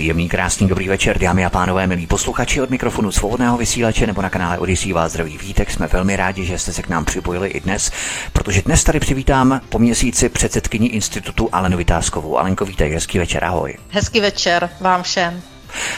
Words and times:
Příjemný, 0.00 0.28
krásný, 0.28 0.68
dobrý 0.68 0.88
večer, 0.88 1.18
dámy 1.18 1.44
a 1.44 1.50
pánové, 1.50 1.86
milí 1.86 2.06
posluchači 2.06 2.60
od 2.60 2.70
mikrofonu 2.70 3.12
svobodného 3.12 3.56
vysílače 3.56 4.06
nebo 4.06 4.22
na 4.22 4.30
kanále 4.30 4.58
Odisí 4.58 4.92
vás 4.92 5.12
zdraví 5.12 5.38
vítek. 5.38 5.70
Jsme 5.70 5.86
velmi 5.86 6.16
rádi, 6.16 6.44
že 6.44 6.58
jste 6.58 6.72
se 6.72 6.82
k 6.82 6.88
nám 6.88 7.04
připojili 7.04 7.48
i 7.48 7.60
dnes, 7.60 7.90
protože 8.32 8.62
dnes 8.62 8.84
tady 8.84 9.00
přivítám 9.00 9.60
po 9.68 9.78
měsíci 9.78 10.28
předsedkyni 10.28 10.86
institutu 10.86 11.48
Alenu 11.52 11.76
Vytázkovou. 11.76 12.38
Alenko, 12.38 12.64
vítek, 12.64 12.92
hezký 12.92 13.18
večer, 13.18 13.44
ahoj. 13.44 13.76
Hezký 13.88 14.20
večer 14.20 14.70
vám 14.80 15.02
všem. 15.02 15.40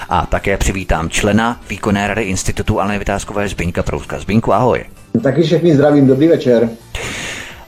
A 0.09 0.27
také 0.27 0.57
přivítám 0.57 1.11
člena 1.11 1.61
výkonné 1.69 2.09
rady 2.09 2.23
institutu 2.23 2.81
Aleny 2.81 2.99
Vytázkové 2.99 3.49
Zbyňka 3.49 3.83
Prouska. 3.83 4.19
Zbyňku, 4.19 4.53
ahoj. 4.53 4.85
Taky 5.23 5.43
všechny 5.43 5.75
zdravím, 5.75 6.07
dobrý 6.07 6.29
večer. 6.29 6.71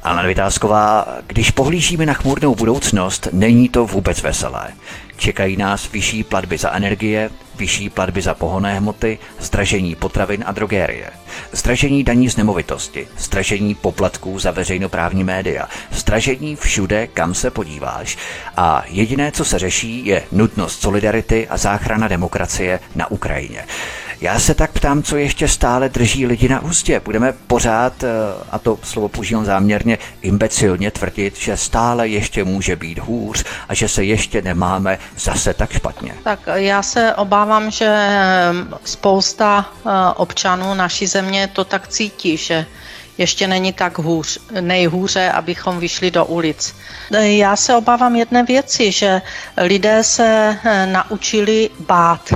Alena 0.02 0.28
Vytázková, 0.28 1.06
když 1.26 1.50
pohlížíme 1.50 2.06
na 2.06 2.14
chmurnou 2.14 2.54
budoucnost, 2.54 3.28
není 3.32 3.68
to 3.68 3.86
vůbec 3.86 4.22
veselé. 4.22 4.68
Čekají 5.16 5.56
nás 5.56 5.92
vyšší 5.92 6.24
platby 6.24 6.58
za 6.58 6.70
energie, 6.70 7.30
vyšší 7.56 7.90
platby 7.90 8.22
za 8.22 8.34
pohonné 8.34 8.78
hmoty, 8.78 9.18
zdražení 9.40 9.94
potravin 9.94 10.44
a 10.46 10.52
drogérie, 10.52 11.10
zdražení 11.52 12.04
daní 12.04 12.30
z 12.30 12.36
nemovitosti, 12.36 13.08
zdražení 13.18 13.74
poplatků 13.74 14.38
za 14.38 14.50
veřejnoprávní 14.50 15.24
média, 15.24 15.68
zdražení 15.90 16.56
všude, 16.56 17.06
kam 17.06 17.34
se 17.34 17.50
podíváš. 17.50 18.18
A 18.56 18.84
jediné, 18.86 19.32
co 19.32 19.44
se 19.44 19.58
řeší, 19.58 20.06
je 20.06 20.22
nutnost 20.32 20.80
solidarity 20.82 21.48
a 21.48 21.56
záchrana 21.56 22.08
demokracie 22.08 22.80
na 22.94 23.10
Ukrajině. 23.10 23.64
Já 24.24 24.40
se 24.40 24.54
tak 24.54 24.72
ptám, 24.72 25.02
co 25.02 25.16
ještě 25.16 25.48
stále 25.48 25.88
drží 25.88 26.26
lidi 26.26 26.48
na 26.48 26.60
ústě. 26.60 27.00
Budeme 27.04 27.32
pořád, 27.46 28.04
eh, 28.04 28.08
a 28.50 28.58
to 28.58 28.78
slovo 28.82 29.08
používám 29.08 29.44
záměrně, 29.44 29.98
imbecilně 30.22 30.90
tvrdit, 30.90 31.36
že 31.36 31.56
stále 31.56 32.08
ještě 32.08 32.44
může 32.44 32.76
být 32.76 32.98
hůř 32.98 33.44
a 33.68 33.74
že 33.74 33.88
se 33.88 34.04
ještě 34.04 34.42
nemáme 34.42 34.98
zase 35.18 35.54
tak 35.54 35.72
špatně. 35.72 36.14
Tak 36.24 36.38
já 36.54 36.82
se 36.82 37.14
obávám, 37.14 37.70
že 37.70 37.86
eh, 37.88 38.52
spousta 38.84 39.66
eh, 39.68 39.90
občanů 40.16 40.74
naší 40.74 41.06
země 41.06 41.48
to 41.52 41.64
tak 41.64 41.88
cítí, 41.88 42.36
že 42.36 42.66
ještě 43.18 43.46
není 43.46 43.72
tak 43.72 43.98
hůř, 43.98 44.38
nejhůře, 44.60 45.30
abychom 45.30 45.78
vyšli 45.78 46.10
do 46.10 46.24
ulic. 46.24 46.76
Já 47.20 47.56
se 47.56 47.76
obávám 47.76 48.16
jedné 48.16 48.42
věci, 48.42 48.92
že 48.92 49.22
lidé 49.56 50.04
se 50.04 50.58
naučili 50.86 51.70
bát 51.86 52.32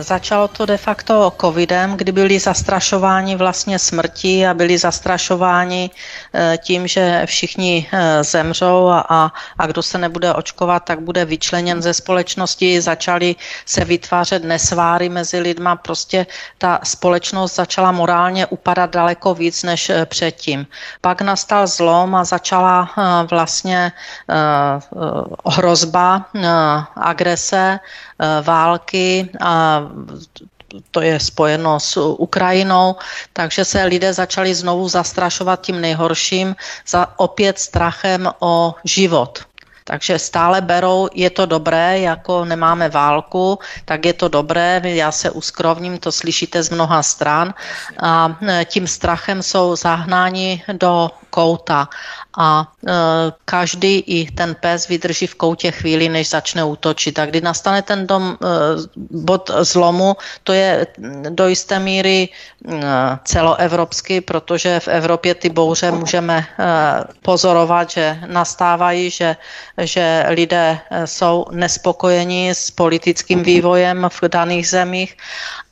Začalo 0.00 0.48
to 0.48 0.66
de 0.66 0.76
facto 0.76 1.32
covidem, 1.40 1.96
kdy 1.96 2.12
byli 2.12 2.38
zastrašováni 2.38 3.36
vlastně 3.36 3.78
smrti 3.78 4.46
a 4.46 4.54
byli 4.54 4.78
zastrašováni 4.78 5.90
eh, 6.34 6.58
tím, 6.58 6.86
že 6.86 7.22
všichni 7.26 7.86
eh, 7.92 8.24
zemřou 8.24 8.88
a, 8.88 9.32
a 9.58 9.66
kdo 9.66 9.82
se 9.82 9.98
nebude 9.98 10.34
očkovat, 10.34 10.84
tak 10.84 11.00
bude 11.00 11.24
vyčleněn 11.24 11.82
ze 11.82 11.94
společnosti. 11.94 12.80
Začaly 12.80 13.36
se 13.66 13.84
vytvářet 13.84 14.44
nesváry 14.44 15.08
mezi 15.08 15.38
lidma, 15.40 15.76
prostě 15.76 16.26
ta 16.58 16.80
společnost 16.82 17.54
začala 17.54 17.92
morálně 17.92 18.46
upadat 18.46 18.90
daleko 18.90 19.34
víc 19.34 19.62
než 19.62 19.90
eh, 19.90 20.06
předtím. 20.06 20.66
Pak 21.00 21.20
nastal 21.20 21.66
zlom 21.66 22.14
a 22.14 22.24
začala 22.24 22.90
vlastně 23.30 23.92
hrozba 25.46 26.26
agrese 26.96 27.78
války 28.42 29.30
a 29.40 29.82
to 30.90 31.00
je 31.00 31.20
spojeno 31.20 31.80
s 31.80 31.96
Ukrajinou, 31.96 32.96
takže 33.32 33.64
se 33.64 33.84
lidé 33.84 34.12
začali 34.12 34.54
znovu 34.54 34.88
zastrašovat 34.88 35.60
tím 35.60 35.80
nejhorším, 35.80 36.56
za 36.86 37.06
opět 37.16 37.58
strachem 37.58 38.30
o 38.38 38.74
život. 38.84 39.44
Takže 39.86 40.18
stále 40.18 40.60
berou, 40.60 41.08
je 41.14 41.30
to 41.30 41.46
dobré, 41.46 42.00
jako 42.00 42.44
nemáme 42.44 42.88
válku, 42.88 43.58
tak 43.84 44.04
je 44.04 44.12
to 44.12 44.28
dobré, 44.28 44.82
já 44.84 45.12
se 45.12 45.30
uskrovním, 45.30 45.98
to 45.98 46.12
slyšíte 46.12 46.62
z 46.62 46.70
mnoha 46.70 47.02
stran 47.02 47.54
a 48.02 48.38
eh, 48.42 48.64
tím 48.64 48.86
strachem 48.86 49.42
jsou 49.42 49.76
zahnáni 49.76 50.62
do 50.72 51.10
kouta 51.30 51.88
a 52.38 52.68
e, 52.68 52.92
každý 53.44 53.98
i 53.98 54.30
ten 54.30 54.54
pes 54.60 54.88
vydrží 54.88 55.26
v 55.26 55.34
koutě 55.34 55.70
chvíli, 55.70 56.08
než 56.08 56.30
začne 56.30 56.64
útočit. 56.64 57.18
A 57.18 57.26
kdy 57.26 57.40
nastane 57.40 57.82
ten 57.82 58.06
dom, 58.06 58.36
e, 58.36 58.46
bod 59.10 59.50
zlomu, 59.60 60.16
to 60.44 60.52
je 60.52 60.86
do 61.28 61.48
jisté 61.48 61.78
míry 61.78 62.28
e, 62.28 62.30
celoevropský, 63.24 64.20
protože 64.20 64.80
v 64.80 64.88
Evropě 64.88 65.34
ty 65.34 65.48
bouře 65.48 65.90
můžeme 65.90 66.38
e, 66.38 66.44
pozorovat, 67.22 67.90
že 67.90 68.18
nastávají, 68.26 69.10
že, 69.10 69.36
že 69.80 70.24
lidé 70.28 70.78
jsou 71.04 71.46
nespokojeni 71.50 72.50
s 72.50 72.70
politickým 72.70 73.42
vývojem 73.42 74.08
v 74.12 74.28
daných 74.28 74.68
zemích 74.68 75.16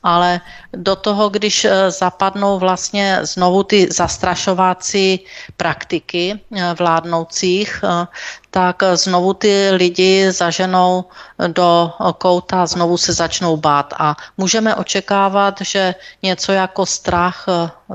ale 0.05 0.41
do 0.73 0.95
toho, 0.95 1.29
když 1.29 1.65
eh, 1.65 1.91
zapadnou 1.91 2.59
vlastně 2.59 3.19
znovu 3.21 3.63
ty 3.63 3.87
zastrašovací 3.91 5.25
praktiky 5.57 6.39
eh, 6.55 6.73
vládnoucích, 6.77 7.83
eh, 7.83 8.07
tak 8.55 8.83
znovu 8.95 9.33
ty 9.33 9.71
lidi 9.75 10.31
zaženou 10.31 11.11
do 11.47 11.91
kouta, 12.17 12.65
znovu 12.65 12.97
se 12.97 13.13
začnou 13.13 13.57
bát 13.57 13.93
a 13.99 14.15
můžeme 14.37 14.75
očekávat, 14.75 15.61
že 15.61 15.95
něco 16.23 16.51
jako 16.51 16.85
strach 16.85 17.45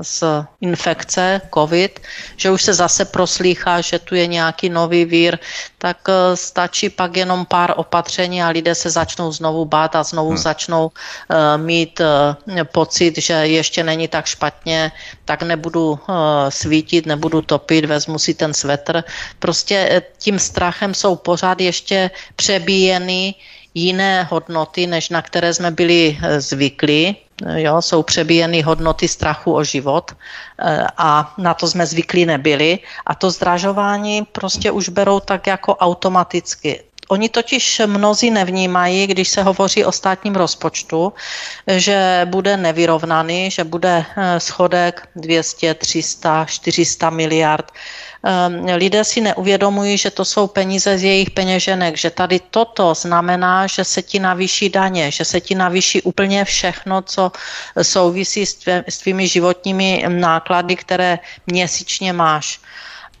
z 0.01 0.23
infekce 0.61 1.41
COVID, 1.53 1.99
že 2.37 2.51
už 2.51 2.61
se 2.61 2.73
zase 2.73 3.05
proslýchá, 3.05 3.81
že 3.81 3.99
tu 3.99 4.15
je 4.15 4.27
nějaký 4.27 4.69
nový 4.69 5.05
vír, 5.05 5.39
tak 5.77 5.97
stačí 6.35 6.89
pak 6.89 7.17
jenom 7.17 7.45
pár 7.45 7.73
opatření 7.75 8.43
a 8.43 8.53
lidé 8.53 8.75
se 8.75 8.89
začnou 8.89 9.31
znovu 9.31 9.65
bát 9.65 9.95
a 9.95 10.03
znovu 10.03 10.29
hmm. 10.29 10.37
začnou 10.37 10.91
mít 11.57 12.01
Eh, 12.47 12.63
pocit, 12.63 13.17
že 13.17 13.33
ještě 13.33 13.83
není 13.83 14.07
tak 14.07 14.25
špatně, 14.25 14.91
tak 15.25 15.43
nebudu 15.43 15.99
eh, 15.99 16.51
svítit, 16.51 17.05
nebudu 17.05 17.41
topit, 17.41 17.85
vezmu 17.85 18.19
si 18.19 18.33
ten 18.33 18.53
svetr. 18.53 19.03
Prostě 19.39 19.87
eh, 19.91 20.01
tím 20.17 20.39
strachem 20.51 20.91
jsou 20.93 21.15
pořád 21.15 21.61
ještě 21.63 22.11
přebíjeny 22.35 23.35
jiné 23.73 24.27
hodnoty, 24.27 24.87
než 24.87 25.09
na 25.09 25.21
které 25.23 25.53
jsme 25.53 25.71
byli 25.71 26.17
zvyklí. 26.37 27.15
Jo, 27.55 27.81
jsou 27.81 28.03
přebíjeny 28.03 28.61
hodnoty 28.61 29.07
strachu 29.07 29.55
o 29.55 29.63
život 29.63 30.11
a 30.97 31.33
na 31.37 31.53
to 31.53 31.65
jsme 31.67 31.85
zvyklí 31.85 32.25
nebyli. 32.25 32.79
A 33.05 33.15
to 33.15 33.31
zdražování 33.31 34.27
prostě 34.29 34.71
už 34.71 34.89
berou 34.89 35.19
tak 35.19 35.47
jako 35.47 35.75
automaticky. 35.75 36.83
Oni 37.11 37.29
totiž 37.29 37.81
mnozí 37.85 38.31
nevnímají, 38.31 39.07
když 39.07 39.29
se 39.29 39.43
hovoří 39.43 39.85
o 39.85 39.91
státním 39.91 40.35
rozpočtu, 40.35 41.13
že 41.67 42.27
bude 42.29 42.57
nevyrovnaný, 42.57 43.51
že 43.51 43.63
bude 43.63 44.05
eh, 44.05 44.39
schodek 44.39 45.09
200, 45.15 45.73
300, 45.73 46.45
400 46.45 47.09
miliard. 47.09 47.71
Ehm, 48.23 48.65
lidé 48.75 49.03
si 49.03 49.21
neuvědomují, 49.21 49.97
že 49.97 50.11
to 50.11 50.25
jsou 50.25 50.47
peníze 50.47 50.97
z 50.97 51.03
jejich 51.03 51.29
peněženek, 51.31 51.97
že 51.97 52.09
tady 52.09 52.39
toto 52.39 52.93
znamená, 52.93 53.67
že 53.67 53.83
se 53.83 54.01
ti 54.01 54.19
navýší 54.19 54.69
daně, 54.69 55.11
že 55.11 55.25
se 55.25 55.41
ti 55.41 55.55
navýší 55.55 56.01
úplně 56.01 56.45
všechno, 56.45 57.01
co 57.01 57.31
souvisí 57.81 58.45
s 58.87 58.97
tvými 58.97 59.27
životními 59.27 60.05
náklady, 60.07 60.75
které 60.75 61.19
měsíčně 61.47 62.13
máš. 62.13 62.59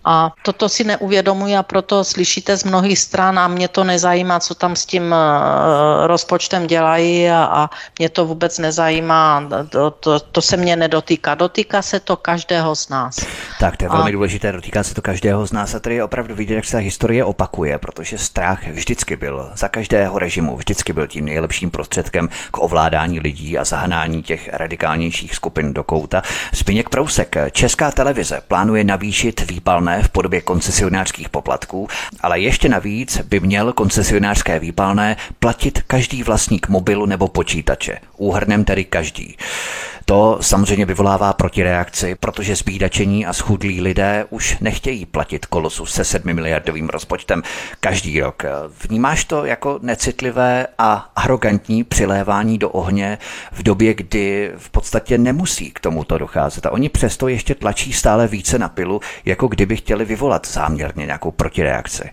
A 0.05 0.33
toto 0.43 0.69
si 0.69 0.83
neuvědomují 0.83 1.55
a 1.55 1.63
proto 1.63 2.03
slyšíte 2.03 2.57
z 2.57 2.63
mnohých 2.63 2.99
stran 2.99 3.39
a 3.39 3.47
mě 3.47 3.67
to 3.67 3.83
nezajímá, 3.83 4.39
co 4.39 4.55
tam 4.55 4.75
s 4.75 4.85
tím 4.85 5.13
eh, 5.13 6.07
rozpočtem 6.07 6.67
dělají 6.67 7.29
a, 7.29 7.43
a 7.43 7.69
mě 7.99 8.09
to 8.09 8.25
vůbec 8.25 8.59
nezajímá, 8.59 9.49
to, 9.69 9.91
to, 9.91 10.19
to 10.19 10.41
se 10.41 10.57
mě 10.57 10.75
nedotýká. 10.75 11.35
Dotýká 11.35 11.81
se 11.81 11.99
to 11.99 12.17
každého 12.17 12.75
z 12.75 12.89
nás. 12.89 13.25
Tak, 13.59 13.77
to 13.77 13.85
je 13.85 13.89
velmi 13.89 14.09
a... 14.09 14.13
důležité, 14.13 14.51
dotýká 14.51 14.83
se 14.83 14.93
to 14.93 15.01
každého 15.01 15.47
z 15.47 15.51
nás 15.51 15.75
a 15.75 15.79
tady 15.79 15.95
je 15.95 16.03
opravdu 16.03 16.35
vidět, 16.35 16.55
jak 16.55 16.65
se 16.65 16.71
ta 16.71 16.77
historie 16.77 17.25
opakuje, 17.25 17.77
protože 17.77 18.17
strach 18.17 18.67
vždycky 18.67 19.15
byl 19.15 19.51
za 19.55 19.67
každého 19.67 20.19
režimu, 20.19 20.57
vždycky 20.57 20.93
byl 20.93 21.07
tím 21.07 21.25
nejlepším 21.25 21.71
prostředkem 21.71 22.29
k 22.51 22.57
ovládání 22.57 23.19
lidí 23.19 23.57
a 23.57 23.63
zahnání 23.63 24.23
těch 24.23 24.49
radikálnějších 24.53 25.35
skupin 25.35 25.73
do 25.73 25.83
kouta. 25.83 26.21
Zbigněk 26.53 26.89
Prousek, 26.89 27.35
Česká 27.51 27.91
televize 27.91 28.41
plánuje 28.47 28.83
navýšit 28.83 29.51
výpalné 29.51 29.90
výpalné 29.91 30.03
v 30.03 30.09
podobě 30.09 30.41
koncesionářských 30.41 31.29
poplatků, 31.29 31.87
ale 32.21 32.39
ještě 32.39 32.69
navíc 32.69 33.21
by 33.21 33.39
měl 33.39 33.73
koncesionářské 33.73 34.59
výpalné 34.59 35.17
platit 35.39 35.81
každý 35.87 36.23
vlastník 36.23 36.69
mobilu 36.69 37.05
nebo 37.05 37.27
počítače. 37.27 37.97
Úhrnem 38.17 38.63
tedy 38.63 38.85
každý. 38.85 39.37
To 40.11 40.37
samozřejmě 40.41 40.85
vyvolává 40.85 41.33
protireakci, 41.33 42.15
protože 42.19 42.55
zbídačení 42.55 43.25
a 43.25 43.33
schudlí 43.33 43.81
lidé 43.81 44.25
už 44.29 44.57
nechtějí 44.61 45.05
platit 45.05 45.45
kolosu 45.45 45.85
se 45.85 46.03
sedmi 46.03 46.33
miliardovým 46.33 46.89
rozpočtem 46.89 47.43
každý 47.79 48.19
rok. 48.19 48.43
Vnímáš 48.87 49.25
to 49.25 49.45
jako 49.45 49.79
necitlivé 49.81 50.67
a 50.77 51.11
arrogantní 51.15 51.83
přilévání 51.83 52.57
do 52.57 52.69
ohně 52.69 53.17
v 53.51 53.63
době, 53.63 53.93
kdy 53.93 54.51
v 54.57 54.69
podstatě 54.69 55.17
nemusí 55.17 55.71
k 55.71 55.79
tomuto 55.79 56.17
docházet. 56.17 56.65
A 56.65 56.71
oni 56.71 56.89
přesto 56.89 57.27
ještě 57.27 57.55
tlačí 57.55 57.93
stále 57.93 58.27
více 58.27 58.59
na 58.59 58.69
pilu, 58.69 58.99
jako 59.25 59.47
kdyby 59.47 59.75
chtěli 59.75 60.05
vyvolat 60.05 60.47
záměrně 60.47 61.05
nějakou 61.05 61.31
protireakci. 61.31 62.03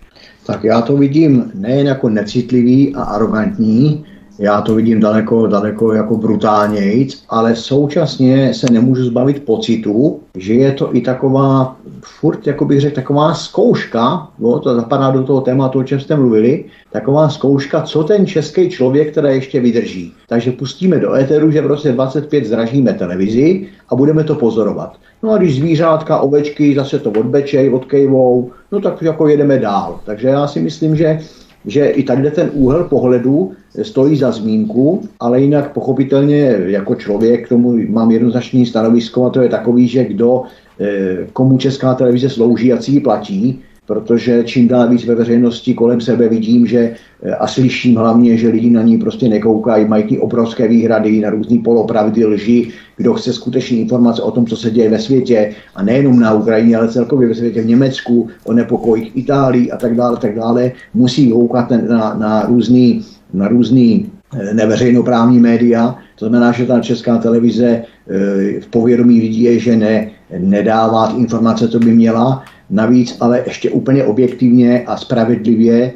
Tak 0.45 0.63
já 0.63 0.81
to 0.81 0.97
vidím 0.97 1.51
nejen 1.53 1.87
jako 1.87 2.09
necitlivý 2.09 2.95
a 2.95 3.03
arrogantní, 3.03 4.05
já 4.39 4.61
to 4.61 4.75
vidím 4.75 4.99
daleko, 4.99 5.47
daleko 5.47 5.93
jako 5.93 6.17
brutálnějc, 6.17 7.23
ale 7.29 7.55
současně 7.55 8.53
se 8.53 8.67
nemůžu 8.71 9.03
zbavit 9.03 9.45
pocitu, 9.45 10.19
že 10.37 10.53
je 10.53 10.71
to 10.71 10.95
i 10.95 11.01
taková, 11.01 11.75
furt, 12.01 12.47
jako 12.47 12.65
bych 12.65 12.81
řekl, 12.81 12.95
taková 12.95 13.33
zkouška, 13.33 14.27
no, 14.39 14.59
to 14.59 14.75
zapadá 14.75 15.11
do 15.11 15.23
toho 15.23 15.41
tématu, 15.41 15.79
o 15.79 15.83
čem 15.83 15.99
jste 15.99 16.15
mluvili, 16.15 16.65
taková 16.91 17.29
zkouška, 17.29 17.81
co 17.81 18.03
ten 18.03 18.27
český 18.27 18.69
člověk, 18.69 19.11
který 19.11 19.35
ještě 19.35 19.59
vydrží. 19.59 20.13
Takže 20.27 20.51
pustíme 20.51 20.99
do 20.99 21.13
éteru, 21.13 21.51
že 21.51 21.61
v 21.61 21.67
roce 21.67 21.91
25 21.91 22.45
zdražíme 22.45 22.93
televizi 22.93 23.67
a 23.89 23.95
budeme 23.95 24.23
to 24.23 24.35
pozorovat. 24.35 24.95
No 25.23 25.31
a 25.31 25.37
když 25.37 25.55
zvířátka, 25.55 26.19
ovečky 26.19 26.75
zase 26.75 26.99
to 26.99 27.09
odbečej, 27.09 27.69
odkejvou, 27.69 28.51
no 28.71 28.81
tak 28.81 29.01
jako 29.01 29.27
jedeme 29.27 29.59
dál. 29.59 29.99
Takže 30.05 30.27
já 30.27 30.47
si 30.47 30.59
myslím, 30.59 30.95
že 30.95 31.19
že 31.65 31.89
i 31.89 32.03
tady 32.03 32.31
ten 32.31 32.49
úhel 32.53 32.83
pohledu 32.83 33.51
stojí 33.81 34.17
za 34.17 34.31
zmínku, 34.31 35.01
ale 35.19 35.41
jinak 35.41 35.73
pochopitelně 35.73 36.55
jako 36.65 36.95
člověk 36.95 37.45
k 37.45 37.49
tomu 37.49 37.77
mám 37.89 38.11
jednoznačný 38.11 38.65
stanovisko 38.65 39.25
a 39.25 39.29
to 39.29 39.41
je 39.41 39.49
takový, 39.49 39.87
že 39.87 40.05
kdo 40.05 40.43
eh, 40.79 41.17
komu 41.33 41.57
česká 41.57 41.93
televize 41.93 42.29
slouží 42.29 42.73
a 42.73 42.79
ji 42.87 42.99
platí, 42.99 43.59
protože 43.89 44.43
čím 44.45 44.67
dál 44.67 44.89
víc 44.89 45.05
ve 45.05 45.15
veřejnosti 45.15 45.73
kolem 45.73 46.01
sebe 46.01 46.29
vidím, 46.29 46.67
že 46.67 46.93
eh, 47.23 47.35
a 47.35 47.47
slyším 47.47 47.95
hlavně, 47.97 48.37
že 48.37 48.49
lidi 48.49 48.69
na 48.69 48.81
ní 48.81 48.97
prostě 48.97 49.29
nekoukají, 49.29 49.85
mají 49.85 50.03
ty 50.03 50.19
obrovské 50.19 50.67
výhrady 50.67 51.21
na 51.21 51.29
různé 51.29 51.57
polopravdy, 51.63 52.25
lži, 52.25 52.69
kdo 52.97 53.13
chce 53.13 53.33
skutečně 53.33 53.77
informace 53.77 54.21
o 54.21 54.31
tom, 54.31 54.45
co 54.45 54.55
se 54.55 54.71
děje 54.71 54.89
ve 54.89 54.99
světě 54.99 55.51
a 55.75 55.83
nejenom 55.83 56.19
na 56.19 56.33
Ukrajině, 56.33 56.77
ale 56.77 56.87
celkově 56.87 57.27
ve 57.27 57.35
světě 57.35 57.61
v 57.61 57.65
Německu, 57.65 58.29
o 58.45 58.53
nepokojích 58.53 59.17
Itálii 59.17 59.71
a 59.71 59.77
tak 59.77 59.95
dále, 59.95 60.17
tak 60.17 60.35
dále, 60.35 60.71
musí 60.93 61.31
koukat 61.31 61.71
na, 61.89 62.13
na 62.13 62.45
různý, 62.45 63.01
na 63.33 63.47
různý 63.47 64.05
eh, 64.05 64.53
neveřejnoprávní 64.53 65.39
média. 65.39 65.97
To 66.15 66.29
znamená, 66.29 66.51
že 66.51 66.65
ta 66.65 66.79
česká 66.79 67.17
televize 67.17 67.67
eh, 67.67 68.61
v 68.61 68.67
povědomí 68.69 69.21
lidí 69.21 69.41
je, 69.43 69.59
že 69.59 69.75
ne, 69.75 70.11
nedává 70.37 71.09
informace, 71.17 71.67
co 71.67 71.79
by 71.79 71.91
měla, 71.91 72.45
Navíc 72.69 73.17
ale 73.19 73.43
ještě 73.45 73.69
úplně 73.69 74.03
objektivně 74.03 74.83
a 74.85 74.97
spravedlivě 74.97 75.83
e, 75.83 75.91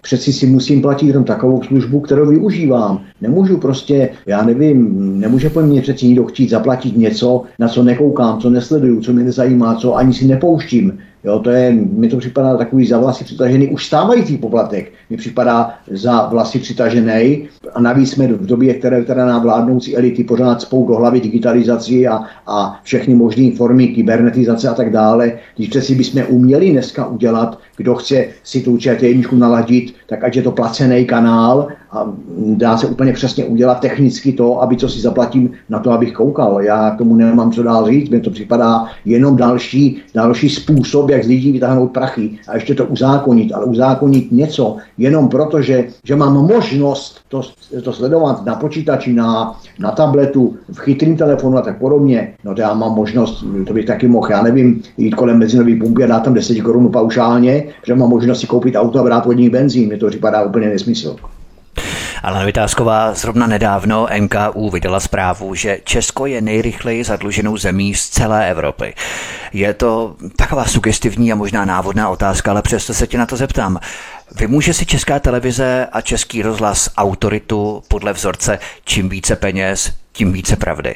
přeci 0.00 0.32
si 0.32 0.46
musím 0.46 0.82
platit 0.82 1.06
jenom 1.06 1.24
takovou 1.24 1.62
službu, 1.62 2.00
kterou 2.00 2.26
využívám. 2.26 3.00
Nemůžu 3.20 3.58
prostě, 3.58 4.08
já 4.26 4.42
nevím, 4.42 5.20
nemůže 5.20 5.50
po 5.50 5.60
mně 5.60 5.82
přeci 5.82 6.06
někdo 6.06 6.24
chtít 6.24 6.50
zaplatit 6.50 6.96
něco, 6.96 7.42
na 7.58 7.68
co 7.68 7.82
nekoukám, 7.82 8.40
co 8.40 8.50
nesleduju, 8.50 9.00
co 9.00 9.12
mě 9.12 9.24
nezajímá, 9.24 9.74
co 9.74 9.94
ani 9.94 10.14
si 10.14 10.26
nepouštím. 10.26 10.98
Jo, 11.24 11.38
to 11.38 11.50
je, 11.50 11.72
mi 11.72 12.08
to 12.08 12.16
připadá 12.16 12.56
takový 12.56 12.86
za 12.86 12.98
vlasy 12.98 13.24
přitažený, 13.24 13.68
už 13.68 13.86
stávající 13.86 14.36
poplatek 14.36 14.92
mi 15.10 15.16
připadá 15.16 15.74
za 15.90 16.26
vlasy 16.26 16.58
přitažený 16.58 17.48
a 17.74 17.80
navíc 17.80 18.10
jsme 18.10 18.26
v 18.26 18.46
době, 18.46 18.74
které, 18.74 19.02
které 19.02 19.26
nám 19.26 19.42
vládnoucí 19.42 19.96
elity 19.96 20.24
pořád 20.24 20.60
spou 20.60 20.88
do 20.88 20.94
hlavy 20.94 21.20
digitalizaci 21.20 22.06
a, 22.06 22.20
a 22.46 22.80
všechny 22.82 23.14
možné 23.14 23.50
formy 23.56 23.88
kybernetizace 23.88 24.68
a 24.68 24.74
tak 24.74 24.92
dále. 24.92 25.32
Když 25.56 25.68
přeci 25.68 25.94
bychom 25.94 26.22
uměli 26.28 26.70
dneska 26.70 27.06
udělat, 27.06 27.58
kdo 27.76 27.94
chce 27.94 28.24
si 28.44 28.60
tu 28.60 28.76
ČT 28.78 29.32
naladit, 29.32 29.94
tak 30.06 30.24
ať 30.24 30.36
je 30.36 30.42
to 30.42 30.52
placený 30.52 31.04
kanál 31.04 31.68
a 31.92 32.12
dá 32.36 32.76
se 32.76 32.86
úplně 32.86 33.12
přesně 33.12 33.44
udělat 33.44 33.80
technicky 33.80 34.32
to, 34.32 34.62
aby 34.62 34.76
co 34.76 34.88
si 34.88 35.00
zaplatím 35.00 35.50
na 35.68 35.78
to, 35.78 35.90
abych 35.90 36.12
koukal. 36.12 36.62
Já 36.62 36.90
k 36.90 36.98
tomu 36.98 37.16
nemám 37.16 37.52
co 37.52 37.62
dál 37.62 37.86
říct, 37.86 38.10
mně 38.10 38.20
to 38.20 38.30
připadá 38.30 38.84
jenom 39.04 39.36
další, 39.36 40.02
další 40.14 40.48
způsob, 40.48 41.10
jak 41.10 41.24
z 41.24 41.28
lidí 41.28 41.52
vytáhnout 41.52 41.88
prachy 41.88 42.30
a 42.48 42.54
ještě 42.54 42.74
to 42.74 42.86
uzákonit, 42.86 43.52
ale 43.52 43.64
uzákonit 43.64 44.32
něco 44.32 44.76
jenom 44.98 45.28
proto, 45.28 45.62
že, 45.62 45.84
že 46.04 46.16
mám 46.16 46.32
možnost 46.32 47.20
to, 47.28 47.42
to 47.82 47.92
sledovat 47.92 48.44
na 48.44 48.54
počítači, 48.54 49.12
na, 49.12 49.60
na 49.78 49.90
tabletu, 49.90 50.56
v 50.72 50.78
chytrým 50.78 51.16
telefonu 51.16 51.58
a 51.58 51.62
tak 51.62 51.78
podobně, 51.78 52.34
no 52.44 52.54
to 52.54 52.60
já 52.60 52.74
mám 52.74 52.94
možnost, 52.94 53.44
to 53.66 53.74
bych 53.74 53.86
taky 53.86 54.08
mohl, 54.08 54.28
já 54.30 54.42
nevím, 54.42 54.82
jít 54.96 55.14
kolem 55.14 55.38
mezinový 55.38 55.80
pumpy 55.80 56.04
a 56.04 56.06
dát 56.06 56.20
tam 56.20 56.34
10 56.34 56.60
korun 56.60 56.88
paušálně, 56.92 57.63
že 57.86 57.94
mám 57.94 58.08
možnost 58.08 58.40
si 58.40 58.46
koupit 58.46 58.76
auto 58.76 59.00
a 59.00 59.02
brát 59.02 59.26
vodní 59.26 59.50
benzín, 59.50 59.88
mi 59.88 59.96
to 59.96 60.08
připadá 60.08 60.42
úplně 60.42 60.68
nesmysl. 60.68 61.16
Ale 62.22 62.46
Vytázková 62.46 63.14
zrovna 63.14 63.46
nedávno 63.46 64.06
NKU 64.18 64.70
vydala 64.70 65.00
zprávu, 65.00 65.54
že 65.54 65.78
Česko 65.84 66.26
je 66.26 66.40
nejrychleji 66.40 67.04
zadluženou 67.04 67.56
zemí 67.56 67.94
z 67.94 68.08
celé 68.08 68.50
Evropy. 68.50 68.94
Je 69.52 69.74
to 69.74 70.16
taková 70.36 70.64
sugestivní 70.64 71.32
a 71.32 71.36
možná 71.36 71.64
návodná 71.64 72.08
otázka, 72.08 72.50
ale 72.50 72.62
přesto 72.62 72.94
se 72.94 73.06
tě 73.06 73.18
na 73.18 73.26
to 73.26 73.36
zeptám. 73.36 73.78
Vymůže 74.36 74.74
si 74.74 74.86
česká 74.86 75.18
televize 75.18 75.86
a 75.92 76.00
český 76.00 76.42
rozhlas 76.42 76.90
autoritu 76.96 77.82
podle 77.88 78.12
vzorce 78.12 78.58
čím 78.84 79.08
více 79.08 79.36
peněz, 79.36 79.92
tím 80.12 80.32
více 80.32 80.56
pravdy? 80.56 80.94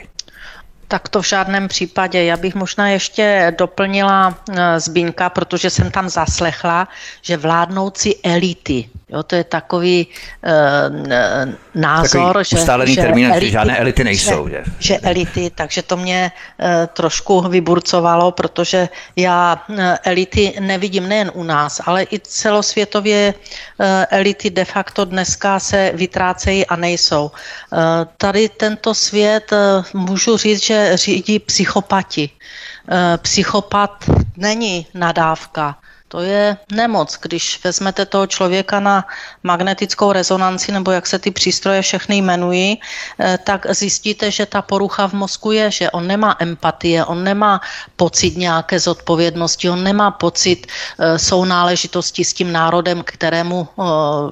Tak 0.88 1.08
to 1.08 1.22
v 1.22 1.28
žádném 1.28 1.68
případě. 1.68 2.24
Já 2.24 2.36
bych 2.36 2.54
možná 2.54 2.88
ještě 2.88 3.54
doplnila 3.58 4.38
eh, 4.50 4.80
Zbínka, 4.80 5.30
protože 5.30 5.70
jsem 5.70 5.90
tam 5.90 6.08
zaslechla, 6.08 6.88
že 7.22 7.36
vládnoucí 7.36 8.24
elity 8.24 8.88
Jo, 9.08 9.22
to 9.22 9.34
je 9.34 9.44
takový 9.44 10.06
uh, 10.06 11.52
názor, 11.74 12.44
takový 12.44 12.94
že, 12.94 12.94
že, 12.94 13.00
termín, 13.00 13.26
elity, 13.30 13.46
že 13.46 13.52
žádné 13.52 13.78
elity 13.78 14.04
nejsou. 14.04 14.48
Že, 14.48 14.64
že 14.78 14.98
elity, 14.98 15.50
takže 15.54 15.82
to 15.82 15.96
mě 15.96 16.32
uh, 16.32 16.66
trošku 16.92 17.40
vyburcovalo, 17.40 18.32
protože 18.32 18.88
já 19.16 19.64
elity 20.04 20.54
nevidím 20.60 21.08
nejen 21.08 21.30
u 21.34 21.42
nás, 21.42 21.80
ale 21.86 22.02
i 22.02 22.20
celosvětově 22.20 23.34
uh, 23.34 23.86
elity 24.10 24.50
de 24.50 24.64
facto 24.64 25.04
dneska 25.04 25.60
se 25.60 25.92
vytrácejí 25.94 26.66
a 26.66 26.76
nejsou. 26.76 27.24
Uh, 27.24 27.78
tady 28.16 28.48
tento 28.48 28.94
svět, 28.94 29.52
uh, 29.52 30.00
můžu 30.00 30.36
říct, 30.36 30.62
že 30.62 30.77
řídí 30.94 31.38
psychopati. 31.38 32.30
Uh, 32.30 33.16
psychopat 33.16 34.04
není 34.36 34.86
nadávka 34.94 35.76
to 36.08 36.20
je 36.20 36.56
nemoc. 36.72 37.18
Když 37.22 37.64
vezmete 37.64 38.06
toho 38.06 38.26
člověka 38.26 38.80
na 38.80 39.04
magnetickou 39.42 40.12
rezonanci, 40.12 40.72
nebo 40.72 40.90
jak 40.90 41.06
se 41.06 41.18
ty 41.18 41.30
přístroje 41.30 41.82
všechny 41.82 42.16
jmenují, 42.16 42.80
eh, 43.20 43.38
tak 43.44 43.66
zjistíte, 43.70 44.30
že 44.30 44.46
ta 44.46 44.62
porucha 44.62 45.08
v 45.08 45.12
mozku 45.12 45.52
je, 45.52 45.70
že 45.70 45.90
on 45.90 46.06
nemá 46.06 46.36
empatie, 46.38 47.04
on 47.04 47.24
nemá 47.24 47.60
pocit 47.96 48.36
nějaké 48.36 48.80
zodpovědnosti, 48.80 49.70
on 49.70 49.84
nemá 49.84 50.10
pocit 50.10 50.66
eh, 50.66 51.18
sounáležitosti 51.18 52.24
s 52.24 52.32
tím 52.32 52.52
národem, 52.52 53.02
kterému 53.04 53.68
eh, 53.68 53.82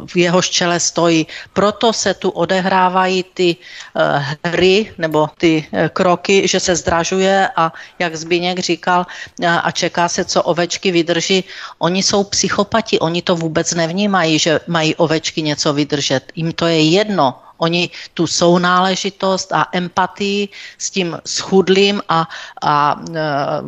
v 0.06 0.16
jeho 0.16 0.42
čele 0.42 0.80
stojí. 0.80 1.26
Proto 1.52 1.92
se 1.92 2.14
tu 2.14 2.30
odehrávají 2.30 3.25
ty 3.35 3.56
hry 4.45 4.92
nebo 4.99 5.28
ty 5.38 5.66
kroky, 5.92 6.49
že 6.49 6.61
se 6.61 6.76
zdražuje 6.76 7.49
a 7.56 7.73
jak 7.99 8.16
Zbigněk 8.16 8.59
říkal, 8.59 9.06
a 9.62 9.71
čeká 9.71 10.09
se, 10.09 10.25
co 10.25 10.42
ovečky 10.42 10.90
vydrží. 10.90 11.45
Oni 11.78 12.02
jsou 12.02 12.25
psychopati, 12.25 12.99
oni 12.99 13.23
to 13.23 13.37
vůbec 13.37 13.75
nevnímají, 13.75 14.38
že 14.38 14.61
mají 14.66 14.95
ovečky 14.95 15.42
něco 15.42 15.73
vydržet. 15.73 16.33
Jim 16.35 16.52
to 16.52 16.66
je 16.66 16.90
jedno. 16.90 17.35
Oni 17.58 17.90
tu 18.14 18.26
sounáležitost 18.26 19.52
a 19.52 19.66
empatii 19.72 20.48
s 20.78 20.90
tím 20.90 21.18
schudlým 21.26 22.02
a, 22.08 22.28
a 22.62 23.00
e, 23.00 23.20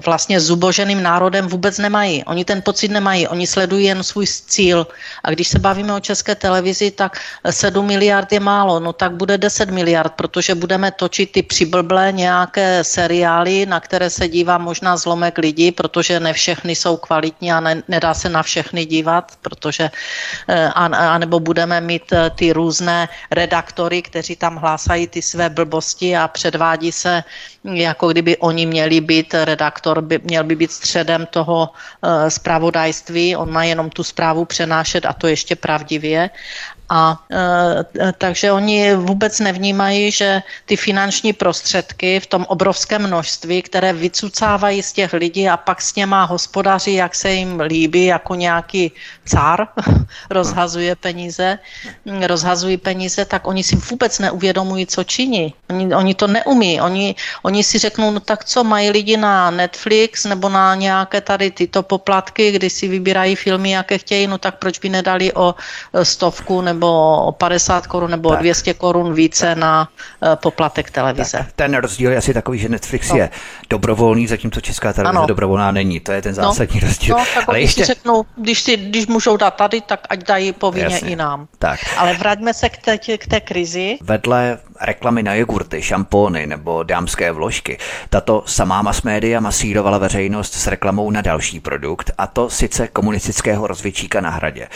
vlastně 0.05 0.41
zuboženým 0.41 1.03
národem 1.03 1.49
vůbec 1.49 1.79
nemají. 1.79 2.25
Oni 2.25 2.45
ten 2.45 2.63
pocit 2.63 2.89
nemají, 2.91 3.29
oni 3.29 3.47
sledují 3.47 3.85
jen 3.85 4.03
svůj 4.03 4.27
cíl. 4.27 4.87
A 5.25 5.31
když 5.31 5.49
se 5.49 5.59
bavíme 5.59 5.95
o 5.95 6.01
české 6.01 6.35
televizi, 6.35 6.91
tak 6.91 7.21
7 7.51 7.87
miliard 7.87 8.33
je 8.33 8.41
málo, 8.41 8.81
no 8.81 8.93
tak 8.93 9.13
bude 9.13 9.39
10 9.39 9.71
miliard, 9.71 10.13
protože 10.13 10.55
budeme 10.55 10.91
točit 10.91 11.33
ty 11.33 11.43
přiblblé 11.43 12.13
nějaké 12.13 12.85
seriály, 12.85 13.67
na 13.67 13.81
které 13.81 14.11
se 14.11 14.29
dívá 14.29 14.59
možná 14.59 14.97
zlomek 14.97 15.39
lidí, 15.39 15.73
protože 15.73 16.21
ne 16.21 16.33
všechny 16.33 16.77
jsou 16.77 16.97
kvalitní 16.97 17.53
a 17.53 17.61
ne, 17.61 17.83
nedá 17.89 18.15
se 18.15 18.29
na 18.29 18.43
všechny 18.43 18.85
dívat, 18.85 19.33
protože 19.43 19.91
e, 20.49 20.69
a, 20.69 20.85
a 20.85 21.19
nebo 21.19 21.41
budeme 21.41 21.81
mít 21.81 22.13
e, 22.13 22.31
ty 22.31 22.53
různé 22.53 23.09
redaktory, 23.31 23.78
redaktory, 23.79 24.03
kteří 24.03 24.37
tam 24.37 24.57
hlásají 24.57 25.07
ty 25.07 25.23
své 25.23 25.51
blbosti 25.51 26.17
a 26.17 26.29
předvádí 26.29 26.93
se, 26.93 27.23
jako 27.65 28.09
kdyby 28.09 28.37
oni 28.37 28.67
měli 28.67 29.01
být, 29.01 29.35
redaktor 29.35 30.03
by, 30.03 30.19
měl 30.25 30.45
by 30.45 30.57
být 30.57 30.73
středem 30.73 31.27
toho 31.31 31.71
uh, 31.71 32.29
zpravodajství, 32.29 33.37
on 33.37 33.53
má 33.53 33.65
jenom 33.65 33.91
tu 33.91 34.03
zprávu 34.03 34.45
přenášet 34.45 35.07
a 35.07 35.13
to 35.13 35.27
ještě 35.27 35.57
pravdivě 35.57 36.31
A 36.89 37.21
e, 37.31 38.13
takže 38.19 38.53
oni 38.53 38.95
vůbec 38.95 39.41
nevnímají, 39.41 40.11
že 40.11 40.43
ty 40.65 40.77
finanční 40.77 41.33
prostředky 41.33 42.21
v 42.21 42.27
tom 42.27 42.45
obrovském 42.49 43.07
množství, 43.07 43.63
které 43.63 43.93
vycucávají 43.93 44.83
z 44.83 44.93
těch 44.93 45.13
lidí 45.13 45.49
a 45.49 45.57
pak 45.57 45.83
s 45.83 45.95
něma 45.95 46.25
hospodaří, 46.25 46.95
jak 46.95 47.15
se 47.15 47.31
jim 47.33 47.61
líbí, 47.61 48.05
jako 48.05 48.35
nějaký 48.35 48.93
cár 49.25 49.69
rozhazuje 50.31 50.97
peníze, 50.97 51.59
rozhazují 52.07 52.77
peníze, 52.77 53.25
tak 53.25 53.47
oni 53.47 53.63
si 53.65 53.77
vůbec 53.77 54.19
neuvědomují, 54.19 54.87
co 54.87 55.05
činí. 55.05 55.55
Oni, 55.71 55.95
oni 55.95 56.15
to 56.15 56.27
neumí. 56.27 56.81
Oni, 56.81 57.15
oni 57.43 57.65
si 57.65 57.79
řeknou, 57.79 58.11
no 58.11 58.21
tak 58.21 58.45
co, 58.45 58.65
mají 58.65 58.91
lidi 58.91 59.17
na 59.17 59.51
Netflix 59.51 60.25
nebo 60.25 60.49
na 60.49 60.75
nějaké 60.75 61.21
tady 61.21 61.51
tyto 61.51 61.83
poplatky, 61.83 62.53
kdy 62.53 62.71
si 62.71 62.89
vybírají 62.89 63.37
filmy, 63.37 63.71
jaké 63.71 63.99
chtějí, 63.99 64.27
no 64.27 64.39
tak 64.39 64.59
proč 64.59 64.79
by 64.79 64.89
nedali 64.89 65.33
o 65.33 65.55
stovku 66.03 66.61
nebo 66.61 66.78
o 66.87 67.35
50 67.39 67.87
korun 67.87 68.11
nebo 68.11 68.31
tak. 68.31 68.41
200 68.41 68.75
korun 68.75 69.15
více 69.15 69.47
tak. 69.47 69.59
na 69.59 69.89
uh, 70.23 70.29
poplatek 70.35 70.91
televize. 70.91 71.39
Tak. 71.39 71.53
Ten 71.57 71.75
rozdíl 71.75 72.11
je 72.11 72.17
asi 72.17 72.35
takový, 72.35 72.59
že 72.59 72.69
Netflix 72.69 73.11
no. 73.11 73.17
je 73.17 73.31
dobrovolný, 73.71 74.27
zatímco 74.27 74.61
česká 74.61 74.93
televize 74.93 75.19
ano. 75.19 75.27
dobrovolná 75.27 75.71
není. 75.71 76.01
To 76.01 76.13
je 76.13 76.23
ten 76.23 76.35
no. 76.35 76.43
zásadní 76.43 76.81
no. 76.83 76.89
rozdíl. 76.89 77.17
No, 77.17 77.25
tak 77.35 77.49
Ale 77.49 77.61
ještě... 77.61 77.81
si 77.81 77.87
řeknou, 77.87 78.25
když, 78.37 78.63
si, 78.63 78.77
když 78.77 79.07
můžou 79.07 79.37
dát 79.37 79.55
tady, 79.55 79.81
tak 79.81 80.01
ať 80.09 80.25
dají 80.25 80.53
povinně 80.53 80.95
Jasně. 80.95 81.09
i 81.09 81.17
nám. 81.17 81.49
Tak. 81.59 81.81
Ale 81.97 82.15
vraťme 82.15 82.55
se 82.55 82.69
k 82.69 82.79
té, 82.79 82.99
k 82.99 83.27
té 83.27 83.41
krizi. 83.41 83.99
Vedle 84.01 84.59
reklamy 84.81 85.23
na 85.23 85.35
jogurty, 85.35 85.83
šampóny 85.83 86.47
nebo 86.47 86.83
dámské 86.83 87.33
vložky, 87.33 87.79
tato 88.11 88.43
samá 88.47 88.83
mass 88.83 89.03
média 89.03 89.41
masírovala 89.41 89.99
veřejnost 89.99 90.55
s 90.55 90.67
reklamou 90.67 91.11
na 91.11 91.21
další 91.21 91.61
produkt, 91.61 92.11
a 92.19 92.27
to 92.27 92.51
sice 92.51 92.89
komunistického 92.89 93.67
rozvědčíka 93.67 94.21
na 94.21 94.31
hradě. 94.31 94.69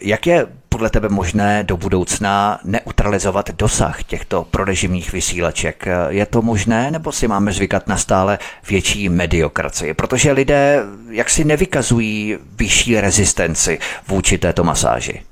Jak 0.00 0.26
je 0.26 0.46
podle 0.68 0.90
tebe 0.90 1.08
možné 1.08 1.64
do 1.64 1.76
budoucna 1.76 2.60
neutralizovat 2.64 3.50
dosah 3.50 4.04
těchto 4.04 4.44
prorežimních 4.44 5.12
vysílaček? 5.12 5.84
Je 6.08 6.26
to 6.26 6.42
možné, 6.42 6.90
nebo 6.90 7.12
si 7.12 7.28
máme 7.28 7.52
zvykat 7.52 7.86
na 7.88 7.96
stále 7.96 8.38
větší 8.68 9.08
mediokracii? 9.08 9.94
Protože 9.94 10.32
lidé 10.32 10.82
jaksi 11.10 11.44
nevykazují 11.44 12.38
vyšší 12.56 13.00
rezistenci 13.00 13.78
vůči 14.08 14.38
této 14.38 14.64
masáži. 14.64 15.22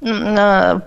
Mm, 0.00 0.38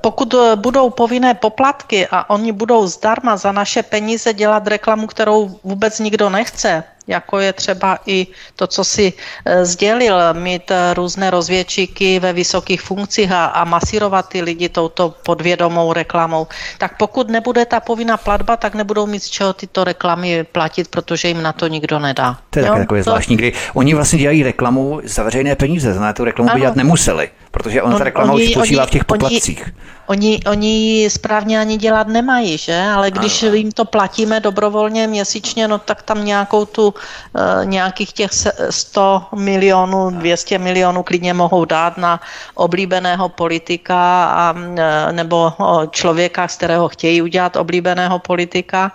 pokud 0.02 0.36
budou 0.56 0.90
povinné 0.90 1.34
poplatky 1.34 2.08
a 2.12 2.30
oni 2.30 2.52
budou 2.52 2.88
zdarma 2.88 3.38
za 3.38 3.52
naše 3.52 3.84
peníze 3.84 4.34
dělat 4.34 4.68
reklamu, 4.68 5.08
kterou 5.08 5.60
vůbec 5.64 6.00
nikdo 6.00 6.30
nechce, 6.30 6.84
jako 7.08 7.40
je 7.40 7.54
třeba 7.54 7.98
i 8.06 8.28
to, 8.56 8.68
co 8.68 8.84
si 8.84 9.14
e, 9.46 9.66
sdělil, 9.66 10.34
mít 10.34 10.72
e, 10.72 10.94
různé 10.94 11.30
rozvědčíky 11.30 12.20
ve 12.20 12.34
vysokých 12.34 12.82
funkcích 12.82 13.32
a, 13.32 13.46
a 13.46 13.64
masírovat 13.64 14.30
ty 14.30 14.42
lidi 14.42 14.70
touto 14.70 15.16
podvědomou 15.26 15.94
reklamou. 15.94 16.48
Tak 16.78 16.98
pokud 16.98 17.30
nebude 17.30 17.66
ta 17.66 17.80
povinná 17.80 18.18
platba, 18.18 18.58
tak 18.58 18.76
nebudou 18.76 19.06
mít 19.06 19.24
z 19.24 19.30
čeho 19.30 19.54
tyto 19.54 19.84
reklamy 19.84 20.44
platit, 20.44 20.88
protože 20.88 21.28
jim 21.28 21.42
na 21.42 21.54
to 21.54 21.68
nikdo 21.68 22.00
nedá. 22.00 22.38
To 22.50 22.60
je 22.60 22.66
takové 22.66 23.04
to... 23.04 23.10
zvláštní, 23.10 23.38
kdy 23.38 23.54
oni 23.74 23.94
vlastně 23.94 24.20
dělají 24.20 24.44
reklamu 24.44 25.02
za 25.04 25.24
veřejné 25.24 25.56
peníze, 25.56 25.94
znamená 25.94 26.14
tu 26.14 26.24
reklamu 26.24 26.50
by 26.54 26.60
dělat 26.60 26.76
nemuseli, 26.76 27.30
protože 27.52 27.82
ona 27.82 27.98
ta 27.98 28.04
reklama 28.04 28.34
oni, 28.34 28.46
už 28.46 28.52
spočívá 28.52 28.86
v 28.86 28.90
těch 28.90 29.06
poplatcích. 29.06 29.62
Oni, 29.62 29.72
Oni, 30.12 30.40
oni 30.48 31.08
správně 31.10 31.60
ani 31.60 31.78
dělat 31.78 32.08
nemají, 32.08 32.58
že? 32.58 32.82
Ale 32.96 33.12
když 33.12 33.44
ano. 33.44 33.54
jim 33.54 33.72
to 33.72 33.86
platíme 33.86 34.40
dobrovolně 34.40 35.08
měsíčně, 35.08 35.68
no 35.68 35.80
tak 35.80 36.02
tam 36.04 36.26
nějakou 36.26 36.66
tu, 36.66 36.91
uh, 36.94 37.66
nějakých 37.66 38.14
těch 38.14 38.32
100 38.70 39.24
milionů, 39.36 40.10
200 40.10 40.58
milionů 40.58 41.04
klidně 41.04 41.34
mohou 41.34 41.66
dát 41.66 41.98
na 41.98 42.20
oblíbeného 42.56 43.30
politika 43.30 44.26
a, 44.26 44.52
uh, 44.52 45.12
nebo 45.12 45.54
člověka, 45.90 46.48
z 46.48 46.56
kterého 46.56 46.88
chtějí 46.90 47.22
udělat 47.22 47.56
oblíbeného 47.56 48.20
politika. 48.20 48.92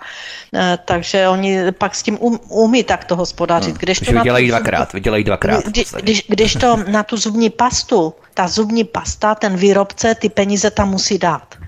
Uh, 0.51 0.61
takže 0.85 1.27
oni 1.27 1.71
pak 1.71 1.95
s 1.95 2.03
tím 2.03 2.17
um, 2.19 2.39
umí 2.49 2.83
takto 2.83 3.15
hospodařit. 3.15 3.75
Hmm. 3.75 3.79
Když 3.79 3.99
to 3.99 4.11
vydělají 4.11 4.47
dvakrát, 4.47 4.93
vydělají 4.93 5.23
dvakrát. 5.23 5.65
Když, 5.65 5.91
když, 5.91 6.25
když 6.27 6.53
to 6.53 6.77
na 6.87 7.03
tu 7.03 7.17
zubní 7.17 7.49
pastu 7.49 8.13
ta 8.37 8.47
zubní 8.47 8.83
pasta, 8.83 9.35
ten 9.35 9.55
výrobce 9.55 10.15
ty 10.15 10.29
peníze 10.29 10.71
tam 10.71 10.89
musí 10.89 11.17
dát. 11.17 11.55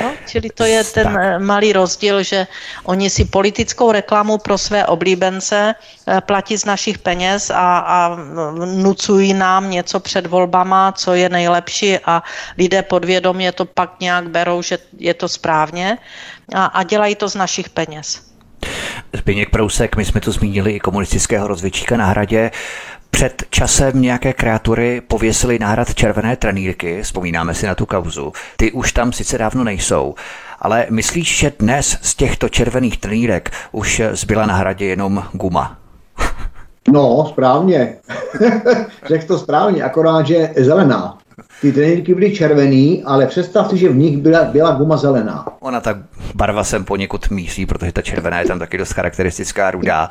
No, 0.00 0.13
čili 0.26 0.50
to 0.50 0.64
je 0.64 0.84
ten 0.84 1.04
tak. 1.04 1.16
Eh, 1.20 1.38
malý 1.38 1.72
rozdíl, 1.72 2.22
že 2.22 2.46
oni 2.84 3.10
si 3.10 3.24
politickou 3.24 3.92
reklamu 3.92 4.38
pro 4.38 4.58
své 4.58 4.86
oblíbence 4.86 5.74
eh, 5.74 6.20
platí 6.20 6.56
z 6.56 6.64
našich 6.64 6.98
peněz 6.98 7.50
a, 7.50 7.78
a 7.78 8.16
nucují 8.64 9.34
nám 9.34 9.70
něco 9.70 10.00
před 10.00 10.26
volbama, 10.26 10.92
co 10.92 11.14
je 11.14 11.28
nejlepší 11.28 11.98
a 11.98 12.22
lidé 12.58 12.82
podvědomě 12.82 13.52
to 13.52 13.64
pak 13.64 14.00
nějak 14.00 14.28
berou, 14.28 14.62
že 14.62 14.78
je 14.98 15.14
to 15.14 15.28
správně 15.28 15.98
a, 16.54 16.64
a 16.64 16.82
dělají 16.82 17.14
to 17.14 17.28
z 17.28 17.34
našich 17.34 17.68
peněz. 17.68 18.34
Zbigněk 19.12 19.50
Prousek, 19.50 19.96
my 19.96 20.04
jsme 20.04 20.20
tu 20.20 20.32
zmínili 20.32 20.72
i 20.72 20.80
komunistického 20.80 21.48
rozvědčíka 21.48 21.96
na 21.96 22.06
hradě. 22.06 22.50
Před 23.14 23.42
časem 23.50 24.02
nějaké 24.02 24.32
kreatury 24.32 25.00
pověsily 25.00 25.58
náhrad 25.58 25.94
červené 25.94 26.36
trenýrky, 26.36 27.02
vzpomínáme 27.02 27.54
si 27.54 27.66
na 27.66 27.74
tu 27.74 27.86
kauzu. 27.86 28.32
Ty 28.56 28.72
už 28.72 28.92
tam 28.92 29.12
sice 29.12 29.38
dávno 29.38 29.64
nejsou, 29.64 30.14
ale 30.60 30.86
myslíš, 30.90 31.38
že 31.38 31.52
dnes 31.58 31.98
z 32.02 32.14
těchto 32.14 32.48
červených 32.48 32.98
trenýrek 32.98 33.50
už 33.72 34.02
zbyla 34.12 34.46
na 34.46 34.54
hradě 34.54 34.86
jenom 34.86 35.24
guma? 35.32 35.78
No, 36.92 37.26
správně. 37.28 37.96
Řekl 39.06 39.26
to 39.26 39.38
správně, 39.38 39.82
akorát, 39.82 40.26
že 40.26 40.50
zelená. 40.56 41.18
Ty 41.64 41.72
trenýrky 41.72 42.14
byly 42.14 42.34
červený, 42.34 43.02
ale 43.04 43.26
představ 43.26 43.70
si, 43.70 43.78
že 43.78 43.88
v 43.88 43.96
nich 43.96 44.16
byla, 44.16 44.44
byla 44.44 44.70
guma 44.70 44.96
zelená. 44.96 45.46
Ona 45.60 45.80
ta 45.80 45.98
barva 46.34 46.64
sem 46.64 46.84
poněkud 46.84 47.30
míří, 47.30 47.66
protože 47.66 47.92
ta 47.92 48.02
červená 48.02 48.40
je 48.40 48.46
tam 48.46 48.58
taky 48.58 48.78
dost 48.78 48.92
charakteristická 48.92 49.70
rudá. 49.70 50.08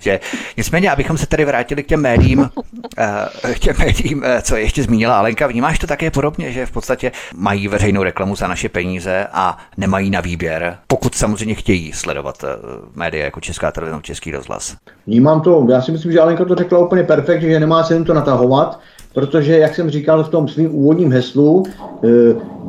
Že, 0.00 0.20
nicméně, 0.56 0.90
abychom 0.90 1.18
se 1.18 1.26
tady 1.26 1.44
vrátili 1.44 1.82
k 1.82 1.86
těm 1.86 2.00
médiím, 2.00 2.50
eh, 2.98 3.54
k 3.54 3.58
těm 3.58 3.76
médiím, 3.78 4.22
eh, 4.24 4.42
co 4.42 4.56
ještě 4.56 4.82
zmínila 4.82 5.18
Alenka, 5.18 5.46
vnímáš 5.46 5.78
to 5.78 5.86
také 5.86 6.10
podobně, 6.10 6.52
že 6.52 6.66
v 6.66 6.70
podstatě 6.70 7.12
mají 7.34 7.68
veřejnou 7.68 8.02
reklamu 8.02 8.36
za 8.36 8.48
naše 8.48 8.68
peníze 8.68 9.26
a 9.32 9.58
nemají 9.76 10.10
na 10.10 10.20
výběr, 10.20 10.76
pokud 10.86 11.14
samozřejmě 11.14 11.54
chtějí 11.54 11.92
sledovat 11.92 12.44
eh, 12.44 12.48
média 12.94 13.24
jako 13.24 13.40
Česká 13.40 13.72
televize, 13.72 13.98
Český 14.02 14.30
rozhlas. 14.30 14.76
Vnímám 15.06 15.40
to, 15.40 15.66
já 15.70 15.82
si 15.82 15.92
myslím, 15.92 16.12
že 16.12 16.20
Alenka 16.20 16.44
to 16.44 16.54
řekla 16.54 16.78
úplně 16.78 17.02
perfektně, 17.02 17.50
že 17.50 17.60
nemá 17.60 17.82
cenu 17.82 18.04
to 18.04 18.14
natahovat, 18.14 18.80
protože, 19.14 19.58
jak 19.58 19.74
jsem 19.74 19.90
říkal 19.90 20.24
v 20.24 20.28
tom 20.28 20.48
svým 20.48 20.74
úvodním 20.74 21.12
heslu, 21.12 21.62
eh, 21.66 22.08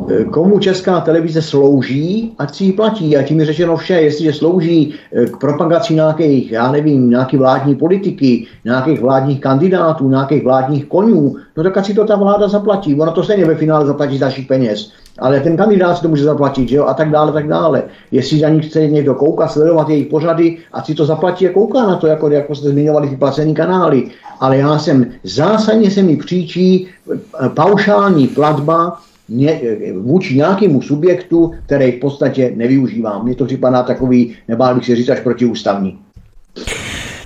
eh, 0.10 0.24
komu 0.24 0.60
česká 0.60 1.02
televize 1.02 1.42
slouží, 1.42 2.34
ať 2.38 2.56
si 2.56 2.64
ji 2.64 2.74
platí. 2.74 3.18
A 3.18 3.24
tím 3.24 3.40
je 3.40 3.46
řečeno 3.46 3.78
vše, 3.78 3.94
jestliže 3.94 4.34
slouží 4.34 4.94
eh, 4.94 5.26
k 5.26 5.38
propagaci 5.38 5.96
nějakých, 5.96 6.52
já 6.52 6.72
nevím, 6.72 7.10
nějaký 7.10 7.38
vládní 7.38 7.76
politiky, 7.76 8.48
nějakých 8.66 9.02
vládních 9.02 9.40
kandidátů, 9.40 10.10
nějakých 10.10 10.44
vládních 10.44 10.86
konňů, 10.86 11.36
no 11.58 11.64
tak 11.64 11.78
ať 11.78 11.86
si 11.86 11.94
to 11.94 12.06
ta 12.06 12.16
vláda 12.16 12.48
zaplatí. 12.48 12.96
Ona 12.96 13.12
to 13.12 13.24
stejně 13.24 13.46
ve 13.46 13.56
finále 13.56 13.86
zaplatí 13.86 14.18
z 14.18 14.22
našich 14.22 14.48
peněz. 14.48 14.92
Ale 15.20 15.40
ten 15.40 15.58
kandidát 15.58 15.96
si 15.96 16.02
to 16.02 16.08
může 16.08 16.24
zaplatit, 16.24 16.70
že 16.70 16.76
jo, 16.76 16.86
a 16.86 16.94
tak 16.94 17.12
dále, 17.12 17.32
tak 17.32 17.48
dále. 17.48 17.84
Jestli 18.12 18.40
za 18.40 18.50
ní 18.50 18.62
chce 18.62 18.88
někdo 18.88 19.16
koukat, 19.16 19.52
sledovat 19.52 19.90
jejich 19.90 20.08
pořady, 20.08 20.58
a 20.74 20.84
si 20.84 20.96
to 20.96 21.06
zaplatí 21.06 21.48
a 21.48 21.54
kouká 21.54 21.88
na 21.88 21.96
to, 21.96 22.08
jako, 22.08 22.30
jako 22.30 22.56
jste 22.56 22.70
zmiňovali 22.70 23.10
ty 23.10 23.16
placený 23.16 23.54
kanály. 23.54 24.04
Ale 24.40 24.58
já 24.58 24.80
jsem, 24.80 25.06
zásadně 25.24 25.92
se 25.92 26.04
mi 26.04 26.18
příčí 26.18 26.88
eh, 27.14 27.50
paušální 27.50 28.28
platba 28.28 28.98
ně, 29.30 29.62
eh, 29.64 29.94
vůči 29.94 30.36
nějakému 30.36 30.82
subjektu, 30.82 31.52
který 31.66 31.92
v 31.92 32.00
podstatě 32.00 32.52
nevyužívám. 32.56 33.24
Mně 33.24 33.36
to 33.36 33.46
připadá 33.46 33.84
takový, 33.84 34.36
nebál 34.48 34.76
bych 34.76 34.86
se 34.86 34.96
říct, 34.96 35.10
až 35.10 35.20
protiústavní. 35.20 35.98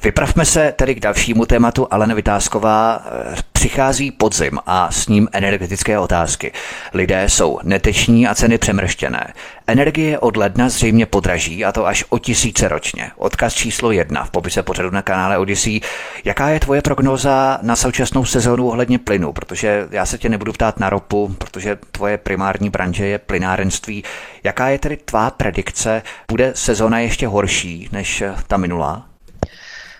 Vypravme 0.03 0.45
se 0.45 0.71
tedy 0.71 0.95
k 0.95 0.99
dalšímu 0.99 1.45
tématu. 1.45 1.87
Alena 1.91 2.15
Vytázková 2.15 3.05
eh, 3.05 3.35
přichází 3.51 4.11
podzim 4.11 4.59
a 4.65 4.91
s 4.91 5.07
ním 5.07 5.27
energetické 5.31 5.99
otázky. 5.99 6.51
Lidé 6.93 7.29
jsou 7.29 7.59
neteční 7.63 8.27
a 8.27 8.35
ceny 8.35 8.57
přemrštěné. 8.57 9.33
Energie 9.67 10.19
od 10.19 10.37
ledna 10.37 10.69
zřejmě 10.69 11.05
podraží 11.05 11.65
a 11.65 11.71
to 11.71 11.87
až 11.87 12.05
o 12.09 12.19
tisíce 12.19 12.67
ročně. 12.67 13.11
Odkaz 13.17 13.53
číslo 13.53 13.91
jedna 13.91 14.23
v 14.23 14.31
popise 14.31 14.63
pořadu 14.63 14.89
na 14.89 15.01
kanále 15.01 15.37
Odyssey. 15.37 15.81
Jaká 16.25 16.49
je 16.49 16.59
tvoje 16.59 16.81
prognóza 16.81 17.59
na 17.61 17.75
současnou 17.75 18.25
sezónu 18.25 18.67
ohledně 18.67 18.99
plynu? 18.99 19.33
Protože 19.33 19.87
já 19.91 20.05
se 20.05 20.17
tě 20.17 20.29
nebudu 20.29 20.53
ptát 20.53 20.79
na 20.79 20.89
ropu, 20.89 21.35
protože 21.37 21.77
tvoje 21.91 22.17
primární 22.17 22.69
branže 22.69 23.05
je 23.05 23.17
plynárenství. 23.17 24.03
Jaká 24.43 24.69
je 24.69 24.79
tedy 24.79 24.97
tvá 24.97 25.31
predikce? 25.31 26.01
Bude 26.31 26.51
sezóna 26.55 26.99
ještě 26.99 27.27
horší 27.27 27.89
než 27.91 28.23
ta 28.47 28.57
minulá? 28.57 29.08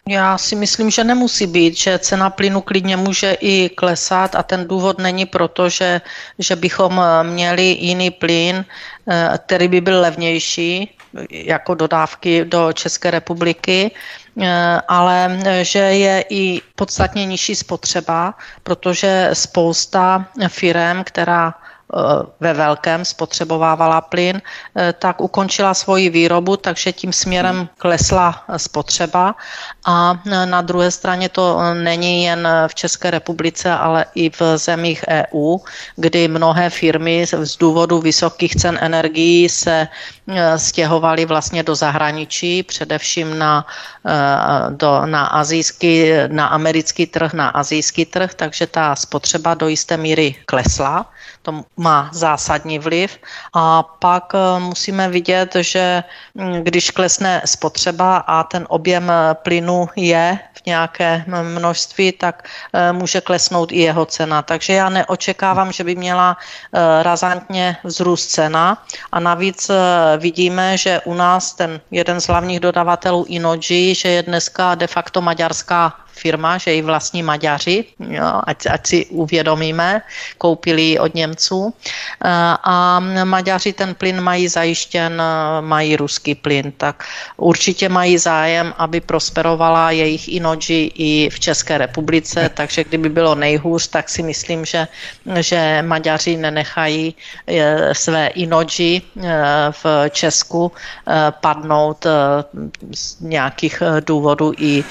Já 0.09 0.37
si 0.37 0.55
myslím, 0.55 0.89
že 0.89 1.03
nemusí 1.03 1.47
být, 1.47 1.77
že 1.77 1.99
cena 1.99 2.29
plynu 2.29 2.61
klidně 2.61 2.97
může 2.97 3.33
i 3.33 3.69
klesat 3.69 4.35
a 4.35 4.43
ten 4.43 4.67
důvod 4.67 4.97
není 4.97 5.25
proto, 5.25 5.69
že, 5.69 6.01
že 6.39 6.55
bychom 6.55 6.97
eh, 7.01 7.23
měli 7.23 7.77
jiný 7.79 8.11
plyn, 8.11 8.65
eh, 8.65 9.29
který 9.37 9.67
by 9.67 9.81
byl 9.81 10.01
levnější 10.01 10.97
jako 11.29 11.75
dodávky 11.75 12.45
do 12.45 12.73
České 12.73 13.11
republiky, 13.11 13.91
eh, 14.41 14.81
ale 14.87 15.39
že 15.61 15.79
je 15.79 16.25
i 16.29 16.61
podstatně 16.75 17.25
nižší 17.25 17.55
spotřeba, 17.55 18.33
protože 18.63 19.29
spousta 19.33 20.25
firm, 20.49 21.03
která 21.03 21.53
ve 22.39 22.53
velkém 22.53 23.05
spotřebovávala 23.05 24.01
plyn, 24.01 24.41
tak 24.99 25.21
ukončila 25.21 25.73
svoji 25.73 26.09
výrobu, 26.09 26.57
takže 26.57 26.93
tím 26.93 27.13
směrem 27.13 27.69
klesla 27.77 28.43
spotřeba. 28.57 29.35
A 29.85 30.19
na 30.45 30.61
druhé 30.61 30.91
straně 30.91 31.29
to 31.29 31.73
není 31.73 32.23
jen 32.23 32.47
v 32.67 32.75
České 32.75 33.11
republice, 33.11 33.71
ale 33.71 34.05
i 34.15 34.29
v 34.29 34.41
zemích 34.55 35.05
EU, 35.07 35.57
kdy 35.95 36.27
mnohé 36.27 36.69
firmy 36.69 37.25
z 37.43 37.57
důvodu 37.57 37.99
vysokých 37.99 38.55
cen 38.55 38.77
energií 38.81 39.49
se 39.49 39.87
stěhovaly 40.55 41.25
vlastně 41.25 41.63
do 41.63 41.75
zahraničí, 41.75 42.63
především 42.63 43.39
na, 43.39 43.65
do, 44.69 45.05
na 45.05 45.25
azijský, 45.25 46.11
na 46.27 46.47
americký 46.47 47.05
trh, 47.05 47.33
na 47.33 47.49
azijský 47.49 48.05
trh, 48.05 48.33
takže 48.33 48.67
ta 48.67 48.95
spotřeba 48.95 49.53
do 49.53 49.67
jisté 49.67 49.97
míry 49.97 50.35
klesla 50.45 51.05
to 51.41 51.63
má 51.77 52.09
zásadní 52.13 52.79
vliv. 52.79 53.17
A 53.53 53.83
pak 53.83 54.33
eh, 54.35 54.59
musíme 54.59 55.09
vidět, 55.09 55.55
že 55.59 56.03
hm, 56.35 56.53
když 56.63 56.91
klesne 56.91 57.41
spotřeba 57.45 58.17
a 58.17 58.43
ten 58.43 58.65
objem 58.69 59.09
eh, 59.09 59.33
plynu 59.33 59.89
je 59.95 60.39
v 60.53 60.65
nějaké 60.65 61.23
množství, 61.27 62.11
tak 62.11 62.43
eh, 62.73 62.91
může 62.91 63.21
klesnout 63.21 63.71
i 63.71 63.79
jeho 63.79 64.05
cena. 64.05 64.41
Takže 64.41 64.73
já 64.73 64.89
neočekávám, 64.89 65.71
že 65.71 65.83
by 65.83 65.95
měla 65.95 66.37
razantně 67.01 67.77
vzrůst 67.83 68.31
cena. 68.31 68.83
A 69.11 69.19
navíc 69.19 69.71
vidíme, 70.17 70.77
že 70.77 71.01
u 71.05 71.13
nás 71.13 71.53
ten 71.53 71.81
jeden 71.91 72.21
z 72.21 72.27
hlavních 72.27 72.59
dodavatelů 72.59 73.25
Inoji, 73.27 73.95
že 73.95 74.09
je 74.09 74.23
dneska 74.23 74.75
de 74.75 74.87
facto 74.87 75.21
maďarská 75.21 75.93
firma, 76.19 76.57
že 76.59 76.73
ji 76.75 76.81
vlastní 76.81 77.23
Maďaři, 77.23 77.85
jo, 77.99 78.41
ať, 78.43 78.59
ať 78.65 78.81
si 78.87 78.99
uvědomíme, 79.05 80.01
koupili 80.37 80.99
od 80.99 81.15
Němců. 81.15 81.73
Eh, 81.73 82.29
a 82.63 82.99
Maďaři 83.23 83.73
ten 83.73 83.95
plyn 83.95 84.21
mají 84.21 84.47
zajištěn, 84.47 85.15
eh, 85.15 85.61
mají 85.61 85.95
ruský 85.95 86.35
plyn, 86.35 86.71
tak 86.77 87.03
určitě 87.37 87.89
mají 87.89 88.17
zájem, 88.17 88.73
aby 88.77 88.99
prosperovala 89.01 89.91
jejich 89.91 90.27
Inoji 90.27 90.91
i 90.95 91.29
v 91.31 91.37
České 91.39 91.77
republice, 91.77 92.49
takže 92.53 92.83
kdyby 92.83 93.09
bylo 93.09 93.35
nejhůř, 93.35 93.87
tak 93.87 94.09
si 94.09 94.23
myslím, 94.23 94.65
že, 94.65 94.87
že 95.39 95.81
Maďaři 95.81 96.37
nenechají 96.37 97.15
eh, 97.47 97.95
své 97.95 98.27
Inoji 98.27 99.01
v 99.71 99.85
Česku 100.09 100.71
padnout 101.41 102.05
z 102.91 103.19
nějakých 103.19 103.83
důvodů 104.05 104.53
i 104.57 104.83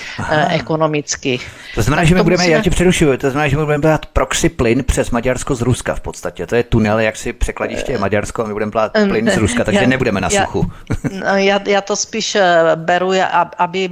ekonomických 0.49 1.18
vždycky. 1.19 1.47
To 1.75 1.83
znamená, 1.83 2.03
tak 2.03 2.09
že 2.09 2.15
my 2.15 2.23
budeme, 2.23 2.43
musíme... 2.43 2.57
já 2.57 2.63
tě 2.63 2.71
přerušuju, 2.71 3.17
to 3.17 3.31
znamená, 3.31 3.49
že 3.49 3.57
my 3.57 3.65
budeme 3.65 3.83
brát 3.83 4.07
proxy 4.07 4.49
plyn 4.49 4.85
přes 4.85 5.11
Maďarsko 5.11 5.55
z 5.55 5.61
Ruska 5.61 5.95
v 5.95 6.01
podstatě. 6.01 6.47
To 6.47 6.55
je 6.55 6.63
tunel, 6.63 6.99
jak 6.99 7.17
si 7.17 7.33
překladiště 7.33 7.93
je 7.93 7.99
Maďarsko 7.99 8.45
a 8.45 8.47
my 8.47 8.53
budeme 8.53 8.71
brát 8.71 8.93
plyn 8.93 9.31
z 9.31 9.37
Ruska, 9.37 9.65
takže 9.65 9.81
já, 9.81 9.89
nebudeme 9.89 10.21
na 10.21 10.31
suchu. 10.31 10.71
Já, 11.11 11.37
já, 11.37 11.61
já 11.67 11.81
to 11.81 11.97
spíš 11.97 12.35
eh, 12.35 12.63
beru, 12.75 13.13
aby 13.59 13.91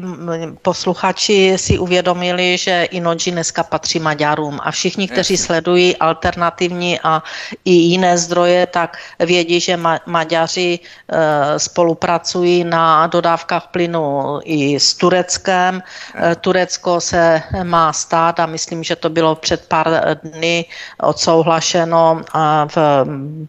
posluchači 0.62 1.54
si 1.56 1.78
uvědomili, 1.78 2.58
že 2.58 2.84
Inoji 2.84 3.30
dneska 3.30 3.62
patří 3.62 3.98
Maďarům 3.98 4.58
a 4.62 4.70
všichni, 4.70 5.08
kteří 5.08 5.34
Jasně. 5.34 5.46
sledují 5.46 5.96
alternativní 5.96 7.00
a 7.00 7.22
i 7.64 7.72
jiné 7.72 8.18
zdroje, 8.18 8.66
tak 8.66 8.98
vědí, 9.18 9.60
že 9.60 9.76
Ma- 9.76 10.00
Maďaři 10.06 10.78
e, 10.78 11.58
spolupracují 11.58 12.64
na 12.64 13.06
dodávkách 13.06 13.66
plynu 13.70 14.40
i 14.44 14.80
s 14.80 14.94
Tureckem. 14.94 15.82
E, 16.14 16.34
Turecko 16.34 17.00
se 17.00 17.15
se 17.16 17.42
má 17.62 17.92
stát 17.92 18.40
a 18.40 18.46
myslím, 18.46 18.84
že 18.84 18.96
to 18.96 19.08
bylo 19.08 19.34
před 19.34 19.68
pár 19.68 19.88
dny 20.22 20.64
odsouhlašeno 21.00 22.22
v, 22.66 22.76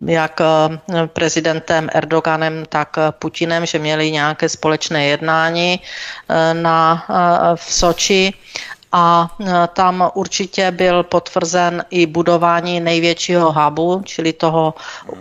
jak 0.08 0.40
prezidentem 1.14 1.90
Erdoganem, 1.94 2.64
tak 2.70 2.96
Putinem, 3.20 3.66
že 3.66 3.80
měli 3.80 4.12
nějaké 4.12 4.50
společné 4.50 5.06
jednání 5.06 5.80
eh, 5.80 6.54
na, 6.54 7.06
eh, 7.10 7.56
v 7.56 7.74
Soči 7.74 8.34
a 8.92 9.36
e, 9.40 9.68
tam 9.74 10.12
určitě 10.14 10.72
byl 10.72 11.04
potvrzen 11.04 11.86
i 11.90 12.06
budování 12.06 12.80
největšího 12.80 13.54
hubu, 13.54 14.02
čili 14.06 14.34
toho 14.34 14.74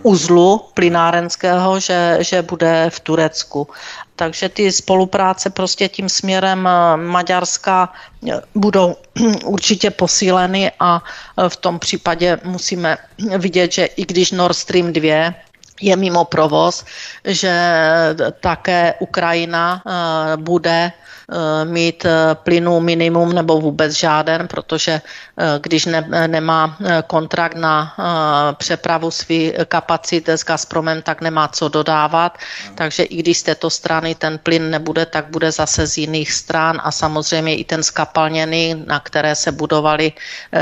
uzlu 0.03 0.61
plynárenského, 0.73 1.79
že, 1.79 2.17
že 2.21 2.41
bude 2.41 2.89
v 2.89 2.99
Turecku. 2.99 3.67
Takže 4.15 4.49
ty 4.49 4.71
spolupráce 4.71 5.49
prostě 5.49 5.89
tím 5.89 6.09
směrem 6.09 6.67
e, 6.67 6.97
Maďarska 6.97 7.93
e, 8.27 8.41
budou 8.55 8.95
určitě 9.45 9.91
posíleny 9.91 10.71
a 10.79 11.03
v 11.47 11.55
tom 11.55 11.79
případě 11.79 12.39
musíme 12.43 12.97
vidět, 13.37 13.71
že 13.71 13.85
i 13.85 14.05
když 14.05 14.31
Nord 14.31 14.55
Stream 14.55 14.93
2 14.93 15.33
je 15.81 15.95
mimo 15.95 16.25
provoz, 16.25 16.85
že 17.25 17.53
také 18.41 18.93
Ukrajina 18.99 19.83
bude 20.35 20.91
mít 21.63 22.05
eh, 22.05 22.35
plynu 22.35 22.79
minimum 22.79 23.33
nebo 23.33 23.59
vůbec 23.61 23.91
žáden, 23.91 24.47
protože 24.47 24.91
eh, 25.01 25.59
když 25.61 25.85
ne, 25.85 26.07
nemá 26.27 26.77
kontrakt 27.07 27.55
na 27.55 27.95
přepravu 28.57 29.11
svý 29.11 29.53
kapacit 29.65 30.29
s 30.29 30.45
Gazpromem, 30.45 31.01
tak 31.01 31.21
nemá 31.21 31.47
co 31.47 31.67
dodávat. 31.67 32.37
Takže 32.75 33.03
i 33.03 33.15
když 33.15 33.37
z 33.37 33.43
této 33.43 33.69
strany 33.69 34.15
ten 34.15 34.39
plyn 34.39 34.69
nebude, 34.69 35.05
tak 35.05 35.25
bude 35.27 35.51
zase 35.51 35.87
z 35.87 35.97
jiných 35.97 36.31
stran 36.31 36.81
a 36.83 36.91
samozřejmě 36.91 37.55
i 37.55 37.63
ten 37.63 37.83
skapalněný, 37.83 38.83
na 38.87 38.99
které 38.99 39.35
se 39.35 39.51
budovaly 39.51 40.11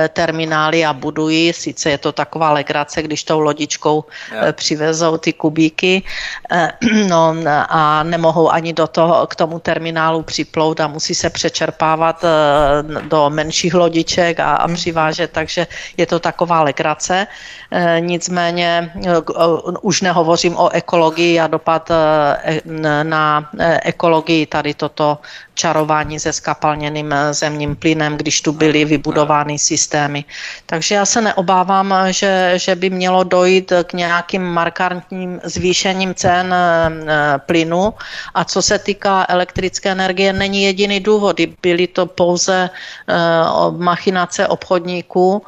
terminály 0.10 0.86
a 0.86 0.93
budují. 0.93 1.54
Sice 1.54 1.89
je 1.89 1.97
to 1.97 2.12
taková 2.12 2.51
legrace, 2.51 3.01
když 3.01 3.23
tou 3.23 3.39
lodičkou 3.39 4.04
yeah. 4.32 4.56
přivezou 4.56 5.17
ty 5.17 5.34
kubíky 5.34 6.04
no, 7.10 7.36
a 7.69 8.04
nemohou 8.04 8.49
ani 8.49 8.73
do 8.73 8.88
toho, 8.88 9.28
k 9.28 9.36
tomu 9.36 9.60
terminálu 9.60 10.23
připojit 10.23 10.54
plout 10.55 10.79
a 10.79 10.87
musí 10.87 11.11
se 11.15 11.29
přečerpávat 11.29 12.23
eh, 12.23 12.29
do 13.11 13.29
menších 13.29 13.73
lodiček 13.75 14.39
a, 14.39 14.63
a 14.63 14.65
hmm. 14.65 14.75
přivážet, 14.75 15.31
takže 15.35 15.67
je 15.99 16.05
to 16.07 16.19
taková 16.19 16.63
legrace. 16.63 17.27
Eh, 17.27 17.99
nicméně 17.99 18.91
eh, 18.95 19.19
už 19.83 20.01
nehovořím 20.07 20.55
o 20.55 20.71
ekologii 20.71 21.39
a 21.39 21.51
dopad 21.51 21.91
na 23.03 23.49
ekologii 23.83 24.45
tady 24.45 24.73
toto 24.73 25.17
čarování 25.55 26.19
se 26.19 26.33
skapalněným 26.33 27.15
zemním 27.31 27.75
plynem, 27.75 28.17
když 28.17 28.41
tu 28.41 28.51
byly 28.51 28.85
vybudovány 28.85 29.59
systémy. 29.59 30.23
Takže 30.65 30.95
já 30.95 31.05
se 31.05 31.21
neobávám, 31.21 31.93
že, 32.11 32.53
že 32.55 32.75
by 32.75 32.89
mělo 32.89 33.23
dojít 33.23 33.73
k 33.83 33.93
nějakým 33.93 34.43
markantním 34.43 35.41
zvýšením 35.43 36.13
cen 36.13 36.55
plynu. 37.45 37.93
A 38.35 38.43
co 38.43 38.61
se 38.61 38.79
týká 38.79 39.25
elektrické 39.29 39.91
energie, 39.91 40.33
není 40.45 40.63
jediný 40.63 40.99
důvod. 40.99 41.41
Byly 41.62 41.88
to 41.88 42.05
pouze 42.05 42.69
uh, 42.69 43.77
machinace 43.81 44.47
obchodníků 44.47 45.41
uh, 45.41 45.43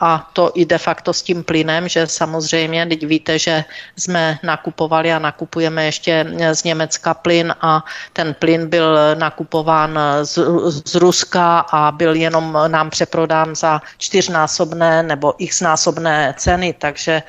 a 0.00 0.30
to 0.32 0.50
i 0.54 0.66
de 0.66 0.78
facto 0.78 1.12
s 1.14 1.22
tím 1.22 1.44
plynem, 1.46 1.88
že 1.88 2.06
samozřejmě, 2.06 2.86
teď 2.86 3.06
víte, 3.06 3.38
že 3.38 3.64
jsme 3.96 4.38
nakupovali 4.42 5.12
a 5.12 5.18
nakupujeme 5.18 5.84
ještě 5.84 6.26
z 6.52 6.60
Německa 6.64 7.14
plyn 7.14 7.54
a 7.60 7.84
ten 8.12 8.34
plyn 8.34 8.66
byl 8.66 9.14
nakupován 9.14 9.98
z, 10.22 10.38
z 10.84 10.94
Ruska 10.94 11.58
a 11.70 11.92
byl 11.92 12.14
jenom 12.14 12.58
nám 12.66 12.90
přeprodán 12.90 13.54
za 13.54 13.80
čtyřnásobné 13.98 15.02
nebo 15.02 15.34
xnásobné 15.38 16.34
ceny, 16.36 16.74
takže 16.78 17.22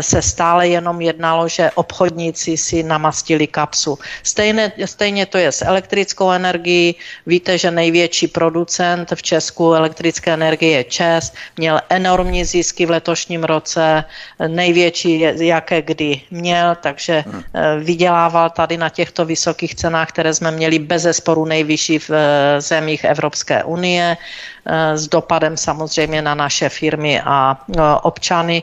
se 0.00 0.22
stále 0.22 0.68
jenom 0.68 1.00
jednalo, 1.00 1.48
že 1.48 1.70
obchodníci 1.74 2.56
si 2.56 2.82
namastili 2.82 3.46
kapsu. 3.46 3.98
Stejně, 4.22 4.72
stejně 4.84 5.26
to 5.26 5.38
je 5.38 5.52
s 5.52 5.62
elektrickou 5.64 6.25
elektrickou 6.26 6.46
energii. 6.46 6.94
Víte, 7.26 7.58
že 7.58 7.70
největší 7.70 8.26
producent 8.28 9.12
v 9.14 9.22
Česku 9.22 9.74
elektrické 9.74 10.32
energie 10.32 10.76
je 10.76 10.84
ČES, 10.84 11.32
měl 11.56 11.80
enormní 11.88 12.44
zisky 12.44 12.86
v 12.86 12.90
letošním 12.90 13.44
roce, 13.44 14.04
největší, 14.46 15.20
jaké 15.46 15.82
kdy 15.82 16.20
měl, 16.30 16.76
takže 16.80 17.24
hmm. 17.26 17.42
eh, 17.54 17.78
vydělával 17.80 18.50
tady 18.50 18.76
na 18.76 18.88
těchto 18.88 19.24
vysokých 19.24 19.74
cenách, 19.74 20.08
které 20.08 20.34
jsme 20.34 20.50
měli 20.50 20.78
bez 20.78 21.02
zesporu 21.02 21.44
nejvyšší 21.44 21.98
v 21.98 22.10
eh, 22.10 22.60
zemích 22.60 23.04
Evropské 23.04 23.64
unie 23.64 24.16
eh, 24.16 24.98
s 24.98 25.08
dopadem 25.08 25.56
samozřejmě 25.56 26.22
na 26.22 26.34
naše 26.34 26.68
firmy 26.68 27.20
a 27.24 27.58
občany. 28.02 28.62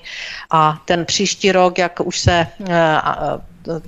A 0.51 0.77
ten 0.85 1.05
příští 1.05 1.51
rok, 1.51 1.77
jak 1.77 1.99
už 1.99 2.19
se 2.19 2.47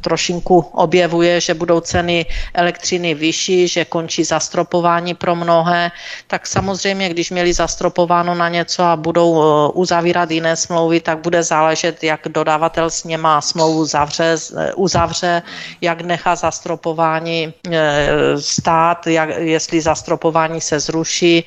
trošinku 0.02 0.60
objevuje, 0.60 1.42
že 1.42 1.54
budou 1.54 1.80
ceny 1.80 2.26
elektřiny 2.54 3.14
vyšší, 3.14 3.68
že 3.68 3.86
končí 3.86 4.24
zastropování 4.24 5.14
pro 5.14 5.36
mnohé, 5.36 5.92
tak 6.28 6.48
samozřejmě, 6.48 7.10
když 7.10 7.32
měli 7.32 7.54
zastropováno 7.54 8.36
na 8.36 8.50
něco 8.50 8.84
a 8.84 8.96
budou 8.96 9.44
uzavírat 9.72 10.32
jiné 10.32 10.56
smlouvy, 10.56 11.00
tak 11.00 11.20
bude 11.20 11.44
záležet, 11.44 12.04
jak 12.04 12.22
dodavatel 12.28 12.90
s 12.90 13.04
něma 13.04 13.42
smlouvu 13.42 13.86
zavře, 13.86 14.36
uzavře, 14.76 15.42
jak 15.82 16.02
nechá 16.02 16.36
zastropování 16.36 17.54
stát, 18.40 19.08
jak, 19.08 19.30
jestli 19.38 19.82
zastropování 19.82 20.62
se 20.62 20.80
zruší, 20.80 21.46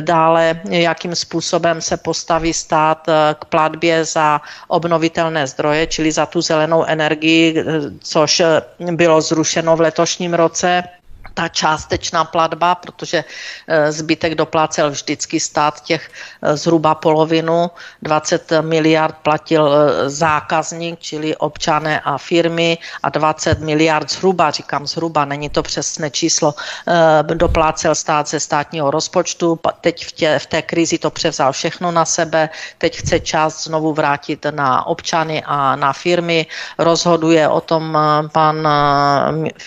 dále 0.00 0.60
jakým 0.70 1.14
způsobem 1.14 1.80
se 1.80 1.96
postaví 1.96 2.52
stát 2.52 3.06
k 3.34 3.44
platbě 3.44 4.04
za 4.04 4.40
obnovitelné 4.68 5.46
zdroje, 5.46 5.86
čili 5.86 6.12
za 6.12 6.26
tu 6.26 6.40
zelenou 6.40 6.84
energii, 6.84 7.51
což 8.00 8.42
bylo 8.78 9.20
zrušeno 9.20 9.76
v 9.76 9.80
letošním 9.80 10.34
roce 10.34 10.82
ta 11.34 11.48
částečná 11.48 12.24
platba, 12.24 12.74
protože 12.74 13.24
eh, 13.68 13.92
zbytek 13.92 14.34
doplácel 14.34 14.90
vždycky 14.90 15.40
stát 15.40 15.80
těch 15.80 16.10
eh, 16.42 16.56
zhruba 16.56 16.94
polovinu, 16.94 17.70
20 18.02 18.52
miliard 18.60 19.16
platil 19.22 19.64
eh, 19.72 20.10
zákazník, 20.10 21.00
čili 21.00 21.36
občané 21.36 22.00
a 22.00 22.18
firmy 22.18 22.78
a 23.02 23.08
20 23.08 23.60
miliard 23.60 24.10
zhruba, 24.10 24.50
říkám 24.50 24.86
zhruba, 24.86 25.24
není 25.24 25.48
to 25.48 25.62
přesné 25.62 26.10
číslo, 26.10 26.54
doplácel 27.22 27.94
stát 27.94 28.28
ze 28.28 28.40
státního 28.40 28.90
rozpočtu, 28.90 29.58
teď 29.80 30.06
v, 30.06 30.12
tě, 30.12 30.38
v 30.38 30.46
té 30.46 30.62
krizi 30.62 30.98
to 30.98 31.10
převzal 31.10 31.52
všechno 31.52 31.90
na 31.90 32.04
sebe, 32.04 32.48
teď 32.78 32.96
chce 32.96 33.20
část 33.20 33.64
znovu 33.64 33.92
vrátit 33.92 34.46
na 34.50 34.86
občany 34.86 35.42
a 35.46 35.76
na 35.76 35.92
firmy, 35.92 36.46
rozhoduje 36.78 37.48
o 37.48 37.60
tom 37.60 37.98
pan 38.32 38.68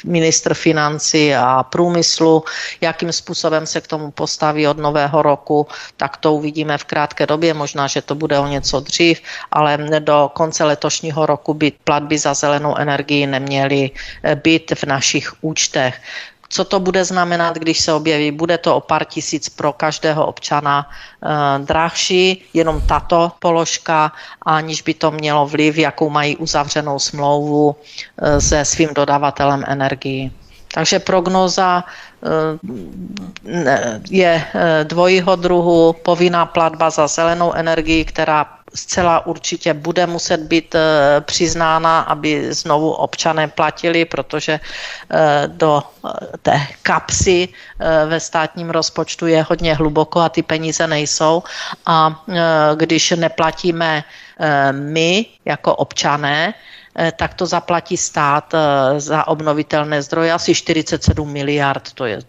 ministr 0.06 0.54
financí 0.54 1.36
a 1.46 1.64
průmyslu, 1.64 2.44
jakým 2.82 3.12
způsobem 3.12 3.66
se 3.66 3.82
k 3.82 3.88
tomu 3.88 4.12
postaví 4.12 4.68
od 4.68 4.78
nového 4.78 5.22
roku, 5.22 5.68
tak 5.98 6.18
to 6.18 6.34
uvidíme 6.34 6.78
v 6.78 6.84
krátké 6.86 7.26
době, 7.26 7.54
možná, 7.54 7.88
že 7.88 8.02
to 8.02 8.16
bude 8.16 8.40
o 8.40 8.48
něco 8.48 8.80
dřív, 8.80 9.22
ale 9.52 9.78
do 10.00 10.32
konce 10.34 10.64
letošního 10.64 11.26
roku 11.26 11.54
by 11.54 11.72
platby 11.84 12.18
za 12.18 12.34
zelenou 12.34 12.76
energii 12.76 13.28
neměly 13.28 13.92
eh, 14.24 14.36
být 14.36 14.72
v 14.76 14.84
našich 14.84 15.34
účtech. 15.42 16.02
Co 16.50 16.64
to 16.64 16.80
bude 16.80 17.06
znamenat, 17.06 17.56
když 17.58 17.82
se 17.82 17.94
objeví? 17.94 18.32
Bude 18.32 18.58
to 18.58 18.76
o 18.76 18.82
pár 18.82 19.06
tisíc 19.06 19.50
pro 19.50 19.74
každého 19.74 20.26
občana 20.26 20.88
e, 20.88 21.60
drahší, 21.60 22.46
jenom 22.54 22.82
tato 22.88 23.32
položka, 23.40 24.12
aniž 24.46 24.82
by 24.82 24.94
to 24.94 25.12
mělo 25.12 25.48
vliv, 25.48 25.78
jakou 25.78 26.10
mají 26.10 26.38
uzavřenou 26.38 27.00
smlouvu 27.00 27.76
e, 27.76 28.42
se 28.42 28.66
svým 28.66 28.90
dodavatelem 28.94 29.64
energii. 29.68 30.32
Takže 30.76 31.00
prognóza 31.00 31.84
eh, 31.88 32.60
je 34.12 34.34
eh, 34.44 34.84
dvojího 34.84 35.36
druhu, 35.36 35.96
povinná 36.04 36.46
platba 36.46 36.90
za 36.90 37.08
zelenou 37.08 37.54
energii, 37.56 38.06
která 38.06 38.60
zcela 38.76 39.26
určitě 39.26 39.74
bude 39.74 40.04
muset 40.08 40.40
být 40.52 40.76
eh, 40.76 41.22
přiznána, 41.22 42.00
aby 42.12 42.54
znovu 42.54 42.92
občané 42.92 43.48
platili, 43.48 44.06
protože 44.06 44.60
do 45.48 45.84
té 46.42 46.68
kapsy 46.84 47.50
ve 48.08 48.20
státním 48.20 48.70
rozpočtu 48.70 49.28
je 49.28 49.46
hodně 49.50 49.74
hluboko 49.76 50.20
a 50.20 50.30
ty 50.30 50.44
peníze 50.44 50.88
nejsou. 50.88 51.44
A 51.86 52.24
když 52.76 53.12
neplatíme 53.12 54.04
my 54.72 55.26
jako 55.46 55.76
občané, 55.76 56.54
Eh, 56.98 57.12
tak 57.12 57.34
to 57.34 57.46
zaplatí 57.46 57.98
stát 57.98 58.54
eh, 58.54 59.00
za 59.00 59.28
obnovitelné 59.28 60.02
zdroje 60.02 60.34
asi 60.34 60.56
47 60.56 61.28
miliard, 61.28 61.94
to 61.94 62.06
je 62.06 62.20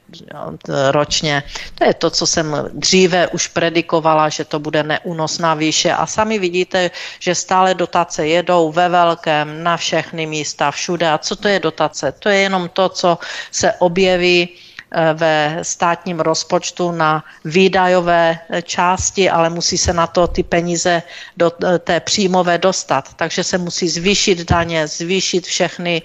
ročně. 0.91 1.43
To 1.75 1.85
je 1.85 1.95
to, 1.95 2.11
co 2.11 2.27
jsem 2.27 2.57
dříve 2.73 3.29
už 3.29 3.49
predikovala, 3.49 4.29
že 4.29 4.45
to 4.45 4.59
bude 4.59 4.83
neúnosná 4.83 5.55
výše 5.55 5.93
a 5.93 6.07
sami 6.07 6.39
vidíte, 6.39 6.91
že 7.19 7.35
stále 7.35 7.75
dotace 7.75 8.27
jedou 8.27 8.73
ve 8.73 8.89
velkém 8.89 9.63
na 9.63 9.77
všechny 9.77 10.27
místa, 10.27 10.71
všude. 10.71 11.11
A 11.11 11.19
co 11.19 11.37
to 11.37 11.49
je 11.49 11.61
dotace? 11.61 12.13
To 12.19 12.29
je 12.29 12.39
jenom 12.39 12.69
to, 12.69 12.89
co 12.89 13.19
se 13.51 13.73
objeví 13.79 14.49
Eh, 14.49 14.66
ve 15.15 15.59
státním 15.63 16.21
rozpočtu 16.21 16.93
na 16.93 17.25
výdajové 17.45 18.39
eh, 18.39 18.63
části, 18.63 19.31
ale 19.31 19.51
musí 19.51 19.79
se 19.79 19.93
na 19.93 20.07
to 20.07 20.27
ty 20.27 20.43
peníze 20.43 21.03
do 21.37 21.53
eh, 21.65 21.79
té 21.79 22.01
příjmové 22.01 22.59
dostat. 22.59 23.15
Takže 23.15 23.45
se 23.45 23.59
musí 23.59 23.89
zvýšit 23.89 24.51
daně, 24.51 24.89
zvýšit 24.89 25.47
všechny 25.47 26.03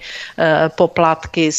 poplatky, 0.76 1.50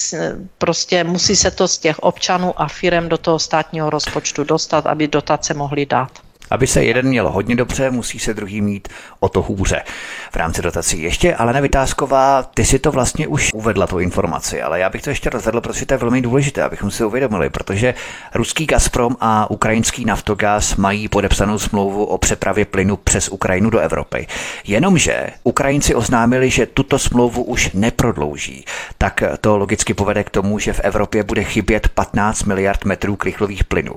prostě 0.58 1.04
musí 1.04 1.36
se 1.36 1.52
to 1.52 1.68
z 1.68 1.78
těch 1.78 2.00
občanů 2.00 2.62
a 2.62 2.68
firem 2.68 3.10
do 3.10 3.18
toho 3.18 3.40
státního 3.40 3.90
rozpočtu 3.90 4.44
dostat, 4.44 4.86
aby 4.86 5.08
dotace 5.08 5.54
mohly 5.54 5.86
dát. 5.86 6.23
Aby 6.54 6.68
se 6.68 6.84
jeden 6.84 7.08
měl 7.08 7.30
hodně 7.30 7.56
dobře, 7.56 7.92
musí 7.92 8.20
se 8.20 8.34
druhý 8.34 8.62
mít 8.62 8.88
o 9.20 9.30
to 9.30 9.42
hůře. 9.42 9.82
V 10.32 10.36
rámci 10.36 10.62
dotací 10.62 11.02
ještě, 11.02 11.36
ale 11.36 11.62
Vytázková, 11.62 12.44
ty 12.44 12.66
si 12.66 12.80
to 12.80 12.92
vlastně 12.92 13.28
už 13.28 13.54
uvedla, 13.54 13.88
tu 13.88 14.00
informaci, 14.00 14.62
ale 14.62 14.80
já 14.80 14.90
bych 14.90 15.02
to 15.02 15.10
ještě 15.10 15.30
rozvedl, 15.30 15.62
protože 15.62 15.86
to 15.86 15.94
je 15.94 15.98
velmi 15.98 16.22
důležité, 16.22 16.64
abychom 16.64 16.92
si 16.92 17.06
uvědomili, 17.06 17.50
protože 17.50 17.94
ruský 18.36 18.66
Gazprom 18.66 19.16
a 19.20 19.52
ukrajinský 19.52 20.06
Naftogaz 20.06 20.76
mají 20.76 21.08
podepsanou 21.08 21.60
smlouvu 21.60 22.06
o 22.06 22.18
přepravě 22.18 22.66
plynu 22.66 22.98
přes 22.98 23.30
Ukrajinu 23.30 23.70
do 23.70 23.80
Evropy. 23.80 24.28
Jenomže 24.64 25.28
Ukrajinci 25.44 25.96
oznámili, 25.96 26.50
že 26.50 26.66
tuto 26.66 27.00
smlouvu 27.00 27.44
už 27.44 27.70
neprodlouží, 27.74 28.66
tak 28.98 29.24
to 29.42 29.58
logicky 29.58 29.94
povede 29.94 30.24
k 30.24 30.30
tomu, 30.30 30.60
že 30.60 30.74
v 30.74 30.80
Evropě 30.80 31.24
bude 31.24 31.44
chybět 31.44 31.88
15 31.88 32.44
miliard 32.44 32.86
metrů 32.86 33.16
krychlových 33.16 33.64
plynů. 33.64 33.96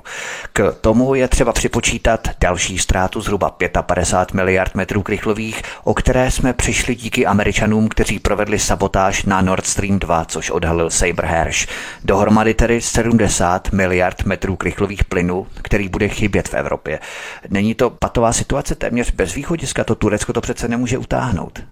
K 0.53 0.77
tomu 0.81 1.15
je 1.15 1.29
třeba 1.29 1.53
připočítat 1.53 2.29
další 2.47 2.79
ztrátu 2.79 3.21
zhruba 3.21 3.57
55 3.83 4.35
miliard 4.35 4.75
metrů 4.75 5.03
krychlových, 5.03 5.63
o 5.85 5.95
které 5.95 6.31
jsme 6.31 6.53
přišli 6.53 6.95
díky 6.95 7.27
Američanům, 7.27 7.89
kteří 7.89 8.19
provedli 8.19 8.59
sabotáž 8.59 9.25
na 9.25 9.41
Nord 9.41 9.67
Stream 9.67 9.99
2, 9.99 10.25
což 10.25 10.51
odhalil 10.51 10.91
Saber 10.91 11.25
Hersh. 11.25 11.67
Dohromady 12.05 12.55
tedy 12.55 12.81
70 12.81 13.73
miliard 13.73 14.25
metrů 14.25 14.57
krychlových 14.57 15.05
plynů, 15.05 15.47
který 15.63 15.89
bude 15.89 16.09
chybět 16.09 16.49
v 16.49 16.55
Evropě. 16.55 17.01
Není 17.49 17.75
to 17.75 17.91
patová 17.91 18.33
situace 18.33 18.75
téměř 18.75 19.11
bez 19.11 19.35
východiska, 19.35 19.85
to 19.85 19.95
Turecko 19.95 20.33
to 20.33 20.41
přece 20.41 20.69
nemůže 20.69 20.99
utáhnout. 20.99 21.63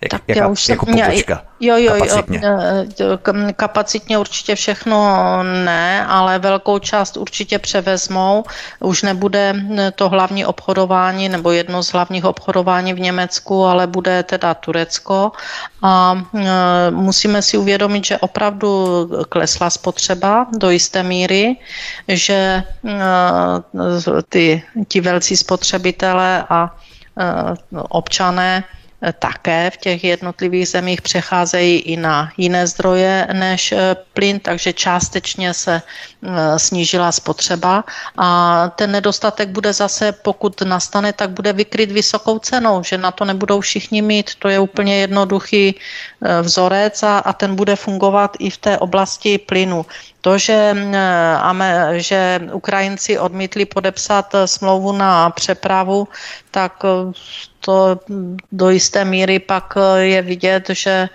Jak, 0.00 0.10
tak 0.10 0.22
jaka, 0.28 0.40
já 0.40 0.48
už 0.48 0.68
jako 0.68 0.86
jsem, 0.86 0.94
pobočka, 0.94 1.42
jo, 1.60 1.76
jo, 1.76 1.92
kapacitně. 1.92 2.40
Jo, 2.98 3.18
kapacitně 3.56 4.18
určitě 4.18 4.54
všechno 4.54 4.96
ne, 5.42 6.06
ale 6.06 6.38
velkou 6.38 6.78
část 6.78 7.16
určitě 7.16 7.58
převezmou. 7.58 8.44
Už 8.80 9.02
nebude 9.02 9.54
to 9.94 10.08
hlavní 10.08 10.44
obchodování 10.44 11.28
nebo 11.28 11.50
jedno 11.50 11.82
z 11.82 11.92
hlavních 11.92 12.24
obchodování 12.24 12.94
v 12.94 13.00
Německu, 13.00 13.64
ale 13.64 13.86
bude 13.86 14.22
teda 14.22 14.54
Turecko. 14.54 15.32
A 15.82 16.22
e, 16.34 16.90
musíme 16.90 17.42
si 17.42 17.58
uvědomit, 17.58 18.04
že 18.04 18.18
opravdu 18.18 19.10
klesla 19.28 19.70
spotřeba 19.70 20.46
do 20.58 20.70
jisté 20.70 21.02
míry, 21.02 21.56
že 22.08 22.62
ty, 24.28 24.62
ti 24.88 25.00
velcí 25.00 25.36
spotřebitelé 25.36 26.44
a 26.48 26.76
občané 27.88 28.64
také 29.12 29.70
v 29.70 29.76
těch 29.76 30.04
jednotlivých 30.04 30.68
zemích 30.68 31.02
přecházejí 31.02 31.78
i 31.78 31.96
na 31.96 32.30
jiné 32.36 32.66
zdroje 32.66 33.28
než 33.32 33.72
eh, 33.72 33.96
plyn, 34.12 34.40
takže 34.40 34.72
částečně 34.72 35.54
se 35.54 35.82
eh, 35.82 36.58
snížila 36.58 37.12
spotřeba 37.12 37.84
a 38.16 38.28
ten 38.76 38.90
nedostatek 38.92 39.48
bude 39.48 39.72
zase, 39.72 40.12
pokud 40.12 40.62
nastane, 40.62 41.12
tak 41.12 41.30
bude 41.30 41.52
vykryt 41.52 41.92
vysokou 41.92 42.38
cenou, 42.38 42.82
že 42.82 42.98
na 42.98 43.10
to 43.10 43.24
nebudou 43.24 43.60
všichni 43.60 44.02
mít. 44.02 44.34
To 44.38 44.48
je 44.48 44.58
úplně 44.58 44.96
jednoduchý 44.96 45.74
eh, 45.74 46.42
vzorec 46.42 47.02
a, 47.02 47.18
a 47.18 47.32
ten 47.32 47.56
bude 47.56 47.76
fungovat 47.76 48.36
i 48.38 48.50
v 48.50 48.56
té 48.58 48.78
oblasti 48.78 49.38
plynu. 49.38 49.86
To, 50.20 50.38
že, 50.38 50.74
že 51.92 52.40
Ukrajinci 52.52 53.18
odmítli 53.18 53.64
podepsat 53.64 54.34
smlouvu 54.44 54.92
na 54.92 55.30
přepravu, 55.30 56.08
tak 56.50 56.82
to 57.66 58.00
do 58.52 58.70
jisté 58.70 59.04
míry 59.04 59.38
pak 59.38 59.74
eh, 59.76 60.00
je 60.00 60.22
vidět, 60.22 60.70
že 60.70 61.08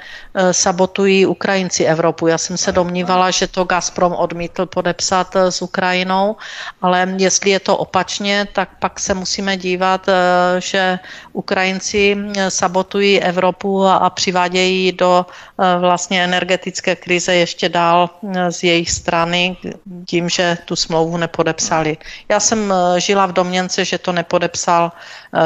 sabotují 0.52 1.26
Ukrajinci 1.26 1.84
Evropu. 1.84 2.28
Já 2.28 2.38
jsem 2.38 2.58
se 2.58 2.72
domnívala, 2.72 3.32
že 3.32 3.48
to 3.48 3.64
Gazprom 3.64 4.14
odmítl 4.14 4.66
podepsat 4.66 5.36
eh, 5.36 5.52
s 5.52 5.62
Ukrajinou, 5.62 6.36
ale 6.82 7.16
jestli 7.18 7.50
je 7.50 7.60
to 7.60 7.78
opačně, 7.78 8.48
tak 8.54 8.70
pak 8.80 9.00
se 9.00 9.14
musíme 9.14 9.58
dívat, 9.58 10.08
že 10.60 11.00
Ukrajinci 11.34 12.18
sabotují 12.50 13.22
Evropu 13.22 13.86
a 13.86 14.10
přivádějí 14.10 14.92
do 14.92 15.26
vlastně 15.80 16.24
energetické 16.24 16.96
krize 16.96 17.36
ještě 17.36 17.70
dál 17.70 18.10
z 18.50 18.64
jejich 18.64 18.92
strany 18.92 19.58
tím, 20.06 20.30
že 20.30 20.58
tu 20.66 20.76
smlouvu 20.76 21.18
nepodepsali. 21.18 21.98
Já 22.30 22.40
jsem 22.40 22.74
žila 22.98 23.26
v 23.26 23.34
domněnce, 23.34 23.86
že 23.86 23.98
to 23.98 24.12
nepodepsal 24.12 24.92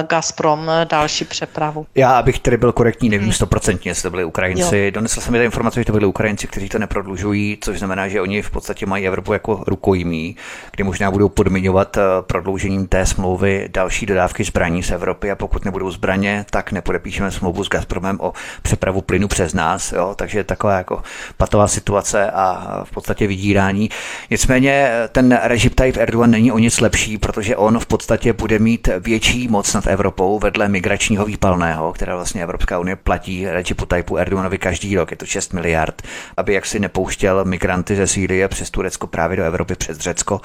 Gazprom 0.09 0.71
další 0.89 1.25
přepravu. 1.25 1.85
Já, 1.95 2.17
abych 2.17 2.39
tedy 2.39 2.57
byl 2.57 2.71
korektní, 2.71 3.09
nevím 3.09 3.33
stoprocentně, 3.33 3.91
jestli 3.91 4.03
to 4.03 4.11
byli 4.11 4.25
Ukrajinci. 4.25 4.74
Jo. 4.75 4.91
Donesl 4.91 5.21
jsem 5.21 5.31
mi 5.31 5.37
ta 5.37 5.43
informace, 5.43 5.81
že 5.81 5.85
to 5.85 5.91
byli 5.91 6.05
Ukrajinci, 6.05 6.47
kteří 6.47 6.69
to 6.69 6.79
neprodlužují, 6.79 7.57
což 7.61 7.79
znamená, 7.79 8.07
že 8.07 8.21
oni 8.21 8.41
v 8.41 8.51
podstatě 8.51 8.85
mají 8.85 9.07
Evropu 9.07 9.33
jako 9.33 9.63
rukojmí, 9.67 10.35
kdy 10.71 10.83
možná 10.83 11.11
budou 11.11 11.29
podmiňovat 11.29 11.97
eh, 11.97 12.01
prodloužením 12.21 12.87
té 12.87 13.05
smlouvy 13.05 13.69
další 13.71 14.05
dodávky 14.05 14.43
zbraní 14.43 14.83
z 14.83 14.91
Evropy 14.91 15.31
a 15.31 15.35
pokud 15.35 15.65
nebudou 15.65 15.91
zbraně, 15.91 16.45
tak 16.49 16.71
nepodepíšeme 16.71 17.31
smlouvu 17.31 17.63
s 17.63 17.69
Gazpromem 17.69 18.17
o 18.21 18.33
přepravu 18.61 19.01
plynu 19.01 19.27
přes 19.27 19.53
nás. 19.53 19.91
Jo? 19.91 20.13
Takže 20.15 20.43
taková 20.43 20.77
jako 20.77 21.03
patová 21.37 21.67
situace 21.67 22.31
a 22.31 22.81
v 22.83 22.91
podstatě 22.91 23.27
vydírání. 23.27 23.89
Nicméně 24.31 24.71
eh, 24.71 25.07
ten 25.07 25.39
režim 25.43 25.71
Tayyip 25.71 25.97
Erdogan 25.97 26.31
není 26.31 26.51
o 26.51 26.59
nic 26.59 26.79
lepší, 26.79 27.17
protože 27.17 27.55
on 27.55 27.79
v 27.79 27.85
podstatě 27.85 28.33
bude 28.33 28.59
mít 28.59 28.89
větší 28.99 29.47
moc 29.47 29.73
nad 29.73 29.87
Evropou 29.87 30.39
vedle 30.39 30.67
migračního 30.67 31.25
výpalného, 31.25 31.93
které 31.93 32.15
vlastně 32.15 32.43
Evropská 32.43 32.79
unie 32.79 32.95
platí 32.95 33.47
Recipu 33.47 33.85
Tajpu 33.85 34.17
Erdoganovi 34.17 34.57
každý 34.65 34.95
rok, 34.95 35.11
je 35.11 35.17
to 35.17 35.25
6 35.25 35.53
miliard, 35.53 36.01
aby 36.37 36.53
jaksi 36.53 36.79
nepouštěl 36.79 37.45
migranty 37.45 37.95
ze 37.95 38.07
Sýrie 38.07 38.47
přes 38.47 38.69
Turecko 38.69 39.07
právě 39.07 39.37
do 39.37 39.43
Evropy 39.43 39.75
přes 39.75 39.97
Řecko, 39.97 40.41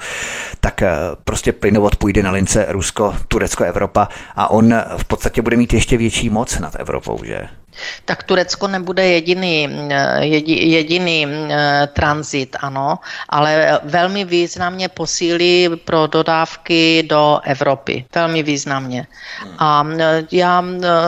tak 0.59 0.81
eh, 0.81 0.91
prostě 1.23 1.51
plynovod 1.51 1.95
půjde 1.95 2.23
na 2.23 2.31
lince 2.31 2.65
Rusko, 2.69 3.15
Turecko, 3.27 3.63
Evropa 3.63 4.07
a 4.35 4.51
on 4.51 4.73
v 4.97 5.05
podstatě 5.05 5.41
bude 5.41 5.57
mít 5.57 5.73
ještě 5.73 5.97
větší 5.97 6.29
moc 6.29 6.59
nad 6.59 6.75
Evropou, 6.79 7.19
že? 7.23 7.60
Tak 8.05 8.23
Turecko 8.23 8.67
nebude 8.67 9.07
jediný, 9.07 9.69
eh, 9.91 10.25
jediný 10.45 11.27
eh, 11.27 11.87
tranzit, 11.93 12.55
ano, 12.59 12.99
ale 13.29 13.79
velmi 13.83 14.25
významně 14.25 14.89
posílí 14.89 15.69
pro 15.85 16.07
dodávky 16.07 17.03
do 17.09 17.39
Evropy. 17.43 18.05
Velmi 18.15 18.43
významně. 18.43 19.07
A 19.59 19.83
eh, 19.99 20.23
já 20.31 20.63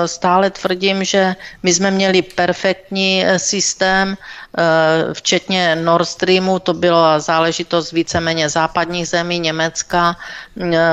stále 0.05 0.49
tvrdím, 0.49 1.03
že 1.03 1.36
my 1.63 1.73
jsme 1.73 1.91
měli 1.91 2.21
perfektní 2.21 3.25
systém, 3.38 4.17
včetně 5.13 5.75
Nord 5.75 6.05
Streamu, 6.05 6.59
to 6.59 6.73
byla 6.73 7.19
záležitost 7.19 7.91
víceméně 7.91 8.49
západních 8.49 9.07
zemí, 9.07 9.39
Německa, 9.39 10.15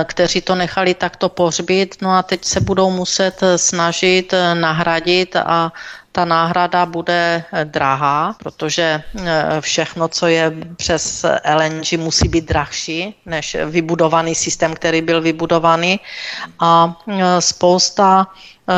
kteří 0.05 0.41
to 0.41 0.55
nechali 0.55 0.95
takto 0.95 1.29
pohřbít, 1.29 1.95
no 2.03 2.11
a 2.11 2.23
teď 2.23 2.45
se 2.45 2.61
budou 2.61 2.91
muset 2.91 3.41
snažit 3.57 4.35
nahradit 4.55 5.37
a 5.37 5.73
ta 6.13 6.25
náhrada 6.25 6.87
bude 6.87 7.45
eh, 7.53 7.65
drahá, 7.65 8.35
protože 8.43 9.03
eh, 9.19 9.61
všechno, 9.61 10.09
co 10.09 10.27
je 10.27 10.53
přes 10.77 11.27
LNG, 11.55 11.93
musí 11.93 12.29
být 12.29 12.45
drahší 12.45 13.15
než 13.27 13.57
vybudovaný 13.67 14.35
systém, 14.35 14.75
který 14.75 15.03
byl 15.03 15.21
vybudovaný. 15.21 16.01
A 16.61 16.99
eh, 17.09 17.41
spousta 17.41 18.27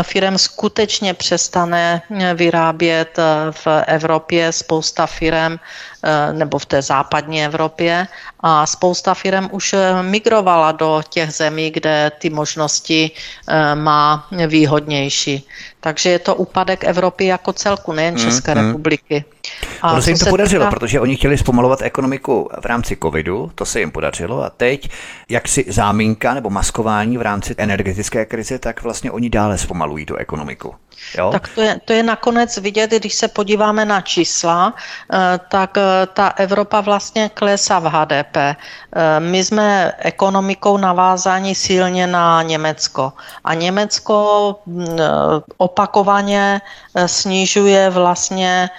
firm 0.03 0.39
skutečně 0.39 1.15
přestane 1.15 2.03
vyrábět 2.35 3.19
v 3.51 3.67
Evropě, 3.87 4.53
spousta 4.53 5.07
firm 5.07 5.57
nebo 6.33 6.59
v 6.59 6.67
té 6.67 6.83
západní 6.83 7.45
Evropě 7.45 8.07
a 8.41 8.67
spousta 8.67 9.15
firm 9.15 9.49
už 9.51 9.75
migrovala 10.03 10.73
do 10.73 11.03
těch 11.09 11.31
zemí, 11.31 11.71
kde 11.71 12.13
ty 12.19 12.31
možnosti 12.31 13.11
má 13.75 14.29
výhodnější. 14.47 15.49
Takže 15.81 16.11
je 16.11 16.19
to 16.19 16.35
úpadek 16.35 16.85
Evropy 16.85 17.27
jako 17.27 17.53
celku, 17.53 17.93
nejen 17.93 18.15
mm, 18.15 18.21
České 18.21 18.55
mm, 18.55 18.67
republiky. 18.67 19.25
A 19.83 19.93
ono 19.93 20.03
se 20.03 20.11
jim 20.11 20.19
to 20.19 20.25
se 20.25 20.31
podařilo, 20.31 20.65
týká... 20.65 20.71
protože 20.71 21.01
oni 21.01 21.17
chtěli 21.17 21.39
zpomalovat 21.39 21.83
ekonomiku 21.83 22.49
v 22.61 22.67
rámci 22.67 22.97
covidu, 23.03 23.51
to 23.55 23.67
se 23.67 23.81
jim 23.81 23.91
podařilo 23.91 24.43
a 24.45 24.51
teď 24.51 24.91
jak 25.29 25.49
si 25.49 25.65
záminka 25.69 26.35
nebo 26.35 26.51
maskování 26.51 27.19
v 27.19 27.23
rámci 27.23 27.55
energetické 27.59 28.25
krize, 28.25 28.59
tak 28.59 28.83
vlastně 28.83 29.11
oni 29.11 29.31
dále 29.31 29.59
zpomalují 29.59 29.82
tu 30.07 30.17
ekonomiku. 30.17 30.75
Jo? 31.19 31.31
Tak 31.33 31.49
to 31.55 31.61
je, 31.61 31.81
to 31.85 31.93
je 31.93 32.03
nakonec 32.03 32.59
vidět, 32.59 32.91
když 32.91 33.15
se 33.15 33.29
podíváme 33.29 33.85
na 33.85 34.01
čísla, 34.01 34.75
eh, 34.75 35.41
tak 35.49 35.79
eh, 35.79 36.07
ta 36.07 36.29
Evropa 36.29 36.81
vlastně 36.81 37.31
klesá 37.35 37.79
v 37.79 37.85
HDP. 37.85 38.37
Eh, 38.37 38.57
my 39.19 39.45
jsme 39.45 39.93
ekonomikou 39.99 40.77
navázáni 40.77 41.55
silně 41.55 42.07
na 42.07 42.43
Německo. 42.43 43.13
A 43.45 43.55
Německo 43.55 44.17
mm, 44.67 44.87
opakovaně 45.57 46.61
snižuje 47.07 47.91
vlastně 47.91 48.71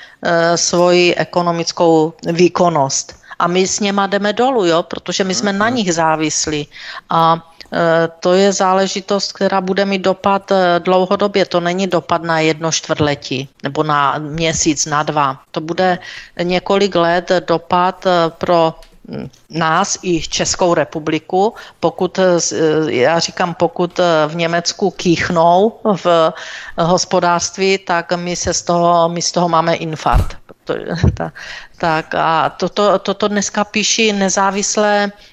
svoji 0.55 1.15
ekonomickou 1.15 2.13
výkonnost. 2.23 3.22
A 3.39 3.47
my 3.47 3.67
s 3.67 3.79
něma 3.79 4.07
jdeme 4.07 4.33
dolů, 4.33 4.65
jo? 4.65 4.83
protože 4.83 5.23
my 5.23 5.35
jsme 5.35 5.53
na 5.53 5.65
mhm. 5.65 5.75
nich 5.75 5.93
závislí. 5.93 6.67
A 7.09 7.53
Eh, 7.73 8.09
to 8.19 8.33
je 8.33 8.53
záležitost, 8.53 9.31
která 9.33 9.61
bude 9.61 9.85
mít 9.85 10.01
dopad 10.01 10.51
eh, 10.51 10.79
dlouhodobě. 10.79 11.45
To 11.45 11.59
není 11.59 11.87
dopad 11.87 12.23
na 12.23 12.39
jedno 12.39 12.71
čtvrtletí 12.71 13.49
nebo 13.63 13.83
na 13.83 14.15
měsíc, 14.17 14.85
na 14.85 15.03
dva. 15.03 15.41
To 15.51 15.61
bude 15.61 15.99
několik 16.43 16.95
let 16.95 17.31
dopad 17.47 18.05
eh, 18.05 18.29
pro 18.37 18.73
nás 19.49 19.97
i 20.03 20.21
Českou 20.21 20.73
republiku, 20.73 21.53
pokud, 21.79 22.19
já 22.87 23.19
říkám, 23.19 23.53
pokud 23.53 23.99
v 24.27 24.35
Německu 24.35 24.91
kýchnou 24.91 25.79
v 26.03 26.33
hospodářství, 26.77 27.77
tak 27.77 28.13
my, 28.13 28.35
se 28.35 28.53
z 28.53 28.61
toho, 28.61 29.09
my 29.09 29.21
z 29.21 29.31
toho 29.31 29.49
máme 29.49 29.75
infarkt. 29.75 30.37
To, 30.63 30.73
ta, 31.13 31.31
tak 31.77 32.15
a 32.15 32.49
toto, 32.49 32.99
toto 32.99 33.27
dneska 33.27 33.63
píší 33.63 34.13
nezávislé 34.13 35.11
eh, 35.11 35.32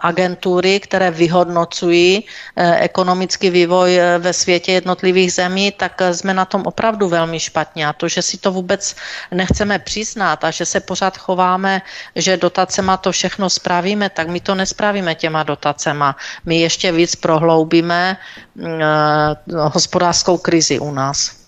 agentury, 0.00 0.80
které 0.80 1.10
vyhodnocují 1.10 2.24
eh, 2.56 2.76
ekonomický 2.80 3.50
vývoj 3.50 3.96
eh, 3.96 4.18
ve 4.18 4.32
světě 4.32 4.72
jednotlivých 4.72 5.32
zemí, 5.32 5.72
tak 5.72 6.00
jsme 6.12 6.34
na 6.34 6.44
tom 6.44 6.62
opravdu 6.66 7.08
velmi 7.08 7.40
špatně. 7.40 7.86
A 7.86 7.92
to, 7.92 8.08
že 8.08 8.22
si 8.22 8.38
to 8.38 8.52
vůbec 8.52 8.96
nechceme 9.30 9.78
přiznat 9.78 10.44
a 10.44 10.50
že 10.50 10.66
se 10.66 10.80
pořád 10.80 11.18
chováme, 11.18 11.82
že 12.16 12.36
dotacema 12.36 12.96
to 12.96 13.12
všechno 13.12 13.50
spravíme, 13.50 14.10
tak 14.10 14.28
my 14.28 14.40
to 14.40 14.54
nespravíme 14.54 15.14
těma 15.14 15.42
dotacema. 15.42 16.16
My 16.44 16.60
ještě 16.60 16.92
víc 16.92 17.16
prohloubíme 17.16 18.16
hospodářskou 19.72 20.38
krizi 20.38 20.78
u 20.78 20.92
nás. 20.92 21.42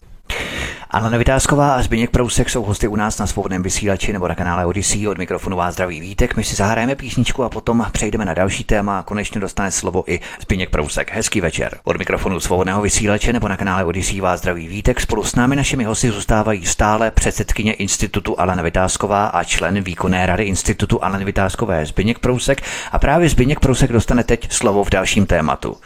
Anna 0.95 1.19
Vytázková 1.19 1.75
a 1.75 1.83
Zbigněk 1.83 2.11
Prousek 2.11 2.51
jsou 2.51 2.63
hosty 2.63 2.89
u 2.89 2.97
nás 2.97 3.19
na 3.19 3.27
svobodném 3.27 3.63
vysílači 3.63 4.13
nebo 4.13 4.29
na 4.29 4.35
kanále 4.35 4.67
Odyssey. 4.67 5.09
Od 5.09 5.19
mikrofonu 5.19 5.57
vás 5.57 5.75
zdraví 5.75 6.01
Vítek. 6.01 6.37
My 6.37 6.45
si 6.45 6.57
zahrajeme 6.57 6.95
písničku 6.95 7.45
a 7.45 7.49
potom 7.49 7.87
přejdeme 7.93 8.25
na 8.25 8.35
další 8.35 8.65
téma 8.65 9.03
konečně 9.03 9.41
dostane 9.41 9.71
slovo 9.71 10.05
i 10.07 10.21
Zbigněk 10.41 10.71
Prousek. 10.71 11.13
Hezký 11.13 11.41
večer. 11.41 11.79
Od 11.85 11.99
mikrofonu 11.99 12.41
svobodného 12.41 12.83
vysílače 12.83 13.33
nebo 13.33 13.49
na 13.49 13.57
kanále 13.57 13.85
Odyssey 13.85 14.21
vás 14.21 14.41
zdraví 14.41 14.69
Vítek. 14.69 15.01
Spolu 15.01 15.25
s 15.25 15.35
námi 15.35 15.57
našimi 15.57 15.85
hosty 15.85 16.11
zůstávají 16.11 16.67
stále 16.67 17.11
předsedkyně 17.11 17.73
Institutu 17.73 18.41
Alena 18.41 18.63
Vytázková 18.63 19.27
a 19.27 19.45
člen 19.45 19.81
výkonné 19.81 20.27
rady 20.27 20.45
Institutu 20.45 21.05
Alena 21.05 21.25
Vytázkové 21.25 21.87
Zbigněk 21.87 22.19
Prousek. 22.19 22.63
A 22.93 22.99
právě 22.99 23.29
Zbigněk 23.29 23.61
Prousek 23.61 23.93
dostane 23.93 24.25
teď 24.25 24.53
slovo 24.53 24.85
v 24.85 24.91
dalším 24.91 25.27
tématu. 25.27 25.77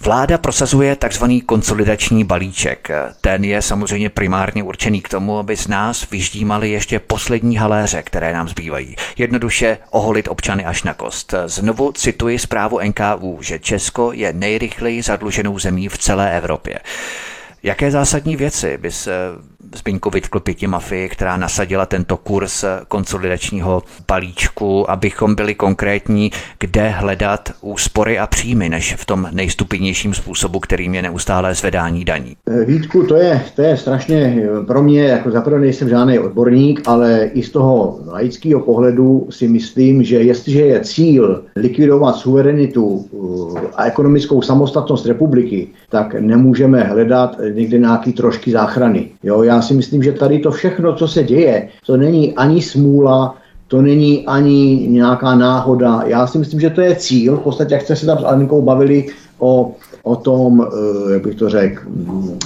Vláda 0.00 0.38
prosazuje 0.38 0.96
tzv. 0.96 1.24
konsolidační 1.46 2.24
balíček. 2.24 2.88
Ten 3.20 3.44
je 3.44 3.62
samozřejmě 3.62 4.10
primárně 4.10 4.62
určený 4.62 5.00
k 5.00 5.08
tomu, 5.08 5.38
aby 5.38 5.56
z 5.56 5.68
nás 5.68 6.10
vyždímali 6.10 6.70
ještě 6.70 6.98
poslední 6.98 7.56
haléře, 7.56 8.02
které 8.02 8.32
nám 8.32 8.48
zbývají. 8.48 8.96
Jednoduše 9.16 9.78
oholit 9.90 10.28
občany 10.28 10.64
až 10.64 10.82
na 10.82 10.94
kost. 10.94 11.34
Znovu 11.46 11.92
cituji 11.92 12.38
zprávu 12.38 12.80
NKU, 12.84 13.38
že 13.40 13.58
Česko 13.58 14.12
je 14.12 14.32
nejrychleji 14.32 15.02
zadluženou 15.02 15.58
zemí 15.58 15.88
v 15.88 15.98
celé 15.98 16.36
Evropě. 16.36 16.80
Jaké 17.64 17.90
zásadní 17.90 18.36
věci 18.36 18.78
bys 18.82 19.08
Zbyňku 19.76 20.10
vytkl 20.10 20.40
pěti 20.40 20.66
mafii, 20.66 21.08
která 21.08 21.36
nasadila 21.36 21.86
tento 21.86 22.16
kurz 22.16 22.64
konsolidačního 22.88 23.82
balíčku, 24.08 24.90
abychom 24.90 25.34
byli 25.34 25.54
konkrétní, 25.54 26.30
kde 26.60 26.88
hledat 26.88 27.48
úspory 27.60 28.18
a 28.18 28.26
příjmy, 28.26 28.68
než 28.68 28.94
v 28.94 29.06
tom 29.06 29.28
nejstupidnějším 29.32 30.14
způsobu, 30.14 30.60
kterým 30.60 30.94
je 30.94 31.02
neustálé 31.02 31.54
zvedání 31.54 32.04
daní. 32.04 32.36
Eh, 32.48 32.64
Vítku, 32.64 33.02
to 33.06 33.16
je, 33.16 33.42
to 33.56 33.62
je 33.62 33.76
strašně 33.76 34.42
eh, 34.44 34.64
pro 34.64 34.82
mě, 34.82 35.04
jako 35.04 35.30
zaprvé 35.30 35.60
nejsem 35.60 35.88
žádný 35.88 36.18
odborník, 36.18 36.82
ale 36.86 37.24
i 37.24 37.42
z 37.42 37.50
toho 37.50 37.98
laického 38.06 38.60
pohledu 38.60 39.26
si 39.30 39.48
myslím, 39.48 40.02
že 40.02 40.16
jestliže 40.16 40.60
je 40.60 40.80
cíl 40.80 41.42
likvidovat 41.56 42.12
suverenitu 42.12 43.06
eh, 43.12 43.60
a 43.74 43.84
ekonomickou 43.84 44.42
samostatnost 44.42 45.06
republiky, 45.06 45.68
tak 45.88 46.14
nemůžeme 46.20 46.82
hledat 46.82 47.36
někde 47.54 47.78
nějaký 47.78 48.12
trošky 48.12 48.50
záchrany. 48.50 49.10
Jo, 49.22 49.42
já 49.42 49.62
si 49.62 49.74
myslím, 49.74 50.02
že 50.02 50.12
tady 50.12 50.38
to 50.38 50.50
všechno, 50.50 50.94
co 50.94 51.08
se 51.08 51.22
děje, 51.22 51.68
to 51.86 51.96
není 51.96 52.34
ani 52.34 52.62
smůla, 52.62 53.36
to 53.68 53.82
není 53.82 54.26
ani 54.26 54.86
nějaká 54.88 55.34
náhoda. 55.34 56.02
Já 56.06 56.26
si 56.26 56.38
myslím, 56.38 56.60
že 56.60 56.70
to 56.70 56.80
je 56.80 56.96
cíl. 56.96 57.36
V 57.36 57.40
podstatě, 57.40 57.74
jak 57.74 57.82
jste 57.82 57.96
se 57.96 58.06
tam 58.06 58.18
s 58.18 58.24
Alinkou 58.24 58.62
bavili 58.62 59.06
o 59.38 59.72
o 60.04 60.16
tom, 60.16 60.66
eh, 60.66 61.12
jak 61.12 61.22
bych 61.22 61.34
to 61.34 61.48
řekl, 61.48 61.82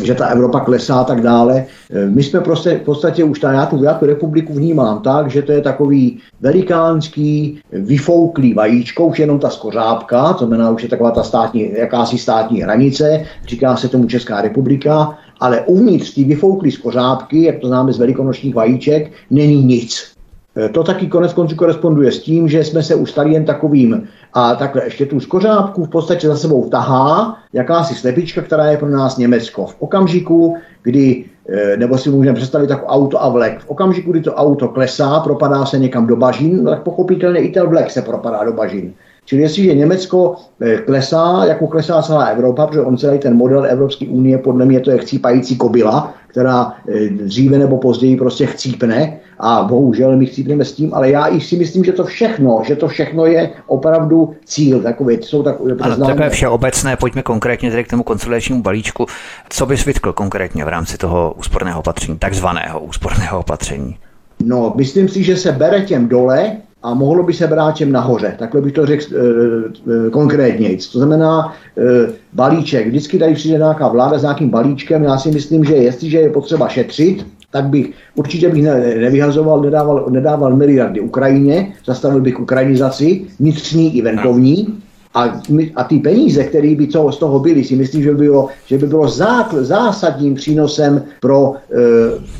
že 0.02 0.14
ta 0.14 0.26
Evropa 0.26 0.60
klesá 0.60 0.94
a 1.00 1.04
tak 1.04 1.20
dále. 1.20 1.66
Eh, 1.90 2.06
my 2.06 2.22
jsme 2.22 2.40
prostě 2.40 2.78
v 2.78 2.82
podstatě 2.82 3.24
už 3.24 3.40
ta, 3.40 3.52
já 3.52 3.66
tu, 3.66 3.84
já 3.84 3.94
tu 3.94 4.06
republiku 4.06 4.52
vnímám 4.52 5.02
tak, 5.02 5.30
že 5.30 5.42
to 5.42 5.52
je 5.52 5.60
takový 5.60 6.18
velikánský, 6.40 7.60
vyfouklý 7.72 8.54
vajíčko, 8.54 9.06
už 9.06 9.18
jenom 9.18 9.38
ta 9.38 9.50
skořápka, 9.50 10.32
to 10.32 10.46
znamená 10.46 10.70
už 10.70 10.82
je 10.82 10.88
taková 10.88 11.10
ta 11.10 11.22
státní, 11.22 11.72
jakási 11.72 12.18
státní 12.18 12.62
hranice, 12.62 13.24
říká 13.46 13.76
se 13.76 13.88
tomu 13.88 14.06
Česká 14.06 14.42
republika, 14.42 15.18
ale 15.40 15.60
uvnitř 15.60 16.14
té 16.14 16.24
vyfouklé 16.24 16.70
skořápky, 16.70 17.42
jak 17.42 17.58
to 17.58 17.68
známe 17.68 17.92
z 17.92 17.98
velikonočních 17.98 18.54
vajíček, 18.54 19.12
není 19.30 19.64
nic. 19.64 20.17
Eh, 20.58 20.68
to 20.68 20.84
taky 20.84 21.06
konec 21.06 21.32
konců 21.32 21.56
koresponduje 21.56 22.12
s 22.12 22.22
tím, 22.22 22.48
že 22.48 22.64
jsme 22.64 22.82
se 22.82 22.94
ustali 22.94 23.32
jen 23.32 23.44
takovým 23.44 24.08
a 24.34 24.54
takhle 24.54 24.84
ještě 24.84 25.06
tu 25.06 25.20
skořápku 25.20 25.84
v 25.84 25.88
podstatě 25.88 26.26
za 26.26 26.36
sebou 26.36 26.68
tahá 26.68 27.38
jakási 27.52 27.94
slepička, 27.94 28.42
která 28.42 28.66
je 28.66 28.76
pro 28.76 28.88
nás 28.88 29.16
Německo. 29.16 29.66
V 29.66 29.76
okamžiku, 29.78 30.56
kdy, 30.82 31.24
eh, 31.48 31.76
nebo 31.76 31.98
si 31.98 32.10
můžeme 32.10 32.34
představit 32.34 32.70
jako 32.70 32.86
auto 32.86 33.22
a 33.22 33.28
vlek, 33.28 33.60
v 33.60 33.70
okamžiku, 33.70 34.10
kdy 34.10 34.20
to 34.20 34.34
auto 34.34 34.68
klesá, 34.68 35.20
propadá 35.20 35.66
se 35.66 35.78
někam 35.78 36.06
do 36.06 36.16
bažin, 36.16 36.64
tak 36.64 36.82
pochopitelně 36.82 37.40
i 37.40 37.52
ten 37.52 37.66
vlek 37.66 37.90
se 37.90 38.02
propadá 38.02 38.44
do 38.44 38.52
bažin. 38.52 38.92
Čili 39.24 39.42
jestliže 39.42 39.74
Německo 39.74 40.36
eh, 40.60 40.76
klesá, 40.76 41.44
jako 41.44 41.66
klesá 41.66 42.02
celá 42.02 42.24
Evropa, 42.24 42.66
protože 42.66 42.80
on 42.80 42.96
celý 42.96 43.18
ten 43.18 43.36
model 43.36 43.64
Evropské 43.64 44.06
unie, 44.06 44.38
podle 44.38 44.64
mě 44.64 44.80
to 44.80 44.90
je 44.90 44.98
chcípající 44.98 45.56
kobila, 45.56 46.14
která 46.26 46.72
dříve 47.10 47.58
nebo 47.58 47.78
později 47.78 48.16
prostě 48.16 48.46
chcípne 48.46 49.20
a 49.40 49.62
bohužel 49.62 50.16
my 50.16 50.26
chcípneme 50.26 50.64
s 50.64 50.72
tím, 50.72 50.94
ale 50.94 51.10
já 51.10 51.26
i 51.26 51.40
si 51.40 51.56
myslím, 51.56 51.84
že 51.84 51.92
to 51.92 52.04
všechno, 52.04 52.62
že 52.66 52.76
to 52.76 52.88
všechno 52.88 53.26
je 53.26 53.50
opravdu 53.66 54.34
cíl, 54.44 54.82
takový, 54.82 55.18
jsou 55.20 55.42
takové 55.42 55.74
Ale 55.80 55.96
takové 55.96 56.30
všeobecné, 56.30 56.96
pojďme 56.96 57.22
konkrétně 57.22 57.70
tedy 57.70 57.84
k 57.84 57.90
tomu 57.90 58.02
konsolidačnímu 58.02 58.62
balíčku. 58.62 59.06
Co 59.48 59.66
bys 59.66 59.84
vytkl 59.84 60.12
konkrétně 60.12 60.64
v 60.64 60.68
rámci 60.68 60.98
toho 60.98 61.34
úsporného 61.38 61.80
opatření, 61.80 62.18
takzvaného 62.18 62.80
úsporného 62.80 63.40
opatření? 63.40 63.96
No, 64.44 64.72
myslím 64.76 65.08
si, 65.08 65.22
že 65.22 65.36
se 65.36 65.52
bere 65.52 65.80
těm 65.80 66.08
dole, 66.08 66.56
a 66.82 66.94
mohlo 66.94 67.22
by 67.22 67.32
se 67.32 67.46
brát 67.46 67.76
čem 67.76 67.92
nahoře. 67.92 68.34
Takhle 68.38 68.60
bych 68.60 68.72
to 68.72 68.86
řekl 68.86 69.04
e, 69.04 70.06
e, 70.06 70.10
konkrétně. 70.10 70.76
To 70.92 70.98
znamená 70.98 71.54
e, 71.78 72.12
balíček. 72.32 72.88
Vždycky 72.88 73.18
tady 73.18 73.34
přijde 73.34 73.58
nějaká 73.58 73.88
vláda 73.88 74.18
s 74.18 74.22
nějakým 74.22 74.50
balíčkem. 74.50 75.04
Já 75.04 75.18
si 75.18 75.30
myslím, 75.30 75.64
že 75.64 75.74
jestliže 75.74 76.18
je 76.18 76.30
potřeba 76.30 76.68
šetřit, 76.68 77.26
tak 77.50 77.64
bych 77.64 77.90
určitě 78.14 78.48
bych 78.48 78.62
ne, 78.62 78.94
nevyhazoval, 79.00 79.60
nedával, 79.60 80.06
nedával 80.10 80.56
miliardy 80.56 81.00
Ukrajině, 81.00 81.72
zastavil 81.86 82.20
bych 82.20 82.40
ukrajinizaci, 82.40 83.26
vnitřní 83.38 83.96
i 83.96 84.02
venkovní, 84.02 84.78
a, 85.14 85.40
a 85.76 85.84
ty 85.84 85.98
peníze, 85.98 86.44
které 86.44 86.74
by 86.74 86.86
co 86.88 87.12
z 87.12 87.18
toho 87.18 87.38
byly, 87.38 87.64
si 87.64 87.76
myslím, 87.76 88.02
že 88.02 88.10
by 88.10 88.16
bylo, 88.16 88.48
že 88.66 88.78
by 88.78 88.86
bylo 88.86 89.08
zákl, 89.08 89.64
zásadním 89.64 90.34
přínosem 90.34 91.02
pro, 91.20 91.54
e, 91.54 91.78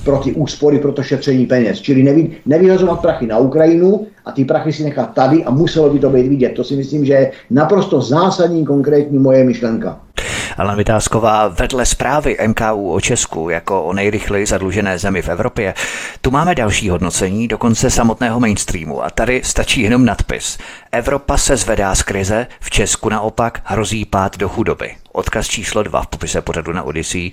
pro 0.04 0.18
ty 0.18 0.32
úspory, 0.32 0.78
pro 0.78 0.92
to 0.92 1.02
šetření 1.02 1.46
peněz. 1.46 1.80
Čili 1.80 2.02
nevy, 2.02 2.30
nevyhazovat 2.46 3.00
prachy 3.00 3.26
na 3.26 3.38
Ukrajinu 3.38 4.06
a 4.24 4.32
ty 4.32 4.44
prachy 4.44 4.72
si 4.72 4.84
nechat 4.84 5.14
tady 5.14 5.44
a 5.44 5.50
muselo 5.50 5.90
by 5.90 5.98
to 5.98 6.10
být 6.10 6.28
vidět. 6.28 6.48
To 6.48 6.64
si 6.64 6.76
myslím, 6.76 7.04
že 7.04 7.12
je 7.12 7.30
naprosto 7.50 8.00
zásadní 8.00 8.64
konkrétní 8.64 9.18
moje 9.18 9.44
myšlenka. 9.44 10.00
Alan 10.58 10.76
Vytázková 10.76 11.48
vedle 11.48 11.86
zprávy 11.86 12.36
MKU 12.46 12.92
o 12.92 13.00
Česku 13.00 13.48
jako 13.48 13.82
o 13.82 13.92
nejrychleji 13.92 14.46
zadlužené 14.46 14.98
zemi 14.98 15.22
v 15.22 15.28
Evropě, 15.28 15.74
tu 16.20 16.30
máme 16.30 16.54
další 16.54 16.90
hodnocení, 16.90 17.48
dokonce 17.48 17.90
samotného 17.90 18.40
mainstreamu 18.40 19.04
a 19.04 19.10
tady 19.10 19.40
stačí 19.44 19.82
jenom 19.82 20.04
nadpis. 20.04 20.58
Evropa 20.92 21.36
se 21.36 21.56
zvedá 21.56 21.94
z 21.94 22.02
krize, 22.02 22.46
v 22.60 22.70
Česku 22.70 23.08
naopak 23.08 23.60
hrozí 23.64 24.04
pád 24.04 24.36
do 24.36 24.48
chudoby. 24.48 24.96
Odkaz 25.12 25.48
číslo 25.48 25.82
dva 25.82 26.02
v 26.02 26.06
popise 26.06 26.42
pořadu 26.42 26.72
na 26.72 26.82
Odyssey. 26.82 27.30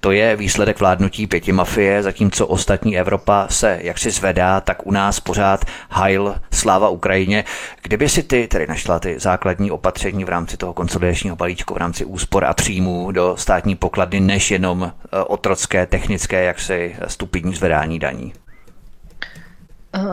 To 0.00 0.12
je 0.12 0.36
výsledek 0.36 0.80
vládnutí 0.80 1.26
pěti 1.26 1.52
mafie, 1.52 2.02
zatímco 2.02 2.46
ostatní 2.46 2.98
Evropa 2.98 3.46
se 3.50 3.78
jaksi 3.82 4.10
zvedá, 4.10 4.60
tak 4.60 4.86
u 4.86 4.90
nás 4.90 5.20
pořád 5.20 5.64
hajl 5.90 6.34
sláva 6.52 6.88
Ukrajině. 6.88 7.44
Kdyby 7.82 8.08
si 8.08 8.22
ty 8.22 8.48
tedy 8.48 8.66
našla 8.66 8.98
ty 8.98 9.18
základní 9.18 9.70
opatření 9.70 10.24
v 10.24 10.28
rámci 10.28 10.56
toho 10.56 10.72
konsolidačního 10.74 11.36
balíčku, 11.36 11.74
v 11.74 11.76
rámci 11.76 12.04
úspor 12.04 12.44
a 12.44 12.54
příjmů 12.54 13.12
do 13.12 13.36
státní 13.38 13.76
pokladny, 13.76 14.20
než 14.20 14.50
jenom 14.50 14.92
eh, 14.92 15.18
otrocké, 15.18 15.86
technické, 15.86 16.44
jaksi 16.44 16.96
stupidní 17.08 17.54
zvedání 17.54 17.98
daní? 17.98 18.32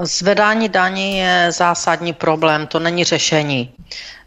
Zvedání 0.01 0.69
daní 0.69 1.17
je 1.17 1.51
zásadní 1.51 2.13
problém, 2.13 2.67
to 2.67 2.79
není 2.79 3.03
řešení. 3.03 3.73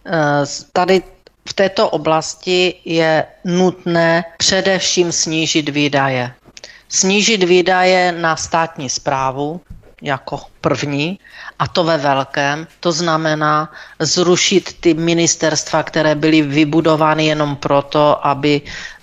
Eh, 0.07 0.45
tady 0.73 1.03
v 1.49 1.53
této 1.53 1.91
oblasti 1.91 2.75
je 2.85 3.25
nutné 3.45 4.25
především 4.37 5.13
snížit 5.13 5.69
výdaje. 5.69 6.33
Snížit 6.89 7.43
výdaje 7.43 8.13
na 8.13 8.37
státní 8.37 8.89
zprávu 8.91 9.61
jako 10.03 10.41
první, 10.61 11.19
a 11.59 11.69
to 11.69 11.85
ve 11.85 11.99
velkém. 11.99 12.67
To 12.81 12.93
znamená 12.93 13.73
zrušit 13.99 14.77
ty 14.81 14.95
ministerstva, 14.95 15.83
které 15.83 16.15
byly 16.15 16.43
vybudovány 16.43 17.27
jenom 17.27 17.57
proto, 17.57 18.27
aby 18.27 18.61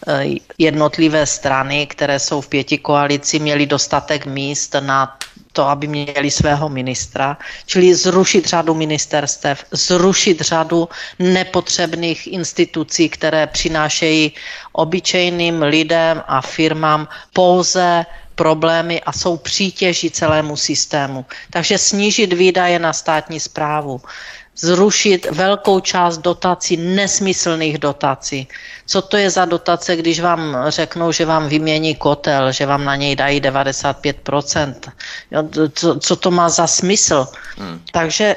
eh, 0.08 0.24
jednotlivé 0.58 1.26
strany, 1.26 1.88
které 1.88 2.20
jsou 2.20 2.42
v 2.42 2.48
pěti 2.48 2.78
koalici, 2.78 3.40
měly 3.40 3.66
dostatek 3.66 4.26
míst 4.26 4.76
na 4.80 5.18
to, 5.54 5.70
aby 5.70 5.88
měli 5.88 6.32
svého 6.32 6.70
ministra, 6.70 7.38
čili 7.66 7.96
zrušit 7.96 8.46
řadu 8.46 8.74
ministerstev, 8.74 9.66
zrušit 9.72 10.42
řadu 10.42 10.90
nepotřebných 11.20 12.28
institucí, 12.28 13.10
které 13.10 13.48
přinášejí 13.48 14.32
obyčejným 14.72 15.62
lidem 15.62 16.24
a 16.28 16.42
firmám 16.42 17.08
pouze 17.34 18.06
problémy 18.36 19.02
a 19.02 19.12
jsou 19.12 19.38
přítěží 19.38 20.12
celému 20.12 20.58
systému. 20.58 21.26
Takže 21.50 21.78
snížit 21.78 22.34
výdaje 22.34 22.80
na 22.80 22.94
státní 22.94 23.40
zprávu, 23.40 24.02
zrušit 24.58 25.28
velkou 25.32 25.80
část 25.80 26.18
dotací, 26.18 26.78
nesmyslných 26.78 27.78
dotací. 27.78 28.48
Co 28.86 29.02
to 29.02 29.18
je 29.18 29.30
za 29.30 29.46
dotace, 29.46 29.96
když 29.96 30.20
vám 30.20 30.58
řeknou, 30.68 31.12
že 31.12 31.26
vám 31.26 31.50
vymění 31.50 31.96
kotel, 31.96 32.52
že 32.52 32.66
vám 32.66 32.86
na 32.86 32.96
něj 32.96 33.16
dají 33.16 33.42
95%? 33.42 34.74
Jo, 35.32 35.44
co, 35.74 36.00
co 36.00 36.16
to 36.16 36.32
má 36.32 36.50
za 36.50 36.68
smysl? 36.68 37.28
Hmm. 37.58 37.82
Takže 37.92 38.36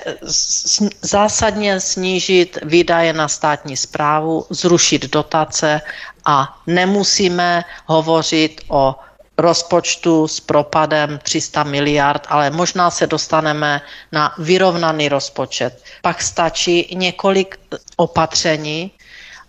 zásadně 1.02 1.80
snížit 1.80 2.58
výdaje 2.62 3.12
na 3.12 3.28
státní 3.28 3.76
zprávu, 3.76 4.46
zrušit 4.50 5.10
dotace 5.10 5.80
a 6.24 6.58
nemusíme 6.66 7.64
hovořit 7.86 8.60
o 8.68 8.94
rozpočtu 9.38 10.28
s 10.28 10.40
propadem 10.40 11.18
300 11.22 11.62
miliard, 11.64 12.26
ale 12.28 12.50
možná 12.50 12.90
se 12.90 13.06
dostaneme 13.06 13.80
na 14.12 14.34
vyrovnaný 14.38 15.08
rozpočet. 15.08 15.84
Pak 16.02 16.22
stačí 16.22 16.88
několik 16.96 17.58
opatření 17.96 18.90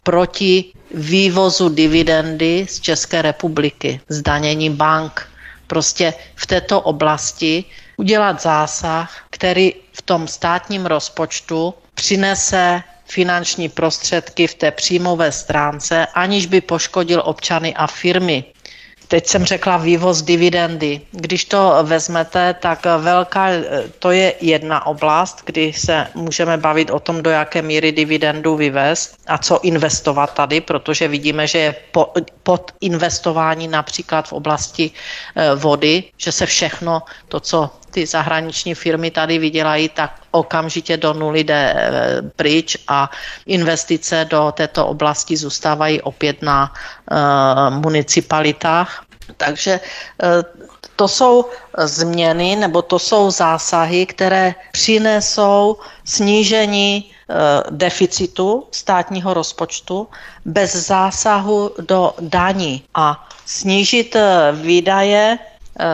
proti 0.04 0.66
vývozu 0.94 1.70
dividendy 1.70 2.66
z 2.70 2.80
České 2.80 3.22
republiky, 3.22 4.02
zdanění 4.10 4.70
bank. 4.70 5.30
Prostě 5.68 6.14
v 6.36 6.46
této 6.48 6.82
oblasti 6.82 7.64
udělat 7.98 8.42
zásah, 8.42 9.26
který 9.30 9.74
v 9.94 10.02
tom 10.02 10.28
státním 10.28 10.86
rozpočtu 10.86 11.74
přinese 11.94 12.84
finanční 13.06 13.70
prostředky 13.70 14.48
v 14.48 14.54
té 14.54 14.72
příjmové 14.72 15.32
stránce, 15.32 16.06
aniž 16.14 16.46
by 16.46 16.62
poškodil 16.62 17.22
občany 17.26 17.76
a 17.76 17.88
firmy. 17.88 18.44
Teď 19.08 19.28
jsem 19.28 19.46
řekla 19.46 19.78
vývoz 19.78 20.22
dividendy. 20.22 21.02
Když 21.12 21.46
to 21.46 21.78
vezmete, 21.84 22.54
tak 22.54 22.86
velká, 22.86 23.48
to 24.00 24.12
je 24.12 24.34
jedna 24.42 24.86
oblast, 24.86 25.42
kdy 25.46 25.74
se 25.74 26.08
můžeme 26.16 26.58
bavit 26.58 26.90
o 26.92 27.00
tom, 27.00 27.24
do 27.24 27.30
jaké 27.30 27.62
míry 27.62 27.92
dividendu 27.92 28.56
vyvést 28.56 29.18
a 29.28 29.38
co 29.38 29.60
investovat 29.64 30.34
tady, 30.34 30.62
protože 30.62 31.08
vidíme, 31.08 31.48
že 31.48 31.58
je 31.58 31.76
po, 31.92 32.14
pod 32.44 32.72
investování 32.82 33.68
například 33.68 34.28
v 34.28 34.34
oblasti 34.34 34.92
eh, 35.36 35.56
vody, 35.56 36.04
že 36.18 36.32
se 36.32 36.46
všechno 36.46 37.02
to, 37.28 37.40
co 37.40 37.70
ty 37.92 38.06
zahraniční 38.06 38.76
firmy 38.76 39.12
tady 39.12 39.40
vydělají, 39.40 39.90
tak 39.90 40.22
okamžitě 40.32 40.98
do 40.98 41.14
nuly 41.14 41.44
jde 41.44 41.74
eh, 41.76 42.22
pryč 42.36 42.78
a 42.88 43.10
investice 43.46 44.26
do 44.30 44.54
této 44.58 44.88
oblasti 44.88 45.38
zůstávají 45.38 46.02
opět 46.02 46.42
na 46.42 46.74
uh, 47.12 47.82
municipalitách. 47.82 48.97
Takže 49.38 49.80
uh, 50.24 50.30
to 50.96 51.08
jsou 51.08 51.46
změny 51.78 52.56
nebo 52.56 52.82
to 52.82 53.00
jsou 53.00 53.32
zásahy, 53.32 54.06
které 54.06 54.56
přinesou 54.72 55.78
snížení 56.06 57.12
deficitu 57.70 58.68
státního 58.72 59.34
rozpočtu 59.34 60.08
bez 60.46 60.76
zásahu 60.76 61.72
do 61.80 62.14
daní 62.20 62.84
a 62.96 63.28
snížit 63.46 64.16
výdaje 64.54 65.38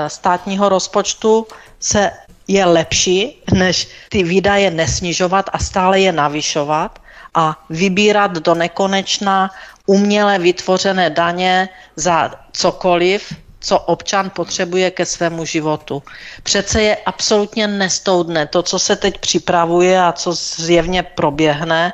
státního 0.07 0.69
rozpočtu 0.69 1.47
se 1.79 2.11
je 2.47 2.65
lepší, 2.65 3.43
než 3.53 3.87
ty 4.09 4.23
výdaje 4.23 4.71
nesnižovat 4.71 5.49
a 5.53 5.59
stále 5.59 5.99
je 5.99 6.11
navyšovat 6.11 6.99
a 7.33 7.65
vybírat 7.69 8.31
do 8.31 8.55
nekonečna 8.55 9.51
uměle 9.85 10.39
vytvořené 10.39 11.09
daně 11.09 11.69
za 11.95 12.31
cokoliv, 12.51 13.33
co 13.63 13.79
občan 13.79 14.29
potřebuje 14.29 14.91
ke 14.91 15.05
svému 15.05 15.45
životu. 15.45 16.03
Přece 16.43 16.81
je 16.81 16.97
absolutně 17.05 17.67
nestoudné 17.67 18.47
to, 18.47 18.63
co 18.63 18.79
se 18.79 18.95
teď 18.95 19.17
připravuje 19.17 20.01
a 20.01 20.11
co 20.11 20.33
zjevně 20.35 21.03
proběhne, 21.03 21.93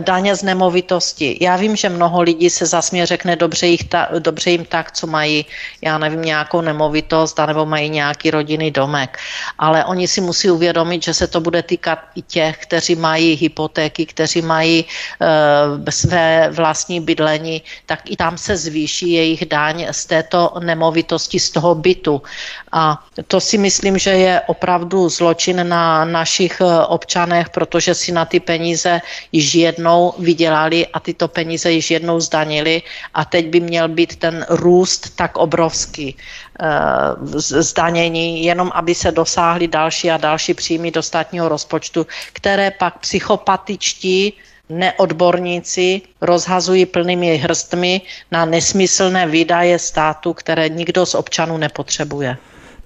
daně 0.00 0.36
z 0.36 0.42
nemovitosti. 0.42 1.38
Já 1.40 1.56
vím, 1.56 1.76
že 1.76 1.88
mnoho 1.88 2.22
lidí 2.22 2.50
se 2.50 2.66
zasmě 2.66 3.06
řekne, 3.06 3.36
dobře, 3.36 3.66
jich 3.66 3.84
ta, 3.84 4.08
dobře 4.18 4.50
jim 4.50 4.64
tak, 4.64 4.92
co 4.92 5.06
mají, 5.06 5.46
já 5.80 5.98
nevím, 5.98 6.22
nějakou 6.22 6.60
nemovitost, 6.60 7.40
anebo 7.40 7.66
mají 7.66 7.88
nějaký 7.88 8.30
rodinný 8.30 8.70
domek. 8.70 9.18
Ale 9.58 9.84
oni 9.84 10.08
si 10.08 10.20
musí 10.20 10.50
uvědomit, 10.50 11.02
že 11.02 11.14
se 11.14 11.26
to 11.26 11.40
bude 11.40 11.62
týkat 11.62 11.98
i 12.14 12.22
těch, 12.22 12.58
kteří 12.58 12.94
mají 12.94 13.34
hypotéky, 13.34 14.06
kteří 14.06 14.42
mají 14.42 14.84
e, 14.84 15.92
své 15.92 16.50
vlastní 16.52 17.00
bydlení, 17.00 17.62
tak 17.86 18.10
i 18.10 18.16
tam 18.16 18.38
se 18.38 18.56
zvýší 18.56 19.12
jejich 19.12 19.46
daň 19.48 19.86
z 19.90 20.06
této 20.06 20.52
nemovitosti 20.60 21.05
nemovitosti 21.06 21.38
z 21.38 21.50
toho 21.50 21.74
bytu. 21.74 22.22
A 22.72 22.98
to 23.30 23.40
si 23.40 23.58
myslím, 23.58 23.98
že 23.98 24.10
je 24.10 24.34
opravdu 24.46 25.08
zločin 25.08 25.62
na 25.68 26.04
našich 26.04 26.60
eh, 26.60 26.66
občanech, 26.86 27.50
protože 27.50 27.94
si 27.94 28.12
na 28.12 28.24
ty 28.24 28.40
peníze 28.40 29.00
již 29.32 29.54
jednou 29.54 30.14
vydělali 30.18 30.86
a 30.86 31.00
tyto 31.00 31.28
peníze 31.28 31.70
již 31.70 31.90
jednou 31.90 32.20
zdanili 32.20 32.82
a 33.14 33.24
teď 33.24 33.46
by 33.48 33.60
měl 33.60 33.88
být 33.88 34.16
ten 34.18 34.46
růst 34.50 35.16
tak 35.16 35.36
obrovský 35.38 36.16
eh, 36.16 36.66
zdanění, 37.62 38.44
jenom 38.44 38.70
aby 38.74 38.94
se 38.94 39.12
dosáhly 39.12 39.68
další 39.68 40.10
a 40.10 40.16
další 40.18 40.54
příjmy 40.54 40.90
do 40.90 41.02
státního 41.02 41.48
rozpočtu, 41.48 42.06
které 42.34 42.70
pak 42.70 42.98
psychopatičtí 42.98 44.34
neodborníci 44.68 46.02
rozhazují 46.20 46.86
plnými 46.86 47.36
hrstmi 47.36 48.00
na 48.32 48.44
nesmyslné 48.44 49.26
výdaje 49.26 49.78
státu, 49.78 50.32
které 50.32 50.68
nikdo 50.68 51.06
z 51.06 51.14
občanů 51.14 51.56
nepotřebuje. 51.56 52.36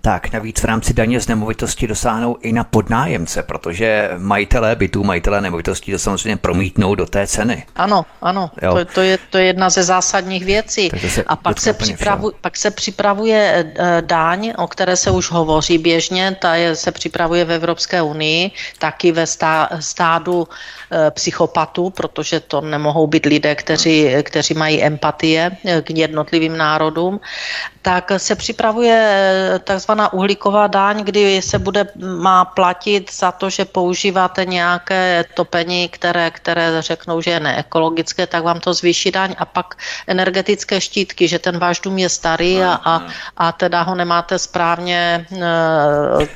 Tak 0.02 0.32
navíc 0.32 0.60
v 0.60 0.64
rámci 0.64 0.94
daně 0.94 1.20
z 1.20 1.28
nemovitosti 1.28 1.86
dosáhnou 1.86 2.36
i 2.40 2.52
na 2.52 2.64
podnájemce, 2.64 3.42
protože 3.42 4.10
majitelé 4.18 4.76
bytů, 4.76 5.04
majitelé 5.04 5.40
nemovitostí 5.40 5.92
to 5.92 5.98
samozřejmě 5.98 6.36
promítnou 6.36 6.94
do 6.94 7.06
té 7.06 7.26
ceny. 7.26 7.66
Ano, 7.76 8.06
ano, 8.22 8.50
to, 8.60 8.84
to, 8.84 9.00
je, 9.00 9.18
to 9.30 9.38
je 9.38 9.44
jedna 9.44 9.70
ze 9.70 9.82
zásadních 9.82 10.44
věcí. 10.44 10.90
A 11.26 11.36
pak 11.36 11.60
se, 11.60 11.72
připravu, 11.72 12.32
pak 12.40 12.56
se 12.56 12.70
připravuje 12.70 13.72
e, 13.78 14.02
daň, 14.02 14.52
o 14.56 14.66
které 14.66 14.96
se 14.96 15.10
už 15.10 15.30
hovoří 15.30 15.78
běžně, 15.78 16.36
ta 16.40 16.54
je, 16.54 16.76
se 16.76 16.92
připravuje 16.92 17.44
v 17.44 17.52
Evropské 17.52 18.02
unii, 18.02 18.50
taky 18.78 19.12
ve 19.12 19.26
stá, 19.26 19.68
stádu 19.80 20.48
psychopatů, 21.10 21.90
protože 21.90 22.40
to 22.40 22.60
nemohou 22.60 23.06
být 23.06 23.26
lidé, 23.26 23.54
kteří, 23.54 24.08
kteří 24.22 24.54
mají 24.54 24.82
empatie 24.82 25.50
k 25.82 25.90
jednotlivým 25.90 26.56
národům 26.56 27.20
tak 27.82 28.12
se 28.16 28.34
připravuje 28.36 28.96
eh, 28.96 29.58
takzvaná 29.58 30.12
uhlíková 30.12 30.66
daň, 30.66 31.04
kdy 31.04 31.42
se 31.42 31.58
bude 31.58 31.86
má 31.96 32.44
platit 32.44 33.12
za 33.12 33.32
to, 33.32 33.50
že 33.50 33.64
používáte 33.64 34.44
nějaké 34.44 35.24
topení, 35.34 35.88
které, 35.88 36.30
které 36.30 36.82
řeknou, 36.82 37.20
že 37.20 37.30
je 37.30 37.40
neekologické, 37.40 38.26
tak 38.26 38.44
vám 38.44 38.60
to 38.60 38.74
zvýší 38.74 39.10
daň 39.10 39.34
a 39.38 39.44
pak 39.44 39.74
energetické 40.06 40.80
štítky, 40.80 41.28
že 41.28 41.38
ten 41.38 41.58
váš 41.58 41.80
dům 41.80 41.98
je 41.98 42.08
starý 42.08 42.62
a, 42.62 42.80
a, 42.84 43.06
a 43.36 43.52
teda 43.52 43.82
ho 43.82 43.94
nemáte 43.94 44.38
správně, 44.38 45.26
eh, 45.32 46.26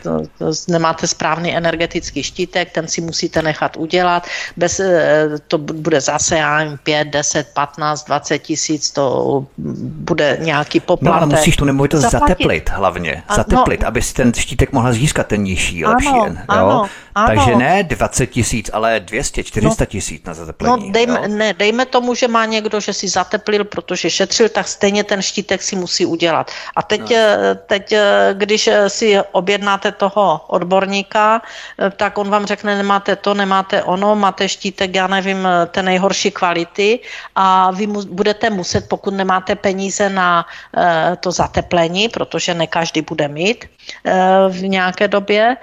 nemáte 0.68 1.06
správný 1.06 1.56
energetický 1.56 2.22
štítek, 2.22 2.72
ten 2.72 2.88
si 2.88 3.00
musíte 3.00 3.42
nechat 3.42 3.76
udělat, 3.76 4.26
bez, 4.56 4.80
eh, 4.80 5.28
to 5.48 5.58
bude 5.58 6.00
zase, 6.00 6.36
já 6.36 6.58
nevím, 6.58 6.78
5, 6.82 7.08
10, 7.08 7.46
15, 7.54 8.04
20 8.04 8.38
tisíc, 8.38 8.90
to 8.90 9.46
bude 9.58 10.38
nějaký 10.40 10.80
poplatek. 10.80 11.28
No, 11.28 11.36
musíš 11.36 11.56
tu 11.56 11.64
nemovitost 11.64 12.02
zaplatit. 12.02 12.28
zateplit 12.28 12.70
hlavně. 12.70 13.22
A, 13.28 13.34
zateplit, 13.34 13.82
no, 13.82 13.88
aby 13.88 14.02
si 14.02 14.14
ten 14.14 14.34
štítek 14.34 14.72
mohla 14.72 14.92
získat 14.92 15.26
ten 15.26 15.42
nižší, 15.42 15.84
lepší. 15.84 16.08
Ano, 16.48 16.70
jo? 16.70 16.86
Ano. 17.14 17.26
Takže 17.26 17.56
ne 17.56 17.82
20 17.82 18.26
tisíc, 18.26 18.70
ale 18.72 19.00
200, 19.00 19.44
400 19.44 19.84
no, 19.84 19.86
tisíc 19.86 20.24
na 20.26 20.34
zateplení. 20.34 20.86
No 20.86 20.92
dejme, 20.92 21.28
ne, 21.28 21.54
dejme 21.54 21.86
tomu, 21.86 22.14
že 22.14 22.28
má 22.28 22.44
někdo, 22.44 22.80
že 22.80 22.92
si 22.92 23.08
zateplil, 23.08 23.64
protože 23.64 24.10
šetřil, 24.10 24.48
tak 24.48 24.68
stejně 24.68 25.04
ten 25.04 25.22
štítek 25.22 25.62
si 25.62 25.76
musí 25.76 26.06
udělat. 26.06 26.50
A 26.76 26.82
teď, 26.82 27.00
no. 27.00 27.16
Eh, 27.16 27.54
teď 27.54 27.92
eh, 27.92 28.34
když 28.34 28.66
eh, 28.66 28.90
si 28.90 29.20
objednáte 29.32 29.92
toho 29.92 30.40
odborníka, 30.46 31.42
tak 31.96 32.18
on 32.18 32.30
vám 32.30 32.46
řekne, 32.46 32.76
nemáte 32.76 33.16
to, 33.16 33.34
nemáte 33.34 33.82
ono, 33.82 34.16
máte 34.16 34.48
štítek, 34.48 34.94
já 34.94 35.06
nevím, 35.06 35.48
té 35.70 35.82
nejhorší 35.82 36.30
kvality 36.30 37.00
a 37.34 37.70
vy 37.70 37.86
mu, 37.86 38.02
budete 38.02 38.50
muset, 38.50 38.88
pokud 38.88 39.14
nemáte 39.14 39.54
peníze 39.54 40.08
na 40.08 40.46
to 41.20 41.32
zateplení, 41.32 42.08
protože 42.08 42.54
ne 42.54 42.66
každý 42.66 43.02
bude 43.02 43.28
mít 43.28 43.64
v 44.48 44.62
nějaké 44.62 45.08
době, 45.08 45.56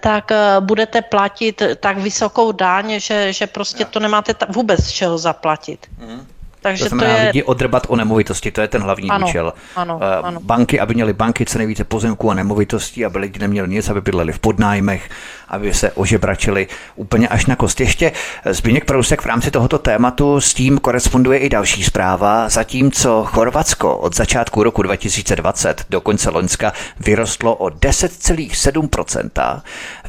tak 0.00 0.32
budete 0.60 0.73
platit 1.02 1.62
tak 1.80 1.98
vysokou 1.98 2.52
dáň, 2.52 3.00
že, 3.00 3.32
že 3.32 3.46
prostě 3.46 3.84
to 3.84 4.00
nemáte 4.00 4.34
ta, 4.34 4.46
vůbec 4.48 4.80
z 4.84 4.90
čeho 4.90 5.18
zaplatit. 5.18 5.86
Mm. 5.98 6.26
Takže 6.64 6.84
to 6.84 6.88
znamená 6.88 7.14
to 7.14 7.20
je... 7.20 7.26
lidi 7.26 7.42
odrbat 7.42 7.86
o 7.88 7.96
nemovitosti, 7.96 8.50
to 8.50 8.60
je 8.60 8.68
ten 8.68 8.82
hlavní 8.82 9.10
ano, 9.10 9.26
účel. 9.26 9.52
Ano, 9.76 10.00
eh, 10.02 10.16
ano. 10.22 10.40
Banky, 10.40 10.80
aby 10.80 10.94
měly 10.94 11.12
banky 11.12 11.46
co 11.46 11.58
nejvíce 11.58 11.84
pozemků 11.84 12.30
a 12.30 12.34
nemovitostí, 12.34 13.04
aby 13.04 13.18
lidi 13.18 13.38
neměli 13.38 13.68
nic, 13.68 13.88
aby 13.88 14.00
bydleli 14.00 14.32
v 14.32 14.38
podnájmech, 14.38 15.10
aby 15.48 15.74
se 15.74 15.92
ožebračili 15.92 16.66
úplně 16.96 17.28
až 17.28 17.46
na 17.46 17.56
kost. 17.56 17.80
Ještě 17.80 18.12
Zbigněk 18.44 18.84
Prousek 18.84 19.22
v 19.22 19.26
rámci 19.26 19.50
tohoto 19.50 19.78
tématu 19.78 20.40
s 20.40 20.54
tím 20.54 20.78
koresponduje 20.78 21.38
i 21.38 21.48
další 21.48 21.84
zpráva, 21.84 22.48
zatímco 22.48 23.24
Chorvatsko 23.24 23.96
od 23.96 24.16
začátku 24.16 24.62
roku 24.62 24.82
2020 24.82 25.86
do 25.90 26.00
konce 26.00 26.30
Loňska 26.30 26.72
vyrostlo 27.00 27.54
o 27.54 27.66
10,7%, 27.66 29.60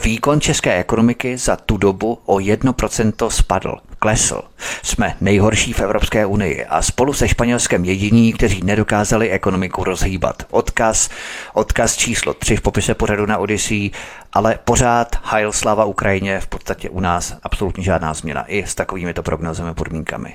výkon 0.03 0.41
české 0.41 0.77
ekonomiky 0.77 1.37
za 1.37 1.55
tu 1.55 1.77
dobu 1.77 2.19
o 2.25 2.35
1% 2.35 3.29
spadl 3.29 3.75
klesl. 3.99 4.41
Jsme 4.83 5.15
nejhorší 5.21 5.73
v 5.73 5.79
Evropské 5.79 6.25
unii 6.25 6.65
a 6.65 6.81
spolu 6.81 7.13
se 7.13 7.27
Španělskem 7.27 7.85
jediní, 7.85 8.33
kteří 8.33 8.61
nedokázali 8.63 9.29
ekonomiku 9.29 9.83
rozhýbat. 9.83 10.43
Odkaz, 10.51 11.09
odkaz 11.53 11.95
číslo 11.95 12.33
3 12.33 12.55
v 12.55 12.61
popise 12.61 12.93
pořadu 12.93 13.25
na 13.25 13.37
Odyssey, 13.37 13.91
ale 14.33 14.59
pořád 14.63 15.07
Heil 15.23 15.51
slava 15.51 15.85
Ukrajině, 15.85 16.39
v 16.39 16.47
podstatě 16.47 16.89
u 16.89 16.99
nás 16.99 17.37
absolutně 17.43 17.83
žádná 17.83 18.13
změna 18.13 18.45
i 18.47 18.63
s 18.63 18.75
takovými 18.75 19.13
to 19.13 19.23
prognozemi 19.23 19.73
podmínkami. 19.73 20.33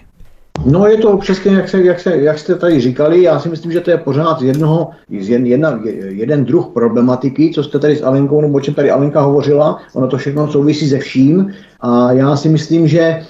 No 0.67 0.87
je 0.87 0.97
to 0.99 1.17
přesně, 1.17 1.57
jak, 1.57 1.69
se, 1.69 1.83
jak, 1.83 2.01
se, 2.01 2.17
jak 2.17 2.39
jste 2.39 2.55
tady 2.55 2.81
říkali, 2.81 3.23
já 3.23 3.41
si 3.41 3.49
myslím, 3.49 3.73
že 3.73 3.81
to 3.81 3.91
je 3.91 3.99
pořád 3.99 4.43
jednoho, 4.43 4.91
jedna, 5.09 5.81
jeden 6.09 6.45
druh 6.45 6.67
problematiky, 6.67 7.51
co 7.55 7.63
jste 7.63 7.79
tady 7.79 7.97
s 7.97 8.03
Alenkou, 8.03 8.41
nebo 8.41 8.55
o 8.55 8.61
čem 8.61 8.75
tady 8.75 8.91
Alenka 8.91 9.21
hovořila, 9.21 9.81
ono 9.95 10.09
to 10.09 10.17
všechno 10.17 10.53
souvisí 10.53 10.89
se 10.89 10.99
vším 10.99 11.53
a 11.81 12.13
já 12.13 12.37
si 12.37 12.49
myslím, 12.49 12.89
že 12.89 13.23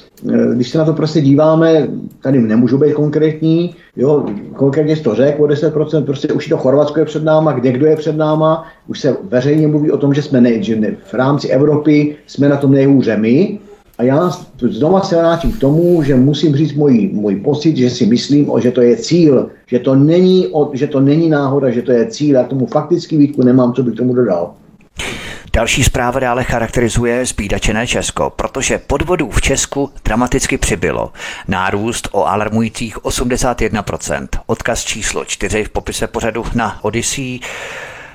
když 0.55 0.71
se 0.71 0.79
na 0.79 0.85
to 0.85 0.93
prostě 0.93 1.21
díváme, 1.21 1.89
tady 2.23 2.39
nemůžu 2.39 2.79
být 2.79 2.95
konkrétní, 2.95 3.75
jo, 3.97 4.27
konkrétně 4.55 4.97
to 4.97 5.15
řekl 5.15 5.45
o 5.45 5.47
10%, 5.47 6.05
prostě 6.05 6.29
už 6.29 6.49
to 6.49 6.57
Chorvatsko 6.57 6.99
je 6.99 7.05
před 7.05 7.25
náma, 7.25 7.53
kde 7.53 7.73
kdo 7.73 7.87
je 7.87 7.97
před 7.97 8.17
náma, 8.17 8.65
už 8.89 9.01
se 9.01 9.17
veřejně 9.23 9.69
mluví 9.69 9.91
o 9.91 9.99
tom, 9.99 10.15
že 10.15 10.23
jsme 10.23 10.41
ne, 10.41 10.63
že 10.63 10.77
ne, 10.77 10.97
v 11.05 11.15
rámci 11.15 11.49
Evropy 11.49 12.17
jsme 12.27 12.49
na 12.49 12.57
tom 12.57 12.73
nejhůře 12.73 13.17
my, 13.17 13.59
a 14.01 14.03
já 14.03 14.31
znova 14.69 15.01
se 15.01 15.17
vrátím 15.17 15.53
k 15.53 15.59
tomu, 15.59 16.03
že 16.03 16.15
musím 16.15 16.57
říct 16.57 16.73
můj, 16.73 17.11
můj 17.13 17.37
pocit, 17.37 17.77
že 17.77 17.91
si 17.91 18.07
myslím, 18.07 18.51
že 18.59 18.71
to 18.71 18.81
je 18.81 18.97
cíl, 18.97 19.51
že 19.67 19.79
to 19.79 19.95
není, 19.95 20.47
že 20.73 20.87
to 20.87 21.01
není 21.01 21.29
náhoda, 21.29 21.71
že 21.71 21.83
to 21.83 21.93
je 21.93 22.07
cíl. 22.07 22.35
Já 22.35 22.45
tomu 22.45 22.67
fakticky 22.67 23.17
výtku 23.17 23.43
nemám, 23.43 23.73
co 23.73 23.83
bych 23.83 23.95
tomu 23.95 24.15
dodal. 24.15 24.55
Další 25.53 25.85
zpráva 25.85 26.21
dále 26.21 26.45
charakterizuje 26.45 27.27
zbídačené 27.27 27.87
Česko, 27.87 28.31
protože 28.31 28.79
podvodů 28.79 29.31
v 29.31 29.41
Česku 29.41 29.93
dramaticky 30.05 30.59
přibylo. 30.59 31.13
Nárůst 31.49 32.09
o 32.13 32.25
alarmujících 32.27 32.99
81%. 32.99 34.29
Odkaz 34.47 34.85
číslo 34.85 35.25
4 35.25 35.65
v 35.65 35.69
popise 35.69 36.07
pořadu 36.07 36.45
na 36.55 36.85
Odyssey. 36.85 37.41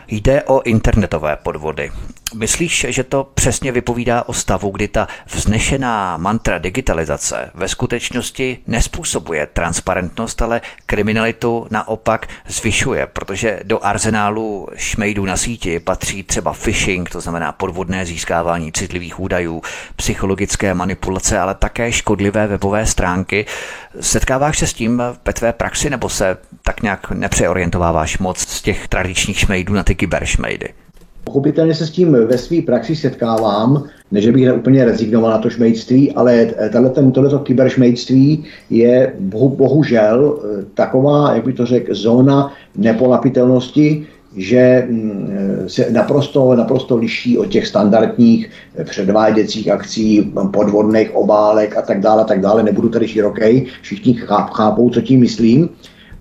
Jde 0.08 0.44
o 0.44 0.62
internetové 0.62 1.36
podvody. 1.36 1.92
Myslíš, 2.34 2.86
že 2.90 3.04
to 3.04 3.32
přesně 3.34 3.72
vypovídá 3.72 4.24
o 4.24 4.34
stavu, 4.34 4.70
kdy 4.70 4.88
ta 4.88 5.08
vznešená 5.26 6.18
mantra 6.18 6.58
digitalizace 6.58 7.52
ve 7.54 7.68
skutečnosti 7.68 8.58
nespůsobuje 8.68 9.46
transparentnost, 9.46 10.42
ale 10.42 10.62
kriminalitu 10.86 11.68
naopak 11.70 12.28
zvyšuje, 12.48 13.08
protože 13.08 13.60
do 13.64 13.86
arzenálu 13.86 14.68
šmejdů 14.76 15.26
na 15.26 15.38
síti 15.38 15.80
patří 15.80 16.24
třeba 16.24 16.54
phishing, 16.54 17.10
to 17.10 17.22
znamená 17.22 17.52
podvodné 17.52 18.06
získávání 18.06 18.72
citlivých 18.72 19.20
údajů, 19.20 19.62
psychologické 19.96 20.74
manipulace, 20.74 21.40
ale 21.40 21.56
také 21.56 21.92
škodlivé 21.92 22.48
webové 22.48 22.86
stránky. 22.86 23.46
Setkáváš 24.00 24.60
se 24.60 24.68
s 24.68 24.74
tím 24.74 25.04
ve 25.26 25.34
tvé 25.34 25.54
praxi 25.54 25.90
nebo 25.90 26.10
se 26.10 26.38
tak 26.64 26.82
nějak 26.82 27.12
nepřeorientováváš 27.12 28.18
moc 28.18 28.40
z 28.40 28.62
těch 28.62 28.88
tradičních 28.88 29.40
šmejdů 29.40 29.74
na 29.74 29.84
ty 29.84 29.96
kyberšmejdy? 29.96 30.74
Pochopitelně 31.26 31.76
se 31.76 31.88
s 31.88 31.90
tím 31.90 32.12
ve 32.12 32.38
své 32.38 32.62
praxi 32.62 32.96
setkávám, 32.96 33.84
než 34.12 34.30
bych 34.30 34.54
úplně 34.54 34.86
rezignoval 34.86 35.32
na 35.32 35.38
to 35.38 35.50
šmejdství, 35.50 36.12
ale 36.12 36.48
tohleto 37.12 37.40
kyberšmejdství 37.40 38.46
je 38.70 39.14
bohu, 39.20 39.50
bohužel 39.50 40.40
eh, 40.40 40.66
taková, 40.74 41.36
jak 41.36 41.46
by 41.46 41.54
to 41.54 41.66
řekl, 41.66 41.94
zóna 41.96 42.54
nepolapitelnosti, 42.78 44.08
že 44.36 44.88
mm, 44.90 45.64
se 45.68 45.92
naprosto, 45.92 46.56
naprosto 46.56 46.98
liší 46.98 47.38
od 47.38 47.46
těch 47.46 47.68
standardních 47.68 48.50
předváděcích 48.84 49.70
akcí, 49.70 50.34
podvodných 50.52 51.16
obálek 51.16 51.78
a 51.78 51.82
tak 51.82 52.00
dále, 52.00 52.26
tak 52.26 52.42
dále. 52.42 52.64
Nebudu 52.64 52.90
tady 52.90 53.08
široký, 53.08 53.66
všichni 53.82 54.14
chápou, 54.54 54.90
co 54.90 55.02
tím 55.02 55.20
myslím 55.20 55.70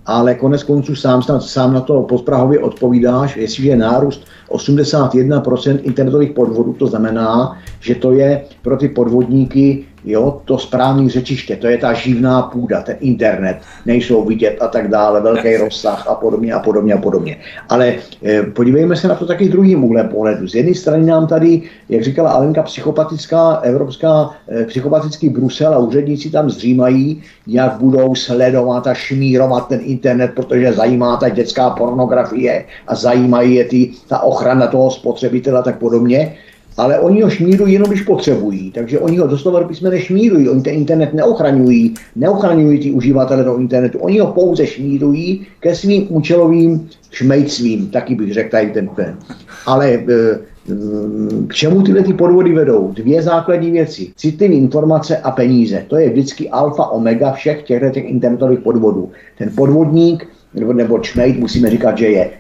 ale 0.06 0.34
konec 0.34 0.62
konců 0.62 0.94
sám, 0.94 1.22
sám 1.40 1.74
na 1.74 1.80
to 1.80 2.02
podprahově 2.02 2.58
odpovídáš, 2.58 3.36
jestliže 3.36 3.68
je 3.68 3.76
nárůst 3.76 4.24
81% 4.50 5.78
internetových 5.82 6.32
podvodů, 6.32 6.72
to 6.72 6.86
znamená, 6.86 7.58
že 7.80 7.94
to 7.94 8.12
je 8.12 8.44
pro 8.62 8.76
ty 8.76 8.88
podvodníky 8.88 9.84
jo, 10.04 10.40
to 10.44 10.58
správné 10.58 11.08
řečiště, 11.08 11.56
to 11.56 11.66
je 11.66 11.78
ta 11.78 11.92
živná 11.92 12.42
půda, 12.42 12.82
ten 12.82 12.96
internet, 13.00 13.56
nejsou 13.86 14.24
vidět 14.24 14.56
a 14.60 14.68
tak 14.68 14.88
dále, 14.88 15.20
velký 15.20 15.56
rozsah 15.56 16.06
a 16.08 16.14
podobně 16.14 16.52
a 16.52 16.58
podobně 16.58 16.94
a 16.94 16.98
podobně. 16.98 17.36
Ale 17.68 17.94
e, 18.24 18.42
podívejme 18.42 18.96
se 18.96 19.08
na 19.08 19.14
to 19.14 19.26
taky 19.26 19.48
druhým 19.48 19.84
úhlem 19.84 20.08
pohledu. 20.08 20.48
Z 20.48 20.54
jedné 20.54 20.74
strany 20.74 21.06
nám 21.06 21.26
tady, 21.26 21.62
jak 21.88 22.02
říkala 22.02 22.30
Alenka, 22.30 22.62
psychopatická 22.62 23.54
evropská, 23.54 24.30
e, 24.48 24.64
psychopatický 24.64 25.28
Brusel 25.28 25.74
a 25.74 25.78
úředníci 25.78 26.30
tam 26.30 26.50
zřímají, 26.50 27.22
jak 27.46 27.72
budou 27.72 28.14
sledovat 28.14 28.86
a 28.86 28.94
šmírovat 28.94 29.68
ten 29.68 29.80
internet, 29.82 30.30
protože 30.34 30.72
zajímá 30.72 31.16
ta 31.16 31.28
dětská 31.28 31.70
pornografie 31.70 32.64
a 32.86 32.94
zajímají 32.94 33.54
je 33.54 33.64
ty, 33.64 33.90
ta 34.08 34.18
ochrana 34.18 34.66
toho 34.66 34.90
spotřebitele 34.90 35.58
a 35.58 35.62
tak 35.62 35.78
podobně 35.78 36.36
ale 36.76 37.00
oni 37.00 37.22
ho 37.22 37.30
šmírují 37.30 37.72
jenom, 37.72 37.88
když 37.88 38.02
potřebují. 38.02 38.70
Takže 38.70 38.98
oni 38.98 39.18
ho 39.18 39.26
doslova 39.26 39.60
do 39.60 39.68
písmene 39.68 40.00
šmírují, 40.00 40.48
oni 40.48 40.62
ten 40.62 40.74
internet 40.74 41.14
neochraňují, 41.14 41.94
neochraňují 42.16 42.78
ty 42.80 42.90
uživatele 42.90 43.44
do 43.44 43.56
internetu, 43.56 43.98
oni 43.98 44.18
ho 44.18 44.26
pouze 44.26 44.66
šmírují 44.66 45.46
ke 45.60 45.74
svým 45.74 46.06
účelovým 46.08 46.88
šmejctvím, 47.10 47.86
taky 47.90 48.14
bych 48.14 48.34
řekl 48.34 48.50
tady 48.50 48.70
ten 48.70 48.88
ten. 48.88 49.16
Ale 49.66 49.90
e, 49.90 50.02
k 51.46 51.54
čemu 51.54 51.82
tyhle 51.82 52.02
ty 52.02 52.12
podvody 52.12 52.52
vedou? 52.52 52.92
Dvě 52.92 53.22
základní 53.22 53.70
věci. 53.70 54.12
Citlivé 54.16 54.54
informace 54.54 55.16
a 55.16 55.30
peníze. 55.30 55.84
To 55.88 55.96
je 55.96 56.10
vždycky 56.10 56.50
alfa 56.50 56.86
omega 56.86 57.32
všech 57.32 57.62
těchto 57.62 57.90
těch 57.90 58.04
internetových 58.04 58.58
podvodů. 58.58 59.10
Ten 59.38 59.50
podvodník 59.56 60.28
nebo, 60.54 60.72
nebo 60.72 60.98
čmejt, 60.98 61.38
musíme 61.38 61.70
říkat, 61.70 61.98
že 61.98 62.06
je 62.06 62.30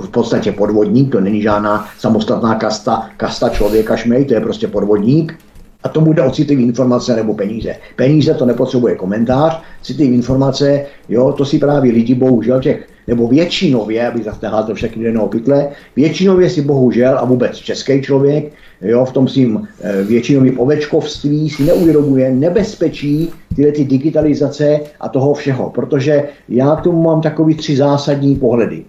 v 0.00 0.10
podstatě 0.10 0.52
podvodník, 0.52 1.12
to 1.12 1.20
není 1.20 1.42
žádná 1.42 1.88
samostatná 1.98 2.54
kasta, 2.54 3.10
kasta 3.16 3.48
člověka 3.48 3.96
šmejt, 3.96 4.28
to 4.28 4.34
je 4.34 4.40
prostě 4.40 4.68
podvodník. 4.68 5.38
A 5.82 5.88
tomu 5.88 6.12
jde 6.12 6.22
o 6.22 6.30
citlivé 6.30 6.62
informace 6.62 7.16
nebo 7.16 7.34
peníze. 7.34 7.76
Peníze 7.96 8.34
to 8.34 8.46
nepotřebuje 8.46 8.94
komentář, 8.94 9.60
citlivé 9.82 10.14
informace, 10.14 10.86
jo, 11.08 11.32
to 11.32 11.44
si 11.44 11.58
právě 11.58 11.92
lidi 11.92 12.14
bohužel 12.14 12.60
těch, 12.60 12.88
nebo 13.06 13.28
většinově, 13.28 14.08
abych 14.08 14.24
zase 14.24 14.40
to 14.66 14.74
všechny 14.74 15.04
jednoho 15.04 15.28
pytle, 15.28 15.68
většinově 15.96 16.50
si 16.50 16.62
bohužel 16.62 17.18
a 17.18 17.24
vůbec 17.24 17.56
český 17.56 18.02
člověk 18.02 18.52
jo, 18.82 19.04
v 19.04 19.12
tom 19.12 19.28
svým 19.28 19.68
eh, 19.80 20.02
většinovým 20.02 20.60
ovečkovství 20.60 21.50
si 21.50 21.64
neuvědomuje 21.64 22.30
nebezpečí 22.30 23.30
tyhle 23.56 23.72
ty 23.72 23.84
digitalizace 23.84 24.80
a 25.00 25.08
toho 25.08 25.34
všeho, 25.34 25.70
protože 25.70 26.28
já 26.48 26.76
k 26.76 26.80
tomu 26.80 27.02
mám 27.02 27.20
takový 27.20 27.54
tři 27.54 27.76
zásadní 27.76 28.36
pohledy. 28.36 28.84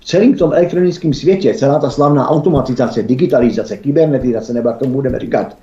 V 0.00 0.04
celém 0.04 0.34
tom 0.34 0.52
elektronickém 0.52 1.14
světě, 1.14 1.54
celá 1.54 1.78
ta 1.78 1.90
slavná 1.90 2.28
automatizace, 2.28 3.02
digitalizace, 3.02 3.76
kybernetizace, 3.76 4.52
nebo 4.52 4.68
jak 4.68 4.78
tomu 4.78 4.92
budeme 4.94 5.18
říkat, 5.18 5.56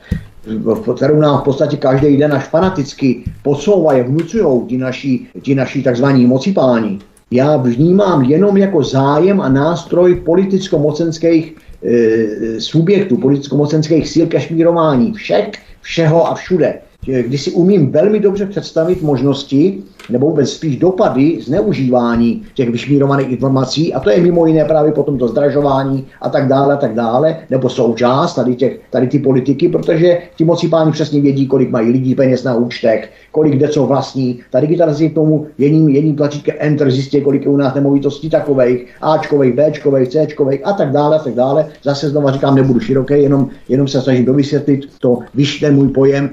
kterou 0.95 1.19
nám 1.19 1.41
v 1.41 1.43
podstatě 1.43 1.77
každý 1.77 2.17
den 2.17 2.33
až 2.33 2.43
fanaticky 2.43 3.23
podsouvají, 3.43 4.03
vnucují 4.03 4.67
ti 4.67 4.77
naši, 4.77 5.27
ti 5.41 5.55
naši 5.55 5.83
takzvaní 5.83 6.25
mocipáni, 6.25 6.99
já 7.31 7.57
vnímám 7.57 8.23
jenom 8.23 8.57
jako 8.57 8.83
zájem 8.83 9.41
a 9.41 9.49
nástroj 9.49 10.15
politicko-mocenských 10.15 11.55
e, 11.83 12.61
subjektů, 12.61 13.17
politicko-mocenských 13.17 14.07
síl 14.07 14.27
kašmírování 14.27 15.13
všech, 15.13 15.51
všeho 15.81 16.27
a 16.27 16.35
všude. 16.35 16.79
Když 17.07 17.41
si 17.41 17.51
umím 17.51 17.91
velmi 17.91 18.19
dobře 18.19 18.45
představit 18.45 19.01
možnosti, 19.01 19.83
nebo 20.09 20.29
vůbec 20.29 20.49
spíš 20.49 20.77
dopady 20.77 21.39
zneužívání 21.41 22.43
těch 22.53 22.69
vyšmírovaných 22.69 23.29
informací, 23.29 23.93
a 23.93 23.99
to 23.99 24.09
je 24.09 24.21
mimo 24.21 24.45
jiné 24.45 24.65
právě 24.65 24.91
potom 24.91 25.17
to 25.17 25.27
zdražování 25.27 26.05
a 26.21 26.29
tak 26.29 26.47
dále, 26.47 26.73
a 26.73 26.77
tak 26.77 26.93
dále, 26.93 27.37
nebo 27.49 27.69
součást 27.69 28.35
tady, 28.35 28.55
těch, 28.55 28.79
tady 28.89 29.07
ty 29.07 29.19
politiky, 29.19 29.69
protože 29.69 30.17
ti 30.35 30.43
moci 30.43 30.67
páni 30.67 30.91
přesně 30.91 31.21
vědí, 31.21 31.47
kolik 31.47 31.69
mají 31.69 31.91
lidí 31.91 32.15
peněz 32.15 32.43
na 32.43 32.55
účtech, 32.55 33.11
kolik 33.31 33.53
kde 33.53 33.67
co 33.67 33.85
vlastní. 33.85 34.39
Ta 34.51 34.59
digitalizace 34.59 35.09
k 35.09 35.13
tomu 35.13 35.45
jedním, 35.57 35.89
jedním 35.89 36.15
tlačítkem 36.15 36.55
Enter 36.59 36.91
zjistí, 36.91 37.21
kolik 37.21 37.41
je 37.41 37.49
u 37.49 37.57
nás 37.57 37.75
nemovitostí 37.75 38.29
takových, 38.29 38.87
Ačkových, 39.01 39.53
Bčkových, 39.53 40.09
Cčkových 40.09 40.67
a 40.67 40.73
tak 40.73 40.91
dále, 40.91 41.15
a 41.15 41.23
tak 41.23 41.33
dále. 41.33 41.67
Zase 41.83 42.09
znova 42.09 42.31
říkám, 42.31 42.55
nebudu 42.55 42.79
široký, 42.79 43.13
jenom, 43.13 43.49
jenom 43.69 43.87
se 43.87 44.01
snažím 44.01 44.25
dovysvětlit 44.25 44.81
to, 44.99 45.19
vyš, 45.35 45.59
ten 45.59 45.75
můj 45.75 45.87
pojem 45.87 46.29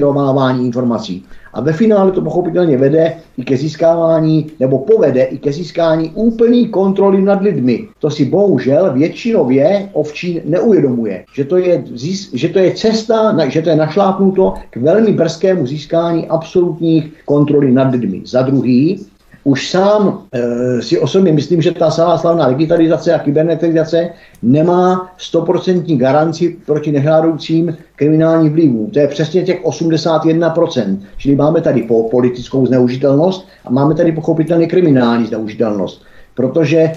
vyšmírovávání 0.00 0.66
informací. 0.66 1.24
A 1.52 1.60
ve 1.60 1.72
finále 1.72 2.12
to 2.12 2.22
pochopitelně 2.22 2.76
vede 2.78 3.14
i 3.36 3.44
ke 3.44 3.56
získávání, 3.56 4.46
nebo 4.60 4.78
povede 4.78 5.22
i 5.22 5.38
ke 5.38 5.52
získání 5.52 6.10
úplný 6.14 6.68
kontroly 6.68 7.22
nad 7.22 7.42
lidmi. 7.42 7.88
To 7.98 8.10
si 8.10 8.24
bohužel 8.24 8.92
většinově 8.92 9.90
ovčí 9.92 10.40
neuvědomuje, 10.44 11.24
že 11.34 11.44
to 11.44 11.56
je, 11.56 11.84
že 12.32 12.48
to 12.48 12.58
je 12.58 12.70
cesta, 12.70 13.36
že 13.48 13.62
to 13.62 13.68
je 13.68 13.76
našlápnuto 13.76 14.54
k 14.70 14.76
velmi 14.76 15.12
brzkému 15.12 15.66
získání 15.66 16.26
absolutních 16.26 17.12
kontroly 17.24 17.72
nad 17.72 17.90
lidmi. 17.90 18.22
Za 18.24 18.42
druhý, 18.42 19.06
už 19.44 19.70
sám 19.70 20.22
e, 20.32 20.82
si 20.82 20.98
osobně 20.98 21.32
myslím, 21.32 21.62
že 21.62 21.72
ta 21.72 21.90
celá 21.90 22.18
slavná 22.18 22.48
digitalizace 22.48 23.14
a 23.14 23.18
kybernetizace 23.18 24.08
nemá 24.42 25.12
stoprocentní 25.18 25.98
garanci 25.98 26.56
proti 26.66 26.92
nežádoucím 26.92 27.76
kriminálním 27.96 28.52
vlivům. 28.52 28.90
To 28.90 28.98
je 28.98 29.08
přesně 29.08 29.42
těch 29.42 29.64
81%. 29.64 30.98
Čili 31.16 31.36
máme 31.36 31.60
tady 31.60 31.82
po 31.82 32.08
politickou 32.08 32.66
zneužitelnost 32.66 33.48
a 33.64 33.70
máme 33.70 33.94
tady 33.94 34.12
pochopitelně 34.12 34.66
kriminální 34.66 35.26
zneužitelnost. 35.26 36.02
Protože 36.34 36.78
e, 36.78 36.92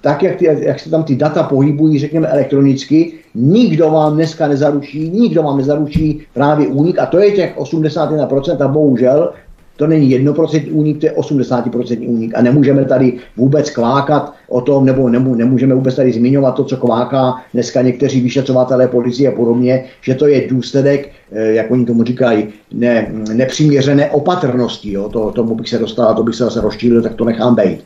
tak, 0.00 0.22
jak, 0.22 0.36
ty, 0.36 0.44
jak 0.60 0.80
se 0.80 0.90
tam 0.90 1.04
ty 1.04 1.16
data 1.16 1.42
pohybují, 1.42 1.98
řekněme 1.98 2.28
elektronicky, 2.28 3.12
nikdo 3.34 3.90
vám 3.90 4.14
dneska 4.14 4.48
nezaručí, 4.48 5.08
nikdo 5.08 5.42
vám 5.42 5.58
nezaručí 5.58 6.22
právě 6.34 6.66
únik 6.66 6.98
a 6.98 7.06
to 7.06 7.18
je 7.18 7.30
těch 7.30 7.58
81% 7.58 8.64
a 8.64 8.68
bohužel 8.68 9.32
to 9.82 9.86
není 9.86 10.18
1% 10.18 10.68
únik, 10.70 11.00
to 11.00 11.06
je 11.06 11.12
80% 11.12 12.08
únik. 12.08 12.32
A 12.34 12.42
nemůžeme 12.42 12.84
tady 12.84 13.18
vůbec 13.36 13.70
kvákat 13.70 14.34
o 14.48 14.60
tom, 14.60 14.84
nebo 14.86 15.08
nemůžeme 15.34 15.74
vůbec 15.74 15.94
tady 15.94 16.12
zmiňovat 16.12 16.54
to, 16.54 16.64
co 16.64 16.76
kváká 16.76 17.34
dneska 17.54 17.82
někteří 17.82 18.20
vyšetřovatelé 18.20 18.88
policie 18.88 19.28
a 19.28 19.34
podobně, 19.34 19.84
že 20.00 20.14
to 20.14 20.26
je 20.26 20.48
důsledek, 20.48 21.10
eh, 21.32 21.52
jak 21.52 21.70
oni 21.70 21.84
tomu 21.84 22.04
říkají, 22.04 22.48
ne, 22.72 23.10
nepřiměřené 23.32 24.10
opatrnosti. 24.10 24.92
Jo? 24.92 25.08
To, 25.08 25.30
tomu 25.30 25.54
bych 25.54 25.68
se 25.68 25.78
dostal, 25.78 26.14
to 26.14 26.22
bych 26.22 26.34
se 26.34 26.44
zase 26.44 26.60
rozčílil, 26.60 27.02
tak 27.02 27.14
to 27.14 27.24
nechám 27.24 27.54
být. 27.54 27.82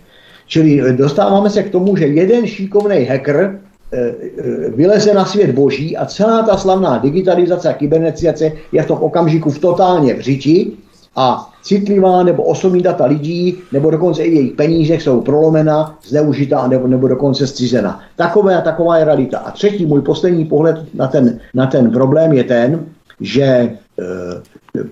Čili 0.47 0.81
eh, 0.81 0.93
dostáváme 0.93 1.51
se 1.51 1.63
k 1.63 1.73
tomu, 1.73 1.97
že 1.97 2.07
jeden 2.07 2.47
šikovný 2.47 3.05
hacker 3.05 3.59
eh, 3.93 4.13
vyleze 4.77 5.15
na 5.15 5.25
svět 5.25 5.51
boží 5.51 5.97
a 5.97 6.05
celá 6.05 6.43
ta 6.43 6.57
slavná 6.57 6.99
digitalizace 6.99 7.69
a 7.69 7.73
kybernetizace 7.73 8.53
je 8.73 8.83
v 8.83 8.87
tom 8.87 8.99
okamžiku 9.01 9.51
v 9.51 9.59
totálně 9.59 10.15
v 10.15 10.21
a 11.17 11.53
citlivá 11.63 12.23
nebo 12.23 12.43
osobní 12.43 12.83
data 12.83 13.07
lidí, 13.07 13.59
nebo 13.73 13.91
dokonce 13.91 14.23
i 14.23 14.35
jejich 14.35 14.53
peníze 14.53 14.95
jsou 14.95 15.21
prolomena, 15.21 15.99
zneužita, 16.07 16.69
nebo, 16.69 16.87
nebo 16.87 17.09
dokonce 17.09 17.47
zcizena. 17.47 18.01
Takové 18.17 18.57
a 18.57 18.61
taková 18.61 18.99
je 18.99 19.05
realita. 19.05 19.39
A 19.39 19.51
třetí, 19.51 19.87
můj 19.87 20.03
poslední 20.03 20.45
pohled 20.45 20.77
na 20.95 21.07
ten, 21.07 21.41
na 21.55 21.67
ten 21.67 21.91
problém 21.91 22.33
je 22.33 22.45
ten, 22.45 22.85
že, 23.21 23.45
eh, 23.45 24.43
eh, 24.79 24.85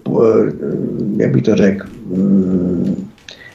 jak 1.16 1.32
bych 1.32 1.42
to 1.42 1.56
řekl, 1.56 1.86
mm, 2.06 3.08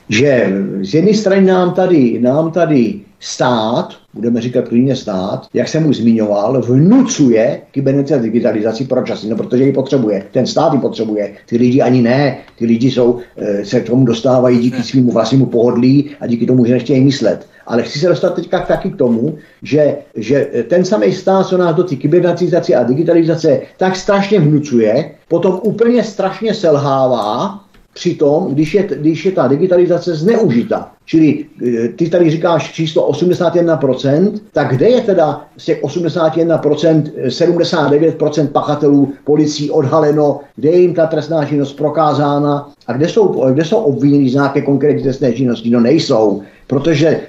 že 0.09 0.53
z 0.81 0.93
jedné 0.93 1.13
strany 1.13 1.45
nám 1.45 1.73
tady, 1.73 2.19
nám 2.19 2.51
tady 2.51 3.01
stát, 3.19 3.95
budeme 4.13 4.41
říkat 4.41 4.67
klidně 4.67 4.95
stát, 4.95 5.47
jak 5.53 5.67
jsem 5.67 5.85
už 5.85 5.97
zmiňoval, 5.97 6.61
vnucuje 6.61 7.61
kybernetizaci 7.71 8.23
digitalizaci. 8.23 8.85
Proč 8.85 9.09
asi? 9.09 9.29
No, 9.29 9.35
protože 9.35 9.63
ji 9.63 9.73
potřebuje. 9.73 10.23
Ten 10.31 10.45
stát 10.45 10.73
ji 10.73 10.79
potřebuje. 10.79 11.33
Ty 11.45 11.57
lidi 11.57 11.81
ani 11.81 12.01
ne. 12.01 12.37
Ty 12.57 12.65
lidi 12.65 12.91
jsou, 12.91 13.19
eh, 13.37 13.65
se 13.65 13.81
k 13.81 13.85
tomu 13.85 14.05
dostávají 14.05 14.59
díky 14.59 14.83
svým 14.83 15.09
vlastnímu 15.09 15.45
pohodlí 15.45 16.09
a 16.19 16.27
díky 16.27 16.45
tomu, 16.45 16.65
že 16.65 16.73
nechtějí 16.73 17.03
myslet. 17.03 17.47
Ale 17.67 17.83
chci 17.83 17.99
se 17.99 18.07
dostat 18.07 18.35
teďka 18.35 18.59
taky 18.59 18.89
k 18.89 18.95
tomu, 18.95 19.37
že, 19.63 19.97
že 20.15 20.47
ten 20.69 20.85
samý 20.85 21.13
stát, 21.13 21.47
co 21.47 21.57
nás 21.57 21.75
do 21.75 21.83
té 21.83 21.95
kybernetizace 21.95 22.75
a 22.75 22.83
digitalizace 22.83 23.61
tak 23.77 23.95
strašně 23.95 24.39
vnucuje, 24.39 25.11
potom 25.27 25.59
úplně 25.63 26.03
strašně 26.03 26.53
selhává 26.53 27.59
přitom, 27.99 28.47
když 28.53 28.73
je, 28.73 28.83
když 28.83 29.25
je 29.25 29.31
ta 29.31 29.47
digitalizace 29.47 30.15
zneužita. 30.15 30.91
Čili 31.05 31.45
eh, 31.67 31.87
ty 31.87 32.09
tady 32.09 32.29
říkáš 32.29 32.71
číslo 32.71 33.11
81%, 33.11 34.39
tak 34.53 34.75
kde 34.75 34.89
je 34.89 35.01
teda 35.01 35.45
z 35.57 35.65
těch 35.65 35.83
81% 35.83 37.03
79% 37.27 38.47
pachatelů 38.47 39.13
policií 39.23 39.71
odhaleno, 39.71 40.39
kde 40.55 40.69
je 40.69 40.79
jim 40.79 40.93
ta 40.93 41.07
trestná 41.07 41.45
činnost 41.45 41.73
prokázána 41.73 42.69
a 42.87 42.93
kde 42.93 43.09
jsou, 43.09 43.51
kde 43.53 43.65
jsou 43.65 43.77
obviněni 43.77 44.29
z 44.29 44.33
nějaké 44.33 44.61
konkrétní 44.61 45.03
trestné 45.03 45.33
činnosti? 45.33 45.69
No 45.69 45.79
nejsou 45.79 46.41
protože 46.67 47.21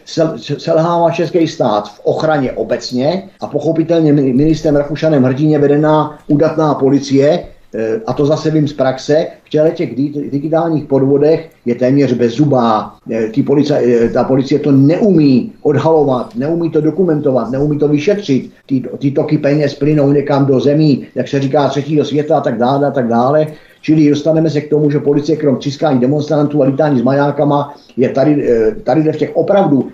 selhává 0.58 1.10
český 1.10 1.48
stát 1.48 1.88
v 1.88 2.00
ochraně 2.04 2.52
obecně 2.52 3.22
a 3.40 3.46
pochopitelně 3.46 4.12
ministrem 4.12 4.76
Rakušanem 4.76 5.24
Hrdině 5.24 5.58
vedená 5.58 6.18
udatná 6.28 6.74
policie, 6.74 7.44
a 8.06 8.12
to 8.12 8.26
zase 8.26 8.50
vím 8.50 8.68
z 8.68 8.72
praxe, 8.72 9.26
v 9.44 9.50
těch 9.74 9.94
digitálních 10.30 10.84
podvodech 10.84 11.50
je 11.66 11.74
téměř 11.74 12.12
bezzubá. 12.12 12.96
Eh, 13.10 13.28
Ty 13.28 13.42
policie, 13.42 13.78
eh, 13.78 14.08
ta 14.08 14.24
policie 14.24 14.58
to 14.58 14.72
neumí 14.72 15.52
odhalovat, 15.62 16.36
neumí 16.36 16.70
to 16.70 16.80
dokumentovat, 16.80 17.50
neumí 17.50 17.78
to 17.78 17.88
vyšetřit. 17.88 18.50
Ty, 18.66 18.82
ty 18.98 19.10
toky 19.10 19.38
peněz 19.38 19.74
plynou 19.74 20.12
někam 20.12 20.46
do 20.46 20.60
zemí, 20.60 21.06
jak 21.14 21.28
se 21.28 21.40
říká, 21.40 21.68
třetího 21.68 22.04
světa 22.04 22.38
a 22.38 22.40
tak 22.40 22.58
dále 22.58 22.86
a 22.86 22.90
tak 22.90 23.08
dále. 23.08 23.46
Čili 23.83 24.09
dostaneme 24.09 24.51
se 24.51 24.61
k 24.61 24.70
tomu, 24.70 24.91
že 24.91 24.99
policie 24.99 25.37
krom 25.37 25.57
třískání 25.57 26.01
demonstrantů 26.01 26.62
a 26.62 26.66
lítání 26.66 26.99
s 26.99 27.03
majákama 27.03 27.74
je 27.97 28.09
tady, 28.09 28.49
tady 28.85 29.12
v 29.12 29.16
těch 29.16 29.37
opravdu, 29.37 29.89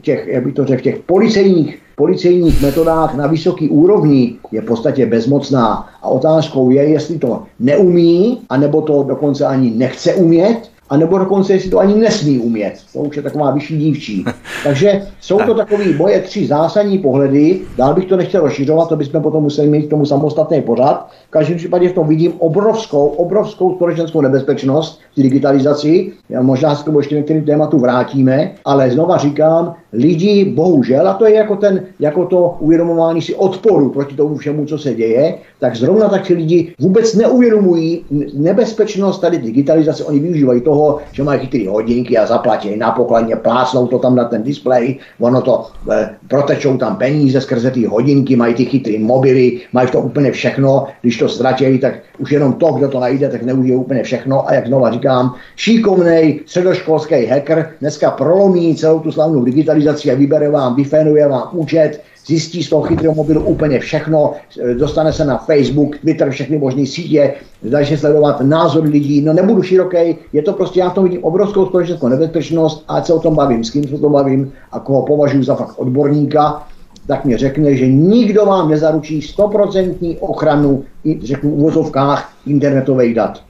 těch, 0.00 0.26
jak 0.26 0.44
by 0.44 0.52
to 0.52 0.64
řekl, 0.64 0.82
těch 0.82 0.98
policejních 0.98 1.78
policejních 1.96 2.62
metodách 2.62 3.14
na 3.14 3.26
vysoký 3.26 3.68
úrovni 3.68 4.36
je 4.52 4.60
v 4.60 4.64
podstatě 4.64 5.06
bezmocná. 5.06 5.88
A 6.02 6.08
otázkou 6.08 6.70
je, 6.70 6.82
jestli 6.82 7.18
to 7.18 7.42
neumí, 7.60 8.40
anebo 8.48 8.82
to 8.82 9.02
dokonce 9.02 9.46
ani 9.46 9.70
nechce 9.70 10.14
umět, 10.14 10.71
a 10.92 10.96
nebo 10.96 11.18
dokonce, 11.18 11.52
jestli 11.52 11.70
to 11.70 11.78
ani 11.78 11.94
nesmí 11.94 12.38
umět. 12.38 12.74
To 12.92 12.98
už 12.98 13.16
je 13.16 13.22
taková 13.22 13.50
vyšší 13.50 13.78
dívčí. 13.78 14.24
Takže 14.64 15.02
jsou 15.20 15.38
to 15.38 15.54
takové 15.54 15.84
moje 15.96 16.20
tři 16.20 16.46
zásadní 16.46 16.98
pohledy. 16.98 17.60
Dál 17.76 17.94
bych 17.94 18.04
to 18.04 18.16
nechtěl 18.16 18.40
rozšiřovat, 18.40 18.88
to 18.88 18.96
bychom 18.96 19.22
potom 19.22 19.42
museli 19.42 19.68
mít 19.68 19.86
k 19.86 19.90
tomu 19.90 20.06
samostatný 20.06 20.62
pořad. 20.62 21.08
V 21.28 21.30
každém 21.30 21.58
případě 21.58 21.88
v 21.88 21.92
tom 21.92 22.08
vidím 22.08 22.32
obrovskou, 22.38 23.06
obrovskou 23.06 23.74
společenskou 23.74 24.20
nebezpečnost 24.20 25.00
v 25.16 25.22
digitalizaci. 25.22 26.12
Možná 26.40 26.74
se 26.74 26.82
k 26.82 26.84
tomu 26.84 26.98
ještě 26.98 27.14
některým 27.14 27.44
tématu 27.44 27.78
vrátíme, 27.78 28.50
ale 28.64 28.90
znova 28.90 29.16
říkám, 29.16 29.74
lidi 29.92 30.44
bohužel, 30.44 31.08
a 31.08 31.14
to 31.14 31.26
je 31.26 31.34
jako, 31.34 31.56
ten, 31.56 31.82
jako 32.00 32.26
to 32.26 32.56
uvědomování 32.60 33.22
si 33.22 33.34
odporu 33.34 33.90
proti 33.90 34.16
tomu 34.16 34.36
všemu, 34.36 34.66
co 34.66 34.78
se 34.78 34.94
děje, 34.94 35.34
tak 35.60 35.76
zrovna 35.76 36.08
tak 36.08 36.26
si 36.26 36.34
lidi 36.34 36.74
vůbec 36.78 37.14
neuvědomují 37.14 38.04
nebezpečnost 38.34 39.18
tady 39.18 39.38
digitalizace. 39.38 40.04
Oni 40.04 40.20
využívají 40.20 40.60
toho, 40.60 40.98
že 41.12 41.22
mají 41.22 41.40
chytré 41.40 41.68
hodinky 41.68 42.18
a 42.18 42.26
zaplatí 42.26 42.76
na 42.76 42.90
pokladně, 42.90 43.36
plásnou 43.36 43.86
to 43.86 43.98
tam 43.98 44.16
na 44.16 44.24
ten 44.24 44.42
displej, 44.42 44.98
ono 45.20 45.42
to 45.42 45.66
e, 45.90 46.10
protečou 46.28 46.76
tam 46.76 46.96
peníze 46.96 47.40
skrze 47.40 47.70
ty 47.70 47.84
hodinky, 47.84 48.36
mají 48.36 48.54
ty 48.54 48.64
chytré 48.64 48.98
mobily, 48.98 49.60
mají 49.72 49.88
to 49.88 50.00
úplně 50.00 50.32
všechno. 50.32 50.86
Když 51.02 51.18
to 51.18 51.28
ztratí, 51.28 51.78
tak 51.78 51.94
už 52.18 52.32
jenom 52.32 52.52
to, 52.52 52.72
kdo 52.72 52.88
to 52.88 53.00
najde, 53.00 53.28
tak 53.28 53.42
neužije 53.42 53.76
úplně 53.76 54.02
všechno. 54.02 54.48
A 54.48 54.54
jak 54.54 54.66
znova 54.66 54.90
říkám, 54.90 55.34
šikovný 55.56 56.40
středoškolský 56.46 57.26
hacker 57.26 57.70
dneska 57.80 58.10
prolomí 58.10 58.76
celou 58.76 59.00
tu 59.00 59.12
slavnou 59.12 59.44
digitalizaci 59.44 59.81
a 59.88 60.14
vybere 60.14 60.50
vám, 60.50 60.74
vyfénuje 60.74 61.28
vám 61.28 61.48
účet, 61.52 62.00
zjistí 62.26 62.62
z 62.62 62.68
toho 62.68 62.82
chytrého 62.82 63.14
mobilu 63.14 63.44
úplně 63.44 63.78
všechno, 63.78 64.32
dostane 64.78 65.12
se 65.12 65.24
na 65.24 65.38
Facebook, 65.38 65.98
Twitter, 65.98 66.30
všechny 66.30 66.58
možné 66.58 66.86
sítě, 66.86 67.34
začne 67.62 67.96
sledovat 67.96 68.40
názor 68.40 68.84
lidí, 68.84 69.20
no 69.20 69.32
nebudu 69.32 69.62
široký, 69.62 70.16
je 70.32 70.42
to 70.42 70.52
prostě, 70.52 70.80
já 70.80 70.90
v 70.90 70.94
tom 70.94 71.04
vidím 71.04 71.24
obrovskou 71.24 71.66
společenskou 71.66 72.08
nebezpečnost, 72.08 72.84
ať 72.88 73.06
se 73.06 73.14
o 73.14 73.20
tom 73.20 73.34
bavím, 73.34 73.64
s 73.64 73.70
kým 73.70 73.88
se 73.88 73.94
o 73.94 73.98
tom 73.98 74.12
bavím 74.12 74.52
a 74.72 74.80
koho 74.80 75.02
považuji 75.02 75.44
za 75.44 75.54
fakt 75.54 75.78
odborníka, 75.78 76.66
tak 77.06 77.24
mě 77.24 77.38
řekne, 77.38 77.76
že 77.76 77.88
nikdo 77.88 78.46
vám 78.46 78.70
nezaručí 78.70 79.22
stoprocentní 79.22 80.18
ochranu, 80.18 80.84
řeknu 81.22 81.50
v 81.50 81.54
uvozovkách, 81.54 82.32
internetových 82.46 83.14
dat. 83.14 83.42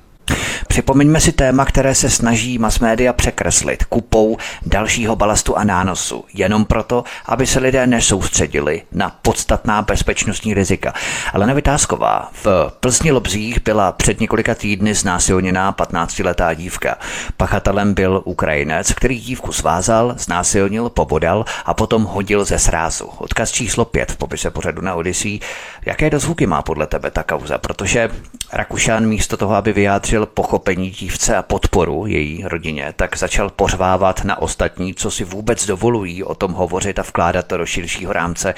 Připomeňme 0.73 1.21
si 1.21 1.33
téma, 1.33 1.65
které 1.65 1.95
se 1.95 2.11
snaží 2.11 2.59
mass 2.59 2.79
media 2.79 3.13
překreslit 3.13 3.85
kupou 3.85 4.37
dalšího 4.67 5.17
balastu 5.17 5.57
a 5.57 5.65
nánosu, 5.65 6.25
jenom 6.35 6.65
proto, 6.65 7.05
aby 7.27 7.47
se 7.47 7.59
lidé 7.59 7.87
nesoustředili 7.87 8.83
na 8.93 9.17
podstatná 9.23 9.83
bezpečnostní 9.83 10.55
rizika. 10.55 10.95
Ale 11.33 11.47
Nevytázková 11.47 12.31
v 12.33 12.73
Plzni 12.81 13.13
Lobzích 13.13 13.63
byla 13.65 13.93
před 13.93 14.21
několika 14.21 14.55
týdny 14.55 14.95
znásilněná 14.95 15.73
15-letá 15.73 16.55
dívka. 16.55 16.99
Pachatelem 17.37 17.95
byl 17.95 18.23
Ukrajinec, 18.25 18.93
který 18.93 19.21
dívku 19.21 19.53
svázal, 19.53 20.15
znásilnil, 20.19 20.89
pobodal 20.89 21.45
a 21.65 21.75
potom 21.75 22.05
hodil 22.05 22.45
ze 22.45 22.59
srázu. 22.59 23.11
Odkaz 23.19 23.53
číslo 23.53 23.85
5 23.85 24.13
v 24.13 24.17
popise 24.17 24.51
pořadu 24.51 24.83
na 24.83 24.95
Odyssey. 24.95 25.41
Jaké 25.87 26.11
dozvuky 26.11 26.47
má 26.47 26.63
podle 26.63 26.87
tebe 26.87 27.11
ta 27.11 27.23
kauza? 27.23 27.59
Protože 27.59 28.11
Rakušan 28.53 29.07
místo 29.07 29.37
toho, 29.37 29.55
aby 29.55 29.73
vyjádřil 29.73 30.27
pochopení 30.27 30.62
dívce 30.71 31.37
a 31.37 31.43
podporu 31.43 32.07
její 32.07 32.45
rodině, 32.45 32.93
tak 32.97 33.17
začal 33.17 33.51
pořvávat 33.51 34.25
na 34.25 34.43
ostatní, 34.43 34.95
co 34.95 35.11
si 35.11 35.25
vůbec 35.25 35.67
dovolují 35.67 36.25
o 36.25 36.35
tom 36.35 36.53
hovořit 36.53 36.99
a 36.99 37.03
vkládat 37.03 37.47
to 37.47 37.57
do 37.57 37.67
širšího 37.67 38.13
rámce. 38.13 38.55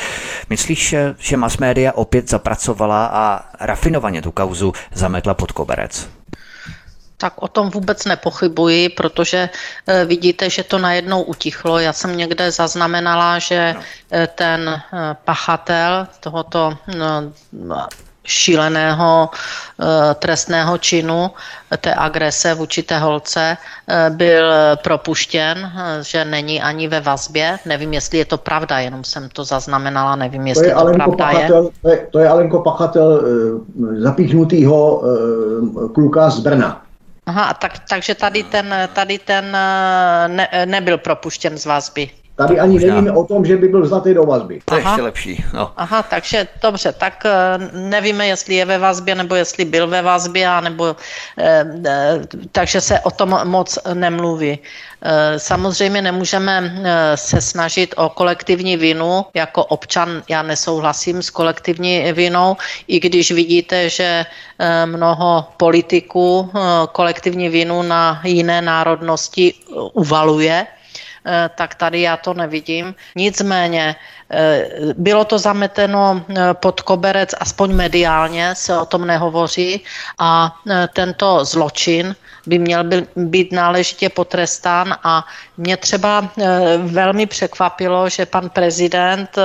Myslíš, 0.50 0.94
že 1.18 1.36
mass 1.36 1.56
media 1.56 1.92
opět 1.92 2.30
zapracovala 2.30 3.06
a 3.06 3.44
rafinovaně 3.60 4.22
tu 4.22 4.32
kauzu 4.32 4.72
zametla 4.92 5.34
pod 5.34 5.52
koberec? 5.52 6.08
Tak 7.16 7.42
o 7.42 7.48
tom 7.48 7.70
vůbec 7.70 8.04
nepochybuji, 8.04 8.88
protože 8.88 9.48
e, 9.86 10.04
vidíte, 10.04 10.50
že 10.50 10.64
to 10.64 10.78
najednou 10.78 11.22
utichlo. 11.22 11.78
Já 11.78 11.92
jsem 11.92 12.16
někde 12.16 12.50
zaznamenala, 12.50 13.38
že 13.38 13.74
e, 14.12 14.26
ten 14.26 14.68
e, 14.68 14.82
pachatel 15.24 16.06
tohoto 16.20 16.78
no, 16.96 17.88
šíleného 18.24 19.28
e, 19.28 20.14
trestného 20.14 20.78
činu, 20.78 21.30
té 21.80 21.94
agrese 21.94 22.54
vůči 22.54 22.82
té 22.82 22.98
holce, 22.98 23.56
e, 23.56 24.10
byl 24.10 24.52
propuštěn, 24.82 25.58
e, 25.58 26.04
že 26.04 26.24
není 26.24 26.62
ani 26.62 26.88
ve 26.88 27.00
vazbě. 27.00 27.58
Nevím, 27.66 27.92
jestli 27.92 28.18
je 28.18 28.24
to 28.24 28.38
pravda, 28.38 28.78
jenom 28.78 29.04
jsem 29.04 29.28
to 29.28 29.44
zaznamenala, 29.44 30.16
nevím, 30.16 30.46
jestli 30.46 30.62
to, 30.62 30.68
je 30.68 30.74
to 30.74 30.80
Alenko 30.80 31.12
pravda 31.12 31.24
pachatel, 31.24 31.64
je. 31.64 31.70
To 31.82 31.88
je. 31.88 32.06
To 32.10 32.18
je 32.18 32.28
Alenko 32.28 32.58
Pachatel 32.60 33.22
zapíchnutýho 33.98 35.02
kluka 35.94 36.30
z 36.30 36.40
Brna. 36.40 36.82
Aha, 37.26 37.54
tak, 37.54 37.72
takže 37.88 38.14
tady 38.14 38.42
ten, 38.42 38.74
tady 38.92 39.18
ten 39.18 39.52
ne, 40.26 40.48
nebyl 40.64 40.98
propuštěn 40.98 41.58
z 41.58 41.66
vazby. 41.66 42.10
Tady 42.36 42.60
ani 42.60 42.72
Možná. 42.72 42.94
nevíme 42.94 43.12
o 43.12 43.24
tom, 43.24 43.44
že 43.44 43.56
by 43.56 43.68
byl 43.68 43.82
vzatý 43.82 44.14
do 44.14 44.22
vazby. 44.22 44.60
To 44.64 44.74
je 44.74 44.80
ještě 44.80 45.02
lepší. 45.02 45.44
No. 45.54 45.70
Aha, 45.76 46.02
takže 46.02 46.48
dobře, 46.62 46.92
tak 46.92 47.26
eh, 47.26 47.58
nevíme, 47.72 48.26
jestli 48.26 48.54
je 48.54 48.64
ve 48.64 48.78
vazbě, 48.78 49.14
nebo 49.14 49.34
jestli 49.34 49.64
byl 49.64 49.86
ve 49.86 50.02
vazbě, 50.02 50.50
nebo, 50.60 50.96
eh, 51.38 51.64
eh, 51.86 52.20
takže 52.52 52.80
se 52.80 53.00
o 53.00 53.10
tom 53.10 53.38
moc 53.44 53.78
nemluví. 53.94 54.58
Eh, 55.02 55.38
samozřejmě 55.38 56.02
nemůžeme 56.02 56.82
se 57.14 57.40
snažit 57.40 57.94
o 57.96 58.08
kolektivní 58.08 58.76
vinu. 58.76 59.24
Jako 59.34 59.64
občan 59.64 60.22
já 60.28 60.42
nesouhlasím 60.42 61.22
s 61.22 61.30
kolektivní 61.30 62.12
vinou, 62.12 62.56
i 62.88 63.00
když 63.00 63.32
vidíte, 63.32 63.88
že 63.88 64.26
mnoho 64.84 65.44
politiků 65.56 66.50
kolektivní 66.92 67.48
vinu 67.48 67.82
na 67.82 68.20
jiné 68.24 68.62
národnosti 68.62 69.54
uvaluje 69.92 70.66
tak 71.54 71.74
tady 71.74 72.00
já 72.00 72.16
to 72.16 72.34
nevidím. 72.34 72.94
Nicméně 73.16 73.96
eh, 74.30 74.68
bylo 74.96 75.24
to 75.24 75.38
zameteno 75.38 76.24
eh, 76.28 76.54
pod 76.54 76.80
koberec, 76.80 77.34
aspoň 77.40 77.72
mediálně 77.72 78.54
se 78.54 78.78
o 78.78 78.86
tom 78.86 79.06
nehovoří 79.06 79.84
a 80.18 80.56
tento 80.92 81.44
zločin 81.44 82.16
by 82.46 82.58
měl 82.58 82.84
být 83.16 83.52
náležitě 83.52 84.08
potrestán 84.08 84.94
a 85.02 85.24
mě 85.56 85.76
třeba 85.76 86.28
velmi 86.78 87.26
překvapilo, 87.26 88.08
že 88.08 88.26
pan 88.26 88.50
prezident 88.50 89.38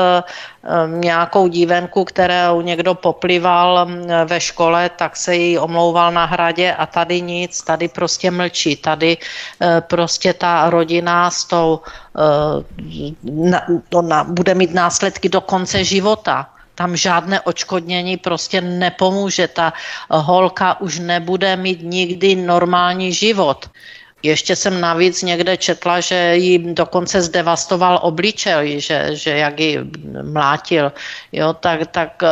nějakou 0.88 1.47
dívenku, 1.47 2.06
kterou 2.06 2.62
někdo 2.62 2.95
poplival 2.95 3.88
ve 4.26 4.39
škole, 4.39 4.89
tak 4.89 5.16
se 5.16 5.36
jí 5.36 5.58
omlouval 5.60 6.12
na 6.12 6.26
hradě 6.26 6.74
a 6.74 6.86
tady 6.86 7.22
nic, 7.22 7.62
tady 7.62 7.88
prostě 7.88 8.32
mlčí. 8.32 8.76
Tady 8.76 9.18
prostě 9.80 10.34
ta 10.34 10.70
rodina 10.70 11.32
s 11.32 11.45
tou, 11.45 11.80
to 13.89 14.02
na, 14.02 14.24
bude 14.24 14.56
mít 14.56 14.74
následky 14.74 15.30
do 15.30 15.41
konce 15.41 15.84
života 15.84 16.50
tam 16.80 16.95
žádné 16.95 17.41
očkodnění 17.43 18.17
prostě 18.17 18.61
nepomůže. 18.63 19.47
Ta 19.51 19.73
holka 20.07 20.80
už 20.80 20.99
nebude 20.99 21.55
mít 21.59 21.84
nikdy 21.84 22.36
normální 22.36 23.11
život. 23.11 23.67
Ještě 24.23 24.55
jsem 24.55 24.82
navíc 24.82 25.23
někde 25.23 25.57
četla, 25.57 25.99
že 25.99 26.36
jí 26.36 26.73
dokonce 26.73 27.21
zdevastoval 27.21 27.99
obličej, 28.03 28.80
že, 28.80 29.09
že 29.11 29.32
jak 29.43 29.59
ji 29.59 29.80
mlátil. 30.23 30.91
Jo, 31.32 31.53
tak, 31.53 31.88
tak 31.91 32.23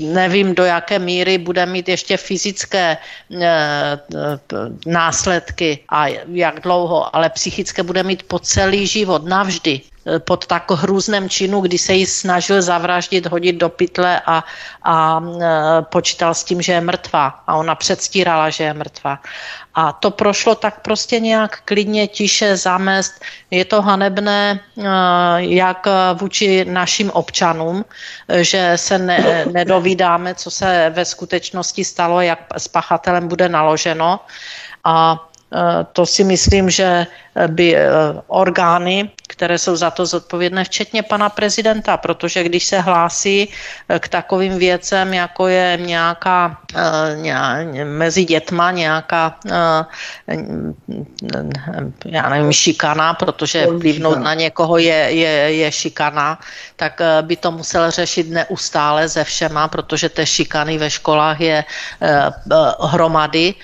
nevím, 0.00 0.54
do 0.54 0.64
jaké 0.64 0.98
míry 0.98 1.38
bude 1.38 1.66
mít 1.66 1.88
ještě 1.88 2.16
fyzické 2.16 2.96
následky 4.86 5.78
a 5.88 6.06
jak 6.28 6.60
dlouho, 6.60 7.16
ale 7.16 7.30
psychické 7.30 7.82
bude 7.82 8.02
mít 8.02 8.22
po 8.22 8.38
celý 8.38 8.86
život, 8.86 9.24
navždy. 9.24 9.80
Pod 10.18 10.46
tak 10.46 10.70
hrůzném 10.70 11.28
činu, 11.28 11.60
kdy 11.60 11.78
se 11.78 11.92
jí 11.92 12.06
snažil 12.06 12.62
zavraždit, 12.62 13.26
hodit 13.26 13.52
do 13.52 13.68
pytle 13.68 14.20
a, 14.26 14.44
a 14.82 15.20
e, 15.20 15.82
počítal 15.82 16.34
s 16.34 16.44
tím, 16.44 16.62
že 16.62 16.72
je 16.72 16.80
mrtvá. 16.80 17.42
A 17.46 17.56
ona 17.56 17.74
předstírala, 17.74 18.50
že 18.50 18.64
je 18.64 18.74
mrtvá. 18.74 19.18
A 19.74 19.92
to 19.92 20.10
prošlo 20.10 20.54
tak 20.54 20.80
prostě 20.80 21.20
nějak 21.20 21.60
klidně, 21.64 22.08
tiše, 22.08 22.56
zamest. 22.56 23.12
Je 23.50 23.64
to 23.64 23.82
hanebné 23.82 24.60
e, 24.60 24.82
jak 25.38 25.86
vůči 26.14 26.64
našim 26.64 27.10
občanům, 27.10 27.84
že 28.40 28.72
se 28.76 28.98
ne, 28.98 29.44
nedovídáme, 29.52 30.34
co 30.34 30.50
se 30.50 30.92
ve 30.94 31.04
skutečnosti 31.04 31.84
stalo, 31.84 32.20
jak 32.20 32.38
s 32.56 32.68
pachatelem 32.68 33.28
bude 33.28 33.48
naloženo. 33.48 34.20
A 34.84 35.26
to 35.92 36.06
si 36.06 36.24
myslím, 36.24 36.70
že 36.70 37.06
by 37.46 37.76
eh, 37.76 37.90
orgány, 38.26 39.10
které 39.28 39.58
jsou 39.58 39.76
za 39.76 39.90
to 39.90 40.06
zodpovědné, 40.06 40.64
včetně 40.64 41.02
pana 41.02 41.28
prezidenta, 41.28 41.96
protože 41.96 42.44
když 42.44 42.64
se 42.64 42.80
hlásí 42.80 43.48
eh, 43.88 43.98
k 43.98 44.08
takovým 44.08 44.58
věcem, 44.58 45.14
jako 45.14 45.48
je 45.48 45.78
nějaká 45.80 46.58
mezi 47.84 48.24
dětma 48.24 48.70
nějaká 48.70 49.38
já 52.04 52.28
nevím, 52.28 52.52
šikana, 52.52 53.14
protože 53.14 53.66
vlivnout 53.66 54.18
na 54.18 54.34
někoho 54.34 54.78
je, 54.78 55.00
je, 55.14 55.34
je 55.54 55.72
šikana, 55.72 56.38
tak 56.76 57.00
by 57.22 57.36
to 57.36 57.50
musel 57.50 57.90
řešit 57.90 58.30
neustále 58.30 59.08
ze 59.08 59.24
všema, 59.24 59.68
protože 59.68 60.08
té 60.08 60.26
šikany 60.26 60.78
ve 60.78 60.90
školách 60.90 61.40
je 61.40 61.64
hromady 62.80 63.54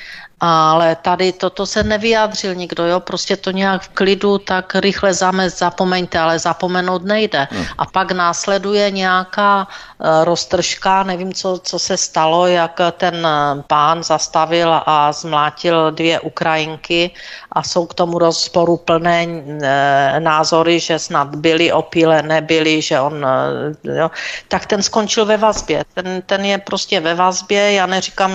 ale 0.41 0.97
tady 0.97 1.33
toto 1.33 1.67
se 1.67 1.83
nevyjádřil 1.83 2.55
nikdo, 2.55 2.87
jo, 2.87 3.01
prostě 3.01 3.37
to 3.37 3.51
nějak 3.51 3.83
v 3.83 3.89
klidu, 3.89 4.39
tak 4.39 4.75
rychle 4.75 5.15
zamest, 5.15 5.59
zapomeňte, 5.59 6.19
ale 6.19 6.39
zapomenout 6.39 7.05
nejde. 7.05 7.49
Hmm. 7.51 7.65
A 7.79 7.87
pak 7.87 8.13
následuje 8.13 8.91
nějaká 8.91 9.67
uh, 9.67 10.25
roztržka, 10.25 11.03
nevím, 11.03 11.35
co, 11.35 11.59
co 11.65 11.79
se 11.79 11.97
stalo, 11.97 12.47
jak 12.47 12.81
ten 12.93 13.27
eh, 13.27 13.63
pán 13.67 14.03
zastavil 14.03 14.81
a 14.87 15.13
zmlátil 15.13 15.91
dvě 15.91 16.21
Ukrajinky 16.21 17.11
a 17.57 17.63
jsou 17.63 17.87
k 17.87 17.95
tomu 17.95 18.19
rozporu 18.19 18.77
plné 18.77 19.27
uh, 19.27 19.41
názory, 20.19 20.81
že 20.81 20.99
snad 20.99 21.37
byli 21.37 21.73
opile, 21.73 22.23
nebyli, 22.23 22.83
že 22.83 23.01
on, 23.01 23.25
uh, 23.25 23.97
jo, 23.97 24.11
tak 24.49 24.67
ten 24.67 24.83
skončil 24.83 25.25
ve 25.25 25.37
vazbě. 25.37 25.85
Ten, 25.95 26.23
ten 26.27 26.45
je 26.45 26.59
prostě 26.59 27.01
ve 27.01 27.15
vazbě, 27.15 27.73
já 27.73 27.87
neříkám, 27.87 28.33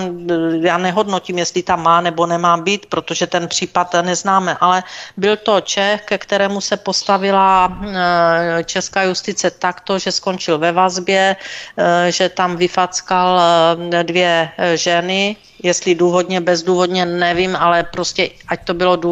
já 0.62 0.78
nehodnotím, 0.78 1.38
jestli 1.38 1.62
tam 1.62 1.82
má 1.82 2.00
nebo 2.00 2.26
nemá 2.26 2.56
být, 2.56 2.86
protože 2.86 3.26
ten 3.26 3.48
případ 3.48 3.94
neznáme, 4.02 4.56
ale 4.60 4.82
byl 5.16 5.36
to 5.36 5.60
Čech, 5.60 6.02
ke 6.04 6.18
kterému 6.18 6.60
se 6.60 6.76
postavila 6.76 7.68
eh, 7.70 8.64
česká 8.64 9.02
justice 9.02 9.50
takto, 9.50 9.98
že 9.98 10.12
skončil 10.12 10.58
ve 10.58 10.72
vazbě, 10.72 11.36
eh, 11.36 12.12
že 12.12 12.28
tam 12.28 12.56
vyfackal 12.56 13.40
eh, 13.40 14.04
dvě 14.04 14.48
ženy, 14.74 15.36
jestli 15.62 15.94
důvodně, 15.94 16.40
bezdůvodně, 16.40 17.06
nevím, 17.06 17.56
ale 17.56 17.82
prostě 17.82 18.30
ať 18.48 18.64
to 18.64 18.74
bylo 18.74 18.96
důvodně, 18.96 19.11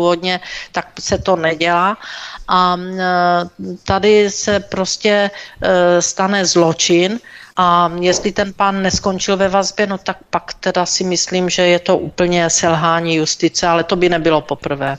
tak 0.72 0.86
se 1.00 1.18
to 1.18 1.36
nedělá. 1.36 1.98
A 2.48 2.76
tady 3.84 4.30
se 4.30 4.60
prostě 4.60 5.30
stane 6.00 6.46
zločin, 6.46 7.20
a 7.56 7.92
jestli 8.00 8.32
ten 8.32 8.52
pán 8.52 8.82
neskončil 8.82 9.36
ve 9.36 9.48
vazbě, 9.48 9.86
no 9.86 9.98
tak 9.98 10.16
pak 10.30 10.54
teda 10.54 10.86
si 10.86 11.04
myslím, 11.04 11.50
že 11.50 11.62
je 11.62 11.78
to 11.78 11.98
úplně 11.98 12.50
selhání 12.50 13.14
justice, 13.14 13.66
ale 13.66 13.84
to 13.84 13.96
by 13.96 14.08
nebylo 14.08 14.40
poprvé. 14.40 14.98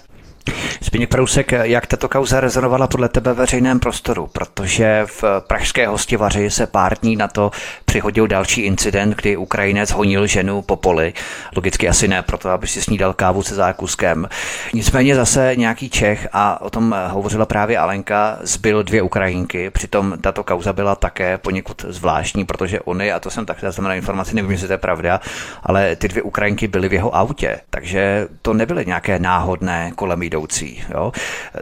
Zbigněk 0.83 1.09
Prousek, 1.09 1.51
jak 1.51 1.87
tato 1.87 2.09
kauza 2.09 2.39
rezonovala 2.39 2.87
podle 2.87 3.09
tebe 3.09 3.33
veřejném 3.33 3.79
prostoru? 3.79 4.27
Protože 4.27 5.03
v 5.05 5.23
pražské 5.47 5.87
hostivaři 5.87 6.49
se 6.49 6.67
pár 6.67 6.97
dní 6.97 7.15
na 7.15 7.27
to 7.27 7.51
přihodil 7.85 8.27
další 8.27 8.61
incident, 8.61 9.15
kdy 9.15 9.37
Ukrajinec 9.37 9.91
honil 9.91 10.27
ženu 10.27 10.61
po 10.61 10.75
poli. 10.75 11.13
Logicky 11.55 11.89
asi 11.89 12.07
ne 12.07 12.21
proto, 12.21 12.49
aby 12.49 12.67
si 12.67 12.81
snídal 12.81 13.13
kávu 13.13 13.43
se 13.43 13.55
zákuskem. 13.55 14.29
Nicméně 14.73 15.15
zase 15.15 15.53
nějaký 15.55 15.89
Čech, 15.89 16.27
a 16.33 16.61
o 16.61 16.69
tom 16.69 16.95
hovořila 17.07 17.45
právě 17.45 17.77
Alenka, 17.77 18.37
zbyl 18.41 18.83
dvě 18.83 19.01
Ukrajinky. 19.01 19.69
Přitom 19.69 20.17
tato 20.21 20.43
kauza 20.43 20.73
byla 20.73 20.95
také 20.95 21.37
poněkud 21.37 21.85
zvláštní, 21.89 22.45
protože 22.45 22.79
oni, 22.79 23.11
a 23.11 23.19
to 23.19 23.29
jsem 23.29 23.45
také 23.45 23.71
znamená 23.71 23.95
informaci, 23.95 24.35
nevím, 24.35 24.51
jestli 24.51 24.67
to 24.67 24.73
je 24.73 24.77
pravda, 24.77 25.19
ale 25.63 25.95
ty 25.95 26.07
dvě 26.07 26.23
Ukrajinky 26.23 26.67
byly 26.67 26.89
v 26.89 26.93
jeho 26.93 27.15
autě. 27.15 27.59
Takže 27.69 28.27
to 28.41 28.53
nebyly 28.53 28.85
nějaké 28.85 29.19
náhodné 29.19 29.91
kolem 29.95 30.21
jdoucí. 30.31 30.83
Jo? 30.93 31.11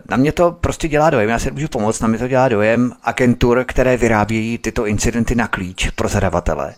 Na 0.09 0.17
mě 0.17 0.31
to 0.31 0.51
prostě 0.61 0.87
dělá 0.87 1.09
dojem, 1.09 1.29
já 1.29 1.39
si 1.39 1.51
můžu 1.51 1.67
pomoct, 1.67 2.01
na 2.01 2.07
mě 2.07 2.17
to 2.17 2.27
dělá 2.27 2.49
dojem 2.49 2.91
agentur, 3.03 3.63
které 3.67 3.97
vyrábějí 3.97 4.57
tyto 4.57 4.85
incidenty 4.85 5.35
na 5.35 5.47
klíč 5.47 5.89
pro 5.89 6.07
zadavatele, 6.07 6.73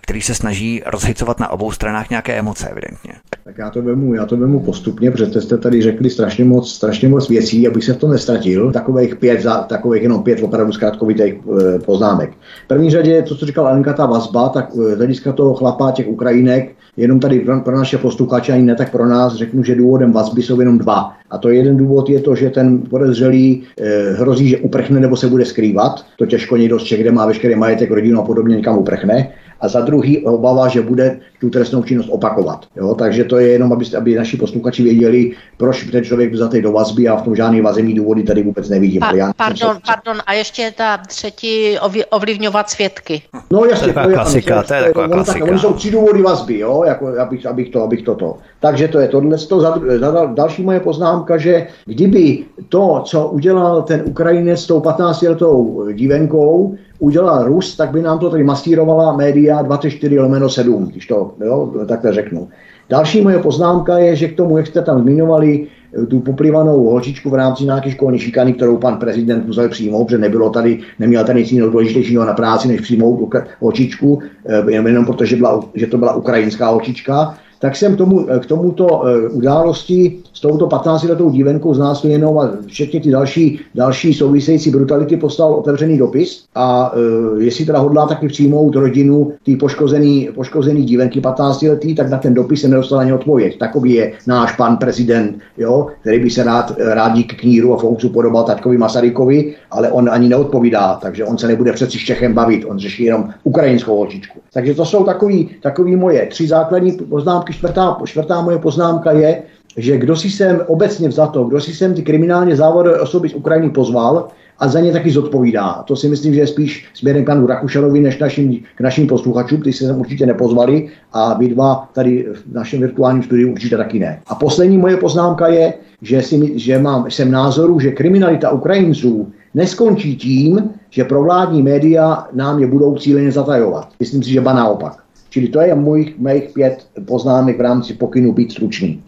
který 0.00 0.22
se 0.22 0.34
snaží 0.34 0.82
rozhicovat 0.86 1.40
na 1.40 1.48
obou 1.50 1.72
stranách 1.72 2.10
nějaké 2.10 2.38
emoce, 2.38 2.68
evidentně. 2.68 3.12
Tak 3.44 3.58
já 3.58 3.70
to 3.70 3.82
vemu, 3.82 4.14
já 4.14 4.26
to 4.26 4.36
vemu 4.36 4.60
postupně, 4.60 5.10
protože 5.10 5.40
jste 5.40 5.58
tady 5.58 5.82
řekli 5.82 6.10
strašně 6.10 6.44
moc, 6.44 6.72
strašně 6.72 7.08
moc 7.08 7.28
věcí, 7.28 7.68
abych 7.68 7.84
se 7.84 7.92
v 7.92 7.96
tom 7.96 8.10
nestratil. 8.10 8.72
Takových 8.72 9.16
pět, 9.16 9.46
takových 9.68 10.02
jenom 10.02 10.22
pět 10.22 10.42
opravdu 10.42 10.72
zkrátkovitých 10.72 11.34
eh, 11.34 11.78
poznámek. 11.78 12.30
V 12.64 12.68
první 12.68 12.90
řadě 12.90 13.22
to, 13.22 13.36
co 13.36 13.46
říkal 13.46 13.66
Alenka, 13.66 13.92
ta 13.92 14.06
vazba, 14.06 14.48
tak 14.48 14.70
eh, 14.72 14.94
z 14.94 14.96
hlediska 14.96 15.32
toho 15.32 15.54
chlapa, 15.54 15.90
těch 15.90 16.08
Ukrajinek, 16.08 16.76
jenom 16.96 17.20
tady 17.20 17.40
pro, 17.40 17.60
pro 17.60 17.76
naše 17.76 17.98
posluchače, 17.98 18.52
ani 18.52 18.62
ne 18.62 18.74
tak 18.74 18.92
pro 18.92 19.06
nás, 19.06 19.34
řeknu, 19.34 19.62
že 19.62 19.74
důvodem 19.74 20.12
vazby 20.12 20.42
jsou 20.42 20.60
jenom 20.60 20.78
dva. 20.78 21.12
A 21.30 21.35
to 21.38 21.48
jeden 21.48 21.76
důvod 21.76 22.08
je 22.10 22.20
to, 22.20 22.34
že 22.34 22.50
ten 22.50 22.78
podezřelý 22.78 23.62
eh, 23.80 24.12
hrozí, 24.12 24.48
že 24.48 24.58
uprchne 24.58 25.00
nebo 25.00 25.16
se 25.16 25.26
bude 25.26 25.44
skrývat. 25.44 26.06
To 26.18 26.26
těžko 26.26 26.56
někdo 26.56 26.78
z 26.78 26.84
Čech, 26.84 27.00
kde 27.00 27.12
má 27.12 27.26
veškerý 27.26 27.54
majetek, 27.54 27.90
rodinu 27.90 28.20
a 28.20 28.24
podobně, 28.24 28.56
někam 28.56 28.78
uprchne 28.78 29.32
a 29.60 29.68
za 29.68 29.80
druhý 29.80 30.24
obava, 30.26 30.68
že 30.68 30.82
bude 30.82 31.18
tu 31.40 31.50
trestnou 31.50 31.82
činnost 31.82 32.08
opakovat. 32.10 32.66
Jo? 32.76 32.94
Takže 32.94 33.24
to 33.24 33.38
je 33.38 33.48
jenom, 33.48 33.72
aby, 33.72 33.84
aby 33.98 34.14
naši 34.14 34.36
posluchači 34.36 34.82
věděli, 34.82 35.32
proč 35.56 35.84
ten 35.84 36.04
člověk 36.04 36.32
vzatý 36.32 36.62
do 36.62 36.72
vazby 36.72 37.08
a 37.08 37.16
v 37.16 37.22
tom 37.22 37.36
žádný 37.36 37.60
vazemní 37.60 37.94
důvody 37.94 38.22
tady 38.22 38.42
vůbec 38.42 38.68
nevidím. 38.68 39.00
Pa, 39.00 39.16
já 39.16 39.32
pardon, 39.36 39.74
se... 39.74 39.80
pardon, 39.86 40.22
a 40.26 40.32
ještě 40.32 40.72
ta 40.76 40.96
třetí 40.96 41.78
ovlivňovat 42.10 42.70
svědky. 42.70 43.22
No 43.50 43.64
jasně, 43.64 43.92
to 43.92 44.00
je 44.00 44.14
klasika, 44.14 44.62
to 44.62 44.74
je 44.74 44.82
taková 44.82 45.08
klasika. 45.08 45.44
Oni 45.44 45.58
jsou 45.58 45.72
tři 45.72 45.90
důvody 45.90 46.22
vazby, 46.22 46.58
jo? 46.58 46.84
Jako, 46.86 47.06
abych, 47.18 47.46
abych, 47.46 47.70
to, 47.70 47.82
abych 47.82 48.02
toto. 48.02 48.38
Takže 48.60 48.88
to 48.88 48.98
je 48.98 49.08
tohle. 49.08 49.38
To 49.38 49.60
za, 49.60 49.80
za 49.98 50.26
další 50.26 50.62
moje 50.62 50.80
poznámka, 50.80 51.38
že 51.38 51.66
kdyby 51.84 52.44
to, 52.68 53.02
co 53.04 53.28
udělal 53.28 53.82
ten 53.82 54.02
Ukrajinec 54.06 54.60
s 54.60 54.66
tou 54.66 54.80
15-letou 54.80 55.86
dívenkou, 55.92 56.76
udělal 56.98 57.44
Rus, 57.44 57.76
tak 57.76 57.90
by 57.90 58.02
nám 58.02 58.18
to 58.18 58.30
tady 58.30 58.44
masírovala 58.44 59.16
média 59.16 59.62
24 59.62 60.18
lomeno 60.18 60.48
7, 60.48 60.86
když 60.86 61.06
to 61.06 61.32
jo, 61.44 61.72
takhle 61.86 62.12
řeknu. 62.12 62.48
Další 62.88 63.20
moje 63.20 63.38
poznámka 63.38 63.98
je, 63.98 64.16
že 64.16 64.28
k 64.28 64.36
tomu, 64.36 64.56
jak 64.56 64.66
jste 64.66 64.82
tam 64.82 65.02
zmiňovali, 65.02 65.66
eh, 66.02 66.06
tu 66.06 66.20
poplivanou 66.20 66.84
holčičku 66.84 67.30
v 67.30 67.34
rámci 67.34 67.64
nějaké 67.64 67.90
školní 67.90 68.18
šikany, 68.18 68.52
kterou 68.52 68.76
pan 68.76 68.96
prezident 68.96 69.46
musel 69.46 69.68
přijmout, 69.68 70.04
protože 70.04 70.18
nebylo 70.18 70.50
tady, 70.50 70.78
neměl 70.98 71.24
tady 71.24 71.40
nic 71.40 71.52
jiného 71.52 71.70
důležitějšího 71.70 72.24
na 72.24 72.34
práci, 72.34 72.68
než 72.68 72.80
přijmout 72.80 73.34
holčičku, 73.60 74.18
eh, 74.46 74.72
jenom 74.72 75.04
protože 75.04 75.36
byla, 75.36 75.60
že 75.74 75.86
to 75.86 75.98
byla 75.98 76.14
ukrajinská 76.14 76.68
holčička, 76.68 77.34
tak 77.58 77.76
jsem 77.76 77.94
k, 77.94 77.98
tomu, 77.98 78.26
k 78.40 78.46
tomuto 78.46 79.06
eh, 79.06 79.28
události 79.28 80.22
s 80.36 80.40
touto 80.40 80.66
15-letou 80.66 81.30
dívenkou 81.30 81.74
z 81.74 81.78
nás 81.78 82.04
jenom 82.04 82.38
a 82.38 82.50
včetně 82.66 83.00
ty 83.00 83.10
další, 83.10 83.60
další 83.74 84.14
související 84.14 84.70
brutality 84.70 85.16
poslal 85.16 85.54
otevřený 85.54 85.98
dopis 85.98 86.44
a 86.54 86.92
e, 86.94 87.44
jestli 87.44 87.64
teda 87.64 87.78
hodlá 87.78 88.06
taky 88.06 88.28
přijmout 88.28 88.74
rodinu 88.74 89.32
té 89.46 89.56
poškozený, 89.56 90.28
poškozený 90.34 90.84
dívenky 90.84 91.20
15 91.20 91.62
letý, 91.62 91.94
tak 91.94 92.10
na 92.10 92.18
ten 92.18 92.34
dopis 92.34 92.60
se 92.60 92.68
nedostal 92.68 92.98
ani 92.98 93.12
odpověď. 93.12 93.58
Takový 93.58 93.92
je 93.92 94.12
náš 94.26 94.56
pan 94.56 94.76
prezident, 94.76 95.38
jo, 95.58 95.86
který 96.00 96.18
by 96.18 96.30
se 96.30 96.44
rád, 96.44 96.72
rád 96.78 97.12
díky 97.12 97.36
kníru 97.36 97.74
a 97.74 97.78
Foucu 97.78 98.08
podobal 98.08 98.44
taťkovi 98.44 98.78
Masarykovi, 98.78 99.54
ale 99.70 99.90
on 99.90 100.10
ani 100.10 100.28
neodpovídá, 100.28 100.98
takže 101.02 101.24
on 101.24 101.38
se 101.38 101.46
nebude 101.46 101.72
přeci 101.72 101.98
s 101.98 102.02
Čechem 102.02 102.34
bavit, 102.34 102.64
on 102.64 102.78
řeší 102.78 103.04
jenom 103.04 103.28
ukrajinskou 103.44 103.96
holčičku. 103.96 104.40
Takže 104.52 104.74
to 104.74 104.84
jsou 104.84 105.04
takový, 105.04 105.50
takový 105.62 105.96
moje 105.96 106.26
tři 106.26 106.46
základní 106.46 106.92
poznámky. 106.92 107.45
Čtvrtá, 107.52 107.96
čtvrtá 108.04 108.40
moje 108.40 108.58
poznámka 108.58 109.12
je, 109.12 109.42
že 109.76 109.98
kdo 109.98 110.16
si 110.16 110.30
sem 110.30 110.60
obecně 110.66 111.08
vzato, 111.08 111.44
kdo 111.44 111.60
si 111.60 111.74
sem 111.74 111.94
ty 111.94 112.02
kriminálně 112.02 112.56
závodové 112.56 113.00
osoby 113.00 113.28
z 113.28 113.34
Ukrajiny 113.34 113.70
pozval, 113.70 114.28
a 114.58 114.68
za 114.68 114.80
ně 114.80 114.92
taky 114.92 115.10
zodpovídá. 115.10 115.84
To 115.86 115.96
si 115.96 116.08
myslím, 116.08 116.34
že 116.34 116.40
je 116.40 116.46
spíš 116.46 116.88
směrem 116.94 117.24
k 117.24 117.26
panu 117.26 117.46
Rakušanovi 117.46 118.00
než 118.00 118.18
našim, 118.18 118.60
k 118.74 118.80
našim 118.80 119.06
posluchačům, 119.06 119.60
kteří 119.60 119.78
se 119.78 119.86
sem 119.86 120.00
určitě 120.00 120.26
nepozvali 120.26 120.88
a 121.12 121.38
vy 121.38 121.48
dva 121.48 121.88
tady 121.92 122.26
v 122.34 122.54
našem 122.54 122.80
virtuálním 122.80 123.22
studiu 123.22 123.52
určitě 123.52 123.76
taky 123.76 123.98
ne. 123.98 124.20
A 124.26 124.34
poslední 124.34 124.78
moje 124.78 124.96
poznámka 124.96 125.48
je, 125.48 125.74
že, 126.02 126.22
si, 126.22 126.58
že 126.58 126.78
mám, 126.78 127.10
jsem 127.10 127.30
názoru, 127.30 127.80
že 127.80 127.90
kriminalita 127.90 128.50
Ukrajinců 128.50 129.32
neskončí 129.54 130.16
tím, 130.16 130.70
že 130.90 131.04
provládní 131.04 131.62
média 131.62 132.26
nám 132.32 132.58
je 132.58 132.66
budou 132.66 132.96
cíleně 132.96 133.32
zatajovat. 133.32 133.88
Myslím 134.00 134.22
si, 134.22 134.30
že 134.30 134.40
ba 134.40 134.52
naopak. 134.52 135.05
Čili 135.36 135.48
to 135.48 135.60
je 135.60 135.74
mojich, 135.74 136.18
mých 136.18 136.42
pět 136.54 136.86
poznámek 137.06 137.58
v 137.58 137.60
rámci 137.60 137.94
pokynu 137.94 138.32
být 138.32 138.52
stručný. 138.52 139.02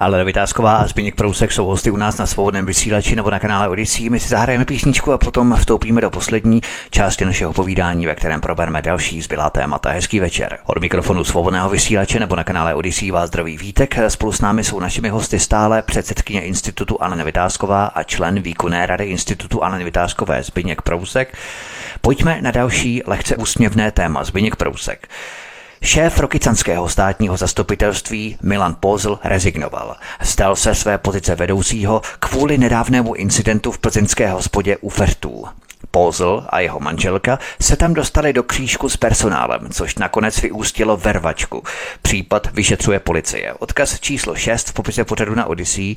Ale 0.00 0.24
Vytázková 0.24 0.76
a 0.76 0.86
Zbigněk 0.86 1.14
Prousek 1.14 1.52
jsou 1.52 1.66
hosty 1.66 1.90
u 1.90 1.96
nás 1.96 2.18
na 2.18 2.26
svobodném 2.26 2.66
vysílači 2.66 3.16
nebo 3.16 3.30
na 3.30 3.38
kanále 3.38 3.68
Odisí. 3.68 4.10
My 4.10 4.20
si 4.20 4.28
zahrajeme 4.28 4.64
písničku 4.64 5.12
a 5.12 5.18
potom 5.18 5.54
vstoupíme 5.58 6.00
do 6.00 6.10
poslední 6.10 6.60
části 6.90 7.24
našeho 7.24 7.52
povídání, 7.52 8.06
ve 8.06 8.14
kterém 8.14 8.40
probereme 8.40 8.82
další 8.82 9.22
zbylá 9.22 9.50
témata. 9.50 9.90
Hezký 9.90 10.20
večer. 10.20 10.58
Od 10.66 10.80
mikrofonu 10.80 11.24
svobodného 11.24 11.70
vysílače 11.70 12.20
nebo 12.20 12.36
na 12.36 12.44
kanále 12.44 12.74
Odisí 12.74 13.10
vás 13.10 13.28
zdraví 13.28 13.58
Vítek. 13.58 13.96
Spolu 14.08 14.32
s 14.32 14.40
námi 14.40 14.64
jsou 14.64 14.80
našimi 14.80 15.08
hosty 15.08 15.38
stále 15.38 15.82
předsedkyně 15.82 16.40
Institutu 16.40 17.02
Anna 17.02 17.24
Vytázková 17.24 17.86
a 17.86 18.02
člen 18.02 18.40
výkonné 18.40 18.86
rady 18.86 19.04
Institutu 19.04 19.64
Anna 19.64 19.78
Vytázkové 19.78 20.42
Zbigněk 20.42 20.82
Prousek. 20.82 21.36
Pojďme 22.00 22.38
na 22.42 22.50
další 22.50 23.02
lehce 23.06 23.36
úsměvné 23.36 23.90
téma. 23.90 24.24
Zbigněk 24.24 24.56
Prousek. 24.56 25.08
Šéf 25.82 26.18
Rokycanského 26.18 26.88
státního 26.88 27.36
zastupitelství 27.36 28.38
Milan 28.42 28.76
Pozl 28.80 29.18
rezignoval. 29.24 29.96
Stal 30.22 30.56
se 30.56 30.74
své 30.74 30.98
pozice 30.98 31.34
vedoucího 31.34 32.02
kvůli 32.18 32.58
nedávnému 32.58 33.14
incidentu 33.14 33.72
v 33.72 33.78
plzeňské 33.78 34.30
hospodě 34.30 34.76
u 34.76 34.88
Fertů. 34.88 35.44
Pozl 35.90 36.44
a 36.48 36.60
jeho 36.60 36.80
manželka 36.80 37.38
se 37.60 37.76
tam 37.76 37.94
dostali 37.94 38.32
do 38.32 38.42
křížku 38.42 38.88
s 38.88 38.96
personálem, 38.96 39.68
což 39.70 39.94
nakonec 39.94 40.42
vyústilo 40.42 40.96
vervačku. 40.96 41.62
Případ 42.02 42.48
vyšetřuje 42.52 43.00
policie. 43.00 43.52
Odkaz 43.52 44.00
číslo 44.00 44.34
6 44.34 44.68
v 44.68 44.72
popise 44.72 45.04
pořadu 45.04 45.34
na 45.34 45.46
Odyssey. 45.46 45.96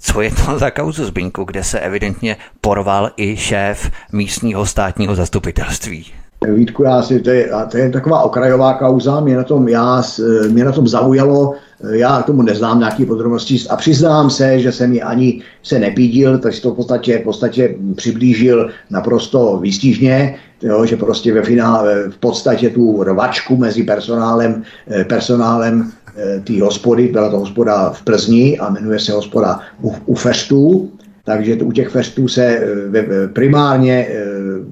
Co 0.00 0.20
je 0.20 0.30
to 0.30 0.58
za 0.58 0.70
kauzu 0.70 1.04
Zbyňku, 1.04 1.44
kde 1.44 1.64
se 1.64 1.80
evidentně 1.80 2.36
porval 2.60 3.10
i 3.16 3.36
šéf 3.36 3.90
místního 4.12 4.66
státního 4.66 5.14
zastupitelství? 5.14 6.12
Vítku, 6.46 6.82
já 6.82 7.02
si, 7.02 7.20
to 7.20 7.30
je, 7.30 7.50
to 7.70 7.78
je 7.78 7.90
taková 7.90 8.22
okrajová 8.22 8.74
kauza, 8.74 9.20
mě 9.20 9.36
na 9.36 9.44
tom, 9.44 9.68
já, 9.68 10.02
mě 10.48 10.64
na 10.64 10.72
tom 10.72 10.88
zaujalo, 10.88 11.54
já 11.90 12.22
tomu 12.22 12.42
neznám 12.42 12.78
nějaké 12.78 13.06
podrobnosti 13.06 13.58
a 13.70 13.76
přiznám 13.76 14.30
se, 14.30 14.60
že 14.60 14.72
jsem 14.72 14.92
ji 14.92 15.02
ani 15.02 15.42
se 15.62 15.78
nepídil, 15.78 16.38
takže 16.38 16.62
to 16.62 16.70
v 16.70 16.76
podstatě, 16.76 17.18
v 17.18 17.22
podstatě 17.22 17.74
přiblížil 17.96 18.70
naprosto 18.90 19.58
výstižně, 19.62 20.38
jo, 20.62 20.86
že 20.86 20.96
prostě 20.96 21.32
ve 21.32 21.42
finále, 21.42 22.08
v 22.08 22.16
podstatě 22.16 22.70
tu 22.70 23.02
rvačku 23.02 23.56
mezi 23.56 23.82
personálem, 23.82 24.62
eh, 24.90 25.04
personálem 25.04 25.92
eh, 26.16 26.40
té 26.40 26.62
hospody, 26.62 27.08
byla 27.08 27.30
to 27.30 27.38
hospoda 27.38 27.90
v 27.90 28.02
Plzni 28.02 28.58
a 28.58 28.70
jmenuje 28.70 29.00
se 29.00 29.12
hospoda 29.12 29.60
u, 29.82 29.94
u 30.06 30.14
Festů, 30.14 30.90
takže 31.28 31.56
u 31.62 31.72
těch 31.72 31.88
festů 31.88 32.28
se 32.28 32.44
eh, 32.44 33.28
primárně 33.32 34.06
eh, 34.08 34.24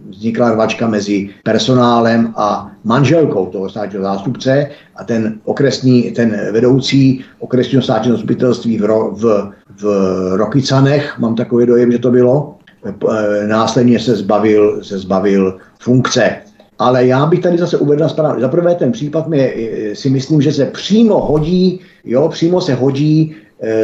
vznikla 0.09 0.51
rvačka 0.51 0.89
mezi 0.89 1.29
personálem 1.45 2.33
a 2.37 2.73
manželkou 2.85 3.47
toho 3.47 3.69
státního 3.69 4.03
zástupce 4.03 4.69
a 4.97 5.05
ten 5.05 5.39
okresní, 5.45 6.03
ten 6.03 6.53
vedoucí 6.53 7.25
okresního 7.39 7.83
státního 7.83 8.17
zastupitelství 8.17 8.79
v, 8.79 8.89
v, 9.13 9.53
v 9.81 9.85
Rokycanech, 10.37 11.19
mám 11.19 11.35
takový 11.35 11.67
dojem, 11.67 11.93
že 11.93 11.99
to 11.99 12.11
bylo, 12.11 12.55
eh, 12.89 13.47
následně 13.47 14.01
se 14.01 14.17
zbavil, 14.17 14.81
se 14.83 14.99
zbavil 14.99 15.59
funkce. 15.79 16.37
Ale 16.79 17.07
já 17.07 17.27
bych 17.27 17.41
tady 17.41 17.59
zase 17.59 17.77
uvedl 17.77 18.09
správně. 18.09 18.41
Za 18.41 18.49
prvé 18.49 18.75
ten 18.75 18.93
případ 18.93 19.29
mi 19.29 19.55
si 19.93 20.11
myslím, 20.11 20.43
že 20.43 20.53
se 20.53 20.65
přímo 20.67 21.21
hodí, 21.21 21.81
jo, 22.05 22.29
přímo 22.29 22.61
se 22.61 22.75
hodí 22.75 23.37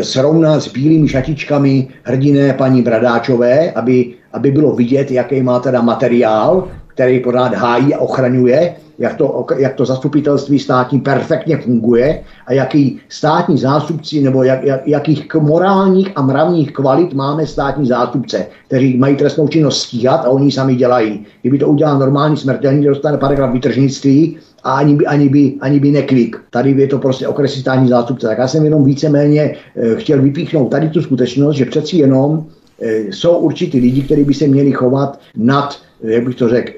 srovnat 0.03 0.61
s 0.61 0.69
bílými 0.69 1.09
šatičkami 1.09 1.89
hrdiné 2.03 2.53
paní 2.53 2.83
Bradáčové, 2.83 3.73
aby, 3.73 4.15
aby 4.33 4.51
bylo 4.51 4.77
vidět, 4.77 5.11
jaký 5.11 5.43
má 5.43 5.61
teda 5.61 5.81
materiál, 5.81 6.69
který 6.87 7.21
pořád 7.21 7.55
hájí 7.55 7.95
a 7.95 7.99
ochraňuje, 7.99 8.75
jak 8.99 9.17
to, 9.17 9.47
jak 9.57 9.75
to 9.75 9.85
zastupitelství 9.85 10.59
státní 10.59 11.01
perfektně 11.01 11.57
funguje 11.57 12.21
a 12.47 12.53
jaký 12.53 13.01
státní 13.09 13.59
zástupci 13.59 14.21
nebo 14.21 14.43
jak, 14.43 14.65
jak, 14.65 14.89
jakých 14.89 15.35
morálních 15.35 16.13
a 16.17 16.23
mravních 16.23 16.73
kvalit 16.73 17.15
máme 17.15 17.47
státní 17.47 17.87
zástupce, 17.87 18.47
kteří 18.67 18.97
mají 18.97 19.17
trestnou 19.17 19.49
činnost 19.49 19.83
stíhat 19.83 20.25
a 20.25 20.29
oni 20.29 20.53
sami 20.53 20.75
dělají. 20.75 21.27
Kdyby 21.41 21.59
to 21.59 21.69
udělal 21.69 21.99
normální 21.99 22.37
smrtelník, 22.37 22.87
dostane 22.87 23.19
paragraf 23.19 23.53
vytržnictví, 23.53 24.39
a 24.65 24.73
ani 24.73 24.97
by, 24.97 25.07
ani 25.07 25.29
by, 25.29 25.55
ani 25.61 25.81
by 25.81 25.91
neklik. 25.91 26.37
Tady 26.51 26.71
je 26.71 26.87
to 26.87 26.99
prostě 26.99 27.29
okresní 27.29 27.61
státní 27.61 27.89
zástupce. 27.89 28.27
Tak 28.27 28.39
já 28.39 28.49
jsem 28.49 28.65
jenom 28.65 28.85
víceméně 28.85 29.43
e, 29.43 29.97
chtěl 29.97 30.23
vypíchnout 30.23 30.71
tady 30.71 30.89
tu 30.89 31.03
skutečnost, 31.03 31.57
že 31.57 31.65
přeci 31.65 31.97
jenom 31.97 32.47
e, 32.81 32.99
jsou 32.99 33.37
určitý 33.37 33.81
lidi, 33.81 34.03
kteří 34.03 34.25
by 34.25 34.35
se 34.35 34.47
měli 34.47 34.73
chovat 34.73 35.21
nad, 35.37 35.79
jak 36.03 36.25
bych 36.25 36.37
to 36.37 36.49
řekl, 36.49 36.73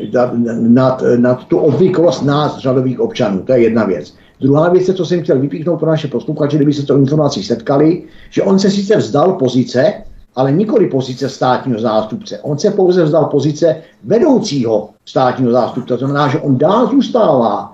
nad, 0.60 1.02
nad, 1.16 1.44
tu 1.44 1.58
obvyklost 1.58 2.24
nás, 2.24 2.58
řadových 2.58 3.00
občanů. 3.00 3.42
To 3.42 3.52
je 3.52 3.58
jedna 3.58 3.84
věc. 3.84 4.14
Druhá 4.40 4.68
věc 4.68 4.96
co 4.96 5.06
jsem 5.06 5.22
chtěl 5.22 5.38
vypíchnout 5.38 5.80
pro 5.80 5.90
naše 5.90 6.08
posluchače, 6.08 6.56
kdyby 6.56 6.72
se 6.72 6.86
to 6.86 6.96
informací 6.96 7.42
setkali, 7.42 8.02
že 8.30 8.42
on 8.42 8.58
se 8.58 8.70
sice 8.70 8.96
vzdal 8.96 9.32
pozice, 9.32 9.92
ale 10.36 10.52
nikoli 10.52 10.86
pozice 10.86 11.28
státního 11.28 11.80
zástupce. 11.80 12.38
On 12.42 12.58
se 12.58 12.70
pouze 12.70 13.04
vzdal 13.04 13.24
pozice 13.24 13.76
vedoucího 14.04 14.88
státního 15.04 15.52
zástupce. 15.52 15.88
To 15.88 15.98
znamená, 15.98 16.28
že 16.28 16.38
on 16.38 16.58
dál 16.58 16.86
zůstává 16.86 17.73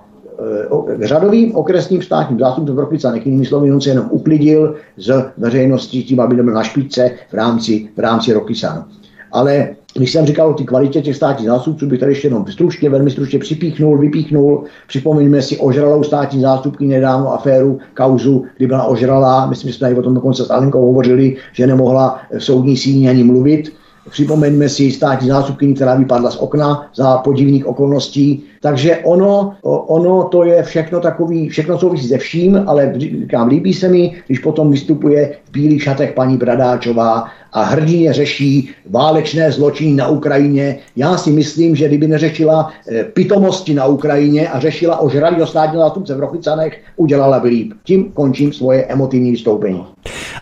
řadovým 1.01 1.55
okresním 1.55 2.01
státním 2.01 2.39
zástupcem 2.39 2.77
Rokycanech, 2.77 3.25
jinými 3.25 3.45
slovy, 3.45 3.71
on 3.71 3.81
se 3.81 3.89
jenom 3.89 4.05
uklidil 4.09 4.75
z 4.97 5.25
veřejnosti 5.37 6.03
tím, 6.03 6.19
aby 6.19 6.35
nebyl 6.35 6.53
na 6.53 6.63
špičce 6.63 7.11
v 7.29 7.33
rámci, 7.33 7.89
v 7.97 7.99
rámci 7.99 8.33
Rokycan. 8.33 8.85
Ale 9.31 9.69
když 9.97 10.11
jsem 10.11 10.25
říkal 10.25 10.49
o 10.49 10.53
té 10.53 10.63
kvalitě 10.63 11.01
těch 11.01 11.15
státních 11.15 11.47
zástupců, 11.47 11.87
bych 11.87 11.99
tady 11.99 12.11
ještě 12.11 12.27
jenom 12.27 12.45
stručně, 12.47 12.89
velmi 12.89 13.11
stručně 13.11 13.39
připíchnul, 13.39 13.97
vypíchnul. 13.97 14.63
Připomeňme 14.87 15.41
si 15.41 15.57
ožralou 15.57 16.03
státní 16.03 16.41
zástupky 16.41 16.85
nedávno 16.85 17.33
aféru, 17.33 17.79
kauzu, 17.93 18.43
kdy 18.57 18.67
byla 18.67 18.83
ožralá. 18.83 19.45
Myslím, 19.45 19.71
že 19.71 19.77
jsme 19.77 19.85
tady 19.85 19.99
o 19.99 20.03
tom 20.03 20.13
dokonce 20.13 20.45
s 20.45 20.49
Alenkou 20.49 20.85
hovořili, 20.85 21.35
že 21.53 21.67
nemohla 21.67 22.19
v 22.37 22.43
soudní 22.43 22.77
síni 22.77 23.09
ani 23.09 23.23
mluvit. 23.23 23.73
Připomeňme 24.09 24.69
si 24.69 24.91
státní 24.91 25.27
zástupkyni, 25.27 25.73
která 25.73 25.95
vypadla 25.95 26.31
z 26.31 26.37
okna 26.37 26.87
za 26.95 27.17
podivných 27.17 27.67
okolností. 27.67 28.43
Takže 28.61 28.97
ono, 28.97 29.53
ono 29.63 30.23
to 30.23 30.43
je 30.43 30.63
všechno 30.63 30.99
takový, 30.99 31.49
všechno 31.49 31.79
souvisí 31.79 32.07
se 32.07 32.17
vším, 32.17 32.63
ale 32.67 32.93
říkám, 32.97 33.47
líbí 33.47 33.73
se 33.73 33.89
mi, 33.89 34.15
když 34.27 34.39
potom 34.39 34.71
vystupuje 34.71 35.35
v 35.45 35.51
bílých 35.51 35.83
šatech 35.83 36.13
paní 36.13 36.37
Bradáčová 36.37 37.25
a 37.53 37.63
hrdině 37.63 38.13
řeší 38.13 38.69
válečné 38.89 39.51
zločiny 39.51 39.93
na 39.93 40.07
Ukrajině. 40.07 40.79
Já 40.95 41.17
si 41.17 41.31
myslím, 41.31 41.75
že 41.75 41.87
kdyby 41.87 42.07
neřešila 42.07 42.73
eh, 42.87 43.03
pitomosti 43.03 43.73
na 43.73 43.85
Ukrajině 43.85 44.49
a 44.49 44.59
řešila 44.59 44.99
ožralý 44.99 45.47
státního 45.47 45.83
zástupce 45.83 46.15
v 46.15 46.19
Rochicanech, 46.19 46.81
udělala 46.95 47.39
by 47.39 47.49
líp. 47.49 47.73
Tím 47.83 48.11
končím 48.11 48.53
svoje 48.53 48.85
emotivní 48.85 49.31
vystoupení. 49.31 49.85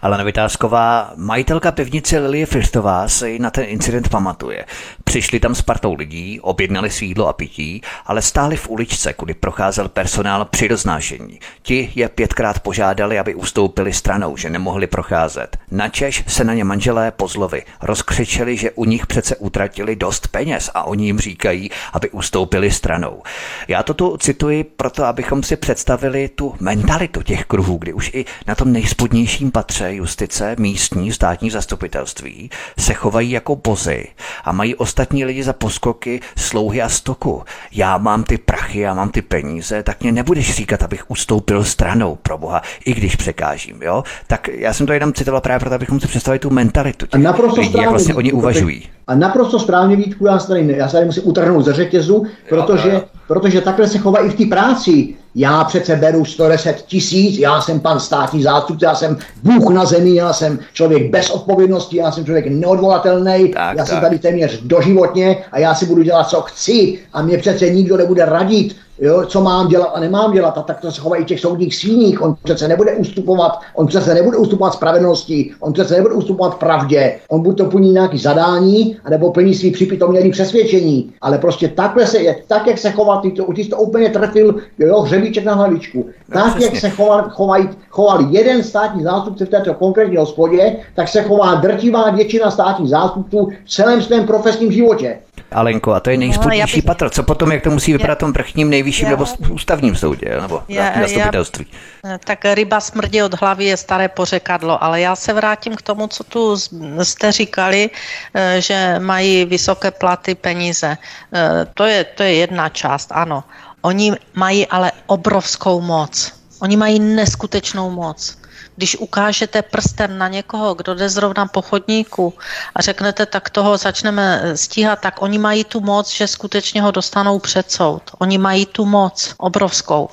Ale 0.02 0.24
Vytázková, 0.24 1.14
majitelka 1.16 1.72
pivnice 1.72 2.20
Lilie 2.20 2.46
Fichtová 2.46 3.08
se 3.08 3.40
na 3.40 3.50
ten 3.50 3.66
incident 3.68 4.10
pamatuje. 4.10 4.66
Přišli 5.04 5.40
tam 5.40 5.56
s 5.56 5.62
partou 5.62 5.94
lidí, 5.94 6.40
objednali 6.40 6.90
si 6.90 7.06
jídlo 7.06 7.28
a 7.28 7.34
pití, 7.34 7.82
ale 8.10 8.22
stáli 8.22 8.56
v 8.56 8.70
uličce, 8.70 9.14
kudy 9.14 9.34
procházel 9.34 9.90
personál 9.90 10.46
při 10.46 10.68
roznášení. 10.68 11.40
Ti 11.62 11.92
je 11.96 12.10
pětkrát 12.10 12.60
požádali, 12.60 13.20
aby 13.20 13.36
ustoupili 13.36 13.94
stranou, 13.94 14.38
že 14.38 14.50
nemohli 14.50 14.88
procházet. 14.88 15.58
Načež 15.72 16.24
se 16.28 16.44
na 16.44 16.54
ně 16.54 16.64
manželé 16.64 17.12
Pozlovi 17.12 17.64
rozkřičeli, 17.82 18.58
že 18.58 18.72
u 18.72 18.86
nich 18.86 19.08
přece 19.08 19.36
utratili 19.36 19.96
dost 19.96 20.28
peněz 20.28 20.72
a 20.74 20.84
oni 20.84 21.06
jim 21.06 21.20
říkají, 21.20 21.72
aby 21.94 22.10
ustoupili 22.10 22.72
stranou. 22.72 23.24
Já 23.68 23.84
to 23.84 23.94
tu 23.94 24.18
cituji 24.18 24.64
proto, 24.64 25.06
abychom 25.06 25.44
si 25.44 25.56
představili 25.56 26.30
tu 26.30 26.56
mentalitu 26.60 27.22
těch 27.22 27.46
kruhů, 27.46 27.78
kdy 27.78 27.94
už 27.94 28.12
i 28.14 28.26
na 28.48 28.56
tom 28.56 28.72
nejspodnějším 28.72 29.52
patře 29.52 29.94
justice, 29.94 30.56
místní, 30.60 31.12
státní 31.12 31.50
zastupitelství 31.50 32.50
se 32.80 32.94
chovají 32.94 33.32
jako 33.32 33.56
bozy 33.56 34.08
a 34.44 34.52
mají 34.52 34.76
ostatní 34.76 35.26
lidi 35.26 35.44
za 35.44 35.54
poskoky, 35.54 36.22
slouhy 36.38 36.82
a 36.82 36.90
stoku. 36.90 37.44
Já 37.72 37.99
mám 38.00 38.24
ty 38.24 38.38
prachy, 38.38 38.80
já 38.80 38.94
mám 38.94 39.10
ty 39.10 39.22
peníze, 39.22 39.84
tak 39.84 40.02
mě 40.02 40.12
nebudeš 40.12 40.56
říkat, 40.56 40.84
abych 40.84 41.12
ustoupil 41.12 41.64
stranou, 41.64 42.16
pro 42.16 42.38
boha, 42.38 42.62
i 42.86 42.94
když 42.94 43.16
překážím, 43.16 43.82
jo? 43.82 44.04
Tak 44.28 44.48
já 44.48 44.74
jsem 44.74 44.88
to 44.88 44.94
jenom 44.94 45.14
citoval 45.14 45.42
právě 45.42 45.60
proto, 45.60 45.76
abychom 45.76 46.00
si 46.00 46.08
představili 46.08 46.40
tu 46.40 46.50
mentalitu. 46.50 47.06
Těch 47.06 47.22
naprosto 47.22 47.62
lidí, 47.62 47.78
jak 47.78 47.90
vlastně 47.90 48.16
oni 48.16 48.32
uvažují. 48.32 48.84
A 49.08 49.16
naprosto 49.16 49.60
správně 49.60 49.96
Vítku, 49.96 50.26
já 50.26 50.40
se 50.40 50.48
tady, 50.48 50.74
já 50.78 50.88
se 50.88 50.94
tady 50.94 51.06
musím 51.06 51.24
utrhnout 51.26 51.66
ze 51.66 51.74
řetězu, 51.74 52.26
protože, 52.50 53.02
protože 53.28 53.62
takhle 53.62 53.88
se 53.88 53.98
chová 53.98 54.20
i 54.20 54.30
v 54.30 54.36
té 54.36 54.46
práci. 54.46 55.16
Já 55.36 55.64
přece 55.64 55.96
beru 55.96 56.26
110 56.26 56.82
tisíc, 56.82 57.40
já 57.40 57.62
jsem 57.62 57.80
pan 57.80 58.00
státní 58.00 58.44
zástupce, 58.44 58.86
já 58.86 58.96
jsem 58.96 59.18
Bůh 59.44 59.70
na 59.70 59.86
zemi, 59.86 60.16
já 60.16 60.34
jsem 60.34 60.60
člověk 60.74 61.12
bez 61.12 61.30
odpovědnosti, 61.30 61.98
já 61.98 62.12
jsem 62.12 62.26
člověk 62.26 62.48
neodvolatelný, 62.48 63.52
já 63.56 63.76
tak. 63.76 63.88
jsem 63.88 64.02
tady 64.02 64.20
téměř 64.20 64.62
doživotně 64.62 65.38
a 65.52 65.60
já 65.60 65.76
si 65.76 65.86
budu 65.86 66.04
dělat, 66.04 66.30
co 66.30 66.42
chci 66.42 67.00
a 67.14 67.22
mě 67.22 67.38
přece 67.38 67.70
nikdo 67.70 67.98
nebude 67.98 68.26
radit, 68.26 68.76
jo, 69.02 69.26
co 69.26 69.42
mám 69.42 69.68
dělat 69.68 69.92
a 69.94 70.00
nemám 70.00 70.34
dělat. 70.34 70.58
A 70.58 70.62
tak 70.62 70.82
to 70.82 70.92
se 70.92 71.02
chovají 71.02 71.26
těch 71.26 71.40
soudních 71.40 71.76
svíních. 71.76 72.22
On 72.22 72.36
přece 72.44 72.68
nebude 72.68 72.96
ustupovat, 72.96 73.60
on 73.76 73.88
přece 73.88 74.14
nebude 74.14 74.38
ustupovat 74.38 74.74
spravedlnosti, 74.74 75.52
on 75.60 75.74
přece 75.74 75.96
nebude 75.96 76.14
ustupovat 76.14 76.56
pravdě. 76.56 77.20
On 77.30 77.42
buď 77.42 77.58
to 77.58 77.66
plní 77.66 77.92
nějaký 77.92 78.18
zadání, 78.18 78.98
anebo 79.04 79.32
plní 79.32 79.54
svý 79.54 79.72
připitomělý 79.72 80.32
přesvědčení. 80.32 81.14
Ale 81.22 81.38
prostě 81.38 81.68
takhle 81.68 82.08
se 82.08 82.20
je, 82.20 82.36
tak, 82.48 82.68
jak 82.68 82.78
se 82.78 82.92
chová, 82.92 83.22
ty 83.22 83.32
to, 83.32 83.54
ty 83.54 83.66
to 83.66 83.78
úplně 83.78 84.10
trefil, 84.10 84.56
jo, 84.80 85.02
hřebíček 85.02 85.46
na 85.46 85.54
hlavičku. 85.54 86.06
No, 86.30 86.42
tak, 86.42 86.62
jak 86.62 86.76
se 86.76 86.90
choval, 86.90 87.30
chovají, 87.30 87.70
choval 87.90 88.28
jeden 88.30 88.64
státní 88.64 89.04
zástupce 89.04 89.46
v 89.46 89.50
této 89.50 89.74
konkrétní 89.74 90.18
hospodě, 90.18 90.76
tak 90.96 91.08
se 91.08 91.24
chová 91.24 91.56
drtivá 91.56 92.10
většina 92.10 92.52
státních 92.52 92.90
zástupců 92.90 93.50
v 93.66 93.70
celém 93.70 94.02
svém 94.02 94.28
profesním 94.28 94.72
životě. 94.72 95.20
Alenko, 95.52 95.94
a 95.94 96.00
to 96.00 96.10
je 96.10 96.18
nejspodnější 96.18 96.78
no, 96.78 96.82
bych... 96.82 96.86
patro. 96.86 97.10
Co 97.10 97.24
potom, 97.24 97.52
jak 97.52 97.64
to 97.64 97.70
musí 97.72 97.92
vypadat 97.92 98.18
tom 98.18 98.34
vrchním 98.34 98.70
nejvyšším 98.70 99.06
já... 99.06 99.12
nebo 99.12 99.26
ústavním 99.50 99.96
soudě, 99.96 100.38
nebo 100.42 100.64
já, 100.70 100.94
zastupitelství? 101.02 101.66
Já... 102.06 102.18
Tak 102.18 102.40
ryba 102.54 102.80
smrdí 102.80 103.24
od 103.24 103.42
hlavy 103.42 103.66
je 103.66 103.78
staré 103.78 104.08
pořekadlo, 104.08 104.84
ale 104.84 105.02
já 105.02 105.16
se 105.16 105.34
vrátím 105.34 105.76
k 105.76 105.82
tomu, 105.82 106.08
co 106.08 106.24
tu 106.24 106.58
jste 107.04 107.32
říkali, 107.32 107.90
eh, 108.34 108.62
že 108.62 108.96
mají 109.00 109.46
vysoké 109.46 109.92
platy, 109.92 110.36
peníze. 110.36 110.98
Eh, 111.34 111.68
to 111.74 111.84
je, 111.84 112.04
to 112.04 112.24
je 112.24 112.34
jedna 112.34 112.70
část, 112.70 113.12
ano. 113.12 113.44
Oni 113.82 114.14
mají 114.34 114.68
ale 114.68 114.92
obrovskou 115.06 115.82
moc. 115.82 116.34
Oni 116.62 116.78
mají 116.78 117.00
neskutečnou 117.00 117.92
moc 117.92 118.40
když 118.80 118.96
ukážete 118.96 119.62
prstem 119.62 120.18
na 120.18 120.28
někoho, 120.28 120.74
kdo 120.74 120.96
jde 120.96 121.10
zrovna 121.10 121.46
po 121.46 121.62
chodníku 121.62 122.34
a 122.76 122.82
řeknete, 122.82 123.26
tak 123.26 123.50
toho 123.50 123.78
začneme 123.78 124.56
stíhat, 124.56 125.00
tak 125.04 125.22
oni 125.22 125.36
mají 125.38 125.64
tu 125.64 125.84
moc, 125.84 126.08
že 126.08 126.28
skutečně 126.28 126.82
ho 126.82 126.92
dostanou 126.92 127.40
před 127.40 127.72
soud. 127.72 128.04
Oni 128.24 128.38
mají 128.38 128.66
tu 128.66 128.86
moc 128.86 129.36
obrovskou. 129.38 130.10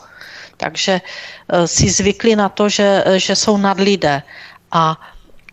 Takže 0.57 0.99
eh, 0.99 1.69
si 1.69 1.91
zvykli 1.91 2.37
na 2.37 2.49
to, 2.49 2.69
že, 2.69 3.05
že 3.17 3.37
jsou 3.39 3.55
nad 3.57 3.79
lidé 3.79 4.23
a 4.73 4.99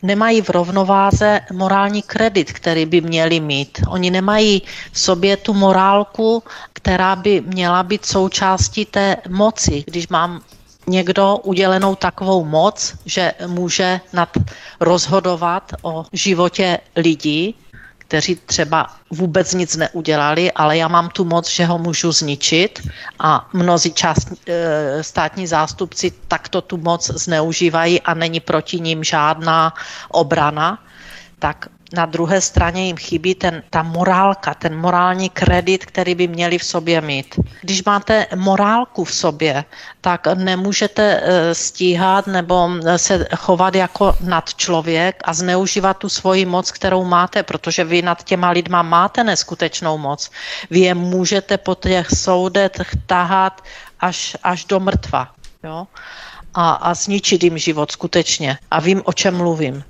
nemají 0.01 0.41
v 0.41 0.49
rovnováze 0.49 1.41
morální 1.53 2.01
kredit, 2.01 2.49
který 2.53 2.86
by 2.86 3.01
měli 3.01 3.39
mít. 3.39 3.82
Oni 3.88 4.09
nemají 4.09 4.61
v 4.91 4.99
sobě 4.99 5.38
tu 5.38 5.53
morálku, 5.53 6.43
která 6.74 7.16
by 7.16 7.41
měla 7.45 7.84
být 7.84 8.05
součástí 8.05 8.86
té 8.86 9.18
moci. 9.30 9.84
Když 9.86 10.07
mám 10.07 10.41
někdo 10.88 11.38
udělenou 11.38 11.96
takovou 11.96 12.46
moc, 12.46 12.94
že 13.06 13.34
může 13.48 14.02
nad 14.14 14.30
rozhodovat 14.80 15.74
o 15.82 16.06
životě 16.14 16.80
lidí, 16.96 17.56
kteří 17.98 18.36
třeba 18.36 18.90
vůbec 19.12 19.54
nic 19.54 19.76
neudělali, 19.76 20.52
ale 20.52 20.78
já 20.78 20.88
mám 20.88 21.10
tu 21.10 21.26
moc, 21.26 21.50
že 21.50 21.66
ho 21.66 21.78
můžu 21.78 22.12
zničit 22.12 22.88
a 23.20 23.50
mnozí 23.54 23.94
část, 23.94 24.28
e, 24.48 25.04
státní 25.04 25.48
zástupci 25.48 26.12
takto 26.28 26.62
tu 26.62 26.78
moc 26.78 27.10
zneužívají 27.10 28.02
a 28.02 28.14
není 28.14 28.40
proti 28.40 28.80
ním 28.80 29.04
žádná 29.04 29.74
obrana, 30.10 30.80
tak 31.40 31.68
na 31.94 32.06
druhé 32.06 32.41
straně 32.41 32.86
jim 32.86 32.98
chybí 32.98 33.36
ten, 33.36 33.64
ta 33.70 33.84
morálka, 33.84 34.54
ten 34.54 34.78
morální 34.78 35.30
kredit, 35.30 35.86
který 35.86 36.16
by 36.16 36.28
měli 36.28 36.58
v 36.58 36.64
sobě 36.64 37.02
mít. 37.02 37.39
Když 37.62 37.84
máte 37.84 38.28
morálku 38.36 39.04
v 39.04 39.14
sobě, 39.14 39.66
tak 40.02 40.28
nemůžete 40.34 41.22
eh, 41.24 41.56
stíhat 41.56 42.28
nebo 42.28 42.70
eh, 42.86 42.98
se 42.98 43.28
chovat 43.36 43.76
jako 43.76 44.16
nad 44.22 44.54
člověk 44.54 45.22
a 45.24 45.34
zneužívat 45.34 45.98
tu 45.98 46.10
svoji 46.10 46.46
moc, 46.46 46.72
kterou 46.72 47.06
máte, 47.06 47.44
protože 47.44 47.84
vy 47.84 48.02
nad 48.02 48.24
těma 48.24 48.50
lidma 48.50 48.82
máte 48.82 49.24
neskutečnou 49.24 49.98
moc. 49.98 50.32
Vy 50.70 50.80
je 50.80 50.94
můžete 50.96 51.58
po 51.58 51.76
těch 51.76 52.10
soudech 52.10 52.72
tahat 53.06 53.62
až, 54.00 54.38
až 54.44 54.66
do 54.66 54.80
mrtva. 54.80 55.30
Jo? 55.64 55.88
A, 56.54 56.72
a 56.74 56.94
zničit 56.94 57.44
jim 57.44 57.58
život 57.58 57.91
skutečně. 57.91 58.58
A 58.72 58.80
vím, 58.80 59.02
o 59.06 59.14
čem 59.14 59.38
mluvím. 59.38 59.84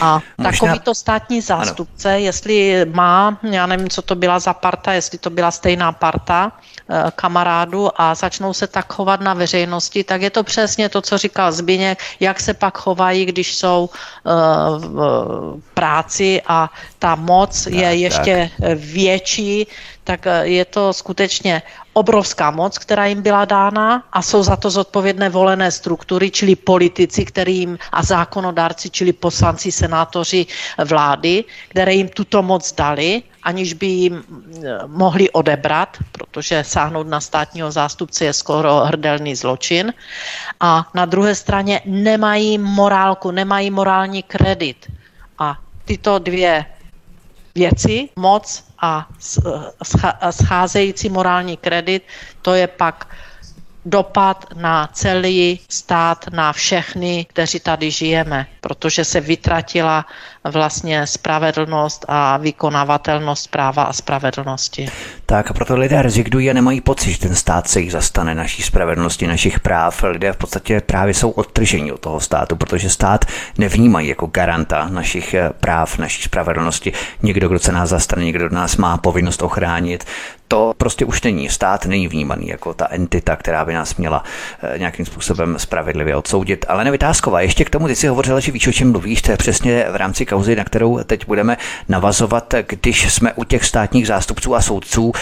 A 0.00 0.22
Možná... 0.38 0.50
takovýto 0.50 0.94
státní 0.94 1.40
zástupce, 1.40 2.08
ano. 2.08 2.18
jestli 2.18 2.86
má, 2.92 3.38
já 3.42 3.66
nevím, 3.66 3.88
co 3.88 4.02
to 4.02 4.14
byla 4.14 4.38
za 4.38 4.54
parta, 4.54 4.92
jestli 4.92 5.18
to 5.18 5.30
byla 5.30 5.50
stejná 5.50 5.92
parta 5.92 6.52
eh, 6.52 7.04
kamarádu 7.14 7.90
a 8.00 8.14
začnou 8.14 8.52
se 8.52 8.66
tak 8.66 8.92
chovat 8.92 9.20
na 9.20 9.34
veřejnosti, 9.34 10.04
tak 10.04 10.22
je 10.22 10.30
to 10.30 10.42
přesně 10.44 10.88
to, 10.88 11.02
co 11.02 11.18
říkal 11.18 11.52
Zbyněk, 11.52 11.98
jak 12.20 12.40
se 12.40 12.54
pak 12.54 12.78
chovají, 12.78 13.26
když 13.26 13.56
jsou 13.56 13.90
eh, 13.90 14.30
v 14.78 15.60
práci 15.74 16.42
a 16.46 16.70
ta 16.98 17.14
moc 17.14 17.64
tak, 17.64 17.72
je 17.72 17.94
ještě 17.94 18.50
tak. 18.60 18.78
větší, 18.78 19.66
tak 20.08 20.24
eh, 20.26 20.48
je 20.48 20.64
to 20.64 20.92
skutečně 20.92 21.62
obrovská 21.92 22.50
moc, 22.50 22.78
která 22.78 23.06
jim 23.06 23.20
byla 23.22 23.44
dána 23.44 24.08
a 24.12 24.22
jsou 24.22 24.42
za 24.42 24.56
to 24.56 24.70
zodpovědné 24.70 25.28
volené 25.28 25.68
struktury, 25.68 26.30
čili 26.32 26.56
politici, 26.56 27.24
kterým 27.28 27.76
a 27.92 28.00
zákonodárci, 28.02 28.88
čili 28.90 29.12
poslanci, 29.12 29.68
senátoři 29.72 30.46
vlády, 30.84 31.44
které 31.68 31.92
jim 31.94 32.08
tuto 32.08 32.40
moc 32.42 32.64
dali, 32.72 33.22
aniž 33.44 33.76
by 33.76 33.86
jim 33.86 34.14
eh, 34.24 34.88
mohli 34.88 35.28
odebrat, 35.30 36.00
protože 36.12 36.64
sáhnout 36.64 37.04
na 37.06 37.20
státního 37.20 37.68
zástupce 37.70 38.24
je 38.24 38.32
skoro 38.32 38.88
hrdelný 38.88 39.36
zločin. 39.36 39.92
A 40.60 40.88
na 40.94 41.04
druhé 41.04 41.34
straně 41.36 41.80
nemají 41.84 42.58
morálku, 42.58 43.30
nemají 43.30 43.70
morální 43.70 44.22
kredit. 44.24 44.88
A 45.38 45.58
tyto 45.84 46.18
dvě 46.18 46.64
věci, 47.54 48.08
moc 48.16 48.67
a 48.80 49.08
scházející 50.30 51.08
morální 51.08 51.56
kredit, 51.56 52.02
to 52.42 52.54
je 52.54 52.66
pak 52.66 53.06
dopad 53.84 54.44
na 54.54 54.86
celý 54.92 55.60
stát, 55.68 56.24
na 56.32 56.52
všechny, 56.52 57.24
kteří 57.24 57.60
tady 57.60 57.90
žijeme, 57.90 58.46
protože 58.60 59.04
se 59.04 59.20
vytratila 59.20 60.06
vlastně 60.52 61.06
spravedlnost 61.06 62.04
a 62.08 62.36
vykonavatelnost 62.36 63.50
práva 63.50 63.82
a 63.82 63.92
spravedlnosti. 63.92 64.88
Tak 65.26 65.50
a 65.50 65.54
proto 65.54 65.76
lidé 65.76 66.02
rezignují 66.02 66.50
a 66.50 66.52
nemají 66.52 66.80
pocit, 66.80 67.12
že 67.12 67.18
ten 67.18 67.34
stát 67.34 67.68
se 67.68 67.80
jich 67.80 67.92
zastane 67.92 68.34
naší 68.34 68.62
spravedlnosti, 68.62 69.26
našich 69.26 69.60
práv. 69.60 70.02
Lidé 70.02 70.32
v 70.32 70.36
podstatě 70.36 70.80
právě 70.80 71.14
jsou 71.14 71.30
odtrženi 71.30 71.92
od 71.92 72.00
toho 72.00 72.20
státu, 72.20 72.56
protože 72.56 72.90
stát 72.90 73.24
nevnímají 73.58 74.08
jako 74.08 74.26
garanta 74.26 74.88
našich 74.88 75.34
eh, 75.34 75.50
práv, 75.60 75.98
naší 75.98 76.22
spravedlnosti. 76.22 76.92
Někdo, 77.22 77.48
kdo 77.48 77.58
se 77.58 77.72
nás 77.72 77.90
zastane, 77.90 78.24
někdo, 78.24 78.46
kdo 78.46 78.56
nás 78.56 78.76
má 78.76 78.96
povinnost 78.96 79.42
ochránit. 79.42 80.04
To 80.48 80.72
prostě 80.76 81.04
už 81.04 81.22
není. 81.22 81.48
Stát 81.48 81.86
není 81.86 82.08
vnímaný 82.08 82.48
jako 82.48 82.74
ta 82.74 82.86
entita, 82.90 83.36
která 83.36 83.64
by 83.64 83.74
nás 83.74 83.96
měla 83.96 84.24
eh, 84.62 84.78
nějakým 84.78 85.06
způsobem 85.06 85.58
spravedlivě 85.58 86.16
odsoudit. 86.16 86.64
Ale 86.68 86.84
nevytázková, 86.84 87.40
ještě 87.40 87.64
k 87.64 87.70
tomu, 87.70 87.86
ty 87.86 87.96
jsi 87.96 88.06
hovořila, 88.06 88.40
že 88.40 88.52
víš, 88.52 88.66
o 88.66 88.72
čem 88.72 88.92
mluvíš, 88.92 89.22
to 89.22 89.30
je 89.30 89.36
přesně 89.36 89.86
v 89.90 89.96
rámci 89.96 90.26
kauzy, 90.38 90.56
na 90.56 90.64
kterou 90.64 90.98
teď 91.04 91.26
budeme 91.26 91.56
navazovat, 91.88 92.54
když 92.68 93.12
jsme 93.12 93.32
u 93.32 93.44
těch 93.44 93.64
státních 93.64 94.06
zástupců 94.06 94.54
a 94.54 94.62
soudců. 94.62 95.12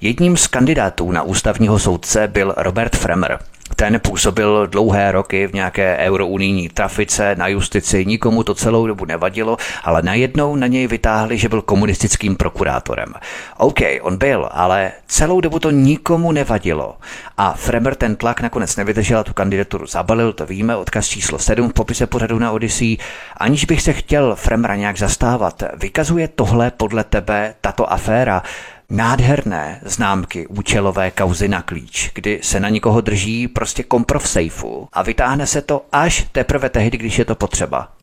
Jedním 0.00 0.36
z 0.36 0.46
kandidátů 0.46 1.12
na 1.12 1.22
ústavního 1.22 1.78
soudce 1.78 2.28
byl 2.28 2.54
Robert 2.56 2.96
Fremer. 2.96 3.38
Ten 3.76 4.00
působil 4.00 4.66
dlouhé 4.66 5.12
roky 5.12 5.46
v 5.46 5.52
nějaké 5.52 5.96
eurounijní 5.96 6.68
trafice 6.68 7.34
na 7.38 7.48
justici, 7.48 8.06
nikomu 8.06 8.42
to 8.42 8.54
celou 8.54 8.86
dobu 8.86 9.04
nevadilo, 9.04 9.56
ale 9.84 10.02
najednou 10.02 10.56
na 10.56 10.66
něj 10.66 10.86
vytáhli, 10.86 11.38
že 11.38 11.48
byl 11.48 11.62
komunistickým 11.62 12.36
prokurátorem. 12.36 13.14
OK, 13.56 13.78
on 14.00 14.16
byl, 14.16 14.48
ale 14.52 14.92
celou 15.06 15.40
dobu 15.40 15.58
to 15.58 15.70
nikomu 15.70 16.32
nevadilo. 16.32 16.96
A 17.36 17.52
Fremer 17.52 17.94
ten 17.94 18.16
tlak 18.16 18.40
nakonec 18.40 18.76
nevydržel 18.76 19.18
a 19.18 19.24
tu 19.24 19.32
kandidaturu 19.32 19.86
zabalil, 19.86 20.32
to 20.32 20.46
víme, 20.46 20.76
odkaz 20.76 21.08
číslo 21.08 21.38
7 21.38 21.68
v 21.68 21.72
popise 21.72 22.06
pořadu 22.06 22.38
na 22.38 22.52
Odyssey. 22.52 22.96
Aniž 23.36 23.64
bych 23.64 23.82
se 23.82 23.92
chtěl 23.92 24.34
Fremera 24.36 24.76
nějak 24.76 24.98
zastávat, 24.98 25.62
vykazuje 25.76 26.28
tohle 26.28 26.70
podle 26.70 27.04
tebe 27.04 27.54
tato 27.60 27.92
aféra 27.92 28.42
nádherné 28.90 29.80
známky 29.84 30.46
účelové 30.46 31.10
kauzy 31.10 31.48
na 31.48 31.62
klíč, 31.62 32.10
kdy 32.14 32.40
se 32.42 32.60
na 32.60 32.68
nikoho 32.68 33.00
drží 33.00 33.48
prostě 33.48 33.82
kompro 33.82 34.18
v 34.18 34.28
sejfu 34.28 34.88
a 34.92 35.02
vytáhne 35.02 35.46
se 35.46 35.62
to 35.62 35.86
až 35.92 36.26
teprve 36.32 36.70
tehdy, 36.70 36.98
když 36.98 37.18
je 37.18 37.24
to 37.24 37.34
potřeba. 37.34 37.93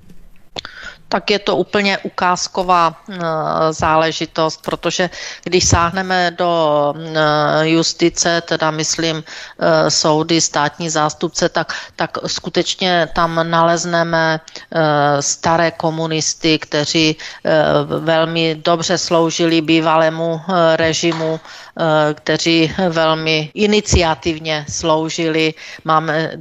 Tak 1.12 1.32
je 1.32 1.39
to 1.39 1.55
úplně 1.59 1.97
ukázková 2.07 2.95
eh, 2.95 3.20
záležitost, 3.76 4.64
protože 4.64 5.09
když 5.43 5.68
sáhneme 5.68 6.32
do 6.32 6.51
eh, 6.95 7.68
justice, 7.68 8.41
teda 8.41 8.72
myslím 8.72 9.20
eh, 9.20 9.91
soudy, 9.91 10.41
státní 10.41 10.88
zástupce, 10.89 11.49
tak, 11.49 11.76
tak 11.95 12.18
skutečně 12.28 13.09
tam 13.16 13.43
nalezneme 13.43 14.39
staré 15.20 15.72
komunisty, 15.72 16.59
kteří 16.59 17.16
velmi 17.99 18.55
dobře 18.64 18.97
sloužili 18.97 19.62
bývalému 19.62 20.41
režimu, 20.76 21.39
kteří 22.13 22.72
velmi 22.89 23.51
iniciativně 23.53 24.65
sloužili. 24.69 25.53
Máme, 25.84 26.32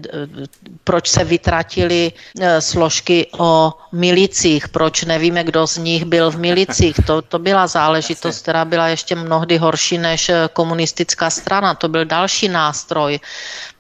proč 0.84 1.08
se 1.08 1.24
vytratili 1.24 2.12
složky 2.58 3.26
o 3.38 3.72
milicích, 3.92 4.68
proč 4.68 5.04
nevíme, 5.04 5.44
kdo 5.44 5.66
z 5.66 5.76
nich 5.76 6.04
byl 6.04 6.30
v 6.30 6.38
milicích. 6.38 6.96
To, 7.06 7.22
to 7.22 7.38
byla 7.38 7.66
záležitost, 7.66 8.42
která 8.42 8.64
byla 8.64 8.88
ještě 8.88 9.14
mnohdy 9.14 9.56
horší 9.58 9.98
než 9.98 10.30
komunistická 10.52 11.30
strana. 11.30 11.74
To 11.74 11.88
byl 11.88 12.04
další 12.04 12.48
nástroj. 12.48 13.20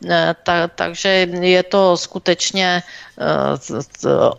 Eh, 0.08 0.34
ta, 0.42 0.68
takže 0.68 1.08
je 1.40 1.62
to 1.62 1.96
skutečně 1.96 2.82
eh, 2.82 3.09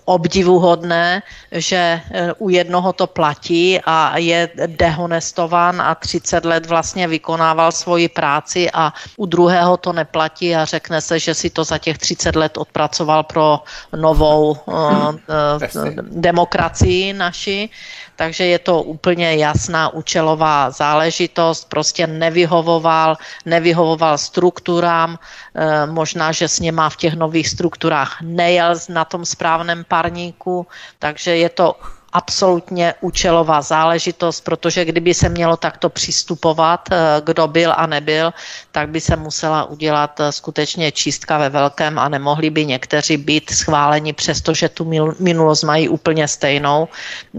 obdivuhodné, 0.06 1.22
že 1.52 2.02
eh, 2.02 2.34
u 2.38 2.50
jednoho 2.50 2.94
to 2.94 3.08
platí 3.08 3.80
a 3.86 4.18
je 4.18 4.50
dehonestovan 4.68 5.82
a 5.82 5.96
30 5.96 6.46
let 6.46 6.66
vlastně 6.66 7.08
vykonával 7.08 7.72
svoji 7.72 8.10
práci 8.10 8.72
a 8.74 8.94
u 9.18 9.26
druhého 9.26 9.78
to 9.78 9.94
neplatí 9.94 10.56
a 10.56 10.66
řekne 10.66 11.02
se, 11.02 11.20
že 11.20 11.34
si 11.34 11.50
to 11.50 11.64
za 11.64 11.78
těch 11.78 11.98
30 11.98 12.36
let 12.36 12.58
odpracoval 12.58 13.24
pro 13.24 13.60
novou 13.96 14.58
demokracii 16.02 17.14
naši 17.14 17.70
takže 18.22 18.46
je 18.46 18.60
to 18.60 18.84
úplně 18.84 19.36
jasná 19.36 19.90
účelová 19.90 20.70
záležitost, 20.70 21.70
prostě 21.70 22.08
nevyhovoval, 22.08 23.18
nevyhovoval 23.46 24.18
strukturám, 24.18 25.18
eh, 25.18 25.86
možná, 25.90 26.30
že 26.30 26.46
s 26.48 26.60
něma 26.62 26.90
v 26.90 26.96
těch 27.02 27.14
nových 27.18 27.50
strukturách 27.50 28.22
nejel 28.22 28.78
na 28.94 29.06
tom 29.10 29.26
správném 29.26 29.82
parníku, 29.90 30.68
takže 31.02 31.34
je 31.38 31.50
to 31.50 31.82
absolutně 32.14 32.94
účelová 33.02 33.62
záležitost, 33.62 34.42
protože 34.42 34.86
kdyby 34.86 35.14
se 35.14 35.30
mělo 35.30 35.58
takto 35.58 35.90
přistupovat, 35.90 36.90
eh, 36.92 37.22
kdo 37.24 37.48
byl 37.48 37.74
a 37.78 37.88
nebyl, 37.88 38.34
tak 38.72 38.90
by 38.90 39.02
se 39.02 39.16
musela 39.16 39.64
udělat 39.64 40.20
eh, 40.20 40.32
skutečně 40.32 40.92
čistka 40.92 41.38
ve 41.38 41.50
velkém 41.50 42.00
a 42.00 42.10
nemohli 42.10 42.50
by 42.50 42.66
někteří 42.66 43.18
být 43.18 43.50
schváleni, 43.50 44.14
přestože 44.14 44.70
tu 44.70 44.92
minulost 45.20 45.64
mají 45.64 45.90
úplně 45.90 46.28
stejnou 46.28 46.88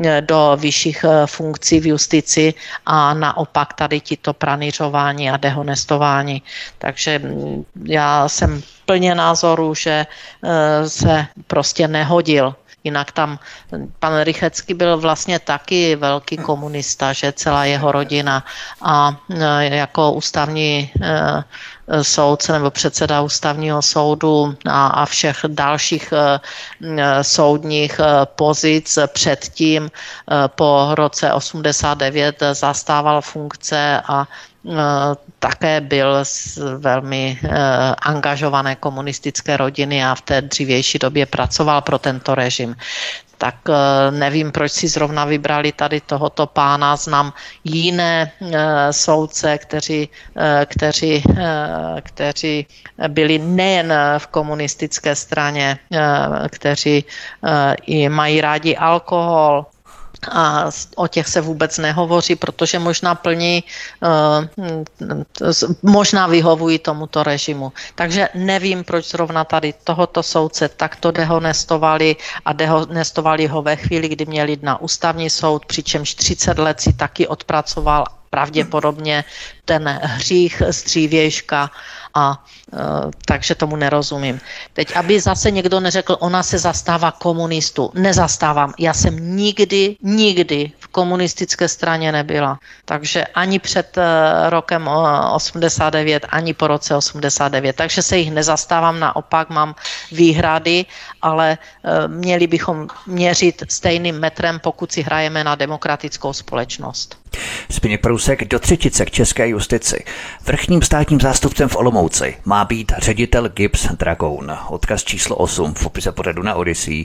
eh, 0.05 0.21
do 0.21 0.57
vyšších 0.61 1.05
funkcí 1.27 1.81
v 1.81 1.87
justici 1.87 2.55
a 2.87 3.15
naopak 3.15 3.73
tady 3.73 4.01
tito 4.01 4.33
praniřování 4.33 5.31
a 5.31 5.37
dehonestování. 5.37 6.43
Takže 6.79 7.19
mm, 7.19 7.65
já 7.85 8.29
jsem 8.29 8.63
plně 8.87 9.15
názoru, 9.15 9.75
že 9.75 10.07
se 10.87 11.27
prostě 11.47 11.89
nehodil 11.89 12.55
Jinak 12.85 13.13
tam 13.13 13.39
pan 13.99 14.21
Rychecký 14.21 14.75
byl 14.75 14.99
vlastně 14.99 15.39
taky 15.39 15.97
velký 15.97 16.37
komunista, 16.37 17.13
že 17.13 17.33
celá 17.33 17.65
jeho 17.65 17.93
rodina 17.93 18.45
a 18.83 19.17
e, 19.31 19.77
jako 19.77 20.13
ústavní 20.13 20.93
e, 21.03 21.45
soudce 22.05 22.53
nebo 22.53 22.71
předseda 22.71 23.21
ústavního 23.21 23.83
soudu 23.83 24.57
a, 24.67 24.87
a 24.87 25.07
všech 25.07 25.37
dalších 25.49 26.13
e, 26.13 27.25
soudních 27.25 28.01
pozic 28.25 28.99
předtím 29.07 29.91
po 30.47 30.89
roce 30.95 31.33
89 31.33 32.43
zastával 32.53 33.21
funkce 33.23 34.03
a 34.09 34.27
také 35.39 35.81
byl 35.81 36.25
z 36.25 36.59
velmi 36.79 37.39
eh, 37.45 37.49
angažované 38.03 38.77
komunistické 38.77 39.57
rodiny 39.57 40.05
a 40.05 40.15
v 40.15 40.21
té 40.21 40.43
dřívější 40.43 40.99
době 40.99 41.27
pracoval 41.27 41.83
pro 41.83 41.99
tento 41.99 42.35
režim 42.35 42.77
tak 43.39 43.55
eh, 43.69 44.11
nevím, 44.11 44.53
proč 44.53 44.73
si 44.73 44.89
zrovna 44.89 45.25
vybrali 45.25 45.73
tady 45.73 46.01
tohoto 46.01 46.47
pána. 46.47 46.97
Znám 46.97 47.33
jiné 47.65 48.31
eh, 48.41 48.93
soudce, 48.93 49.59
kteří, 49.59 50.09
kteří, 50.67 51.23
kteří 52.01 52.67
byli 53.09 53.39
nejen 53.39 53.95
v 54.19 54.27
komunistické 54.27 55.17
straně, 55.17 55.79
kteří 56.49 57.05
i 57.87 58.09
mají 58.09 58.41
rádi 58.41 58.77
alkohol, 58.77 59.67
a 60.31 60.71
o 60.97 61.07
těch 61.07 61.29
se 61.29 61.41
vůbec 61.41 61.79
nehovoří, 61.79 62.37
protože 62.37 62.79
možná 62.79 63.15
plní, 63.15 63.65
eh, 64.03 64.49
možná 65.83 66.27
vyhovují 66.27 66.79
tomuto 66.79 67.23
režimu. 67.23 67.73
Takže 67.95 68.29
nevím, 68.35 68.85
proč 68.85 69.11
zrovna 69.11 69.45
tady 69.45 69.75
tohoto 69.85 70.23
soudce 70.23 70.69
takto 70.69 71.11
dehonestovali 71.11 72.17
a 72.45 72.53
dehonestovali 72.53 73.47
ho 73.47 73.63
ve 73.63 73.77
chvíli, 73.77 74.09
kdy 74.09 74.27
měl 74.27 74.49
jít 74.49 74.63
na 74.63 74.81
ústavní 74.81 75.31
soud, 75.31 75.67
přičemž 75.67 76.15
30 76.15 76.59
let 76.59 76.81
si 76.81 76.93
taky 76.93 77.27
odpracoval 77.27 78.05
pravděpodobně 78.31 79.25
ten 79.65 80.01
hřích 80.03 80.63
z 80.71 80.83
dřívějška 80.83 81.71
a 82.15 82.45
e, 82.73 82.79
takže 83.27 83.55
tomu 83.55 83.77
nerozumím. 83.77 84.41
Teď, 84.73 84.97
aby 84.97 85.21
zase 85.21 85.51
někdo 85.51 85.81
neřekl, 85.81 86.17
ona 86.21 86.43
se 86.43 86.59
zastává 86.59 87.11
komunistů. 87.11 87.91
Nezastávám. 87.95 88.75
Já 88.79 88.95
jsem 88.95 89.37
nikdy, 89.37 89.97
nikdy 90.03 90.71
v 90.79 90.89
komunistické 90.89 91.69
straně 91.69 92.13
nebyla. 92.13 92.59
Takže 92.85 93.25
ani 93.25 93.59
před 93.59 93.99
e, 93.99 94.03
rokem 94.51 94.91
89, 95.35 96.27
ani 96.29 96.55
po 96.55 96.67
roce 96.67 96.97
89. 96.97 97.77
Takže 97.77 98.03
se 98.03 98.19
jich 98.19 98.31
nezastávám, 98.31 99.01
naopak 99.01 99.51
mám 99.51 99.75
výhrady, 100.13 100.85
ale 101.23 101.53
e, 101.53 101.59
měli 102.09 102.47
bychom 102.47 102.89
měřit 103.07 103.63
stejným 103.69 104.19
metrem, 104.21 104.61
pokud 104.61 104.93
si 104.93 105.03
hrajeme 105.03 105.45
na 105.45 105.55
demokratickou 105.55 106.33
společnost. 106.33 107.23
Zbigněk 107.69 108.01
Prousek 108.01 108.45
do 108.45 108.59
třetice 108.59 109.05
k 109.05 109.11
české 109.11 109.49
justici. 109.49 110.05
Vrchním 110.47 110.83
státním 110.83 111.21
zástupcem 111.21 111.69
v 111.69 111.77
Olomouci 111.77 112.02
má 112.45 112.65
být 112.65 112.93
ředitel 112.99 113.49
Gibbs 113.49 113.89
Dragoun. 113.99 114.53
Odkaz 114.71 115.05
číslo 115.05 115.37
8 115.37 115.75
v 115.75 115.83
popise 115.83 116.13
pořadu 116.13 116.43
na 116.43 116.55
Odyssey. 116.55 117.05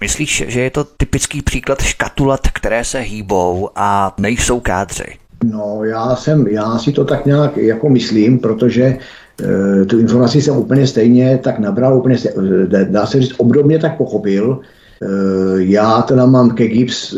Myslíš, 0.00 0.44
že 0.48 0.60
je 0.60 0.70
to 0.70 0.84
typický 0.84 1.42
příklad 1.42 1.82
škatulat, 1.82 2.40
které 2.52 2.84
se 2.84 2.98
hýbou 2.98 3.70
a 3.76 4.14
nejsou 4.20 4.60
kádři? 4.60 5.18
No, 5.44 5.80
já 5.84 6.16
jsem, 6.16 6.46
já 6.46 6.78
si 6.78 6.92
to 6.92 7.04
tak 7.04 7.26
nějak 7.26 7.56
jako 7.56 7.88
myslím, 7.88 8.38
protože 8.38 8.84
e, 8.84 9.84
tu 9.84 9.98
informaci 9.98 10.42
jsem 10.42 10.56
úplně 10.56 10.86
stejně 10.86 11.38
tak 11.38 11.58
nabral, 11.58 11.98
úplně 11.98 12.18
stejně, 12.18 12.40
dá 12.84 13.06
se 13.06 13.20
říct, 13.20 13.34
obdobně 13.38 13.78
tak 13.78 13.96
pochopil, 13.96 14.60
Eh, 15.04 15.56
já 15.58 16.02
teda 16.02 16.26
mám 16.26 16.50
ke 16.50 16.68
Gibbs 16.68 17.12
eh, 17.12 17.16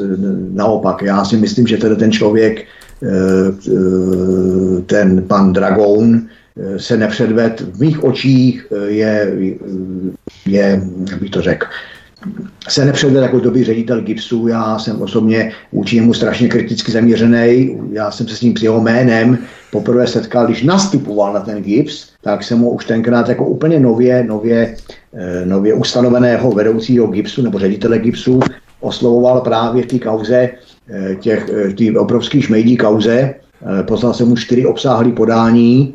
naopak. 0.52 1.02
Já 1.02 1.24
si 1.24 1.36
myslím, 1.36 1.66
že 1.66 1.76
teda 1.76 1.94
ten 1.94 2.12
člověk, 2.12 2.64
eh, 3.02 3.52
ten 4.86 5.22
pan 5.22 5.52
Dragoun, 5.52 6.28
se 6.76 6.96
nepředved 6.96 7.60
v 7.60 7.80
mých 7.80 8.04
očích, 8.04 8.66
je, 8.86 9.32
je 10.46 10.82
jak 11.10 11.20
bych 11.20 11.30
to 11.30 11.42
řekl, 11.42 11.66
se 12.68 12.84
nepředved 12.84 13.22
jako 13.22 13.40
dobrý 13.40 13.64
ředitel 13.64 14.00
Gipsu. 14.00 14.48
Já 14.48 14.78
jsem 14.78 15.02
osobně 15.02 15.52
vůči 15.72 15.96
němu 15.96 16.14
strašně 16.14 16.48
kriticky 16.48 16.92
zaměřený. 16.92 17.78
Já 17.92 18.10
jsem 18.10 18.28
se 18.28 18.36
s 18.36 18.40
ním 18.40 18.56
s 18.56 18.62
jeho 18.62 18.80
jménem 18.80 19.38
poprvé 19.70 20.06
setkal, 20.06 20.46
když 20.46 20.62
nastupoval 20.62 21.32
na 21.32 21.40
ten 21.40 21.62
Gips, 21.62 22.08
tak 22.22 22.44
jsem 22.44 22.60
ho 22.60 22.70
už 22.70 22.84
tenkrát 22.84 23.28
jako 23.28 23.44
úplně 23.44 23.80
nově, 23.80 24.24
nově, 24.24 24.76
eh, 25.14 25.46
nově 25.46 25.74
ustanoveného 25.74 26.52
vedoucího 26.52 27.06
Gipsu 27.06 27.42
nebo 27.42 27.58
ředitele 27.58 27.98
Gipsu 27.98 28.40
oslovoval 28.80 29.40
právě 29.40 29.82
v 29.82 29.86
té 29.86 29.98
kauze, 29.98 30.50
eh, 30.90 31.14
těch, 31.20 31.48
eh, 31.48 31.72
tý 31.72 31.96
obrovský 31.96 32.42
šmejdí 32.42 32.76
kauze. 32.76 33.34
Poslal 33.88 34.14
jsem 34.14 34.28
mu 34.28 34.36
čtyři 34.36 34.66
obsáhlé 34.66 35.12
podání, 35.12 35.94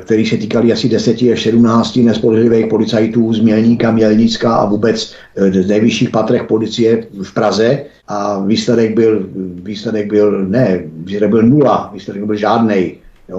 který 0.00 0.26
se 0.26 0.36
týkali 0.36 0.72
asi 0.72 0.88
10 0.88 1.16
až 1.32 1.42
17 1.42 1.96
nespolehlivých 1.96 2.66
policajtů 2.66 3.32
z 3.32 3.40
Mělníka, 3.40 3.90
Mělnicka 3.90 4.54
a 4.54 4.66
vůbec 4.66 5.14
z 5.36 5.66
nejvyšších 5.68 6.10
patrech 6.10 6.44
policie 6.44 7.06
v 7.22 7.34
Praze. 7.34 7.84
A 8.08 8.40
výsledek 8.40 8.94
byl, 8.94 9.28
výsledek 9.62 10.10
byl 10.10 10.46
ne, 10.46 10.80
výsledek 10.96 11.30
byl 11.30 11.42
nula, 11.42 11.90
výsledek 11.94 12.24
byl 12.24 12.36
žádný. 12.36 12.94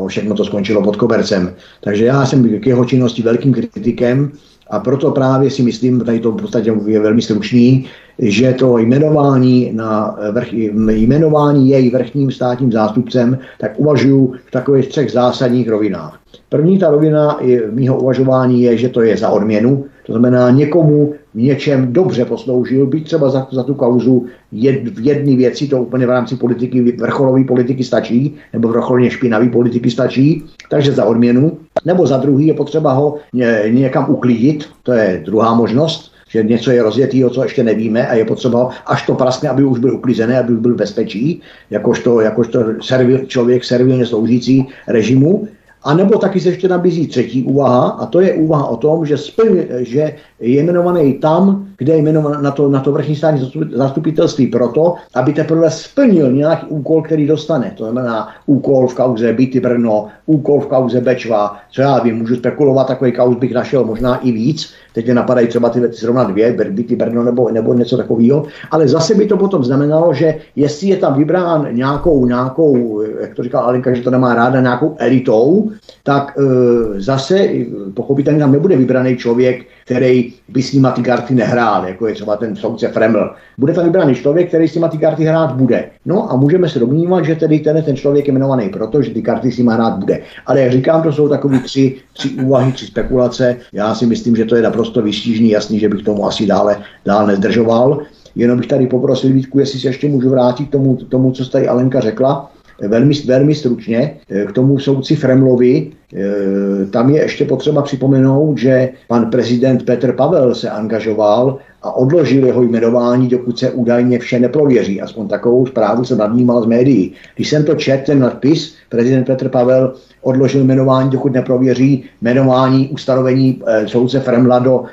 Všechno 0.08 0.36
to 0.36 0.46
skončilo 0.46 0.84
pod 0.84 0.96
kobercem. 0.96 1.54
Takže 1.82 2.06
já 2.06 2.26
jsem 2.26 2.60
k 2.60 2.68
jeho 2.68 2.86
činnosti 2.86 3.22
velkým 3.22 3.54
kritikem 3.54 4.32
a 4.74 4.80
proto 4.80 5.12
právě 5.12 5.50
si 5.50 5.64
myslím, 5.64 6.00
tady 6.00 6.20
to 6.20 6.32
v 6.32 6.42
podstatě 6.42 6.74
je 6.86 7.00
velmi 7.00 7.22
stručný, 7.22 7.86
že 8.20 8.54
to 8.54 8.78
jmenování, 8.78 9.72
na 9.74 10.18
vrch, 10.32 10.54
jmenování 10.54 11.70
jej 11.70 11.90
vrchním 11.90 12.32
státním 12.32 12.72
zástupcem, 12.72 13.38
tak 13.60 13.72
uvažuji 13.78 14.34
v 14.48 14.52
takových 14.52 14.88
třech 14.88 15.12
zásadních 15.12 15.70
rovinách. 15.70 16.20
První 16.50 16.80
ta 16.80 16.92
rovina 16.92 17.40
mýho 17.72 17.98
uvažování 17.98 18.62
je, 18.62 18.78
že 18.78 18.90
to 18.90 19.02
je 19.02 19.18
za 19.18 19.30
odměnu, 19.30 19.86
to 20.06 20.14
znamená 20.14 20.50
někomu 20.50 21.14
v 21.36 21.42
něčem 21.42 21.94
dobře 21.94 22.26
posloužil, 22.26 22.86
být 22.86 23.04
třeba 23.04 23.30
za, 23.30 23.48
za 23.52 23.64
tu 23.64 23.74
kauzu 23.74 24.26
jed, 24.52 24.88
v 24.88 25.06
jedné 25.06 25.36
věci, 25.36 25.68
to 25.68 25.82
úplně 25.82 26.06
v 26.06 26.10
rámci 26.10 26.36
politiky, 26.36 26.82
vrcholové 26.82 27.44
politiky 27.44 27.84
stačí, 27.84 28.36
nebo 28.54 28.68
vrcholně 28.68 29.12
špinavý 29.12 29.50
politiky 29.50 29.92
stačí, 29.92 30.44
takže 30.70 30.92
za 30.92 31.06
odměnu, 31.06 31.58
nebo 31.86 32.08
za 32.08 32.18
druhý 32.18 32.48
je 32.48 32.54
potřeba 32.54 32.94
ho 32.94 33.18
ně, 33.34 33.64
někam 33.70 34.06
uklidit, 34.10 34.66
to 34.84 34.92
je 34.92 35.22
druhá 35.26 35.54
možnost, 35.54 36.14
že 36.30 36.44
něco 36.44 36.72
je 36.72 36.84
rozjetýho, 36.84 37.30
co 37.30 37.44
ještě 37.44 37.64
nevíme 37.64 38.08
a 38.08 38.14
je 38.14 38.26
potřeba, 38.26 38.70
až 38.86 39.06
to 39.06 39.16
praskne, 39.16 39.50
aby 39.50 39.64
už 39.64 39.80
byl 39.80 39.96
uklizený, 39.96 40.34
aby 40.34 40.54
už 40.54 40.60
byl 40.60 40.74
v 40.74 40.78
bezpečí, 40.78 41.42
jakožto, 41.70 42.22
jakožto 42.22 42.60
servil, 42.82 43.26
člověk 43.26 43.64
servilně 43.64 44.06
sloužící 44.06 44.68
režimu. 44.88 45.48
A 45.84 45.94
nebo 45.94 46.18
taky 46.20 46.40
se 46.40 46.50
ještě 46.50 46.68
nabízí 46.68 47.08
třetí 47.08 47.44
úvaha, 47.44 47.88
a 47.88 48.06
to 48.06 48.22
je 48.22 48.34
úvaha 48.34 48.68
o 48.68 48.78
tom, 48.78 49.06
že, 49.06 49.18
splň, 49.18 49.58
že 49.80 50.16
je 50.40 50.64
jmenovaný 50.64 51.14
tam, 51.14 51.73
kde 51.84 51.94
je 51.94 52.00
jmenovaný 52.00 52.44
na 52.44 52.52
to, 52.52 52.70
na 52.70 52.80
to 52.80 52.92
vrchní 52.92 53.16
státní 53.16 53.52
zastupitelství 53.76 54.48
proto, 54.48 54.96
aby 55.16 55.34
teprve 55.34 55.72
splnil 55.72 56.32
nějaký 56.32 56.66
úkol, 56.66 57.02
který 57.02 57.28
dostane. 57.28 57.74
To 57.78 57.84
znamená 57.84 58.28
úkol 58.46 58.88
v 58.88 58.96
kauze 58.96 59.34
Byty 59.34 59.60
Brno, 59.60 60.08
úkol 60.26 60.62
v 60.62 60.68
kauze 60.68 61.02
Bečva, 61.02 61.58
co 61.72 61.82
já 61.82 62.00
vím, 62.00 62.18
můžu 62.18 62.36
spekulovat, 62.36 62.88
takový 62.88 63.12
kauz 63.12 63.38
bych 63.38 63.54
našel 63.54 63.86
možná 63.86 64.18
i 64.18 64.32
víc, 64.32 64.74
teď 64.94 65.06
mě 65.06 65.14
napadají 65.14 65.48
třeba 65.48 65.70
ty 65.70 65.80
zrovna 65.92 66.24
dvě, 66.24 66.54
Byty 66.70 66.96
Brno 66.96 67.24
nebo, 67.24 67.52
nebo 67.52 67.74
něco 67.74 67.98
takového, 67.98 68.46
ale 68.72 68.88
zase 68.88 69.16
by 69.16 69.26
to 69.26 69.38
potom 69.38 69.64
znamenalo, 69.64 70.14
že 70.14 70.36
jestli 70.56 70.88
je 70.88 70.98
tam 70.98 71.18
vybrán 71.18 71.68
nějakou, 71.72 72.26
nějakou, 72.26 73.02
jak 73.22 73.36
to 73.36 73.44
říkal 73.44 73.64
Alinka, 73.64 73.94
že 73.94 74.02
to 74.02 74.12
nemá 74.12 74.36
ráda, 74.36 74.62
nějakou 74.62 74.96
elitou, 74.98 75.70
tak 76.04 76.38
e, 76.38 77.02
zase 77.02 77.50
pochopitelně 77.94 78.40
tam 78.40 78.52
nebude 78.52 78.78
vybraný 78.78 79.18
člověk, 79.18 79.66
který 79.86 80.34
by 80.50 80.62
s 80.62 80.74
nima 80.74 80.92
ty 80.92 81.02
karty 81.02 81.36
nehrál, 81.36 81.88
jako 81.88 82.08
je 82.08 82.14
třeba 82.14 82.36
ten 82.36 82.56
soudce 82.56 82.88
Freml. 82.88 83.30
Bude 83.58 83.74
tam 83.74 83.84
vybraný 83.86 84.16
člověk, 84.16 84.48
který 84.48 84.68
s 84.68 84.76
nima 84.76 84.88
ty 84.88 84.98
karty 84.98 85.24
hrát 85.24 85.56
bude. 85.56 85.90
No 86.06 86.32
a 86.32 86.36
můžeme 86.36 86.70
se 86.70 86.80
domnívat, 86.80 87.26
že 87.26 87.36
tedy 87.36 87.60
ten, 87.60 87.84
ten 87.84 87.96
člověk 87.96 88.28
je 88.28 88.32
jmenovaný 88.32 88.70
proto, 88.70 89.02
že 89.02 89.12
ty 89.12 89.22
karty 89.22 89.52
s 89.52 89.58
nima 89.58 89.74
hrát 89.74 89.98
bude. 89.98 90.20
Ale 90.46 90.62
jak 90.62 90.72
říkám, 90.72 91.04
to 91.04 91.12
jsou 91.12 91.30
takové 91.30 91.60
tři, 91.60 91.96
tři 92.14 92.30
úvahy, 92.30 92.72
tři 92.72 92.86
spekulace. 92.86 93.58
Já 93.74 93.96
si 93.96 94.06
myslím, 94.06 94.36
že 94.36 94.46
to 94.46 94.56
je 94.56 94.62
naprosto 94.62 95.02
vystižný, 95.02 95.50
jasný, 95.50 95.80
že 95.80 95.90
bych 95.90 96.04
tomu 96.04 96.26
asi 96.26 96.46
dále, 96.46 96.78
dále 97.06 97.28
nezdržoval. 97.28 98.00
Jenom 98.36 98.58
bych 98.58 98.68
tady 98.68 98.88
poprosil 98.88 99.34
Vítku, 99.34 99.60
jestli 99.60 99.80
se 99.80 99.88
ještě 99.88 100.10
můžu 100.10 100.30
vrátit 100.30 100.66
k 100.66 100.72
tomu, 100.72 100.96
tomu 100.96 101.32
co 101.32 101.50
tady 101.50 101.68
Alenka 101.68 102.00
řekla 102.00 102.53
velmi, 102.82 103.14
velmi 103.26 103.56
stručně 103.56 104.18
k 104.48 104.52
tomu 104.52 104.80
soudci 104.80 105.16
Fremlovi. 105.16 105.92
E, 106.16 106.86
tam 106.86 107.10
je 107.10 107.22
ještě 107.22 107.46
potřeba 107.46 107.82
připomenout, 107.82 108.58
že 108.58 108.90
pan 109.08 109.30
prezident 109.30 109.86
Petr 109.86 110.14
Pavel 110.14 110.56
se 110.56 110.70
angažoval 110.70 111.58
a 111.82 111.96
odložil 111.96 112.46
jeho 112.46 112.64
jmenování, 112.64 113.28
dokud 113.28 113.60
se 113.60 113.72
údajně 113.72 114.20
vše 114.20 114.40
neprověří. 114.40 115.02
Aspoň 115.02 115.28
takovou 115.28 115.66
zprávu 115.66 116.06
jsem 116.06 116.18
nadnímal 116.18 116.64
z 116.64 116.66
médií. 116.66 117.14
Když 117.36 117.50
jsem 117.50 117.64
to 117.64 117.76
četl, 117.76 118.06
ten 118.06 118.20
nadpis, 118.20 118.76
prezident 118.90 119.24
Petr 119.24 119.50
Pavel 119.50 119.94
odložil 120.24 120.64
jmenování, 120.64 121.10
dokud 121.10 121.34
neprověří 121.34 122.04
jmenování 122.22 122.90
ustanovení 122.90 123.62
e, 123.68 123.88
soudce 123.88 124.20
Fremla 124.20 124.60
do, 124.60 124.84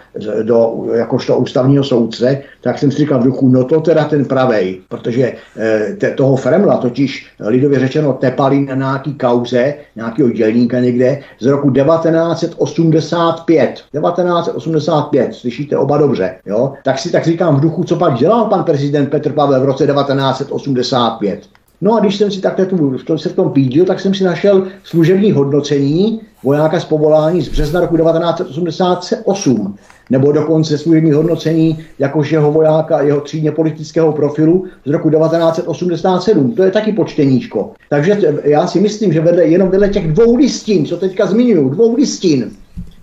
do 0.43 0.85
jakožto 0.95 1.39
ústavního 1.39 1.85
soudce, 1.85 2.43
tak 2.61 2.79
jsem 2.79 2.91
si 2.91 2.99
říkal 2.99 3.21
v 3.21 3.25
duchu, 3.25 3.49
no 3.49 3.65
to 3.65 3.81
teda 3.81 4.05
ten 4.05 4.25
pravej, 4.25 4.81
protože 4.89 5.33
e, 5.57 5.97
te, 5.99 6.11
toho 6.11 6.37
Fremla 6.37 6.77
totiž 6.77 7.27
lidově 7.41 7.79
řečeno 7.79 8.13
tepali 8.13 8.61
na 8.61 8.75
nějaký 8.75 9.15
kauze, 9.15 9.75
nějakého 9.97 10.31
dělníka 10.31 10.81
někde 10.81 11.21
z 11.41 11.47
roku 11.47 11.71
1985. 11.71 13.71
1985, 13.71 15.35
slyšíte 15.35 15.77
oba 15.77 15.99
dobře, 15.99 16.35
jo? 16.47 16.73
Tak 16.85 16.99
si 16.99 17.13
tak 17.13 17.25
říkám 17.25 17.57
v 17.57 17.61
duchu, 17.61 17.85
co 17.85 17.97
pak 17.97 18.15
dělal 18.15 18.45
pan 18.45 18.65
prezident 18.65 19.11
Petr 19.11 19.33
Pavel 19.33 19.61
v 19.61 19.65
roce 19.65 19.87
1985. 19.87 21.60
No 21.81 21.97
a 21.97 22.01
když 22.01 22.17
jsem 22.17 22.31
si 22.31 22.41
takhle 22.41 22.67
tu, 22.67 22.99
v 22.99 23.05
tom, 23.05 23.19
se 23.19 23.29
v 23.29 23.35
tom 23.35 23.51
pídil, 23.51 23.85
tak 23.85 24.01
jsem 24.01 24.15
si 24.15 24.25
našel 24.25 24.67
služební 24.85 25.33
hodnocení 25.33 26.21
vojáka 26.43 26.81
z 26.81 26.85
povolání 26.85 27.43
z 27.43 27.49
března 27.49 27.81
roku 27.81 27.97
1988, 27.97 29.77
nebo 30.11 30.33
dokonce 30.33 30.79
služební 30.79 31.13
hodnocení 31.13 31.79
jakož 31.99 32.33
jeho 32.33 32.53
vojáka, 32.53 33.03
jeho 33.03 33.21
třídně 33.21 33.53
politického 33.53 34.13
profilu 34.13 34.65
z 34.85 34.91
roku 34.91 35.11
1987. 35.11 36.53
To 36.53 36.63
je 36.63 36.71
taky 36.71 36.93
počteníčko. 36.93 37.71
Takže 37.89 38.19
já 38.45 38.67
si 38.67 38.81
myslím, 38.81 39.13
že 39.13 39.21
vedle, 39.21 39.45
jenom 39.45 39.69
vedle 39.69 39.89
těch 39.89 40.13
dvou 40.13 40.37
listin, 40.37 40.87
co 40.87 40.97
teďka 40.97 41.27
zmiňuju, 41.27 41.69
dvou 41.69 41.95
listin, 41.95 42.51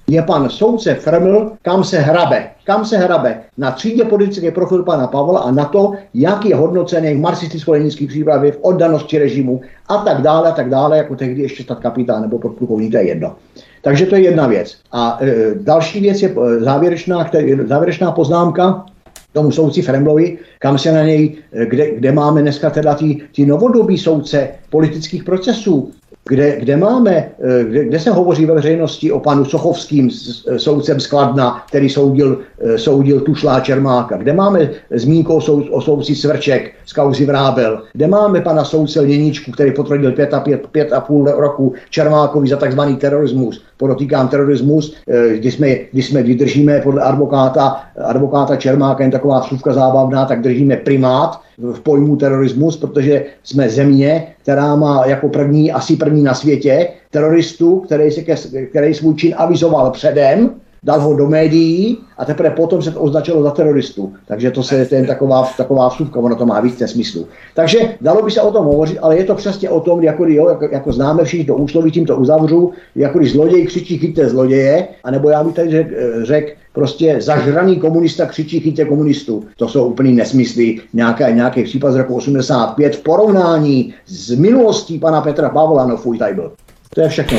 je 0.10 0.22
pan 0.22 0.50
soudce 0.50 0.96
Freml, 0.96 1.52
kam 1.62 1.84
se 1.84 2.00
hrabe. 2.00 2.48
Kam 2.64 2.86
se 2.86 2.98
hrabe? 2.98 3.42
Na 3.58 3.72
třídě 3.72 4.04
politické 4.04 4.52
profil 4.52 4.84
pana 4.84 5.08
Pavla 5.08 5.40
a 5.40 5.52
na 5.52 5.66
to, 5.66 5.92
jak 6.14 6.46
je 6.46 6.56
hodnocený 6.56 7.14
v 7.14 7.20
marxisticko-leninské 7.20 8.08
přípravě, 8.08 8.52
v 8.52 8.60
oddanosti 8.62 9.20
režimu 9.20 9.62
a 9.88 9.98
tak 9.98 10.22
dále, 10.22 10.50
a 10.50 10.52
tak 10.52 10.70
dále, 10.70 10.98
jako 10.98 11.16
tehdy 11.16 11.42
ještě 11.42 11.64
stát 11.64 11.80
kapitán 11.80 12.22
nebo 12.22 12.40
podplukovník, 12.40 12.92
to 12.92 12.98
je 12.98 13.08
jedno. 13.08 13.36
Takže 13.82 14.06
to 14.06 14.16
je 14.16 14.22
jedna 14.22 14.48
věc. 14.48 14.78
A 14.92 15.18
e, 15.22 15.36
další 15.56 16.00
věc 16.00 16.22
je 16.22 16.30
e, 16.30 16.60
závěrečná, 16.60 17.24
který, 17.24 17.56
závěrečná 17.68 18.12
poznámka 18.12 18.86
tomu 19.34 19.52
soudci 19.52 19.82
Fremlovi, 19.82 20.38
kam 20.60 20.78
se 20.78 20.92
na 20.92 21.04
něj, 21.04 21.38
e, 21.54 21.66
kde, 21.66 21.96
kde 21.96 22.12
máme 22.12 22.42
dneska 22.42 22.70
teda 22.70 22.96
ty, 22.96 23.22
ty 23.36 23.46
novodobí 23.46 23.98
soudce 23.98 24.50
politických 24.70 25.24
procesů, 25.24 25.92
kde, 26.28 26.60
kde 26.60 26.78
máme, 26.78 27.12
eh, 27.12 27.64
kde, 27.64 27.86
kde 27.86 28.00
se 28.00 28.12
hovoří 28.12 28.46
ve 28.46 28.54
veřejnosti 28.54 29.12
o 29.12 29.20
panu 29.20 29.46
Sochovským, 29.46 30.10
eh, 30.10 30.60
soudcem 30.60 31.00
Skladna, 31.00 31.64
který 31.68 31.90
soudil, 31.90 32.40
eh, 32.62 32.78
soudil 32.78 33.22
Tušlá 33.22 33.60
Čermáka, 33.60 34.18
kde 34.18 34.34
máme 34.34 34.70
zmínku 34.92 35.34
o, 35.34 35.42
sou, 35.42 35.62
o 35.72 35.82
soudci 35.82 36.16
Svrček 36.16 36.72
z 36.86 36.94
kauzy 36.94 37.26
Vrábel, 37.26 37.82
kde 37.94 38.08
máme 38.08 38.42
pana 38.42 38.64
soudce 38.64 39.02
Lněničku, 39.02 39.52
který 39.52 39.72
potvrdil 39.72 40.12
pět 40.12 40.34
a, 40.34 40.40
pět, 40.40 40.68
pět 40.72 40.94
a 40.94 41.00
půl 41.02 41.26
roku 41.26 41.74
Čermákovi 41.90 42.48
za 42.48 42.58
takzvaný 42.58 42.96
terorismus, 42.96 43.64
podotýkám 43.78 44.28
terorismus, 44.28 44.96
kdy 45.38 45.52
jsme, 45.52 45.76
kdy 45.92 46.02
jsme 46.04 46.24
vydržíme 46.24 46.82
podle 46.82 47.02
advokáta, 47.02 47.82
advokáta 48.06 48.56
Čermáka, 48.56 49.04
jen 49.04 49.12
taková 49.12 49.40
vsuvka 49.40 49.74
zábavná, 49.74 50.26
tak 50.26 50.42
držíme 50.42 50.76
primát 50.78 51.42
v 51.58 51.80
pojmu 51.80 52.16
terorismus, 52.16 52.78
protože 52.78 53.26
jsme 53.44 53.70
země, 53.70 54.28
která 54.48 54.76
má 54.76 55.06
jako 55.06 55.30
první, 55.30 55.72
asi 55.72 55.96
první 55.96 56.24
na 56.24 56.34
světě, 56.34 56.90
teroristu, 57.12 57.80
který, 57.80 58.12
se 58.12 58.22
ke, 58.22 58.36
který 58.70 58.94
svůj 58.94 59.16
čin 59.16 59.36
avizoval 59.38 59.92
předem, 59.92 60.52
dal 60.88 61.02
ho 61.02 61.16
do 61.16 61.28
médií 61.28 61.98
a 62.18 62.26
teprve 62.26 62.50
potom 62.50 62.82
se 62.82 62.92
to 62.92 63.02
označilo 63.02 63.44
za 63.44 63.52
teroristu. 63.52 64.14
Takže 64.28 64.52
to, 64.52 64.64
se, 64.64 64.76
je 64.76 64.88
jen 64.92 65.06
taková, 65.06 65.50
taková 65.58 65.88
vsuvka, 65.88 66.20
ono 66.20 66.36
to 66.36 66.46
má 66.46 66.60
víc 66.60 66.84
smyslu. 66.86 67.28
Takže 67.56 67.80
dalo 68.02 68.22
by 68.22 68.32
se 68.32 68.42
o 68.42 68.52
tom 68.52 68.66
hovořit, 68.66 69.00
ale 69.02 69.18
je 69.18 69.24
to 69.24 69.36
přesně 69.36 69.70
o 69.70 69.80
tom, 69.80 70.04
jako, 70.04 70.26
jo, 70.26 70.50
jako, 70.50 70.68
jako 70.72 70.94
známe 70.94 71.24
všichni 71.24 71.46
to 71.46 71.56
úsloví, 71.56 71.92
tím 71.92 72.06
to 72.06 72.16
uzavřu, 72.16 72.72
jako 72.96 73.20
když 73.20 73.32
zloděj 73.32 73.66
křičí 73.66 73.98
chyťte 73.98 74.30
zloděje, 74.30 74.88
anebo 75.04 75.30
já 75.30 75.44
bych 75.44 75.56
tady 75.56 75.72
řekl, 75.72 75.96
řek, 76.24 76.58
prostě 76.74 77.16
zažraný 77.20 77.76
komunista 77.76 78.26
křičí 78.26 78.60
chytě 78.60 78.86
komunistů. 78.86 79.44
To 79.58 79.68
jsou 79.68 79.88
úplný 79.88 80.16
nesmysly. 80.16 80.80
Nějaký, 80.94 81.24
nějaký 81.34 81.64
případ 81.64 81.92
z 81.92 81.96
roku 81.96 82.16
85 82.16 82.96
v 82.96 83.04
porovnání 83.04 83.94
s 84.06 84.32
minulostí 84.36 85.00
pana 85.00 85.22
Petra 85.22 85.50
Pavla, 85.50 85.88
no 85.88 85.98
fuj, 85.98 86.18
tady 86.18 86.34
byl. 86.34 86.52
To 86.96 87.02
je 87.02 87.10
všechno. 87.10 87.38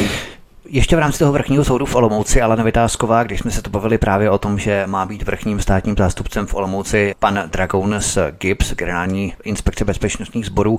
Ještě 0.71 0.97
v 0.97 0.99
rámci 0.99 1.19
toho 1.19 1.33
vrchního 1.33 1.65
soudu 1.65 1.87
v 1.87 1.95
Olomouci, 1.95 2.43
Alena 2.43 2.65
Vytázková, 2.65 3.23
když 3.23 3.41
jsme 3.41 3.51
se 3.51 3.63
to 3.63 3.71
bavili 3.71 3.99
právě 3.99 4.31
o 4.31 4.39
tom, 4.39 4.59
že 4.59 4.83
má 4.87 5.07
být 5.07 5.23
vrchním 5.23 5.61
státním 5.61 5.97
zástupcem 5.99 6.47
v 6.47 6.55
Olomouci 6.55 7.15
pan 7.19 7.43
Dragon 7.47 7.95
z 7.99 8.19
GIBS, 8.39 8.75
generální 8.75 9.35
inspekce 9.45 9.85
bezpečnostních 9.85 10.47
sborů, 10.47 10.79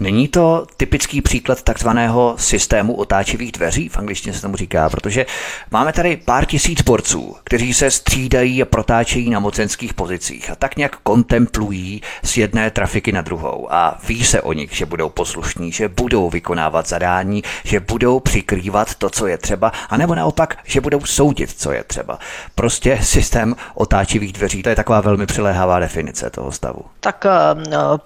není 0.00 0.28
to 0.28 0.66
typický 0.76 1.22
příklad 1.22 1.62
takzvaného 1.62 2.34
systému 2.38 2.94
otáčivých 2.94 3.52
dveří, 3.52 3.88
v 3.88 3.98
angličtině 3.98 4.34
se 4.34 4.42
tomu 4.42 4.56
říká, 4.56 4.90
protože 4.90 5.26
máme 5.70 5.92
tady 5.92 6.16
pár 6.16 6.46
tisíc 6.46 6.82
borců, 6.82 7.36
kteří 7.44 7.74
se 7.74 7.90
střídají 7.90 8.62
a 8.62 8.66
protáčejí 8.66 9.30
na 9.30 9.40
mocenských 9.40 9.94
pozicích 9.94 10.50
a 10.50 10.54
tak 10.54 10.76
nějak 10.76 10.96
kontemplují 10.96 12.02
z 12.22 12.36
jedné 12.36 12.70
trafiky 12.70 13.12
na 13.12 13.22
druhou. 13.22 13.72
A 13.72 13.98
ví 14.08 14.24
se 14.24 14.42
o 14.42 14.52
nich, 14.52 14.72
že 14.72 14.86
budou 14.86 15.08
poslušní, 15.08 15.72
že 15.72 15.88
budou 15.88 16.30
vykonávat 16.30 16.88
zadání, 16.88 17.42
že 17.64 17.80
budou 17.80 18.20
přikrývat 18.20 18.94
to, 18.94 19.10
co 19.10 19.29
je 19.30 19.38
třeba, 19.38 19.72
anebo 19.88 20.14
naopak, 20.14 20.58
že 20.64 20.80
budou 20.80 21.00
soudit, 21.04 21.50
co 21.50 21.72
je 21.72 21.84
třeba. 21.84 22.18
Prostě 22.54 22.98
systém 23.02 23.56
otáčivých 23.74 24.32
dveří, 24.32 24.62
to 24.62 24.68
je 24.68 24.76
taková 24.76 25.00
velmi 25.00 25.26
přiléhavá 25.26 25.78
definice 25.78 26.30
toho 26.30 26.52
stavu. 26.52 26.84
Tak 27.00 27.26
eh, 27.26 27.30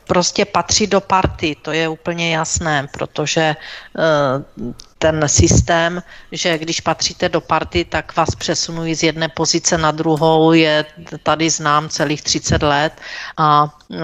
prostě 0.05 0.45
patří 0.45 0.87
do 0.87 1.01
party, 1.01 1.57
to 1.63 1.73
je 1.73 1.89
úplně 1.89 2.35
jasné, 2.37 2.89
protože 2.93 3.57
eh, 3.99 4.75
ten 5.05 5.29
systém, 5.29 6.03
že 6.33 6.59
když 6.59 6.81
patříte 6.81 7.29
do 7.29 7.41
party, 7.41 7.85
tak 7.85 8.17
vás 8.17 8.35
přesunují 8.35 8.95
z 8.95 9.03
jedné 9.03 9.29
pozice 9.29 9.79
na 9.79 9.91
druhou, 9.91 10.53
je 10.53 10.85
tady 11.23 11.51
znám 11.51 11.89
celých 11.89 12.23
30 12.23 12.63
let 12.63 12.93
a 13.37 13.69
e, 13.93 13.97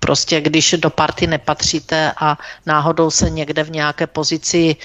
prostě 0.00 0.40
když 0.40 0.80
do 0.80 0.90
party 0.90 1.26
nepatříte 1.26 2.12
a 2.16 2.38
náhodou 2.66 3.10
se 3.10 3.30
někde 3.30 3.64
v 3.64 3.70
nějaké 3.70 4.06
pozici 4.06 4.72
e, 4.72 4.76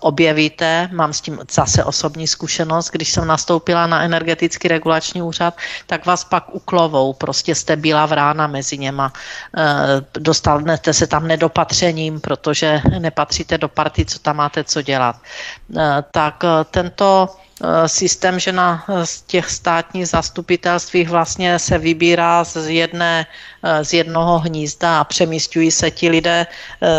objevíte, 0.00 0.88
mám 0.92 1.12
s 1.12 1.20
tím 1.20 1.40
zase 1.50 1.84
osobní 1.84 2.26
zkušenost, 2.28 2.90
když 2.92 3.12
jsem 3.12 3.26
nastoupila 3.26 3.86
na 3.86 4.04
energetický 4.04 4.68
regulační 4.68 5.22
úřad, 5.22 5.56
tak 5.86 6.06
vás 6.06 6.24
pak 6.24 6.52
uklovou, 6.52 7.12
prostě 7.16 7.54
jste 7.54 7.76
bílá 7.76 8.06
vrána 8.06 8.46
mezi 8.46 8.78
něma. 8.78 9.12
E, 9.56 10.20
dostanete 10.20 10.92
se 10.92 11.06
tam 11.06 11.24
nedopatřením, 11.26 12.20
protože 12.20 12.82
nepatříte 12.98 13.58
do 13.58 13.68
party, 13.68 14.04
co 14.04 14.18
tam 14.18 14.36
máte 14.36 14.65
co 14.66 14.82
dělat. 14.82 15.16
Tak 16.10 16.44
tento 16.70 17.28
Eh, 17.28 17.45
systém, 17.86 18.38
že 18.38 18.52
na 18.52 18.84
eh, 18.88 19.04
těch 19.26 19.50
státních 19.50 20.08
zastupitelstvích 20.08 21.08
vlastně 21.08 21.58
se 21.58 21.78
vybírá 21.78 22.44
z, 22.44 22.56
jedné, 22.68 23.26
eh, 23.62 23.84
z 23.84 23.92
jednoho 23.92 24.38
hnízda 24.38 25.00
a 25.00 25.04
přemístují 25.04 25.70
se 25.70 25.90
ti 25.90 26.08
lidé, 26.08 26.46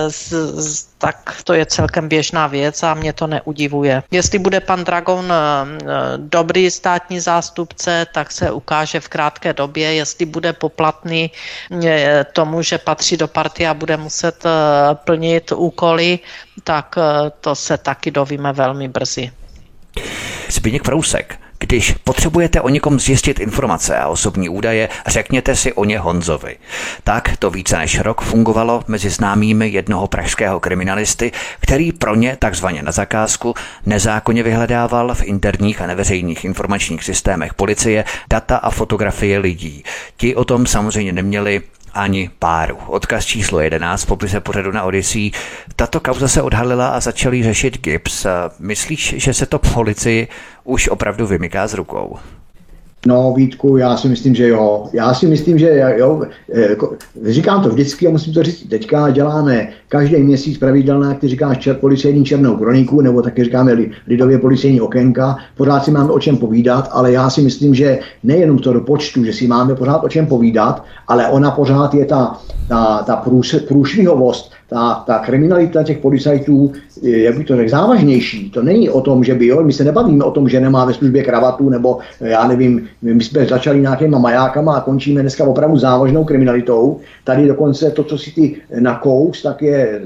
z, 0.07 0.33
z, 0.53 0.87
tak 0.97 1.41
to 1.43 1.53
je 1.53 1.65
celkem 1.65 2.09
běžná 2.09 2.47
věc 2.47 2.83
a 2.83 2.93
mě 2.93 3.13
to 3.13 3.27
neudivuje. 3.27 4.03
Jestli 4.11 4.39
bude 4.39 4.59
pan 4.59 4.83
Dragon 4.83 5.33
dobrý 6.17 6.71
státní 6.71 7.19
zástupce, 7.19 8.07
tak 8.13 8.31
se 8.31 8.51
ukáže 8.51 8.99
v 8.99 9.09
krátké 9.09 9.53
době, 9.53 9.93
jestli 9.93 10.25
bude 10.25 10.53
poplatný 10.53 11.31
tomu, 12.33 12.61
že 12.61 12.77
patří 12.77 13.17
do 13.17 13.27
partie 13.27 13.69
a 13.69 13.73
bude 13.73 13.97
muset 13.97 14.43
plnit 14.93 15.51
úkoly, 15.51 16.19
tak 16.63 16.95
to 17.41 17.55
se 17.55 17.77
taky 17.77 18.11
dovíme 18.11 18.53
velmi 18.53 18.87
brzy. 18.87 19.31
Zbigněk 20.49 20.83
Prousek. 20.83 21.39
Když 21.59 21.91
potřebujete 22.03 22.61
o 22.61 22.69
někom 22.69 22.99
zjistit 22.99 23.39
informace 23.39 23.97
a 23.97 24.07
osobní 24.07 24.49
údaje, 24.49 24.89
řekněte 25.07 25.55
si 25.55 25.73
o 25.73 25.85
ně 25.85 25.99
Honzovi. 25.99 26.57
Tak 27.03 27.37
to 27.39 27.49
více 27.49 27.77
než 27.77 27.99
rok 27.99 28.21
fungovalo 28.21 28.83
mezi 28.87 29.09
známými 29.09 29.69
jednoho 29.69 30.07
pražského 30.07 30.59
kriminalisty, 30.59 31.31
který 31.59 31.91
pro 31.91 32.15
ně 32.15 32.37
takzvaně 32.39 32.83
na 32.83 32.91
zakázku 32.91 33.53
nezákonně 33.85 34.43
vyhledával 34.43 35.15
v 35.15 35.23
interních 35.23 35.81
a 35.81 35.87
neveřejných 35.87 36.45
informačních 36.45 37.03
systémech 37.03 37.53
policie 37.53 38.03
data 38.29 38.57
a 38.57 38.69
fotografie 38.69 39.39
lidí. 39.39 39.83
Ti 40.17 40.35
o 40.35 40.45
tom 40.45 40.65
samozřejmě 40.65 41.11
neměli 41.13 41.61
ani 41.97 42.29
páru. 42.39 42.77
Odkaz 42.87 43.25
číslo 43.25 43.59
11 43.59 44.03
v 44.03 44.07
popise 44.07 44.39
pořadu 44.39 44.71
na 44.71 44.83
Odyssey. 44.83 45.31
Tato 45.75 45.99
kauza 45.99 46.27
se 46.27 46.41
odhalila 46.41 46.87
a 46.87 46.99
začali 46.99 47.43
řešit 47.43 47.81
Gibbs. 47.81 48.25
Myslíš, 48.59 49.15
že 49.17 49.33
se 49.33 49.45
to 49.45 49.59
policii 49.59 50.27
už 50.63 50.87
opravdu 50.87 51.27
vymyká 51.27 51.67
z 51.67 51.73
rukou? 51.73 52.19
No, 53.07 53.33
Vítku, 53.33 53.77
já 53.77 53.97
si 53.97 54.09
myslím, 54.09 54.35
že 54.35 54.47
jo. 54.47 54.89
Já 54.93 55.13
si 55.13 55.27
myslím, 55.27 55.57
že 55.57 55.93
jo. 55.97 56.23
Eh, 56.53 56.69
jako, 56.69 56.93
říkám 57.25 57.63
to 57.63 57.69
vždycky 57.69 58.07
a 58.07 58.11
musím 58.11 58.33
to 58.33 58.43
říct. 58.43 58.69
Teďka 58.69 59.09
děláme 59.09 59.69
každý 59.89 60.17
měsíc 60.17 60.57
pravidelná, 60.57 61.09
jak 61.09 61.19
ty 61.19 61.27
říkáš, 61.27 61.57
čer, 61.57 61.75
policejní 61.75 62.25
černou 62.25 62.57
kroniku, 62.57 63.01
nebo 63.01 63.21
taky 63.21 63.43
říkáme 63.43 63.77
lidově 64.07 64.37
policejní 64.37 64.81
okénka. 64.81 65.37
Pořád 65.57 65.85
si 65.85 65.91
máme 65.91 66.09
o 66.09 66.19
čem 66.19 66.37
povídat, 66.37 66.89
ale 66.91 67.11
já 67.11 67.29
si 67.29 67.41
myslím, 67.41 67.75
že 67.75 67.99
nejenom 68.23 68.57
to 68.57 68.73
do 68.73 68.81
počtu, 68.81 69.23
že 69.23 69.33
si 69.33 69.47
máme 69.47 69.75
pořád 69.75 70.03
o 70.03 70.09
čem 70.09 70.25
povídat, 70.25 70.83
ale 71.07 71.27
ona 71.27 71.51
pořád 71.51 71.93
je 71.93 72.05
ta, 72.05 72.39
ta, 72.67 73.03
ta 73.03 73.15
průš, 73.15 73.55
průšvihovost, 73.67 74.51
ta, 74.69 75.03
ta 75.07 75.19
kriminalita 75.19 75.83
těch 75.83 75.97
policajtů, 75.97 76.71
jak 77.01 77.37
by 77.37 77.43
to 77.43 77.55
řekl, 77.55 77.69
závažnější. 77.69 78.51
To 78.51 78.63
není 78.63 78.89
o 78.89 79.01
tom, 79.01 79.23
že 79.23 79.35
by, 79.35 79.47
jo, 79.47 79.63
my 79.63 79.73
se 79.73 79.83
nebavíme 79.83 80.23
o 80.23 80.31
tom, 80.31 80.49
že 80.49 80.59
nemá 80.59 80.85
ve 80.85 80.93
službě 80.93 81.23
kravatu, 81.23 81.69
nebo 81.69 81.97
já 82.19 82.47
nevím, 82.47 82.87
my 83.01 83.23
jsme 83.23 83.45
začali 83.45 83.81
nějakýma 83.81 84.19
majákama 84.19 84.75
a 84.75 84.81
končíme 84.81 85.21
dneska 85.21 85.43
opravdu 85.43 85.77
závažnou 85.77 86.23
kriminalitou. 86.23 86.99
Tady 87.23 87.47
dokonce 87.47 87.91
to, 87.91 88.03
co 88.03 88.17
si 88.17 88.31
ty 88.31 88.55
nakous, 88.79 89.41
tak 89.41 89.61
je 89.61 90.01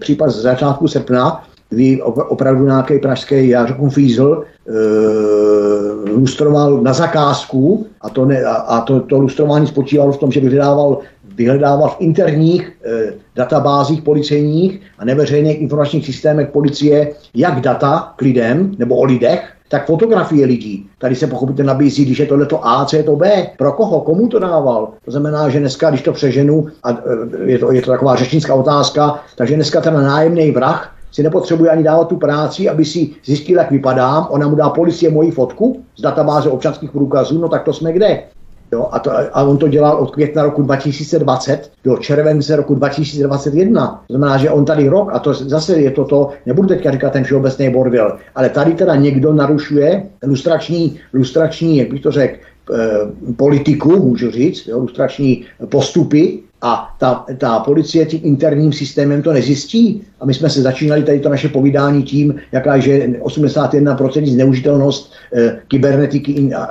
případ 0.00 0.30
z 0.30 0.42
začátku 0.42 0.88
srpna, 0.88 1.42
kdy 1.68 2.02
opravdu 2.02 2.64
nějaký 2.64 2.98
pražský, 2.98 3.48
já 3.48 3.66
řeknu 3.66 3.90
Fízl, 3.90 4.44
e, 4.68 6.10
lustroval 6.10 6.82
na 6.82 6.92
zakázku 6.92 7.86
a 8.00 8.10
to, 8.10 8.24
ne, 8.24 8.44
a 8.44 8.80
to, 8.80 9.00
to 9.00 9.18
lustrování 9.18 9.66
spočívalo 9.66 10.12
v 10.12 10.18
tom, 10.18 10.32
že 10.32 10.40
vyhledával 10.40 10.98
vyhledával 11.36 11.88
v 11.88 11.96
interních 11.98 12.72
e, 12.84 13.12
databázích 13.36 14.02
policejních 14.02 14.80
a 14.98 15.04
neveřejných 15.04 15.60
informačních 15.60 16.06
systémech 16.06 16.48
policie 16.48 17.12
jak 17.34 17.60
data 17.60 18.12
k 18.16 18.22
lidem 18.22 18.74
nebo 18.78 18.96
o 18.96 19.04
lidech, 19.04 19.52
tak 19.68 19.86
fotografie 19.86 20.46
lidí. 20.46 20.88
Tady 20.98 21.14
se 21.14 21.26
pochopitelně 21.26 21.66
nabízí, 21.66 22.04
když 22.04 22.18
je 22.18 22.26
tohleto 22.26 22.66
A, 22.66 22.84
co 22.84 22.96
je 22.96 23.02
to 23.02 23.16
B. 23.16 23.46
Pro 23.58 23.72
koho? 23.72 24.00
Komu 24.00 24.28
to 24.28 24.38
dával? 24.38 24.88
To 25.04 25.10
znamená, 25.10 25.48
že 25.48 25.60
dneska, 25.60 25.90
když 25.90 26.02
to 26.02 26.12
přeženu, 26.12 26.66
a 26.82 26.90
e, 26.90 27.50
je 27.50 27.58
to, 27.58 27.72
je 27.72 27.82
to 27.82 27.90
taková 27.90 28.16
řečnická 28.16 28.54
otázka, 28.54 29.20
takže 29.36 29.54
dneska 29.54 29.80
ten 29.80 29.94
nájemný 29.94 30.50
vrah 30.50 30.96
si 31.12 31.22
nepotřebuje 31.22 31.70
ani 31.70 31.82
dávat 31.82 32.08
tu 32.08 32.16
práci, 32.16 32.68
aby 32.68 32.84
si 32.84 33.10
zjistil, 33.24 33.58
jak 33.58 33.70
vypadám. 33.70 34.26
Ona 34.30 34.48
mu 34.48 34.56
dá 34.56 34.70
policie 34.70 35.10
moji 35.10 35.30
fotku 35.30 35.82
z 35.96 36.02
databáze 36.02 36.50
občanských 36.50 36.90
průkazů, 36.90 37.38
no 37.38 37.48
tak 37.48 37.62
to 37.62 37.72
jsme 37.72 37.92
kde? 37.92 38.22
Jo, 38.72 38.88
a, 38.92 38.98
to, 38.98 39.10
a 39.10 39.42
on 39.42 39.58
to 39.58 39.68
dělal 39.68 39.96
od 39.96 40.10
května 40.10 40.42
roku 40.42 40.62
2020 40.62 41.70
do 41.84 41.96
července 41.96 42.56
roku 42.56 42.74
2021. 42.74 44.04
To 44.06 44.12
znamená, 44.12 44.36
že 44.38 44.50
on 44.50 44.64
tady 44.64 44.88
rok, 44.88 45.10
a 45.12 45.18
to 45.18 45.34
zase 45.34 45.80
je 45.80 45.90
to 45.90 46.04
to, 46.04 46.30
nebudu 46.46 46.68
teďka 46.68 46.90
říkat 46.90 47.12
ten 47.12 47.24
všeobecný 47.24 47.70
bordel, 47.70 48.18
ale 48.34 48.48
tady 48.48 48.72
teda 48.72 48.96
někdo 48.96 49.32
narušuje 49.32 50.02
lustrační, 50.26 51.00
lustrační 51.14 51.76
jak 51.76 51.90
bych 51.90 52.00
to 52.00 52.10
řekl, 52.10 52.38
eh, 52.74 52.88
politiku, 53.36 54.04
můžu 54.04 54.30
říct, 54.30 54.66
jo, 54.66 54.78
lustrační 54.78 55.44
postupy 55.68 56.42
a 56.62 56.94
ta, 56.98 57.24
ta 57.38 57.58
policie 57.58 58.06
tím 58.06 58.20
interním 58.22 58.72
systémem 58.72 59.22
to 59.22 59.32
nezjistí. 59.32 60.02
A 60.20 60.26
my 60.26 60.34
jsme 60.34 60.50
se 60.50 60.62
začínali 60.62 61.02
tady 61.02 61.20
to 61.20 61.28
naše 61.28 61.48
povídání 61.48 62.02
tím, 62.02 62.34
jaká 62.52 62.76
je 62.76 63.08
81% 63.08 64.32
zneužitelnost 64.32 65.12
e, 65.34 65.56
kybernetiky 65.68 66.32
in, 66.32 66.54
e, 66.54 66.68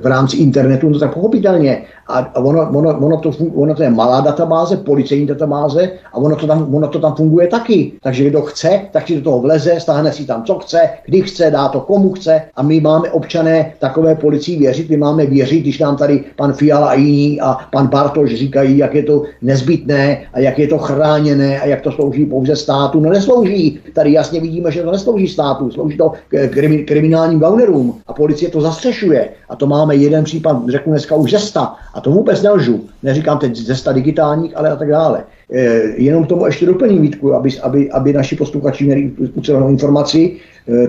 v 0.00 0.06
rámci 0.06 0.36
internetu, 0.36 0.88
no 0.88 0.98
tak 0.98 1.14
pochopitelně. 1.14 1.82
A, 2.08 2.18
a 2.18 2.40
ono, 2.40 2.70
ono, 2.70 2.98
ono, 2.98 3.16
to, 3.16 3.32
ono 3.54 3.74
to 3.74 3.82
je 3.82 3.90
malá 3.90 4.20
databáze, 4.20 4.76
policejní 4.76 5.26
databáze 5.26 5.90
a 6.12 6.16
ono 6.16 6.36
to, 6.36 6.46
tam, 6.46 6.74
ono 6.74 6.88
to 6.88 6.98
tam 6.98 7.14
funguje 7.14 7.46
taky. 7.48 7.92
Takže 8.02 8.24
kdo 8.24 8.42
chce, 8.42 8.80
tak 8.92 9.06
si 9.06 9.14
do 9.14 9.22
toho 9.22 9.40
vleze, 9.40 9.80
stáhne 9.80 10.12
si 10.12 10.26
tam, 10.26 10.44
co 10.44 10.58
chce, 10.58 10.80
kdy 11.06 11.22
chce, 11.22 11.50
dá 11.50 11.68
to 11.68 11.80
komu 11.80 12.12
chce 12.12 12.42
a 12.56 12.62
my 12.62 12.80
máme 12.80 13.10
občané 13.10 13.72
takové 13.78 14.14
policii 14.14 14.58
věřit, 14.58 14.90
my 14.90 14.96
máme 14.96 15.26
věřit, 15.26 15.60
když 15.60 15.78
nám 15.78 15.96
tady 15.96 16.24
pan 16.36 16.52
Fiala 16.52 16.88
a 16.88 16.94
jiní 16.94 17.40
a 17.40 17.56
pan 17.72 17.86
Bartoš 17.86 18.34
říkají, 18.34 18.78
jak 18.78 18.94
je 18.94 19.02
to 19.02 19.21
nezbytné 19.42 20.22
a 20.32 20.38
jak 20.38 20.58
je 20.58 20.68
to 20.68 20.78
chráněné 20.78 21.60
a 21.60 21.66
jak 21.66 21.80
to 21.80 21.92
slouží 21.92 22.26
pouze 22.26 22.56
státu. 22.56 23.00
No 23.00 23.10
neslouží. 23.10 23.78
Tady 23.92 24.12
jasně 24.12 24.40
vidíme, 24.40 24.72
že 24.72 24.82
to 24.82 24.92
neslouží 24.92 25.28
státu, 25.28 25.70
slouží 25.70 25.96
to 25.96 26.12
krimi, 26.50 26.78
kriminálním 26.78 27.40
gaunerům 27.40 28.00
a 28.06 28.12
policie 28.12 28.50
to 28.50 28.60
zastřešuje. 28.60 29.28
A 29.48 29.56
to 29.56 29.66
máme 29.66 29.96
jeden 29.96 30.24
případ, 30.24 30.68
řeknu 30.68 30.92
dneska 30.92 31.16
už 31.16 31.30
zesta. 31.30 31.74
A 31.94 32.00
to 32.00 32.10
vůbec 32.10 32.42
nelžu. 32.42 32.84
Neříkám 33.02 33.38
teď 33.38 33.56
zesta 33.56 33.92
digitálních, 33.92 34.56
ale 34.56 34.70
a 34.70 34.76
tak 34.76 34.88
dále. 34.88 35.24
E, 35.52 35.62
jenom 35.96 36.24
tomu 36.24 36.46
ještě 36.46 36.66
doplním 36.66 37.02
Vítku, 37.02 37.34
aby, 37.34 37.50
aby, 37.62 37.90
aby 37.90 38.12
naši 38.12 38.36
posluchači 38.36 38.84
měli 38.84 39.12
ucelenou 39.34 39.68
informaci, 39.68 40.36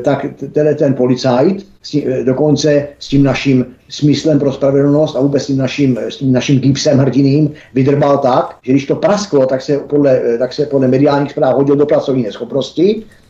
tak 0.04 0.26
tenhle 0.52 0.76
ten 0.76 0.94
policajt, 0.94 1.66
e, 1.96 2.24
dokonce 2.24 2.88
s 3.00 3.08
tím 3.08 3.24
naším 3.24 3.66
smyslem 3.90 4.40
pro 4.40 4.52
spravedlnost 4.52 5.16
a 5.16 5.22
vůbec 5.22 5.44
s 5.44 5.48
tím 5.48 5.58
naším, 5.58 5.98
s 5.98 6.18
tím 6.18 6.32
naším 6.32 6.60
gipsem 6.60 6.98
hrdiným 6.98 7.52
vydrbal 7.74 8.18
tak, 8.18 8.58
že 8.62 8.72
když 8.72 8.86
to 8.86 8.96
prasklo, 8.96 9.46
tak 9.46 9.62
se 9.62 9.78
podle, 9.78 10.22
tak 10.40 10.54
se 10.54 10.66
podle 10.66 10.88
mediálních 10.88 11.32
zpráv 11.32 11.56
hodil 11.56 11.76
do 11.76 11.86
pracovní 11.86 12.24
neschopnosti 12.24 13.04
Eh, 13.04 13.06
eh, 13.06 13.23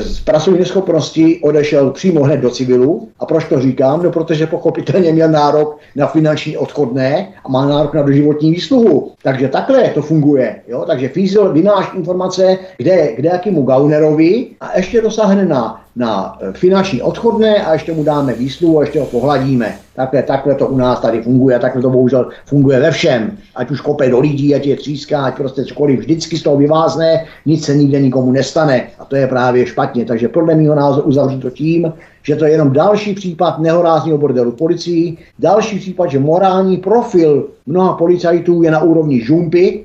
z 0.00 0.20
pracovní 0.20 0.58
neschopnosti 0.58 1.40
odešel 1.42 1.90
přímo 1.90 2.22
hned 2.22 2.36
do 2.36 2.50
civilu. 2.50 3.08
A 3.20 3.26
proč 3.26 3.44
to 3.44 3.60
říkám? 3.60 4.02
No, 4.02 4.10
protože 4.10 4.46
pochopitelně 4.46 5.12
měl 5.12 5.28
nárok 5.28 5.78
na 5.96 6.06
finanční 6.06 6.56
odchodné 6.56 7.28
a 7.44 7.48
má 7.48 7.66
nárok 7.66 7.94
na 7.94 8.02
doživotní 8.02 8.50
výsluhu. 8.50 9.12
Takže 9.22 9.48
takhle 9.48 9.88
to 9.88 10.02
funguje. 10.02 10.60
Jo? 10.68 10.84
Takže 10.86 11.08
Fízel 11.08 11.52
vynáší 11.52 11.96
informace, 11.96 12.58
kde, 12.76 13.12
kde 13.16 13.28
jakýmu 13.28 13.62
Gaunerovi 13.62 14.46
a 14.60 14.76
ještě 14.76 15.00
dosáhne 15.02 15.44
na 15.44 15.84
na 15.96 16.38
eh, 16.40 16.52
finanční 16.52 17.02
odchodné 17.02 17.64
a 17.64 17.72
ještě 17.72 17.92
mu 17.92 18.04
dáme 18.04 18.32
výsluhu 18.32 18.78
a 18.78 18.82
ještě 18.82 19.00
ho 19.00 19.06
pohladíme. 19.06 19.76
Takhle, 19.96 20.22
takhle 20.22 20.54
to 20.54 20.66
u 20.66 20.76
nás 20.76 21.00
tady 21.00 21.22
funguje 21.22 21.56
a 21.56 21.58
takhle 21.58 21.82
to 21.82 21.90
bohužel 21.90 22.28
funguje 22.46 22.80
ve 22.80 22.90
všem. 22.90 23.38
Ať 23.54 23.70
už 23.70 23.80
kope 23.80 24.08
do 24.08 24.20
lidí, 24.20 24.54
ať 24.54 24.66
je 24.66 24.76
tříská, 24.76 25.24
ať 25.24 25.36
prostě 25.36 25.64
cokoliv 25.64 26.00
vždycky 26.00 26.38
z 26.38 26.42
toho 26.42 26.56
vyvázne, 26.56 27.24
nic 27.46 27.64
se 27.64 27.76
nikde 27.76 28.00
nikomu 28.00 28.32
nestane. 28.32 28.88
A 28.98 29.04
to 29.04 29.16
je 29.16 29.26
právě 29.26 29.66
špatně. 29.66 30.04
Takže 30.04 30.28
podle 30.28 30.54
mého 30.54 30.74
názoru 30.74 31.06
uzavřu 31.06 31.40
to 31.40 31.50
tím, 31.50 31.92
že 32.22 32.36
to 32.36 32.44
je 32.44 32.50
jenom 32.50 32.72
další 32.72 33.14
případ 33.14 33.58
nehorázního 33.58 34.18
bordelu 34.18 34.52
policii, 34.52 35.16
další 35.38 35.78
případ, 35.78 36.10
že 36.10 36.18
morální 36.18 36.76
profil 36.76 37.48
mnoha 37.66 37.92
policajtů 37.92 38.62
je 38.62 38.70
na 38.70 38.82
úrovni 38.82 39.24
žumpy, 39.24 39.84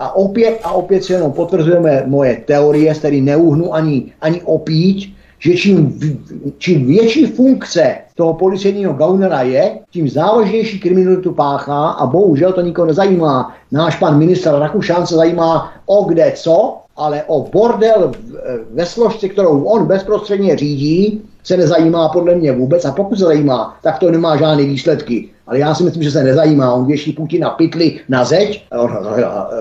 A 0.00 0.16
opět 0.16 0.60
a 0.64 0.72
opět 0.72 1.04
se 1.04 1.12
jenom 1.12 1.32
potvrzujeme 1.32 2.04
moje 2.06 2.36
teorie, 2.46 2.94
z 2.94 2.98
který 2.98 3.20
neuhnu 3.20 3.74
ani, 3.74 4.12
ani 4.20 4.40
opít, 4.42 5.12
že 5.40 5.54
čím, 5.54 6.00
čím 6.58 6.86
větší 6.86 7.26
funkce 7.26 7.96
toho 8.14 8.34
policejního 8.34 8.92
gaunera 8.92 9.42
je, 9.42 9.78
tím 9.90 10.08
závažnější 10.08 10.80
kriminalitu 10.80 11.32
páchá 11.32 11.88
a 11.88 12.06
bohužel 12.06 12.52
to 12.52 12.60
nikoho 12.60 12.86
nezajímá. 12.86 13.56
Náš 13.72 13.96
pan 13.96 14.18
ministr 14.18 14.50
Rakušan 14.50 15.06
se 15.06 15.14
zajímá 15.14 15.72
o 15.86 16.04
kde 16.04 16.32
co, 16.36 16.76
ale 16.96 17.22
o 17.26 17.42
bordel 17.52 18.12
ve 18.70 18.86
složce, 18.86 19.28
kterou 19.28 19.64
on 19.64 19.86
bezprostředně 19.86 20.56
řídí, 20.56 21.22
se 21.42 21.56
nezajímá 21.56 22.08
podle 22.08 22.34
mě 22.34 22.52
vůbec 22.52 22.84
a 22.84 22.92
pokud 22.92 23.18
se 23.18 23.24
zajímá, 23.24 23.78
tak 23.82 23.98
to 23.98 24.10
nemá 24.10 24.36
žádné 24.36 24.64
výsledky. 24.64 25.28
Ale 25.46 25.58
já 25.58 25.74
si 25.74 25.84
myslím, 25.84 26.02
že 26.02 26.10
se 26.10 26.24
nezajímá. 26.24 26.74
On 26.74 26.86
věší 26.86 27.12
Putina 27.12 27.50
pytli 27.50 28.00
na 28.08 28.24
zeď, 28.24 28.64
on, 28.78 28.98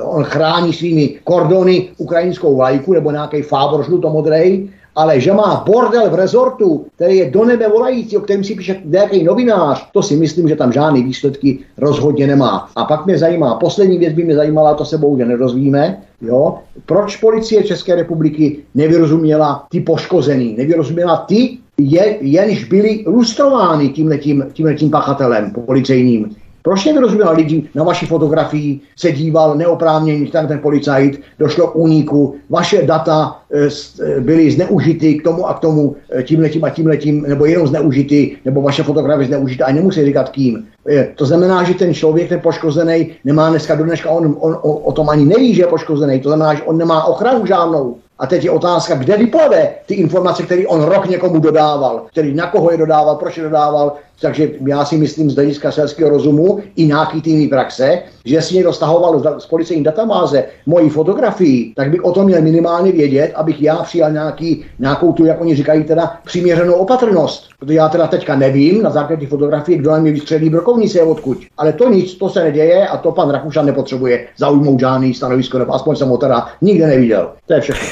on 0.04 0.24
chrání 0.24 0.74
svými 0.74 1.20
kordony 1.24 1.90
ukrajinskou 1.98 2.56
vlajku 2.56 2.94
nebo 2.94 3.12
nějaký 3.12 3.42
fábor 3.42 3.86
žlutomodrej 3.86 4.70
ale 5.00 5.20
že 5.20 5.34
má 5.34 5.64
bordel 5.66 6.10
v 6.10 6.16
rezortu, 6.16 6.86
který 6.96 7.18
je 7.18 7.32
do 7.32 7.46
nebe 7.46 7.70
volající, 7.70 8.18
o 8.18 8.22
kterém 8.22 8.44
si 8.44 8.56
píše 8.56 8.82
nějaký 8.86 9.24
novinář, 9.24 9.88
to 9.92 10.04
si 10.04 10.16
myslím, 10.16 10.48
že 10.48 10.56
tam 10.56 10.72
žádný 10.72 11.04
výsledky 11.04 11.60
rozhodně 11.78 12.28
nemá. 12.28 12.70
A 12.76 12.86
pak 12.86 13.06
mě 13.06 13.18
zajímá, 13.18 13.56
poslední 13.56 13.98
věc 13.98 14.14
by 14.14 14.24
mě 14.24 14.36
zajímala, 14.36 14.74
to 14.74 14.86
se 14.86 14.98
bohužel 14.98 15.28
nerozvíme, 15.28 16.02
jo, 16.22 16.58
proč 16.86 17.16
policie 17.16 17.64
České 17.64 17.96
republiky 17.96 18.58
nevyrozuměla 18.76 19.66
ty 19.72 19.80
poškozený, 19.80 20.56
nevyrozuměla 20.58 21.18
ty, 21.18 21.58
je, 21.78 22.18
jenž 22.22 22.64
byli 22.64 23.04
lustrovány 23.08 23.90
tímhletím, 23.90 24.46
tímhletím 24.54 24.90
pachatelem 24.90 25.52
policejním. 25.52 26.36
Proč 26.70 26.86
nevyrozuměla 26.86 27.32
lidi 27.32 27.64
na 27.76 27.84
vaší 27.84 28.06
fotografii, 28.06 28.80
se 28.98 29.12
díval 29.12 29.58
neoprávněně, 29.58 30.32
tam 30.32 30.48
ten 30.48 30.60
policajt, 30.60 31.22
došlo 31.40 31.68
k 31.68 31.76
úniku, 31.76 32.36
vaše 32.50 32.82
data 32.82 33.42
e, 33.52 33.68
e, 34.06 34.20
byly 34.20 34.52
zneužity 34.52 35.16
k 35.16 35.24
tomu 35.24 35.48
a 35.48 35.54
k 35.54 35.60
tomu 35.60 35.96
e, 36.12 36.24
tímhletím 36.24 36.64
a 36.64 36.70
tímhletím, 36.70 37.22
nebo 37.28 37.46
jenom 37.46 37.68
zneužity, 37.68 38.38
nebo 38.46 38.62
vaše 38.62 38.84
fotografie 38.84 39.28
zneužity 39.28 39.64
a 39.64 39.72
nemusí 39.72 40.06
říkat 40.06 40.30
kým. 40.30 40.68
To 41.16 41.26
znamená, 41.26 41.64
že 41.64 41.74
ten 41.74 41.94
člověk, 41.94 42.30
ten 42.30 42.40
poškozený, 42.40 43.12
nemá 43.26 43.50
dneska 43.50 43.76
do 43.76 43.84
dneška, 43.84 44.10
on, 44.10 44.38
on 44.40 44.54
o, 44.62 44.74
o 44.74 44.92
tom 44.92 45.10
ani 45.10 45.26
neví, 45.26 45.54
že 45.54 45.62
je 45.62 45.68
poškozený, 45.68 46.20
to 46.20 46.30
znamená, 46.30 46.54
že 46.54 46.64
on 46.64 46.78
nemá 46.78 47.04
ochranu 47.04 47.46
žádnou. 47.46 47.96
A 48.20 48.28
teď 48.28 48.44
je 48.44 48.52
otázka, 48.52 48.96
kde 48.96 49.18
vyplave 49.18 49.70
ty 49.86 49.94
informace, 49.94 50.44
které 50.44 50.68
on 50.68 50.84
rok 50.84 51.10
někomu 51.10 51.40
dodával, 51.40 52.06
který 52.12 52.34
na 52.34 52.48
koho 52.48 52.72
je 52.72 52.78
dodával, 52.78 53.16
proč 53.16 53.38
je 53.38 53.44
dodával, 53.44 53.94
takže 54.22 54.50
já 54.68 54.86
si 54.86 54.98
myslím 54.98 55.30
z 55.30 55.36
hlediska 55.36 55.72
selského 55.72 56.10
rozumu 56.10 56.60
i 56.76 56.86
nějaký 56.86 57.22
týmní 57.22 57.48
praxe, 57.48 58.00
že 58.26 58.42
si 58.42 58.56
někdo 58.56 58.74
stahoval 58.74 59.40
z 59.40 59.46
policejní 59.46 59.84
databáze 59.84 60.46
moji 60.66 60.90
fotografii, 60.90 61.74
tak 61.76 61.90
bych 61.92 62.04
o 62.04 62.12
tom 62.12 62.26
měl 62.26 62.42
minimálně 62.42 62.92
vědět, 62.92 63.32
abych 63.36 63.62
já 63.62 63.76
přijal 63.76 64.12
nějaký, 64.12 64.66
nějakou 64.80 65.14
tu, 65.14 65.26
jak 65.26 65.42
oni 65.42 65.56
říkají, 65.56 65.84
teda 65.84 66.20
přiměřenou 66.26 66.74
opatrnost. 66.74 67.49
Já 67.68 67.90
teda 67.90 68.08
teďka 68.08 68.36
nevím 68.36 68.84
na 68.84 68.90
základě 68.90 69.28
fotografie, 69.28 69.78
kdo 69.78 69.92
na 69.92 70.00
mě 70.00 70.12
vystřelí 70.12 70.50
brokovnice 70.50 71.02
odkud. 71.02 71.38
Ale 71.58 71.74
to 71.74 71.90
nic, 71.90 72.16
to 72.16 72.30
se 72.30 72.44
neděje 72.44 72.88
a 72.88 72.98
to 72.98 73.12
pan 73.12 73.30
Rakušan 73.30 73.66
nepotřebuje 73.66 74.28
zaujmout 74.38 74.80
žádný 74.80 75.14
stanovisko, 75.14 75.60
nebo 75.60 75.74
aspoň 75.74 75.96
jsem 75.96 76.10
ho 76.10 76.18
teda 76.18 76.48
nikde 76.62 76.88
neviděl. 76.88 77.32
To 77.46 77.54
je 77.54 77.62
všechno. 77.62 77.88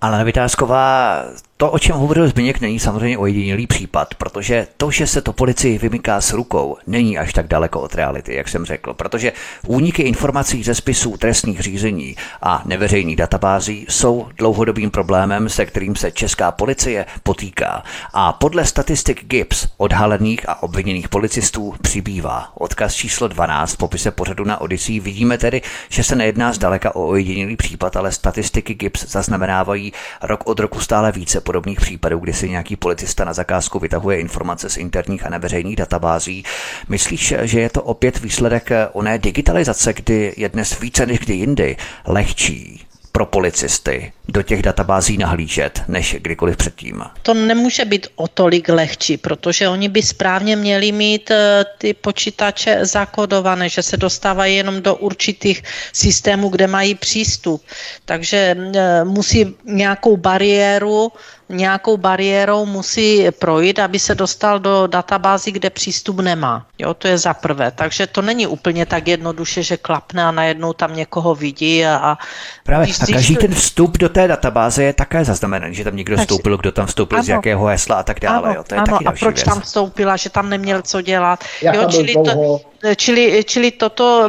Ale 0.00 0.24
Vytázková 0.24 1.22
to, 1.60 1.70
o 1.70 1.78
čem 1.78 1.96
hovoril 1.96 2.28
Zbyněk, 2.28 2.60
není 2.60 2.78
samozřejmě 2.78 3.18
ojedinělý 3.18 3.66
případ, 3.66 4.14
protože 4.14 4.66
to, 4.76 4.90
že 4.90 5.06
se 5.06 5.22
to 5.22 5.32
policii 5.32 5.78
vymyká 5.78 6.20
s 6.20 6.32
rukou, 6.32 6.76
není 6.86 7.18
až 7.18 7.32
tak 7.32 7.46
daleko 7.46 7.80
od 7.80 7.94
reality, 7.94 8.34
jak 8.34 8.48
jsem 8.48 8.64
řekl, 8.64 8.94
protože 8.94 9.32
úniky 9.66 10.02
informací 10.02 10.62
ze 10.62 10.74
spisů 10.74 11.16
trestních 11.16 11.60
řízení 11.60 12.16
a 12.42 12.62
neveřejných 12.64 13.16
databází 13.16 13.86
jsou 13.88 14.28
dlouhodobým 14.36 14.90
problémem, 14.90 15.48
se 15.48 15.66
kterým 15.66 15.96
se 15.96 16.12
česká 16.12 16.52
policie 16.52 17.06
potýká. 17.22 17.82
A 18.12 18.32
podle 18.32 18.64
statistik 18.64 19.24
GIPS 19.24 19.68
odhalených 19.76 20.48
a 20.48 20.62
obviněných 20.62 21.08
policistů 21.08 21.74
přibývá. 21.82 22.52
Odkaz 22.54 22.94
číslo 22.94 23.28
12 23.28 23.72
v 23.72 23.76
popise 23.76 24.10
pořadu 24.10 24.44
na 24.44 24.60
Odyssey 24.60 25.00
vidíme 25.00 25.38
tedy, 25.38 25.62
že 25.88 26.04
se 26.04 26.16
nejedná 26.16 26.52
zdaleka 26.52 26.94
o 26.94 27.06
ojedinělý 27.06 27.56
případ, 27.56 27.96
ale 27.96 28.12
statistiky 28.12 28.74
GIPS 28.74 29.10
zaznamenávají 29.10 29.92
rok 30.22 30.40
od 30.46 30.60
roku 30.60 30.80
stále 30.80 31.12
více 31.12 31.40
podobných 31.48 31.80
případů, 31.80 32.18
kdy 32.18 32.32
si 32.32 32.48
nějaký 32.48 32.76
policista 32.76 33.24
na 33.24 33.32
zakázku 33.32 33.78
vytahuje 33.78 34.20
informace 34.20 34.70
z 34.70 34.76
interních 34.76 35.26
a 35.26 35.30
neveřejných 35.30 35.76
databází. 35.76 36.44
Myslíš, 36.88 37.34
že 37.42 37.60
je 37.60 37.70
to 37.70 37.82
opět 37.82 38.20
výsledek 38.20 38.70
oné 38.92 39.18
digitalizace, 39.18 39.92
kdy 39.92 40.34
je 40.36 40.48
dnes 40.48 40.80
více 40.80 41.06
než 41.06 41.18
kdy 41.18 41.34
jindy 41.34 41.76
lehčí 42.06 42.88
pro 43.12 43.26
policisty 43.26 44.12
do 44.28 44.42
těch 44.42 44.62
databází 44.62 45.18
nahlížet, 45.18 45.82
než 45.88 46.16
kdykoliv 46.18 46.56
předtím? 46.56 47.02
To 47.22 47.34
nemůže 47.34 47.84
být 47.84 48.06
o 48.16 48.28
tolik 48.28 48.68
lehčí, 48.68 49.16
protože 49.16 49.68
oni 49.68 49.88
by 49.88 50.02
správně 50.02 50.56
měli 50.56 50.92
mít 50.92 51.30
eh, 51.30 51.64
ty 51.78 51.94
počítače 51.94 52.86
zakodované, 52.86 53.68
že 53.68 53.82
se 53.82 53.96
dostávají 53.96 54.56
jenom 54.56 54.82
do 54.82 54.94
určitých 54.94 55.62
systémů, 55.92 56.48
kde 56.48 56.66
mají 56.66 56.94
přístup. 56.94 57.64
Takže 58.04 58.56
eh, 58.56 59.04
musí 59.04 59.56
nějakou 59.64 60.16
bariéru 60.16 61.12
nějakou 61.48 61.96
bariérou 61.96 62.66
musí 62.66 63.26
projít, 63.38 63.78
aby 63.78 63.98
se 63.98 64.14
dostal 64.14 64.58
do 64.58 64.86
databází, 64.86 65.52
kde 65.52 65.70
přístup 65.70 66.20
nemá. 66.20 66.66
Jo, 66.78 66.94
to 66.94 67.08
je 67.08 67.18
za 67.18 67.34
prvé. 67.34 67.70
Takže 67.70 68.06
to 68.06 68.22
není 68.22 68.46
úplně 68.46 68.86
tak 68.86 69.08
jednoduše, 69.08 69.62
že 69.62 69.76
klapne 69.76 70.24
a 70.24 70.30
najednou 70.30 70.72
tam 70.72 70.96
někoho 70.96 71.34
vidí. 71.34 71.86
A, 71.86 71.96
a 71.96 72.18
Právě. 72.64 72.94
A 73.02 73.12
každý 73.12 73.36
ten 73.36 73.54
vstup 73.54 73.98
do 73.98 74.08
té 74.08 74.28
databáze 74.28 74.84
je 74.84 74.92
také 74.92 75.24
zaznamenaný, 75.24 75.74
že 75.74 75.84
tam 75.84 75.96
někdo 75.96 76.16
Takže, 76.16 76.26
vstoupil, 76.26 76.56
kdo 76.56 76.72
tam 76.72 76.86
vstoupil, 76.86 77.18
ano, 77.18 77.24
z 77.24 77.28
jakého 77.28 77.66
hesla 77.66 77.96
a 77.96 78.02
tak 78.02 78.20
dále. 78.20 78.48
Ano, 78.48 78.54
jo, 78.56 78.64
to 78.64 78.74
je 78.74 78.80
ano, 78.80 78.92
taky 78.92 79.04
a 79.04 79.12
proč 79.12 79.34
věc. 79.34 79.44
tam 79.44 79.60
vstoupila, 79.60 80.16
že 80.16 80.30
tam 80.30 80.50
neměl 80.50 80.82
co 80.82 81.00
dělat. 81.00 81.44
Jak 81.62 81.74
jo, 81.74 81.86
čili, 81.90 82.14
to, 82.14 82.60
čili, 82.96 83.44
čili 83.44 83.70
toto 83.70 84.28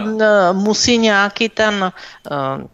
musí 0.54 0.98
nějaký 0.98 1.50
ten, 1.50 1.92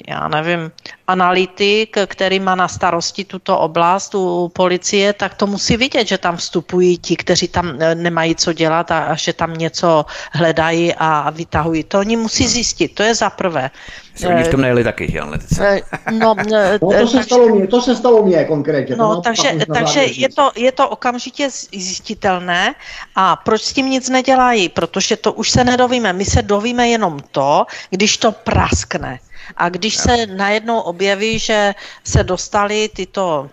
já 0.08 0.28
nevím, 0.28 0.72
analytik, 1.08 1.98
který 2.08 2.40
má 2.40 2.56
na 2.56 2.68
starosti 2.68 3.24
tuto 3.26 3.60
oblast 3.60 4.16
u 4.16 4.52
policie, 4.56 5.14
tak 5.14 5.34
to 5.34 5.48
musí 5.48 5.78
vidět, 5.78 6.08
že 6.08 6.18
tam 6.18 6.38
vstupují 6.38 6.98
ti, 6.98 7.16
kteří 7.16 7.48
tam 7.48 7.78
nemají 7.94 8.36
co 8.36 8.54
dělat 8.54 8.92
a, 8.92 9.00
a 9.00 9.16
že 9.16 9.34
tam 9.34 9.54
něco 9.54 10.06
hledají 10.32 10.94
a 10.98 11.30
vytahují. 11.30 11.84
To 11.84 12.00
oni 12.00 12.16
musí 12.18 12.48
zjistit, 12.48 12.96
to 12.96 13.04
je 13.04 13.16
za 13.16 13.30
prvé. 13.30 13.72
Se 14.16 14.28
oni 14.28 14.44
v 14.44 14.48
tom 14.48 14.62
nejeli 14.62 14.84
taky, 14.84 15.12
že 15.12 15.20
eh, 15.62 15.82
No, 16.12 16.36
no, 16.52 16.80
to, 16.80 17.08
se 17.08 17.24
stalo 17.24 17.56
mě, 17.56 17.68
to 17.68 17.82
se 17.82 17.96
stalo 17.96 18.26
mě 18.26 18.46
konkrétně. 18.46 18.96
No, 18.96 19.22
takže, 19.22 19.52
takže 19.74 20.04
je, 20.04 20.30
to, 20.30 20.52
je 20.56 20.72
to 20.72 20.90
okamžitě 20.90 21.50
zjistitelné 21.50 22.76
a 23.16 23.36
proč 23.36 23.62
s 23.62 23.74
tím 23.74 23.90
nic 23.90 24.10
nedělají? 24.10 24.70
Protože 24.70 25.18
to 25.18 25.34
už 25.34 25.50
se 25.50 25.64
nedovíme. 25.64 26.14
My 26.14 26.26
se 26.26 26.42
dovíme 26.42 26.88
jenom 26.88 27.20
to, 27.32 27.66
když 27.90 28.18
to 28.18 28.32
praskne. 28.32 29.20
A 29.58 29.70
když 29.70 29.96
se 29.96 30.26
najednou 30.26 30.80
objeví, 30.80 31.40
že 31.40 31.74
se 32.04 32.24
dostali 32.24 32.90
tyto 32.96 33.50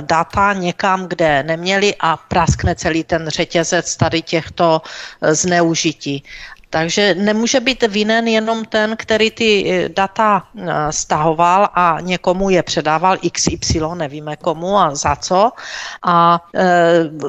data 0.00 0.52
někam, 0.52 1.06
kde 1.06 1.42
neměli 1.42 1.94
a 2.00 2.16
praskne 2.16 2.74
celý 2.74 3.04
ten 3.04 3.28
řetězec 3.28 3.96
tady 3.96 4.22
těchto 4.22 4.82
e, 5.22 5.34
zneužití. 5.34 6.24
Takže 6.70 7.14
nemůže 7.14 7.60
být 7.60 7.82
vinen 7.82 8.28
jenom 8.28 8.64
ten, 8.64 8.96
který 8.96 9.30
ty 9.30 9.50
eh, 9.66 9.88
data 9.88 10.42
eh, 10.42 10.62
stahoval 10.90 11.68
a 11.74 11.98
někomu 12.00 12.50
je 12.50 12.62
předával 12.62 13.16
XY, 13.32 13.80
nevíme 13.94 14.36
komu 14.36 14.78
a 14.78 14.94
za 14.94 15.16
co. 15.16 15.50
A 16.06 16.40
e, 16.54 16.64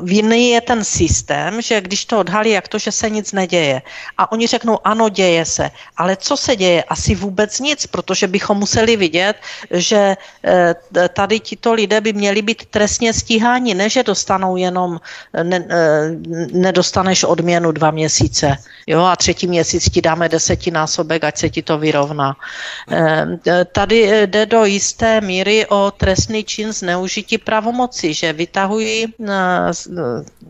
vinný 0.03 0.49
je 0.49 0.61
ten 0.61 0.83
systém, 0.83 1.61
že 1.61 1.81
když 1.81 2.05
to 2.05 2.19
odhalí, 2.19 2.49
jak 2.49 2.67
to, 2.67 2.79
že 2.79 2.91
se 2.91 3.09
nic 3.09 3.31
neděje. 3.31 3.81
A 4.17 4.31
oni 4.31 4.47
řeknou, 4.47 4.79
ano, 4.83 5.09
děje 5.09 5.45
se. 5.45 5.71
Ale 5.97 6.15
co 6.15 6.37
se 6.37 6.55
děje? 6.55 6.83
Asi 6.83 7.15
vůbec 7.15 7.59
nic, 7.59 7.85
protože 7.85 8.27
bychom 8.27 8.57
museli 8.57 8.95
vidět, 8.95 9.35
že 9.71 10.17
tady 11.13 11.39
tito 11.39 11.73
lidé 11.73 12.01
by 12.01 12.13
měli 12.13 12.41
být 12.41 12.65
trestně 12.65 13.13
stíháni, 13.13 13.73
ne, 13.73 13.89
že 13.89 14.03
dostanou 14.03 14.55
jenom, 14.57 14.99
ne, 15.43 15.65
nedostaneš 16.53 17.23
odměnu 17.23 17.71
dva 17.71 17.91
měsíce. 17.91 18.57
Jo, 18.87 19.03
a 19.03 19.15
tři 19.15 19.30
třetí 19.31 19.47
měsíc 19.47 19.89
ti 19.89 20.01
dáme 20.01 20.29
desetinásobek, 20.29 21.23
ať 21.23 21.37
se 21.37 21.49
ti 21.49 21.61
to 21.61 21.77
vyrovná. 21.77 22.35
Ehm, 22.91 23.39
tady 23.71 24.27
jde 24.27 24.45
do 24.45 24.65
jisté 24.65 25.21
míry 25.21 25.65
o 25.71 25.91
trestný 25.91 26.43
čin 26.43 26.73
zneužití 26.73 27.37
pravomoci, 27.37 28.13
že 28.13 28.33
vytahují 28.33 29.07
eh, 29.07 29.71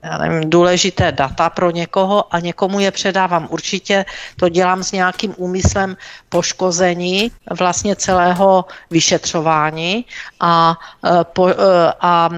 já 0.04 0.18
nevím, 0.18 0.50
důležité 0.50 1.12
data 1.12 1.50
pro 1.50 1.72
někoho 1.72 2.26
a 2.34 2.40
někomu 2.40 2.80
je 2.80 2.92
předávám. 2.92 3.48
Určitě 3.52 4.06
to 4.40 4.50
dělám 4.50 4.84
s 4.84 4.92
nějakým 4.92 5.34
úmyslem 5.38 5.98
poškození 6.30 7.32
vlastně 7.60 7.96
celého 7.96 8.66
vyšetřování 8.90 10.06
a, 10.40 10.74
eh, 11.06 11.10
po, 11.24 11.48
eh, 11.48 11.54
a 12.02 12.30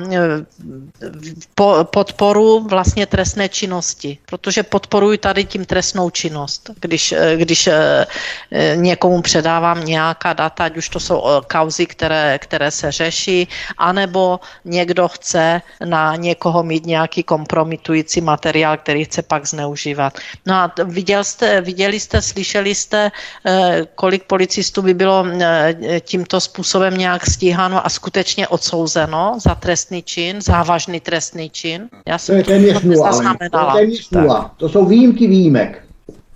po, 1.56 1.88
podporu 1.88 2.68
vlastně 2.68 3.06
trestné 3.06 3.49
činnosti, 3.49 4.18
protože 4.26 4.64
podporuji 4.64 5.18
tady 5.18 5.45
tím 5.45 5.65
trestnou 5.65 6.10
činnost 6.10 6.33
činnost. 6.34 6.70
Když, 6.80 7.14
když 7.36 7.70
někomu 8.76 9.22
předávám 9.22 9.86
nějaká 9.86 10.34
data, 10.34 10.64
ať 10.64 10.78
už 10.78 10.90
to 10.90 11.00
jsou 11.00 11.22
kauzy, 11.48 11.86
které, 11.86 12.40
které 12.40 12.72
se 12.72 12.92
řeší, 12.92 13.48
anebo 13.78 14.40
někdo 14.66 15.08
chce 15.08 15.62
na 15.86 16.16
někoho 16.16 16.64
mít 16.64 16.86
nějaký 16.86 17.24
kompromitující 17.24 18.22
materiál, 18.22 18.78
který 18.78 19.06
chce 19.06 19.22
pak 19.22 19.46
zneužívat. 19.46 20.18
No 20.46 20.54
a 20.56 20.72
viděl 20.84 21.24
jste, 21.24 21.62
viděli 21.62 22.00
jste, 22.00 22.22
slyšeli 22.22 22.76
jste, 22.76 23.12
kolik 23.96 24.24
policistů 24.24 24.82
by 24.82 24.94
bylo 24.94 25.26
tímto 26.02 26.40
způsobem 26.42 26.98
nějak 26.98 27.26
stíháno 27.26 27.86
a 27.86 27.90
skutečně 27.90 28.48
odsouzeno 28.48 29.38
za 29.38 29.56
trestný 29.56 30.02
čin, 30.04 30.42
závažný 30.42 31.00
trestný 31.00 31.50
čin? 31.50 31.90
Já 32.08 32.18
jsem 32.18 32.34
to 32.34 32.52
je 32.52 32.58
téměř 32.58 32.82
nula, 32.82 33.12
to, 33.12 33.22
je 33.44 33.50
téměř 33.74 34.10
nula. 34.10 34.52
to 34.58 34.70
jsou 34.70 34.86
výjimky 34.86 35.28
výjimek. 35.28 35.83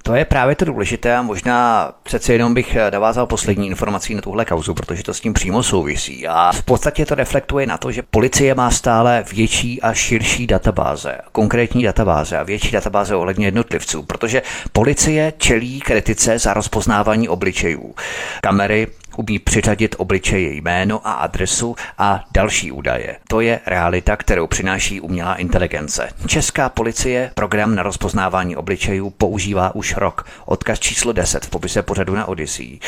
To 0.07 0.15
je 0.15 0.25
právě 0.25 0.55
to 0.55 0.65
důležité 0.65 1.15
a 1.15 1.21
možná 1.21 1.91
přece 2.03 2.33
jenom 2.33 2.53
bych 2.53 2.77
navázal 2.91 3.25
poslední 3.25 3.67
informací 3.67 4.15
na 4.15 4.21
tuhle 4.21 4.45
kauzu, 4.45 4.73
protože 4.73 5.03
to 5.03 5.13
s 5.13 5.21
tím 5.21 5.33
přímo 5.33 5.63
souvisí. 5.63 6.27
A 6.27 6.51
v 6.51 6.63
podstatě 6.63 7.05
to 7.05 7.15
reflektuje 7.15 7.67
na 7.67 7.77
to, 7.77 7.91
že 7.91 8.01
policie 8.01 8.55
má 8.55 8.71
stále 8.71 9.25
větší 9.33 9.81
a 9.81 9.93
širší 9.93 10.47
databáze, 10.47 11.17
konkrétní 11.31 11.83
databáze 11.83 12.37
a 12.37 12.43
větší 12.43 12.71
databáze 12.71 13.15
ohledně 13.15 13.47
jednotlivců, 13.47 14.03
protože 14.03 14.41
policie 14.71 15.33
čelí 15.37 15.79
kritice 15.79 16.39
za 16.39 16.53
rozpoznávání 16.53 17.29
obličejů. 17.29 17.95
Kamery 18.41 18.87
umí 19.17 19.39
přiřadit 19.39 19.95
obličeje 19.97 20.53
jméno 20.53 21.07
a 21.07 21.11
adresu 21.11 21.75
a 21.97 22.23
další 22.31 22.71
údaje. 22.71 23.15
To 23.27 23.41
je 23.41 23.59
realita, 23.65 24.15
kterou 24.15 24.47
přináší 24.47 25.01
umělá 25.01 25.35
inteligence. 25.35 26.09
Česká 26.27 26.69
policie 26.69 27.31
program 27.35 27.75
na 27.75 27.83
rozpoznávání 27.83 28.55
obličejů 28.55 29.09
používá 29.09 29.75
už 29.75 29.95
rok. 29.97 30.25
Odkaz 30.45 30.79
číslo 30.79 31.13
10 31.13 31.45
v 31.45 31.49
popise 31.49 31.81
pořadu 31.81 32.15
na 32.15 32.25
Odyssey. 32.25 32.79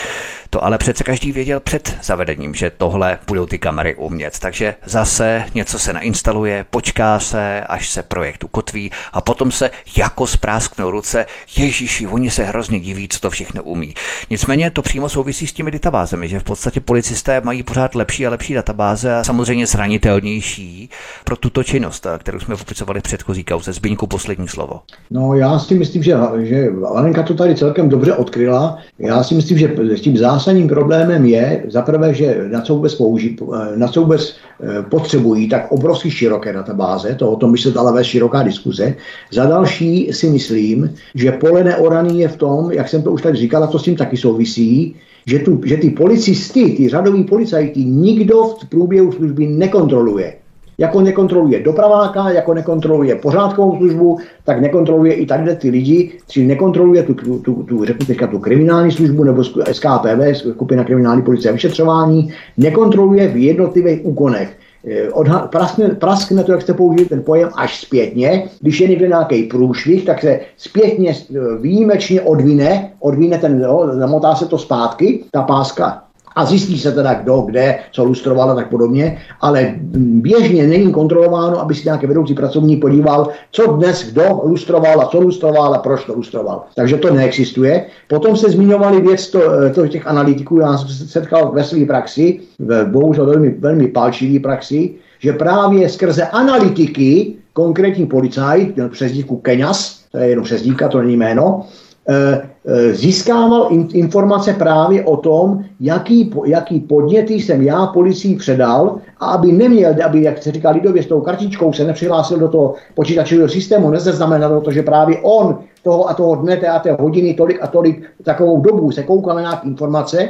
To 0.50 0.64
ale 0.64 0.78
přece 0.78 1.04
každý 1.04 1.32
věděl 1.32 1.60
před 1.60 1.98
zavedením, 2.04 2.56
že 2.56 2.70
tohle 2.70 3.20
budou 3.28 3.46
ty 3.46 3.60
kamery 3.60 3.96
umět. 3.96 4.40
Takže 4.40 4.76
zase 4.86 5.46
něco 5.54 5.80
se 5.80 5.94
nainstaluje, 5.94 6.66
počká 6.70 7.20
se, 7.20 7.62
až 7.62 7.90
se 7.90 8.04
projekt 8.04 8.44
ukotví 8.44 8.92
a 9.14 9.22
potom 9.22 9.52
se 9.52 9.72
jako 9.98 10.28
sprásknou 10.28 10.92
ruce, 10.92 11.26
ježíši, 11.58 12.08
oni 12.08 12.32
se 12.32 12.44
hrozně 12.44 12.80
diví, 12.80 13.08
co 13.08 13.20
to 13.20 13.30
všechno 13.30 13.64
umí. 13.64 13.94
Nicméně 14.30 14.72
to 14.72 14.82
přímo 14.82 15.10
souvisí 15.10 15.48
s 15.48 15.54
těmi 15.54 15.72
databázemi, 15.72 16.19
že 16.28 16.40
v 16.40 16.44
podstatě 16.44 16.80
policisté 16.80 17.42
mají 17.44 17.64
pořád 17.64 17.96
lepší 17.96 18.28
a 18.28 18.30
lepší 18.30 18.54
databáze 18.54 19.16
a 19.16 19.24
samozřejmě 19.24 19.68
zranitelnější 19.68 20.90
pro 21.26 21.36
tuto 21.36 21.64
činnost, 21.64 22.08
kterou 22.18 22.40
jsme 22.40 22.56
popisovali 22.56 23.00
v 23.00 23.04
předchozí 23.04 23.44
kauze. 23.44 23.74
Zbyňku 23.74 24.08
poslední 24.08 24.48
slovo. 24.48 24.80
No 25.12 25.34
já 25.34 25.60
si 25.60 25.76
myslím, 25.76 26.04
že, 26.04 26.18
že 26.40 26.68
Alenka 26.88 27.24
to 27.24 27.34
tady 27.34 27.56
celkem 27.56 27.90
dobře 27.90 28.14
odkryla. 28.14 28.78
Já 29.00 29.24
si 29.24 29.36
myslím, 29.36 29.58
že 29.58 29.76
s 29.78 30.02
tím 30.02 30.18
zásadním 30.18 30.68
problémem 30.68 31.26
je 31.26 31.64
zaprvé, 31.68 32.14
že 32.14 32.46
na 32.52 32.62
co 32.62 32.76
vůbec, 32.76 32.96
použí, 32.96 33.38
na 33.76 33.88
co 33.88 34.02
vůbec 34.02 34.36
eh, 34.64 34.84
potřebují 34.84 35.50
tak 35.50 35.72
obrovsky 35.72 36.12
široké 36.12 36.54
databáze, 36.54 37.16
to 37.16 37.32
o 37.32 37.36
tom 37.36 37.52
by 37.52 37.58
se 37.58 37.72
dala 37.72 37.92
vést 37.92 38.08
široká 38.08 38.44
diskuze. 38.44 38.96
Za 39.32 39.46
další 39.46 40.14
si 40.14 40.30
myslím, 40.30 40.94
že 41.16 41.32
pole 41.32 41.64
neoraný 41.64 42.20
je 42.20 42.28
v 42.28 42.38
tom, 42.38 42.72
jak 42.72 42.90
jsem 42.90 43.04
to 43.04 43.12
už 43.12 43.22
tady 43.22 43.38
říkal, 43.38 43.64
a 43.64 43.68
to 43.68 43.80
s 43.80 43.84
tím 43.84 43.96
taky 43.96 44.18
souvisí, 44.18 44.96
že, 45.30 45.40
tu, 45.40 45.62
že 45.66 45.78
ty 45.78 45.90
policisty, 45.90 46.70
ty 46.70 46.90
řadoví 46.90 47.24
policajti, 47.24 47.86
nikdo 47.86 48.44
v 48.44 48.70
průběhu 48.70 49.12
služby 49.12 49.48
nekontroluje. 49.48 50.34
Jako 50.78 51.02
nekontroluje 51.02 51.60
dopraváka, 51.60 52.30
jako 52.30 52.54
nekontroluje 52.54 53.16
pořádkovou 53.16 53.78
službu, 53.78 54.18
tak 54.44 54.62
nekontroluje 54.62 55.14
i 55.14 55.26
tady 55.26 55.56
ty 55.56 55.70
lidi, 55.70 56.12
čili 56.28 56.46
nekontroluje 56.46 57.04
tu, 57.04 57.14
tu, 57.14 57.40
tu, 57.40 57.64
tu, 57.64 57.86
řeknu 57.86 58.06
teďka, 58.06 58.28
tu 58.28 58.40
kriminální 58.40 58.92
službu 58.92 59.24
nebo 59.24 59.44
SKPV, 59.44 60.22
skupina 60.34 60.84
kriminální 60.84 61.22
policie 61.22 61.50
a 61.50 61.54
vyšetřování, 61.54 62.34
nekontroluje 62.58 63.28
v 63.28 63.38
jednotlivých 63.38 64.06
úkonech. 64.06 64.59
Eh, 64.88 65.10
odha- 65.10 65.48
praskne, 65.48 65.90
praskne 65.90 66.44
to, 66.44 66.52
jak 66.52 66.62
jste 66.62 66.74
použili 66.74 67.10
ten 67.10 67.24
pojem, 67.24 67.50
až 67.56 67.82
zpětně. 67.82 68.50
Když 68.60 68.80
je 68.80 68.88
někde 68.88 69.08
nějaký 69.08 69.44
průšvih, 69.44 70.06
tak 70.06 70.22
se 70.22 70.40
zpětně 70.58 71.12
eh, 71.12 71.40
výjimečně 71.62 72.22
odvine, 72.22 72.92
odvine 73.00 73.38
ten, 73.38 73.62
jo, 73.62 73.90
zamotá 73.92 74.36
se 74.36 74.46
to 74.46 74.58
zpátky, 74.58 75.24
ta 75.32 75.42
páska 75.42 76.04
a 76.36 76.46
zjistí 76.46 76.80
se 76.80 76.92
teda 76.92 77.14
kdo, 77.14 77.42
kde, 77.42 77.80
co 77.92 78.04
lustroval 78.04 78.52
a 78.52 78.56
tak 78.56 78.70
podobně, 78.70 79.18
ale 79.42 79.74
běžně 79.98 80.68
není 80.68 80.92
kontrolováno, 80.92 81.62
aby 81.62 81.76
si 81.76 81.86
nějaký 81.86 82.08
vedoucí 82.08 82.34
pracovník 82.34 82.82
podíval, 82.82 83.28
co 83.52 83.68
dnes 83.68 84.12
kdo 84.12 84.42
lustroval 84.44 85.02
a 85.02 85.06
co 85.06 85.22
lustroval 85.22 85.74
a 85.74 85.78
proč 85.78 86.06
to 86.06 86.14
lustroval. 86.14 86.64
Takže 86.76 86.98
to 86.98 87.14
neexistuje. 87.14 87.86
Potom 88.08 88.38
se 88.38 88.50
zmiňovali 88.50 89.02
věc 89.02 89.28
to, 89.28 89.42
to 89.76 89.88
těch 89.88 90.08
analytiků, 90.08 90.60
já 90.60 90.78
jsem 90.78 90.88
se 90.88 91.08
setkal 91.08 91.52
ve 91.52 91.64
své 91.64 91.86
praxi, 91.86 92.40
v 92.60 92.86
bohužel 92.86 93.26
velmi, 93.26 93.50
velmi 93.50 93.88
palčivý 93.88 94.40
praxi, 94.40 94.94
že 95.20 95.34
právě 95.34 95.90
skrze 95.90 96.24
analytiky 96.24 97.36
konkrétní 97.54 98.06
policajt, 98.06 98.76
přezdívku 98.92 99.38
Keňas, 99.38 100.00
to 100.12 100.18
je 100.18 100.28
jenom 100.28 100.46
přezdívka, 100.46 100.88
to 100.88 101.02
není 101.02 101.18
jméno, 101.18 101.66
eh, 102.10 102.49
získával 102.92 103.70
informace 103.94 104.54
právě 104.54 105.04
o 105.04 105.18
tom, 105.18 105.64
jaký, 105.80 106.32
jaký 106.46 106.80
podněty 106.80 107.34
jsem 107.34 107.62
já 107.62 107.86
policii 107.86 108.36
předal 108.36 108.98
a 109.20 109.26
aby 109.26 109.52
neměl, 109.52 109.96
aby, 110.06 110.24
jak 110.24 110.44
se 110.44 110.52
říká 110.52 110.70
lidově, 110.70 111.04
s 111.04 111.08
tou 111.08 111.22
kartičkou 111.22 111.74
se 111.74 111.84
nepřihlásil 111.84 112.40
do 112.40 112.48
toho 112.48 112.74
počítačového 112.96 113.50
systému, 113.50 113.92
nezaznamenalo 113.92 114.62
to, 114.62 114.72
že 114.72 114.84
právě 114.84 115.18
on 115.22 115.60
toho 115.84 116.10
a 116.10 116.14
toho 116.14 116.36
dne, 116.36 116.58
té 116.58 116.68
a 116.68 116.80
té 116.80 116.92
hodiny, 117.00 117.34
tolik 117.34 117.58
a 117.62 117.68
tolik, 117.68 118.04
takovou 118.24 118.62
dobu 118.62 118.92
se 118.92 119.04
koukal 119.04 119.36
na 119.36 119.62
informace 119.62 120.30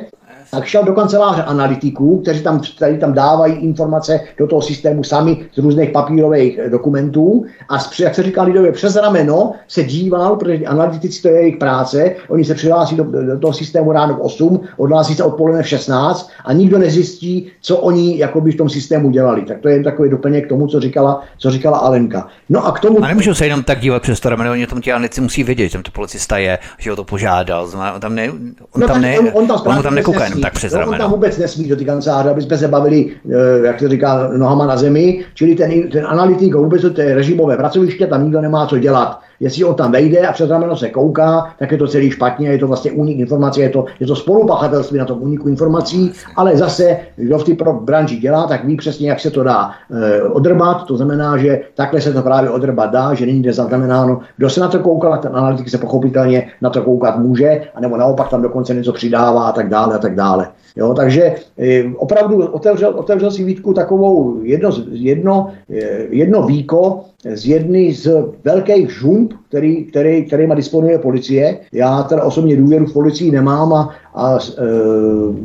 tak 0.52 0.66
šel 0.66 0.84
do 0.84 0.94
kanceláře 0.94 1.44
analytiků, 1.44 2.20
kteří 2.22 2.44
tam, 2.44 2.62
kteří 2.76 2.98
tam 2.98 3.14
dávají 3.14 3.54
informace 3.54 4.20
do 4.38 4.48
toho 4.48 4.62
systému 4.62 5.04
sami 5.04 5.46
z 5.54 5.58
různých 5.58 5.90
papírových 5.90 6.58
eh, 6.58 6.70
dokumentů 6.70 7.46
a 7.70 7.78
jak 8.00 8.16
se 8.16 8.24
říká 8.24 8.44
lidově 8.44 8.72
přes 8.72 8.96
rameno 8.96 9.54
se 9.68 9.84
díval, 9.84 10.36
protože 10.36 10.66
analytici 10.66 11.22
to 11.22 11.28
je 11.28 11.34
jejich 11.34 11.58
práce, 11.58 12.16
oni 12.28 12.46
se 12.46 12.56
přihlásí 12.56 12.96
do, 12.96 13.04
do 13.04 13.40
toho 13.40 13.54
systému 13.54 13.92
ráno 13.92 14.14
v 14.14 14.22
8, 14.22 14.62
odhlásí 14.78 15.16
se 15.16 15.24
odpoledne 15.24 15.64
v 15.64 15.68
16 15.68 16.32
a 16.46 16.54
nikdo 16.54 16.78
nezjistí, 16.78 17.52
co 17.62 17.78
oni 17.78 18.18
jakoby 18.18 18.52
v 18.52 18.58
tom 18.58 18.70
systému 18.70 19.12
dělali. 19.12 19.42
Tak 19.42 19.60
to 19.60 19.70
je 19.70 19.84
takový 19.84 20.10
doplněk 20.10 20.46
k 20.46 20.50
tomu, 20.50 20.68
co 20.68 20.80
říkala, 20.80 21.24
co 21.38 21.52
říkala 21.52 21.78
Alenka. 21.78 22.28
No 22.50 22.66
a 22.66 22.72
k 22.72 22.80
tomu... 22.80 23.04
A 23.04 23.08
nemůžu 23.08 23.34
se 23.34 23.46
jenom 23.46 23.64
tak 23.64 23.80
dívat 23.80 24.02
přes 24.02 24.20
to 24.20 24.30
rameno, 24.30 24.52
oni 24.52 24.68
tom 24.68 24.82
ti 24.82 24.92
analytici 24.92 25.22
musí 25.22 25.44
vědět, 25.44 25.68
že 25.68 25.74
tam 25.74 25.84
to 25.84 25.92
policista 25.92 26.38
je, 26.38 26.60
že 26.78 26.90
ho 26.90 26.96
to 26.96 27.04
požádal, 27.04 27.70
on 27.96 28.02
tam 28.02 28.16
ne, 28.16 28.32
on 28.32 28.82
no, 28.82 28.88
tam, 28.88 29.02
ne, 29.02 29.20
on, 29.20 29.30
on 29.34 29.48
tam, 29.48 29.78
on 29.78 29.84
tam 29.84 29.96
nekouká 29.96 30.26
jenom 30.40 30.52
tak 30.52 30.54
přes 30.54 30.74
rameno. 30.74 30.92
On 30.92 30.98
tam 30.98 31.12
vůbec 31.12 31.38
nesmí 31.38 31.68
do 31.68 31.76
ty 31.76 31.86
kanceláře, 31.86 32.30
aby 32.30 32.42
jsme 32.42 32.58
se 32.58 32.68
bavili, 32.68 33.12
eh, 33.30 33.68
jak 33.68 33.80
se 33.80 33.90
říká, 33.90 34.30
nohama 34.38 34.66
na 34.66 34.78
zemi, 34.78 35.26
čili 35.34 35.56
ten, 35.56 35.90
ten 35.90 36.06
analytik 36.08 36.56
vůbec 36.56 36.82
to 36.82 37.02
je 37.02 37.16
režimové 37.16 37.58
pracoviště, 37.58 38.08
tam 38.08 38.24
nikdo 38.24 38.42
nemá 38.42 38.68
co 38.68 38.78
dělat. 38.78 39.20
Jestli 39.40 39.64
on 39.64 39.76
tam 39.76 39.92
vejde 39.92 40.28
a 40.28 40.34
přes 40.34 40.50
rameno 40.50 40.78
se 40.78 40.90
kouká, 40.90 41.54
tak 41.60 41.72
je 41.72 41.78
to 41.78 41.88
celý 41.88 42.12
špatně, 42.12 42.50
je 42.50 42.58
to 42.58 42.68
vlastně 42.68 42.92
únik 42.92 43.20
informací, 43.20 43.62
je 43.62 43.70
to, 43.70 43.86
je 44.00 44.08
to 44.08 44.16
spolupachatelství 44.16 44.98
na 44.98 45.06
tom 45.06 45.22
úniku 45.22 45.48
informací, 45.48 46.12
ale 46.36 46.58
zase, 46.58 46.98
kdo 47.16 47.38
v 47.38 47.44
té 47.44 47.54
branži 47.82 48.18
dělá, 48.18 48.48
tak 48.48 48.66
ví 48.66 48.78
přesně, 48.78 49.10
jak 49.10 49.20
se 49.20 49.32
to 49.32 49.44
dá 49.44 49.72
e, 49.92 50.24
odrbat. 50.24 50.84
To 50.84 50.98
znamená, 50.98 51.38
že 51.38 51.62
takhle 51.76 52.02
se 52.02 52.14
to 52.14 52.22
právě 52.22 52.50
odrbat 52.50 52.92
dá, 52.92 53.14
že 53.14 53.26
není 53.26 53.44
zaznamenáno, 53.52 54.20
kdo 54.38 54.50
se 54.50 54.60
na 54.60 54.68
to 54.68 54.80
koukal, 54.80 55.18
ten 55.18 55.32
analytik 55.36 55.70
se 55.70 55.78
pochopitelně 55.78 56.48
na 56.62 56.70
to 56.70 56.82
koukat 56.82 57.20
může, 57.20 57.62
anebo 57.76 57.98
naopak 57.98 58.30
tam 58.30 58.42
dokonce 58.42 58.74
něco 58.74 58.94
přidává 58.94 59.48
a 59.48 59.52
tak 59.52 59.70
dále 59.70 59.96
a 59.96 59.98
tak 59.98 60.16
dále. 60.16 60.48
Jo, 60.76 60.94
takže 60.94 61.36
e, 61.58 61.84
opravdu 61.96 62.48
otevřel, 62.48 62.90
otevřel 62.90 63.32
si 63.32 63.44
Vítku 63.44 63.74
takovou 63.74 64.44
jedno, 64.44 64.70
jedno, 64.92 65.52
e, 65.70 65.76
jedno 66.10 66.48
víko, 66.48 67.06
z 67.34 67.46
jedny 67.46 67.94
z 67.94 68.26
velkých 68.44 68.92
žump, 68.92 69.34
který, 69.50 69.84
který, 69.84 70.26
kterýma 70.26 70.56
disponuje 70.56 71.00
policie. 71.00 71.58
Já 71.74 72.04
teda 72.04 72.24
osobně 72.24 72.56
důvěru 72.56 72.86
v 72.86 72.94
policii 72.94 73.32
nemám 73.32 73.74
a, 73.74 73.90
a 74.14 74.34
uh, 74.34 75.36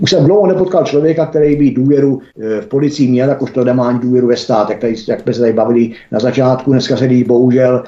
už 0.00 0.10
jsem 0.10 0.24
dlouho 0.24 0.46
nepotkal 0.46 0.84
člověka, 0.84 1.26
který 1.26 1.56
by 1.56 1.70
důvěru 1.70 2.14
uh, 2.14 2.20
v 2.60 2.66
policii 2.66 3.08
měl, 3.08 3.28
jakožto 3.28 3.64
nemá 3.64 3.88
ani 3.88 3.98
důvěru 3.98 4.26
ve 4.26 4.36
stát, 4.36 4.70
jak, 4.70 4.78
tady, 4.78 4.94
jak 5.08 5.20
jsme 5.20 5.34
se 5.34 5.40
tady 5.40 5.52
bavili 5.52 5.90
na 6.12 6.20
začátku. 6.20 6.72
Dneska 6.72 6.96
se 6.96 7.06
jí 7.06 7.24
bohužel 7.24 7.82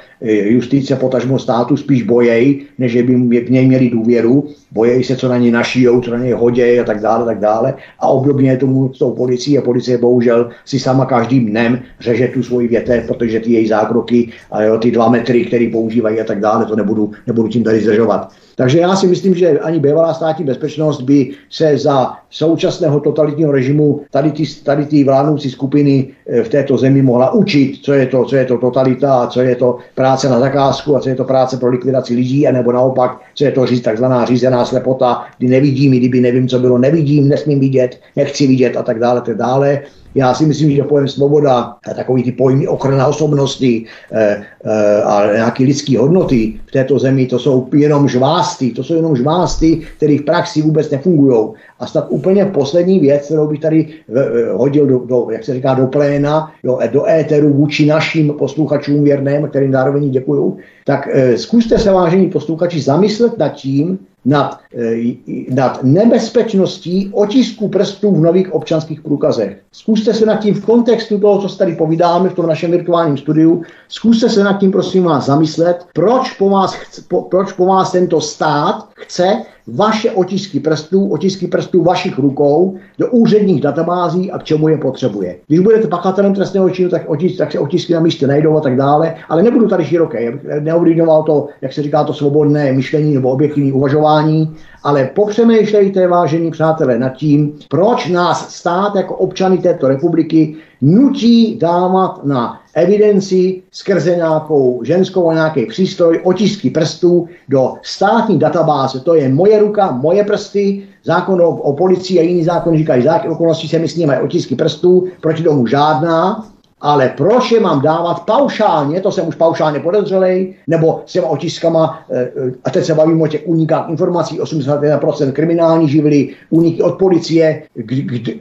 justice 0.45 0.97
potažmo 0.97 1.39
státu 1.39 1.77
spíš 1.77 2.03
bojej, 2.03 2.63
než 2.79 3.03
by 3.03 3.15
v 3.41 3.51
něj 3.51 3.67
měli 3.67 3.91
důvěru. 3.91 4.45
Bojejí 4.73 5.05
se, 5.05 5.17
co 5.17 5.29
na 5.29 5.39
něj 5.39 5.51
našijou, 5.51 6.01
co 6.01 6.11
na 6.11 6.19
něj 6.19 6.33
hodějí 6.33 6.81
a 6.81 6.85
tak 6.85 7.01
dále, 7.01 7.25
tak 7.25 7.41
dále. 7.41 7.75
A 7.99 8.09
obdobně 8.09 8.57
tomu 8.57 8.95
s 8.95 8.99
tou 8.99 9.11
policií 9.11 9.59
a 9.59 9.63
policie 9.63 9.99
bohužel 9.99 10.51
si 10.65 10.79
sama 10.79 11.07
každým 11.07 11.47
dnem 11.47 11.79
řeže 12.01 12.29
tu 12.29 12.43
svoji 12.43 12.69
větev, 12.69 13.07
protože 13.07 13.41
ty 13.41 13.53
její 13.53 13.69
zákroky 13.69 14.29
a 14.51 14.63
jo, 14.63 14.79
ty 14.79 14.91
dva 14.91 15.02
dva 15.03 15.11
metry, 15.11 15.45
který 15.45 15.71
používají 15.71 16.21
a 16.21 16.25
tak 16.25 16.41
dále, 16.41 16.65
to 16.65 16.77
nebudu, 16.77 17.11
nebudu 17.27 17.49
tím 17.49 17.65
tady 17.65 17.81
zdržovat. 17.81 18.31
Takže 18.57 18.79
já 18.79 18.97
si 18.97 19.07
myslím, 19.07 19.35
že 19.35 19.59
ani 19.59 19.81
bývalá 19.81 20.15
státní 20.15 20.45
bezpečnost 20.45 21.03
by 21.03 21.31
se 21.51 21.79
za 21.79 22.13
současného 22.31 23.01
totalitního 23.01 23.53
režimu 23.53 24.01
tady 24.11 24.31
ty, 24.31 24.45
tady 24.65 24.87
ty 24.87 25.05
vládnoucí 25.05 25.51
skupiny 25.51 26.09
eh, 26.27 26.43
v 26.43 26.49
této 26.49 26.77
zemi 26.77 27.03
mohla 27.03 27.33
učit, 27.33 27.79
co 27.83 27.93
je 27.93 28.07
to, 28.07 28.25
co 28.25 28.37
je 28.37 28.45
to 28.45 28.59
totalita, 28.59 29.27
co 29.27 29.41
je 29.41 29.57
to 29.57 29.79
práce 29.95 30.29
na 30.29 30.41
zakázku 30.41 30.97
a 30.97 31.01
co 31.01 31.09
je 31.09 31.15
to 31.15 31.25
práce 31.25 31.57
pro 31.57 31.71
likvidaci 31.71 32.15
lidí, 32.15 32.49
anebo 32.49 32.73
naopak, 32.73 33.21
co 33.35 33.45
je 33.45 33.51
to 33.51 33.67
říct, 33.67 33.83
takzvaná 33.83 34.25
řízená 34.25 34.65
slepota, 34.65 35.25
kdy 35.39 35.49
nevidím, 35.49 35.93
kdyby 35.93 36.21
nevím, 36.21 36.49
co 36.49 36.59
bylo, 36.59 36.79
nevidím, 36.79 37.29
nesmím 37.29 37.61
vidět, 37.61 38.01
nechci 38.17 38.47
vidět 38.47 38.77
a 38.77 38.83
tak 38.83 38.99
dále, 38.99 39.21
tak 39.21 39.37
dále. 39.37 39.83
Já 40.15 40.35
si 40.35 40.47
myslím, 40.47 40.71
že 40.71 40.83
pojem 40.83 41.09
svoboda, 41.09 41.77
takový 41.97 42.23
ty 42.23 42.33
pojmy 42.33 42.69
ochrana 42.69 43.07
osobnosti 43.07 43.85
e, 44.13 44.43
e, 44.65 45.03
a 45.03 45.33
nějaké 45.33 45.65
lidské 45.65 45.99
hodnoty 45.99 46.61
v 46.67 46.73
této 46.73 46.99
zemi, 46.99 47.27
to 47.27 47.39
jsou 47.39 47.69
jenom 47.75 48.09
žvásty, 48.09 48.71
to 48.71 48.85
jsou 48.85 48.95
jenom 48.95 49.17
žvásty, 49.17 49.81
které 49.97 50.19
v 50.19 50.25
praxi 50.25 50.63
vůbec 50.63 50.91
nefungují. 50.91 51.49
A 51.81 51.87
snad 51.87 52.07
úplně 52.09 52.45
poslední 52.45 53.01
věc, 53.01 53.25
kterou 53.25 53.49
bych 53.49 53.61
tady 53.61 53.89
e, 54.15 54.53
hodil 54.53 54.87
do, 54.87 54.99
do, 54.99 55.27
jak 55.31 55.45
se 55.45 55.55
říká, 55.55 55.75
do 55.75 55.87
pléna, 55.87 56.53
do, 56.65 56.79
do 56.93 57.09
éteru 57.09 57.53
vůči 57.53 57.87
našim 57.87 58.33
posluchačům 58.39 59.05
věrným, 59.05 59.49
kterým 59.49 59.73
zároveň 59.73 60.11
děkuju, 60.11 60.57
tak 60.85 61.09
zkuste 61.37 61.79
se, 61.79 61.93
vážení 61.93 62.31
posluchači, 62.31 62.81
zamyslet 62.81 63.39
nad 63.39 63.49
tím, 63.49 63.99
nad, 64.25 64.61
eh, 64.79 65.15
nad 65.49 65.83
nebezpečností 65.83 67.11
otisku 67.13 67.69
prstů 67.69 68.13
v 68.13 68.21
nových 68.21 68.53
občanských 68.53 69.01
průkazech. 69.01 69.61
Zkuste 69.73 70.15
se 70.15 70.27
nad 70.27 70.37
tím 70.37 70.55
v 70.55 70.65
kontextu 70.65 71.19
toho, 71.19 71.49
co 71.49 71.57
tady 71.57 71.75
povídáme 71.75 72.29
v 72.29 72.35
tom 72.35 72.47
našem 72.47 72.71
virtuálním 72.71 73.17
studiu, 73.17 73.63
zkuste 73.89 74.29
se 74.29 74.45
nad 74.45 74.61
tím, 74.61 74.73
prosím 74.73 75.05
vás, 75.05 75.27
zamyslet, 75.27 75.87
proč 75.93 76.33
po 76.33 76.51
vás, 76.51 76.75
chce, 76.75 77.03
po, 77.09 77.23
proč 77.23 77.53
po 77.53 77.67
vás 77.67 77.93
tento 77.93 78.21
stát 78.21 78.89
chce 78.95 79.43
vaše 79.67 80.11
otisky 80.11 80.61
prstů, 80.61 81.09
otisky 81.09 81.47
prstů 81.47 81.83
vašich 81.83 82.19
rukou 82.19 82.77
do 82.99 83.11
úředních 83.11 83.61
databází 83.61 84.31
a 84.31 84.39
k 84.39 84.45
čemu 84.45 84.69
je 84.69 84.79
potřebuje. 84.79 85.37
Když 85.47 85.61
budete 85.61 85.89
pachatelem 85.89 86.35
trestného 86.35 86.71
činu, 86.71 86.91
tak, 86.91 87.03
otisk, 87.07 87.39
tak 87.39 87.53
se 87.53 87.59
otisky 87.59 87.93
na 87.93 88.01
místě 88.01 88.27
najdou 88.27 88.57
a 88.57 88.61
tak 88.61 88.77
dále, 88.77 89.15
ale 89.29 89.43
nebudu 89.43 89.69
tady 89.69 89.85
široké, 89.85 90.39
neovlivňoval 90.61 91.23
to, 91.23 91.49
jak 91.61 91.73
se 91.73 91.83
říká, 91.83 92.05
to 92.05 92.15
svobodné 92.15 92.73
myšlení 92.73 93.15
nebo 93.15 93.31
objektivní 93.31 93.73
uvažování, 93.73 94.57
ale 94.83 95.11
popřemýšlejte, 95.15 96.09
vážení 96.09 96.51
přátelé, 96.51 96.99
nad 96.99 97.09
tím, 97.09 97.53
proč 97.69 98.09
nás 98.09 98.55
stát 98.55 98.95
jako 98.95 99.15
občany 99.15 99.59
této 99.59 99.89
republiky 99.89 100.57
nutí 100.83 101.57
dávat 101.59 102.25
na 102.25 102.61
evidenci 102.75 103.63
skrze 103.73 104.17
nějakou 104.17 104.81
ženskou 104.85 105.31
a 105.31 105.35
nějaký 105.35 105.67
přístroj 105.67 106.21
otisky 106.25 106.71
prstů 106.71 107.29
do 107.49 107.75
státní 107.83 108.39
databáze. 108.39 109.01
To 109.01 109.15
je 109.15 109.29
moje 109.29 109.59
ruka, 109.59 109.91
moje 109.93 110.25
prsty, 110.25 110.83
zákon 111.05 111.41
o, 111.43 111.49
o 111.49 111.73
policii 111.73 112.19
a 112.19 112.23
jiný 112.23 112.45
zákon 112.45 112.77
říkají, 112.77 113.03
zákon 113.03 113.33
okolností 113.33 113.69
se 113.69 113.79
mi 113.79 113.89
snímají 113.89 114.21
otisky 114.21 114.55
prstů, 114.55 115.09
proti 115.21 115.43
tomu 115.43 115.67
žádná, 115.67 116.47
ale 116.83 117.15
proč 117.17 117.53
je 117.53 117.61
mám 117.61 117.83
dávat 117.83 118.25
paušálně, 118.27 119.01
to 119.01 119.13
jsem 119.13 119.29
už 119.29 119.35
paušálně 119.35 119.81
podezřelej, 119.81 120.55
nebo 120.67 121.03
s 121.07 121.13
těma 121.13 121.29
otiskama, 121.29 122.05
eh, 122.11 122.21
eh, 122.21 122.53
a 122.65 122.71
teď 122.71 122.85
se 122.85 122.95
bavíme 122.95 123.23
o 123.23 123.27
těch 123.27 123.43
únikách 123.45 123.89
informací, 123.89 124.41
81% 124.41 125.33
kriminální 125.33 125.89
živly, 125.89 126.29
úniky 126.51 126.83
od 126.83 126.99
policie, 126.99 127.63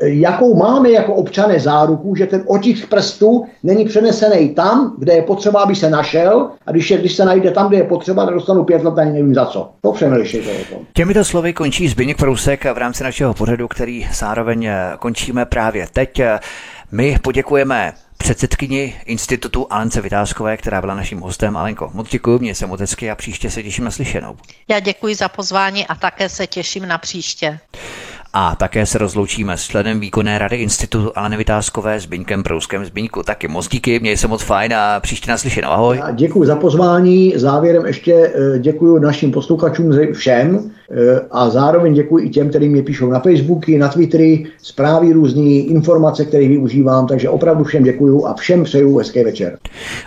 jakou 0.02 0.56
máme 0.56 0.90
jako 0.90 1.14
občané 1.14 1.60
záruku, 1.60 2.16
že 2.16 2.26
ten 2.26 2.44
otisk 2.48 2.90
prstu 2.90 3.46
není 3.64 3.86
přenesený 3.86 4.50
tam, 4.50 4.96
kde 4.98 5.14
je 5.14 5.22
potřeba, 5.22 5.62
aby 5.62 5.76
se 5.76 5.90
našel, 5.90 6.50
a 6.66 6.72
když, 6.72 6.92
je, 6.92 6.98
když 6.98 7.16
se 7.16 7.26
najde 7.26 7.52
tam, 7.52 7.68
kde 7.68 7.78
je 7.78 7.84
potřeba, 7.84 8.26
tak 8.26 8.34
dostanu 8.34 8.64
pět 8.64 8.84
let, 8.84 8.98
ani 8.98 9.12
nevím 9.12 9.34
za 9.34 9.46
co. 9.46 9.70
To 9.82 9.92
přemýšlejte 9.92 10.50
o 10.50 10.76
tom. 10.76 10.86
Těmito 10.94 11.24
slovy 11.24 11.54
končí 11.54 11.88
Zbigněk 11.88 12.18
Prousek 12.18 12.66
v 12.74 12.78
rámci 12.78 13.04
našeho 13.04 13.34
pořadu, 13.34 13.68
který 13.68 14.08
zároveň 14.14 14.66
eh, 14.66 14.94
končíme 15.00 15.46
právě 15.46 15.88
teď. 15.94 16.22
My 16.92 17.18
poděkujeme 17.22 17.94
předsedkyni 18.22 18.96
institutu 19.06 19.68
Alence 19.70 20.02
Vytázkové, 20.02 20.58
která 20.58 20.82
byla 20.82 20.96
naším 20.96 21.20
hostem. 21.20 21.58
Alenko, 21.58 21.92
moc 21.94 22.10
děkuji, 22.10 22.40
mě 22.40 22.56
se 22.56 22.68
moc 22.68 22.80
hezky 22.80 23.12
a 23.12 23.16
příště 23.16 23.50
se 23.50 23.64
těším 23.64 23.86
na 23.86 23.92
slyšenou. 23.92 24.36
Já 24.68 24.80
děkuji 24.80 25.16
za 25.16 25.30
pozvání 25.30 25.88
a 25.88 25.96
také 25.96 26.30
se 26.30 26.48
těším 26.48 26.88
na 26.88 26.98
příště. 26.98 27.60
A 28.34 28.56
také 28.56 28.86
se 28.86 28.98
rozloučíme 28.98 29.58
s 29.58 29.64
členem 29.64 30.00
výkonné 30.00 30.38
rady 30.38 30.56
institutu 30.58 31.12
Aleny 31.16 31.38
Vytázkové 31.38 32.00
s 32.00 32.06
Biňkem 32.06 32.44
Prouskem 32.44 32.86
Zbyňku. 32.86 33.24
Taky 33.24 33.48
moc 33.48 33.68
díky, 33.68 34.00
měj 34.00 34.18
se 34.18 34.28
moc 34.28 34.44
fajn 34.44 34.74
a 34.74 35.00
příště 35.00 35.32
naslyšenou. 35.32 35.70
Ahoj. 35.70 36.02
Děkuji 36.12 36.46
za 36.46 36.56
pozvání. 36.56 37.34
Závěrem 37.36 37.86
ještě 37.86 38.14
eh, 38.14 38.60
děkuji 38.60 39.00
našim 39.00 39.32
posluchačům 39.32 40.14
všem 40.14 40.72
a 41.32 41.50
zároveň 41.50 41.94
děkuji 41.94 42.26
i 42.26 42.30
těm, 42.30 42.50
kteří 42.50 42.70
mě 42.70 42.84
píšou 42.84 43.10
na 43.10 43.20
Facebooky, 43.20 43.78
na 43.78 43.88
Twittery, 43.88 44.46
zprávy 44.62 45.14
různé, 45.14 45.50
informace, 45.50 46.26
které 46.26 46.48
využívám, 46.48 47.08
takže 47.08 47.30
opravdu 47.30 47.64
všem 47.64 47.84
děkuji 47.84 48.26
a 48.26 48.34
všem 48.34 48.64
přeju 48.64 48.98
hezký 48.98 49.24
večer. 49.24 49.58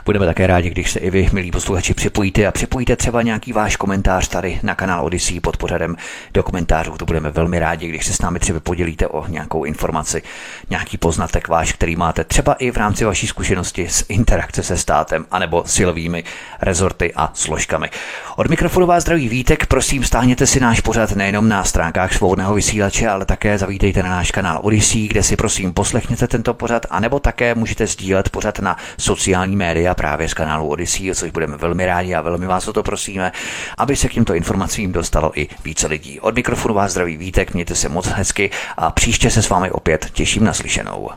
Budeme 0.05 0.27
také 0.27 0.47
rádi, 0.47 0.71
když 0.71 0.91
se 0.91 0.99
i 0.99 1.11
vy, 1.11 1.29
milí 1.33 1.51
posluchači, 1.51 1.95
připojíte 1.95 2.47
a 2.47 2.53
připojíte 2.53 2.97
třeba 2.97 3.23
nějaký 3.23 3.53
váš 3.53 3.77
komentář 3.77 4.29
tady 4.29 4.61
na 4.63 4.75
kanál 4.75 5.05
Odyssey 5.05 5.41
pod 5.41 5.57
pořadem 5.57 5.97
do 6.35 6.43
komentářů. 6.43 6.93
To 6.99 7.05
budeme 7.05 7.31
velmi 7.31 7.59
rádi, 7.59 7.89
když 7.89 8.07
se 8.07 8.13
s 8.13 8.23
námi 8.23 8.39
třeba 8.39 8.61
podělíte 8.61 9.07
o 9.07 9.29
nějakou 9.29 9.65
informaci, 9.65 10.23
nějaký 10.71 10.97
poznatek 10.97 11.49
váš, 11.49 11.73
který 11.73 11.97
máte 11.97 12.25
třeba 12.25 12.53
i 12.53 12.71
v 12.71 12.77
rámci 12.77 13.05
vaší 13.05 13.27
zkušenosti 13.27 13.87
s 13.89 14.05
interakce 14.09 14.63
se 14.63 14.77
státem 14.77 15.25
anebo 15.31 15.63
silovými 15.67 16.25
rezorty 16.63 17.13
a 17.17 17.31
složkami. 17.35 17.89
Od 18.37 18.51
mikrofonu 18.51 18.87
vás 18.87 19.03
zdraví 19.03 19.29
Vítek, 19.29 19.67
prosím 19.67 20.05
stáhněte 20.05 20.47
si 20.47 20.61
náš 20.61 20.74
pořad 20.81 21.13
nejenom 21.13 21.49
na 21.49 21.65
stránkách 21.65 22.13
svobodného 22.13 22.55
vysílače, 22.55 23.09
ale 23.09 23.25
také 23.25 23.59
zavítejte 23.59 24.03
na 24.03 24.09
náš 24.09 24.31
kanál 24.31 24.61
Odyssey, 24.63 25.09
kde 25.09 25.23
si 25.23 25.37
prosím 25.37 25.73
poslechněte 25.73 26.29
tento 26.29 26.55
pořad, 26.55 26.87
anebo 26.91 27.21
také 27.21 27.55
můžete 27.55 27.87
sdílet 27.87 28.29
pořad 28.29 28.59
na 28.59 28.77
sociální 28.99 29.57
média 29.57 29.95
právě 29.95 30.29
z 30.29 30.35
kanálu 30.35 30.69
Odyssey, 30.69 31.15
což 31.15 31.31
budeme 31.31 31.57
velmi 31.57 31.87
rádi 31.87 32.15
a 32.15 32.21
velmi 32.21 32.47
vás 32.47 32.69
o 32.69 32.73
to 32.73 32.83
prosíme, 32.83 33.33
aby 33.79 33.97
se 33.97 34.09
k 34.09 34.13
těmto 34.13 34.35
informacím 34.35 34.93
dostalo 34.93 35.41
i 35.41 35.49
více 35.65 35.87
lidí. 35.87 36.21
Od 36.21 36.35
mikrofonu 36.35 36.75
vás 36.75 36.91
zdraví 36.91 37.17
Vítek, 37.17 37.55
mějte 37.55 37.75
se 37.75 37.89
moc 37.89 38.07
hezky 38.07 38.51
a 38.77 38.91
příště 38.91 39.31
se 39.31 39.43
s 39.43 39.49
vámi 39.49 39.71
opět 39.71 40.11
těším 40.13 40.45
na 40.45 40.53
slyšenou. 40.53 41.11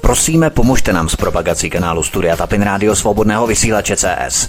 Prosíme, 0.00 0.50
pomožte 0.50 0.92
nám 0.92 1.08
s 1.08 1.16
propagací 1.16 1.70
kanálu 1.70 2.02
Studia 2.02 2.36
Tapin 2.36 2.62
Rádio 2.62 2.96
Svobodného 2.96 3.46
vysílače 3.46 3.96
CS. 3.96 4.48